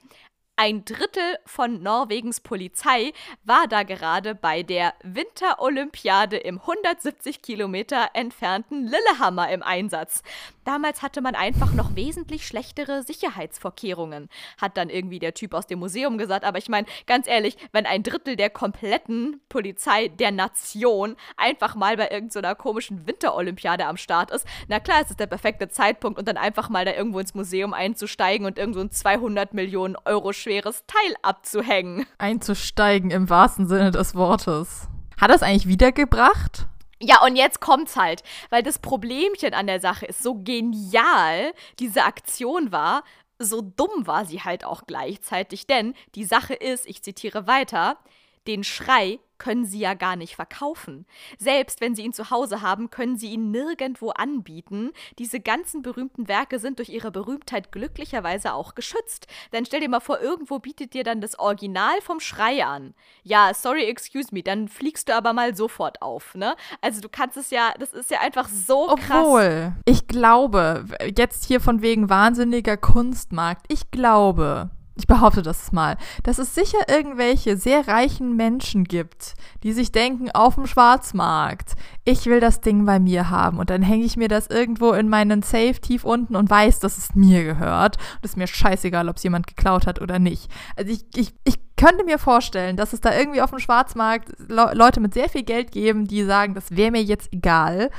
Ein 0.56 0.84
Drittel 0.84 1.38
von 1.44 1.82
Norwegens 1.82 2.40
Polizei 2.40 3.12
war 3.42 3.66
da 3.66 3.82
gerade 3.82 4.36
bei 4.36 4.62
der 4.62 4.94
Winterolympiade 5.02 6.36
im 6.36 6.60
170 6.60 7.42
Kilometer 7.42 8.10
entfernten 8.14 8.86
Lillehammer 8.86 9.50
im 9.50 9.64
Einsatz. 9.64 10.22
Damals 10.64 11.02
hatte 11.02 11.20
man 11.20 11.34
einfach 11.34 11.72
noch 11.72 11.94
wesentlich 11.94 12.46
schlechtere 12.46 13.02
Sicherheitsvorkehrungen, 13.02 14.28
hat 14.60 14.76
dann 14.76 14.88
irgendwie 14.88 15.18
der 15.18 15.34
Typ 15.34 15.54
aus 15.54 15.66
dem 15.66 15.78
Museum 15.78 16.18
gesagt. 16.18 16.44
Aber 16.44 16.58
ich 16.58 16.68
meine, 16.68 16.86
ganz 17.06 17.26
ehrlich, 17.26 17.56
wenn 17.72 17.86
ein 17.86 18.02
Drittel 18.02 18.36
der 18.36 18.50
kompletten 18.50 19.40
Polizei 19.48 20.08
der 20.08 20.32
Nation 20.32 21.16
einfach 21.36 21.74
mal 21.74 21.96
bei 21.96 22.10
irgendeiner 22.10 22.50
so 22.50 22.54
komischen 22.56 23.06
Winterolympiade 23.06 23.86
am 23.86 23.96
Start 23.96 24.30
ist, 24.30 24.46
na 24.68 24.80
klar, 24.80 24.98
es 25.02 25.10
ist 25.10 25.20
der 25.20 25.26
perfekte 25.26 25.68
Zeitpunkt 25.68 26.18
und 26.18 26.26
dann 26.26 26.36
einfach 26.36 26.68
mal 26.68 26.84
da 26.84 26.92
irgendwo 26.92 27.18
ins 27.18 27.34
Museum 27.34 27.74
einzusteigen 27.74 28.46
und 28.46 28.58
irgendwo 28.58 28.80
ein 28.80 28.90
200 28.90 29.54
Millionen 29.54 29.96
Euro 30.04 30.32
schweres 30.32 30.84
Teil 30.86 31.14
abzuhängen. 31.22 32.06
Einzusteigen 32.18 33.10
im 33.10 33.28
wahrsten 33.28 33.68
Sinne 33.68 33.90
des 33.90 34.14
Wortes. 34.14 34.88
Hat 35.20 35.30
es 35.30 35.42
eigentlich 35.42 35.68
wiedergebracht? 35.68 36.66
Ja, 37.00 37.22
und 37.24 37.36
jetzt 37.36 37.60
kommt's 37.60 37.96
halt, 37.96 38.22
weil 38.50 38.62
das 38.62 38.78
Problemchen 38.78 39.54
an 39.54 39.66
der 39.66 39.80
Sache 39.80 40.06
ist, 40.06 40.22
so 40.22 40.36
genial 40.42 41.52
diese 41.78 42.04
Aktion 42.04 42.72
war, 42.72 43.02
so 43.38 43.60
dumm 43.62 44.06
war 44.06 44.24
sie 44.24 44.42
halt 44.42 44.64
auch 44.64 44.82
gleichzeitig, 44.86 45.66
denn 45.66 45.94
die 46.14 46.24
Sache 46.24 46.54
ist, 46.54 46.86
ich 46.86 47.02
zitiere 47.02 47.46
weiter, 47.46 47.98
den 48.46 48.64
Schrei 48.64 49.18
können 49.38 49.64
sie 49.64 49.80
ja 49.80 49.94
gar 49.94 50.16
nicht 50.16 50.36
verkaufen. 50.36 51.06
Selbst 51.38 51.80
wenn 51.80 51.94
sie 51.94 52.02
ihn 52.02 52.12
zu 52.12 52.30
Hause 52.30 52.62
haben, 52.62 52.90
können 52.90 53.16
sie 53.16 53.32
ihn 53.32 53.50
nirgendwo 53.50 54.10
anbieten. 54.10 54.92
Diese 55.18 55.40
ganzen 55.40 55.82
berühmten 55.82 56.28
Werke 56.28 56.58
sind 56.58 56.78
durch 56.78 56.88
ihre 56.88 57.10
Berühmtheit 57.10 57.72
glücklicherweise 57.72 58.54
auch 58.54 58.74
geschützt. 58.74 59.26
Denn 59.52 59.66
stell 59.66 59.80
dir 59.80 59.88
mal 59.88 60.00
vor, 60.00 60.20
irgendwo 60.20 60.60
bietet 60.60 60.94
dir 60.94 61.04
dann 61.04 61.20
das 61.20 61.38
Original 61.38 62.00
vom 62.00 62.20
Schrei 62.20 62.64
an. 62.64 62.94
Ja, 63.22 63.52
sorry, 63.54 63.84
excuse 63.84 64.28
me, 64.32 64.42
dann 64.42 64.68
fliegst 64.68 65.08
du 65.08 65.14
aber 65.14 65.32
mal 65.32 65.54
sofort 65.54 66.00
auf, 66.00 66.34
ne? 66.34 66.56
Also 66.80 67.00
du 67.00 67.08
kannst 67.08 67.36
es 67.36 67.50
ja, 67.50 67.74
das 67.78 67.92
ist 67.92 68.10
ja 68.10 68.20
einfach 68.20 68.48
so 68.48 68.88
Obwohl, 68.88 69.04
krass. 69.04 69.26
Obwohl, 69.26 69.72
ich 69.84 70.06
glaube, 70.06 70.84
jetzt 71.16 71.44
hier 71.44 71.60
von 71.60 71.82
wegen 71.82 72.08
wahnsinniger 72.08 72.76
Kunstmarkt, 72.76 73.66
ich 73.68 73.90
glaube, 73.90 74.70
ich 74.96 75.06
behaupte 75.06 75.42
das 75.42 75.72
mal, 75.72 75.96
dass 76.22 76.38
es 76.38 76.54
sicher 76.54 76.78
irgendwelche 76.88 77.56
sehr 77.56 77.88
reichen 77.88 78.36
Menschen 78.36 78.84
gibt, 78.84 79.34
die 79.62 79.72
sich 79.72 79.90
denken, 79.90 80.30
auf 80.30 80.54
dem 80.54 80.66
Schwarzmarkt, 80.66 81.72
ich 82.04 82.26
will 82.26 82.40
das 82.40 82.60
Ding 82.60 82.84
bei 82.84 83.00
mir 83.00 83.30
haben. 83.30 83.58
Und 83.58 83.70
dann 83.70 83.82
hänge 83.82 84.04
ich 84.04 84.16
mir 84.16 84.28
das 84.28 84.46
irgendwo 84.46 84.92
in 84.92 85.08
meinen 85.08 85.42
Safe 85.42 85.74
tief 85.80 86.04
unten 86.04 86.36
und 86.36 86.48
weiß, 86.48 86.78
dass 86.78 86.98
es 86.98 87.14
mir 87.14 87.42
gehört. 87.42 87.96
Und 87.96 88.24
es 88.24 88.32
ist 88.32 88.36
mir 88.36 88.46
scheißegal, 88.46 89.08
ob 89.08 89.16
es 89.16 89.22
jemand 89.24 89.46
geklaut 89.46 89.86
hat 89.86 90.00
oder 90.00 90.18
nicht. 90.18 90.50
Also 90.76 90.92
ich, 90.92 91.04
ich, 91.16 91.34
ich 91.44 91.58
könnte 91.76 92.04
mir 92.04 92.18
vorstellen, 92.18 92.76
dass 92.76 92.92
es 92.92 93.00
da 93.00 93.16
irgendwie 93.16 93.42
auf 93.42 93.50
dem 93.50 93.58
Schwarzmarkt 93.58 94.32
Le 94.48 94.70
Leute 94.74 95.00
mit 95.00 95.12
sehr 95.12 95.28
viel 95.28 95.42
Geld 95.42 95.72
geben, 95.72 96.06
die 96.06 96.22
sagen, 96.22 96.54
das 96.54 96.76
wäre 96.76 96.92
mir 96.92 97.02
jetzt 97.02 97.32
egal 97.32 97.90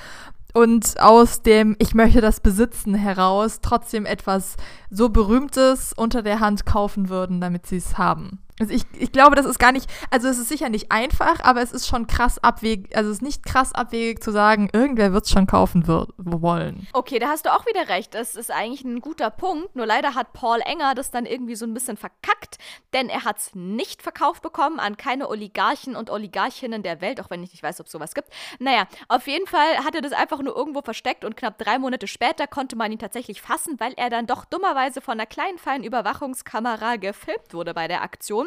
und 0.56 1.02
aus 1.02 1.42
dem 1.42 1.76
Ich 1.80 1.94
möchte 1.94 2.22
das 2.22 2.40
besitzen 2.40 2.96
heraus 2.96 3.60
trotzdem 3.62 4.06
etwas 4.06 4.56
so 4.90 5.10
Berühmtes 5.10 5.92
unter 5.94 6.22
der 6.22 6.40
Hand 6.40 6.66
kaufen 6.66 7.10
würden, 7.10 7.42
damit 7.42 7.68
sie 7.68 7.76
es 7.76 7.98
haben. 7.98 8.40
Also 8.60 8.74
ich, 8.74 8.84
ich 8.98 9.12
glaube, 9.12 9.36
das 9.36 9.46
ist 9.46 9.60
gar 9.60 9.74
nicht, 9.74 9.90
also 10.12 10.30
es 10.30 10.38
ist 10.38 10.48
sicher 10.48 10.70
nicht 10.70 10.90
einfach, 10.90 11.42
aber 11.44 11.62
es 11.62 11.74
ist 11.74 11.88
schon 11.88 12.08
krass 12.08 12.42
abwegig, 12.42 12.96
also 12.96 13.10
es 13.10 13.18
ist 13.18 13.22
nicht 13.22 13.46
krass 13.46 13.74
abwegig 13.74 14.24
zu 14.24 14.32
sagen, 14.32 14.70
irgendwer 14.72 15.12
wird 15.12 15.26
es 15.26 15.32
schon 15.32 15.46
kaufen 15.46 15.88
wird, 15.88 16.12
wollen. 16.18 16.88
Okay, 16.94 17.20
da 17.20 17.28
hast 17.28 17.46
du 17.46 17.54
auch 17.54 17.66
wieder 17.66 17.90
recht. 17.90 18.14
Das 18.14 18.38
ist 18.38 18.52
eigentlich 18.52 18.86
ein 18.86 19.02
guter 19.02 19.30
Punkt. 19.30 19.76
Nur 19.76 19.86
leider 19.86 20.16
hat 20.16 20.32
Paul 20.32 20.62
Enger 20.62 20.96
das 20.96 21.12
dann 21.12 21.26
irgendwie 21.26 21.56
so 21.56 21.66
ein 21.66 21.74
bisschen 21.74 21.98
verkackt, 21.98 22.58
denn 22.94 23.10
er 23.10 23.26
hat 23.26 23.40
es 23.40 23.56
nicht 23.56 24.02
verkauft 24.02 24.42
bekommen 24.42 24.80
an 24.80 24.96
keine 24.96 25.28
Oligarchen 25.28 25.98
und 25.98 26.10
Oligarchinnen 26.10 26.82
der 26.82 27.02
Welt, 27.02 27.20
auch 27.20 27.30
wenn 27.30 27.44
ich 27.44 27.52
nicht 27.52 27.64
weiß, 27.64 27.82
ob 27.82 27.88
es 27.88 27.92
sowas 27.92 28.14
gibt. 28.14 28.30
Naja, 28.60 28.88
auf 29.10 29.28
jeden 29.28 29.48
Fall 29.48 29.84
hat 29.84 29.96
er 29.96 30.02
das 30.02 30.14
einfach 30.14 30.42
nur 30.42 30.56
irgendwo 30.56 30.82
versteckt 30.82 31.26
und 31.26 31.36
knapp 31.36 31.58
drei 31.58 31.78
Monate 31.78 32.08
später 32.08 32.48
konnte 32.48 32.78
man 32.78 32.92
ihn 32.92 33.00
tatsächlich 33.00 33.42
fassen, 33.42 33.80
weil 33.82 33.94
er 33.98 34.10
dann 34.10 34.28
doch 34.28 34.46
dummerweise 34.46 35.02
von 35.02 35.14
einer 35.14 35.26
kleinen 35.26 35.58
feinen 35.58 35.84
Überwachungskamera 35.84 36.96
gefilmt 36.96 37.54
wurde 37.54 37.74
bei 37.74 37.90
der 37.90 38.02
Aktion. 38.02 38.45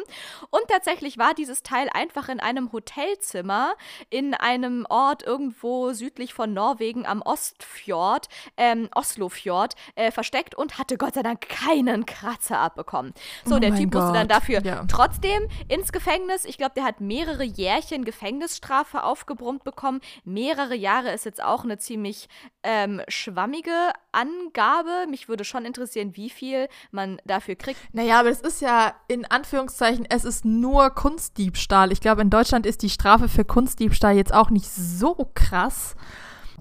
Und 0.49 0.61
tatsächlich 0.67 1.17
war 1.17 1.33
dieses 1.33 1.63
Teil 1.63 1.89
einfach 1.93 2.29
in 2.29 2.39
einem 2.39 2.71
Hotelzimmer 2.71 3.75
in 4.09 4.33
einem 4.33 4.85
Ort 4.89 5.23
irgendwo 5.23 5.91
südlich 5.93 6.33
von 6.33 6.53
Norwegen 6.53 7.05
am 7.05 7.21
Ostfjord, 7.21 8.27
ähm, 8.57 8.89
Oslofjord, 8.95 9.75
äh, 9.95 10.11
versteckt 10.11 10.55
und 10.55 10.77
hatte 10.77 10.97
Gott 10.97 11.15
sei 11.15 11.23
Dank 11.23 11.41
keinen 11.41 12.05
Kratzer 12.05 12.59
abbekommen. 12.59 13.13
So, 13.45 13.55
Oh 13.55 13.59
der 13.59 13.75
Typ 13.75 13.93
musste 13.93 14.13
dann 14.13 14.27
Gott, 14.27 14.37
dafür 14.37 14.61
ja. 14.63 14.85
trotzdem 14.87 15.47
ins 15.67 15.91
Gefängnis. 15.91 16.45
Ich 16.45 16.57
glaube, 16.57 16.73
der 16.75 16.83
hat 16.83 17.01
mehrere 17.01 17.43
Jährchen 17.43 18.05
Gefängnisstrafe 18.05 19.03
aufgebrummt 19.03 19.63
bekommen. 19.63 20.01
Mehrere 20.23 20.75
Jahre 20.75 21.11
ist 21.11 21.25
jetzt 21.25 21.43
auch 21.43 21.63
eine 21.63 21.77
ziemlich 21.77 22.29
ähm, 22.63 23.01
schwammige 23.07 23.91
Angabe. 24.11 25.07
Mich 25.09 25.29
würde 25.29 25.43
schon 25.43 25.65
interessieren, 25.65 26.15
wie 26.15 26.29
viel 26.29 26.67
man 26.91 27.21
dafür 27.25 27.55
kriegt. 27.55 27.79
Naja, 27.93 28.19
aber 28.19 28.29
es 28.29 28.41
ist 28.41 28.61
ja 28.61 28.95
in 29.07 29.25
Anführungszeichen, 29.25 29.88
es 30.09 30.25
ist 30.25 30.45
nur 30.45 30.89
Kunstdiebstahl. 30.91 31.91
Ich 31.91 32.01
glaube, 32.01 32.21
in 32.21 32.29
Deutschland 32.29 32.65
ist 32.65 32.81
die 32.81 32.89
Strafe 32.89 33.29
für 33.29 33.45
Kunstdiebstahl 33.45 34.15
jetzt 34.15 34.33
auch 34.33 34.49
nicht 34.49 34.69
so 34.69 35.29
krass. 35.33 35.95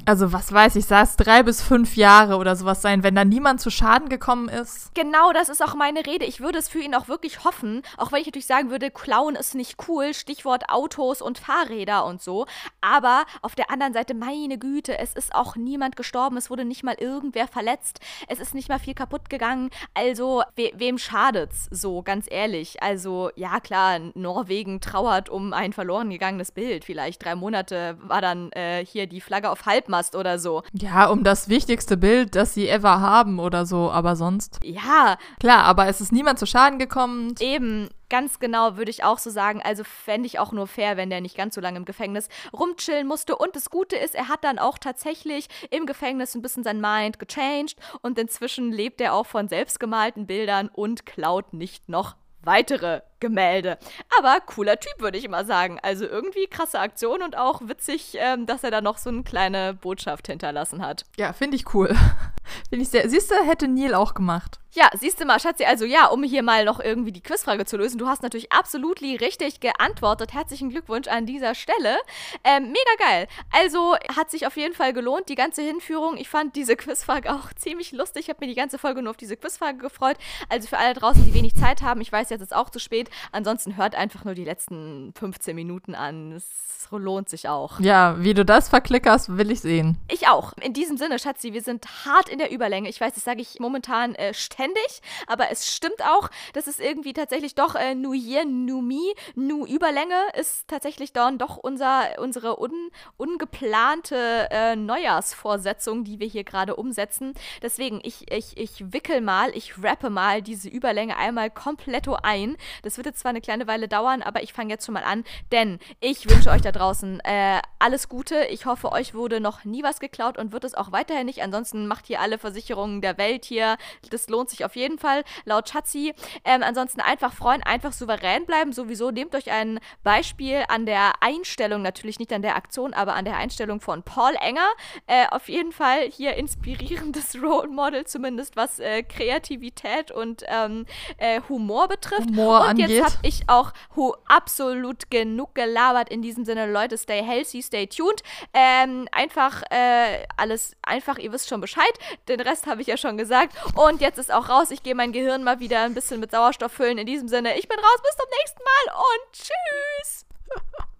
Also, 0.04 0.32
was 0.32 0.52
weiß 0.52 0.76
ich, 0.76 0.90
es 0.90 1.16
drei 1.16 1.42
bis 1.42 1.60
fünf 1.60 1.96
Jahre 1.96 2.36
oder 2.36 2.56
sowas 2.56 2.80
sein, 2.80 3.02
wenn 3.02 3.14
da 3.14 3.24
niemand 3.24 3.60
zu 3.60 3.70
Schaden 3.70 4.08
gekommen 4.08 4.48
ist. 4.48 4.94
Genau, 4.94 5.32
das 5.34 5.50
ist 5.50 5.62
auch 5.62 5.74
meine 5.74 6.06
Rede. 6.06 6.24
Ich 6.24 6.40
würde 6.40 6.58
es 6.58 6.68
für 6.68 6.78
ihn 6.78 6.94
auch 6.94 7.08
wirklich 7.08 7.44
hoffen, 7.44 7.82
auch 7.98 8.10
wenn 8.10 8.20
ich 8.20 8.26
natürlich 8.26 8.46
sagen 8.46 8.70
würde, 8.70 8.90
Klauen 8.90 9.36
ist 9.36 9.54
nicht 9.54 9.76
cool, 9.86 10.14
Stichwort 10.14 10.70
Autos 10.70 11.20
und 11.20 11.38
Fahrräder 11.38 12.06
und 12.06 12.22
so. 12.22 12.46
Aber 12.80 13.24
auf 13.42 13.54
der 13.54 13.70
anderen 13.70 13.92
Seite, 13.92 14.14
meine 14.14 14.58
Güte, 14.58 14.98
es 14.98 15.12
ist 15.12 15.34
auch 15.34 15.56
niemand 15.56 15.94
gestorben, 15.96 16.38
es 16.38 16.48
wurde 16.48 16.64
nicht 16.64 16.84
mal 16.84 16.96
irgendwer 16.98 17.46
verletzt, 17.46 18.00
es 18.28 18.40
ist 18.40 18.54
nicht 18.54 18.70
mal 18.70 18.78
viel 18.78 18.94
kaputt 18.94 19.28
gegangen. 19.28 19.68
Also, 19.92 20.42
we 20.56 20.70
wem 20.74 20.96
schadet's 20.96 21.68
so, 21.70 22.02
ganz 22.02 22.26
ehrlich? 22.30 22.82
Also, 22.82 23.30
ja, 23.36 23.60
klar, 23.60 23.98
Norwegen 24.14 24.80
trauert 24.80 25.28
um 25.28 25.52
ein 25.52 25.72
verloren 25.74 26.10
gegangenes 26.10 26.52
Bild. 26.52 26.84
Vielleicht 26.84 27.24
drei 27.24 27.34
Monate 27.34 27.98
war 28.00 28.22
dann 28.22 28.50
äh, 28.52 28.84
hier 28.84 29.06
die 29.06 29.20
Flagge 29.20 29.50
auf 29.50 29.66
Halbmast 29.89 30.15
oder 30.15 30.39
so. 30.39 30.62
Ja, 30.73 31.06
um 31.06 31.24
das 31.24 31.48
wichtigste 31.48 31.97
Bild, 31.97 32.36
das 32.36 32.55
sie 32.55 32.69
ever 32.69 33.01
haben 33.01 33.39
oder 33.39 33.66
so, 33.66 33.90
aber 33.90 34.16
sonst. 34.16 34.60
Ja, 34.62 35.16
Klar, 35.40 35.65
aber 35.65 35.86
es 35.86 36.01
ist 36.01 36.12
niemand 36.12 36.39
zu 36.39 36.47
Schaden 36.47 36.78
gekommen. 36.78 37.35
Eben, 37.40 37.89
ganz 38.10 38.39
genau 38.39 38.77
würde 38.77 38.90
ich 38.90 39.05
auch 39.05 39.19
so 39.19 39.31
sagen. 39.31 39.60
Also 39.65 39.85
fände 39.85 40.27
ich 40.27 40.39
auch 40.39 40.52
nur 40.52 40.66
fair, 40.66 40.97
wenn 40.97 41.10
der 41.10 41.20
nicht 41.20 41.36
ganz 41.36 41.55
so 41.55 41.60
lange 41.60 41.78
im 41.78 41.85
Gefängnis 41.85 42.28
rumchillen 42.52 43.06
musste. 43.06 43.36
Und 43.36 43.56
das 43.56 43.70
Gute 43.70 43.97
ist, 43.97 44.15
er 44.15 44.28
hat 44.28 44.44
dann 44.44 44.59
auch 44.59 44.78
tatsächlich 44.78 45.48
im 45.70 45.86
Gefängnis 45.86 46.35
ein 46.35 46.43
bisschen 46.43 46.65
sein 46.65 46.81
Mind 46.81 47.19
gechanged 47.19 47.77
und 48.02 48.19
inzwischen 48.19 48.73
lebt 48.73 49.01
er 49.01 49.15
auch 49.15 49.27
von 49.27 49.48
selbstgemalten 49.48 50.27
Bildern 50.27 50.69
und 50.69 51.06
klaut 51.06 51.52
nicht 51.52 51.89
noch 51.89 52.16
weitere 52.43 53.02
Gemälde. 53.20 53.78
Aber 54.18 54.40
cooler 54.40 54.78
Typ, 54.78 55.00
würde 55.00 55.18
ich 55.18 55.24
immer 55.24 55.44
sagen. 55.44 55.78
Also 55.82 56.04
irgendwie 56.06 56.46
krasse 56.46 56.78
Aktion 56.78 57.22
und 57.22 57.36
auch 57.36 57.60
witzig, 57.64 58.16
ähm, 58.18 58.46
dass 58.46 58.64
er 58.64 58.70
da 58.70 58.80
noch 58.80 58.98
so 58.98 59.10
eine 59.10 59.22
kleine 59.22 59.74
Botschaft 59.74 60.26
hinterlassen 60.26 60.84
hat. 60.84 61.04
Ja, 61.16 61.32
finde 61.32 61.56
ich 61.56 61.74
cool. 61.74 61.88
finde 62.68 62.82
ich 62.82 62.88
sehr. 62.88 63.08
Siehst 63.08 63.30
du, 63.30 63.34
hätte 63.34 63.68
Neil 63.68 63.94
auch 63.94 64.14
gemacht. 64.14 64.58
Ja, 64.74 64.90
siehst 64.94 65.18
du 65.18 65.24
mal, 65.24 65.40
Schatzi, 65.40 65.64
also 65.64 65.86
ja, 65.86 66.06
um 66.06 66.22
hier 66.22 66.42
mal 66.42 66.66
noch 66.66 66.78
irgendwie 66.78 67.10
die 67.10 67.22
Quizfrage 67.22 67.64
zu 67.64 67.78
lösen. 67.78 67.98
Du 67.98 68.06
hast 68.06 68.22
natürlich 68.22 68.52
absolut 68.52 69.00
richtig 69.00 69.60
geantwortet. 69.60 70.34
Herzlichen 70.34 70.68
Glückwunsch 70.68 71.08
an 71.08 71.24
dieser 71.24 71.54
Stelle. 71.54 71.96
Ähm, 72.44 72.68
mega 72.68 73.04
geil. 73.10 73.28
Also 73.50 73.96
hat 74.14 74.30
sich 74.30 74.46
auf 74.46 74.56
jeden 74.58 74.74
Fall 74.74 74.92
gelohnt, 74.92 75.30
die 75.30 75.36
ganze 75.36 75.62
Hinführung. 75.62 76.18
Ich 76.18 76.28
fand 76.28 76.54
diese 76.54 76.76
Quizfrage 76.76 77.32
auch 77.32 77.52
ziemlich 77.54 77.92
lustig. 77.92 78.24
Ich 78.24 78.28
habe 78.28 78.44
mir 78.44 78.52
die 78.52 78.54
ganze 78.54 78.78
Folge 78.78 79.00
nur 79.00 79.10
auf 79.10 79.16
diese 79.16 79.38
Quizfrage 79.38 79.78
gefreut. 79.78 80.18
Also 80.50 80.68
für 80.68 80.76
alle 80.76 80.92
draußen, 80.92 81.24
die 81.24 81.34
wenig 81.34 81.56
Zeit 81.56 81.80
haben, 81.80 82.02
ich 82.02 82.12
weiß, 82.12 82.28
jetzt 82.28 82.42
ist 82.42 82.54
auch 82.54 82.68
zu 82.68 82.78
spät. 82.78 83.07
Ansonsten 83.32 83.76
hört 83.76 83.94
einfach 83.94 84.24
nur 84.24 84.35
die 84.35 84.44
letzten 84.44 85.12
15 85.14 85.55
Minuten 85.55 85.94
an. 85.94 86.32
Es 86.32 86.44
lohnt 86.90 87.28
sich 87.28 87.48
auch. 87.48 87.80
Ja, 87.80 88.16
wie 88.18 88.35
du 88.35 88.44
das 88.44 88.68
verklickerst, 88.68 89.36
will 89.36 89.51
ich 89.51 89.60
sehen. 89.60 89.98
Ich 90.10 90.28
auch. 90.28 90.52
In 90.60 90.72
diesem 90.72 90.97
Sinne, 90.97 91.18
Schatzi, 91.18 91.52
wir 91.52 91.62
sind 91.62 91.85
hart 92.06 92.28
in 92.28 92.39
der 92.39 92.51
Überlänge. 92.51 92.89
Ich 92.89 93.01
weiß, 93.01 93.14
das 93.14 93.24
sage 93.24 93.43
ich 93.43 93.59
momentan 93.60 94.14
äh, 94.14 94.32
ständig, 94.32 95.02
aber 95.26 95.51
es 95.51 95.72
stimmt 95.72 96.02
auch, 96.02 96.30
dass 96.55 96.66
es 96.66 96.78
irgendwie 96.78 97.12
tatsächlich 97.12 97.55
doch 97.55 97.74
äh, 97.74 97.94
New 97.94 98.12
Year, 98.12 98.44
New 98.44 98.80
Me, 98.80 99.12
New 99.35 99.66
Überlänge 99.66 100.14
ist 100.39 100.68
tatsächlich 100.68 101.12
dann 101.12 101.39
doch 101.39 101.56
unser, 101.56 102.18
unsere 102.18 102.60
un, 102.60 102.90
ungeplante 103.16 104.48
äh, 104.51 104.76
Neujahrsvorsetzung, 104.76 106.05
die 106.05 106.20
wir 106.20 106.28
hier 106.28 106.44
gerade 106.44 106.76
umsetzen. 106.76 107.35
Deswegen, 107.62 108.01
ich, 108.02 108.30
ich, 108.30 108.56
ich 108.56 108.93
wickel 108.93 109.20
mal, 109.20 109.51
ich 109.55 109.82
rappe 109.82 110.10
mal 110.10 110.43
diese 110.43 110.68
Überlänge 110.68 111.16
einmal 111.16 111.51
kompletto 111.51 112.16
ein. 112.22 112.56
Das 112.82 112.97
wird 112.98 113.06
jetzt 113.06 113.20
zwar 113.20 113.30
eine 113.30 113.40
kleine 113.40 113.66
Weile 113.66 113.88
dauern, 113.88 114.20
aber 114.20 114.42
ich 114.42 114.52
fange 114.52 114.70
jetzt 114.70 114.84
schon 114.84 114.92
mal 114.92 115.04
an, 115.04 115.24
denn 115.52 115.78
ich 116.00 116.28
wünsche 116.28 116.50
euch 116.50 116.60
da 116.60 116.72
draußen 116.72 117.20
äh, 117.20 117.60
alles 117.78 118.08
Gute. 118.08 118.44
Ich 118.50 118.66
hoffe, 118.66 118.92
euch 118.92 119.14
wurde 119.14 119.40
noch 119.40 119.64
nie 119.64 119.82
was 119.82 120.00
geklaut 120.00 120.36
und 120.36 120.52
wird 120.52 120.64
es 120.64 120.74
auch 120.74 120.92
weiterhin 120.92 121.26
nicht. 121.26 121.42
Ansonsten 121.42 121.86
macht 121.86 122.06
hier 122.06 122.20
alle 122.20 122.38
Versicherungen 122.38 123.00
der 123.00 123.16
Welt 123.16 123.44
hier. 123.44 123.76
Das 124.10 124.28
lohnt 124.28 124.50
sich 124.50 124.64
auf 124.64 124.76
jeden 124.76 124.98
Fall, 124.98 125.24
laut 125.44 125.68
Schatzi. 125.68 126.14
Ähm, 126.44 126.62
ansonsten 126.62 127.00
einfach 127.00 127.32
freuen, 127.32 127.62
einfach 127.62 127.92
souverän 127.92 128.44
bleiben. 128.46 128.72
Sowieso 128.72 129.10
nehmt 129.10 129.34
euch 129.34 129.50
ein 129.50 129.80
Beispiel 130.02 130.64
an 130.68 130.86
der 130.86 131.12
Einstellung, 131.22 131.82
natürlich 131.82 132.18
nicht 132.18 132.32
an 132.32 132.42
der 132.42 132.56
Aktion, 132.56 132.94
aber 132.94 133.14
an 133.14 133.24
der 133.24 133.36
Einstellung 133.36 133.80
von 133.80 134.02
Paul 134.02 134.34
Enger. 134.40 134.68
Äh, 135.06 135.26
auf 135.30 135.48
jeden 135.48 135.72
Fall 135.72 136.10
hier 136.10 136.34
inspirierendes 136.34 137.36
Role 137.42 137.68
Model, 137.68 138.06
zumindest 138.06 138.56
was 138.56 138.78
äh, 138.78 139.02
Kreativität 139.02 140.10
und 140.10 140.42
ähm, 140.48 140.86
äh, 141.18 141.40
Humor 141.48 141.88
betrifft. 141.88 142.28
Humor 142.30 142.60
und 142.60 142.66
angeht. 142.68 142.88
Jetzt 142.89 143.16
habe 143.16 143.27
ich 143.27 143.48
auch 143.48 143.73
hu 143.97 144.15
absolut 144.27 145.10
genug 145.10 145.55
gelabert. 145.55 146.09
In 146.09 146.23
diesem 146.23 146.44
Sinne, 146.44 146.70
Leute, 146.70 146.98
stay 146.98 147.23
healthy, 147.23 147.62
stay 147.62 147.86
tuned. 147.86 148.23
Ähm, 148.52 149.09
einfach 149.12 149.62
äh, 149.70 150.27
alles, 150.36 150.77
einfach, 150.82 151.19
ihr 151.19 151.32
wisst 151.32 151.48
schon 151.48 151.60
Bescheid. 151.60 151.93
Den 152.28 152.40
Rest 152.40 152.66
habe 152.66 152.81
ich 152.81 152.86
ja 152.86 152.97
schon 152.97 153.16
gesagt. 153.16 153.55
Und 153.74 154.01
jetzt 154.01 154.19
ist 154.19 154.32
auch 154.32 154.48
raus. 154.48 154.70
Ich 154.70 154.82
gehe 154.82 154.94
mein 154.94 155.12
Gehirn 155.12 155.44
mal 155.44 155.60
wieder 155.60 155.82
ein 155.82 155.94
bisschen 155.94 156.20
mit 156.20 156.31
Sauerstoff 156.31 156.73
füllen. 156.73 156.98
In 156.98 157.06
diesem 157.06 157.28
Sinne, 157.28 157.59
ich 157.59 157.69
bin 157.69 157.78
raus. 157.78 158.02
Bis 158.02 158.16
zum 158.16 158.27
nächsten 158.40 158.62
Mal 158.62 158.94
und 158.97 159.32
tschüss. 159.32 160.27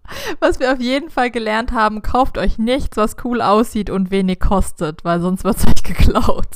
Was 0.39 0.59
wir 0.59 0.73
auf 0.73 0.79
jeden 0.79 1.09
Fall 1.09 1.31
gelernt 1.31 1.71
haben, 1.71 2.01
kauft 2.01 2.37
euch 2.37 2.57
nichts, 2.57 2.97
was 2.97 3.15
cool 3.23 3.41
aussieht 3.41 3.89
und 3.89 4.09
wenig 4.11 4.39
kostet, 4.39 5.03
weil 5.05 5.21
sonst 5.21 5.43
wird 5.43 5.57
es 5.57 5.67
euch 5.67 5.83
geklaut. 5.83 6.47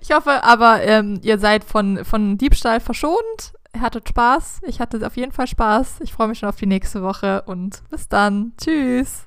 Ich 0.00 0.12
hoffe 0.12 0.44
aber, 0.44 0.82
ähm, 0.82 1.20
ihr 1.22 1.38
seid 1.38 1.64
von, 1.64 2.04
von 2.04 2.38
Diebstahl 2.38 2.80
verschont. 2.80 3.52
Hattet 3.80 4.08
Spaß. 4.08 4.60
Ich 4.66 4.80
hatte 4.80 5.04
auf 5.06 5.16
jeden 5.16 5.32
Fall 5.32 5.46
Spaß. 5.46 6.00
Ich 6.00 6.12
freue 6.12 6.28
mich 6.28 6.38
schon 6.38 6.48
auf 6.48 6.56
die 6.56 6.66
nächste 6.66 7.02
Woche 7.02 7.42
und 7.42 7.82
bis 7.90 8.08
dann. 8.08 8.52
Tschüss. 8.58 9.26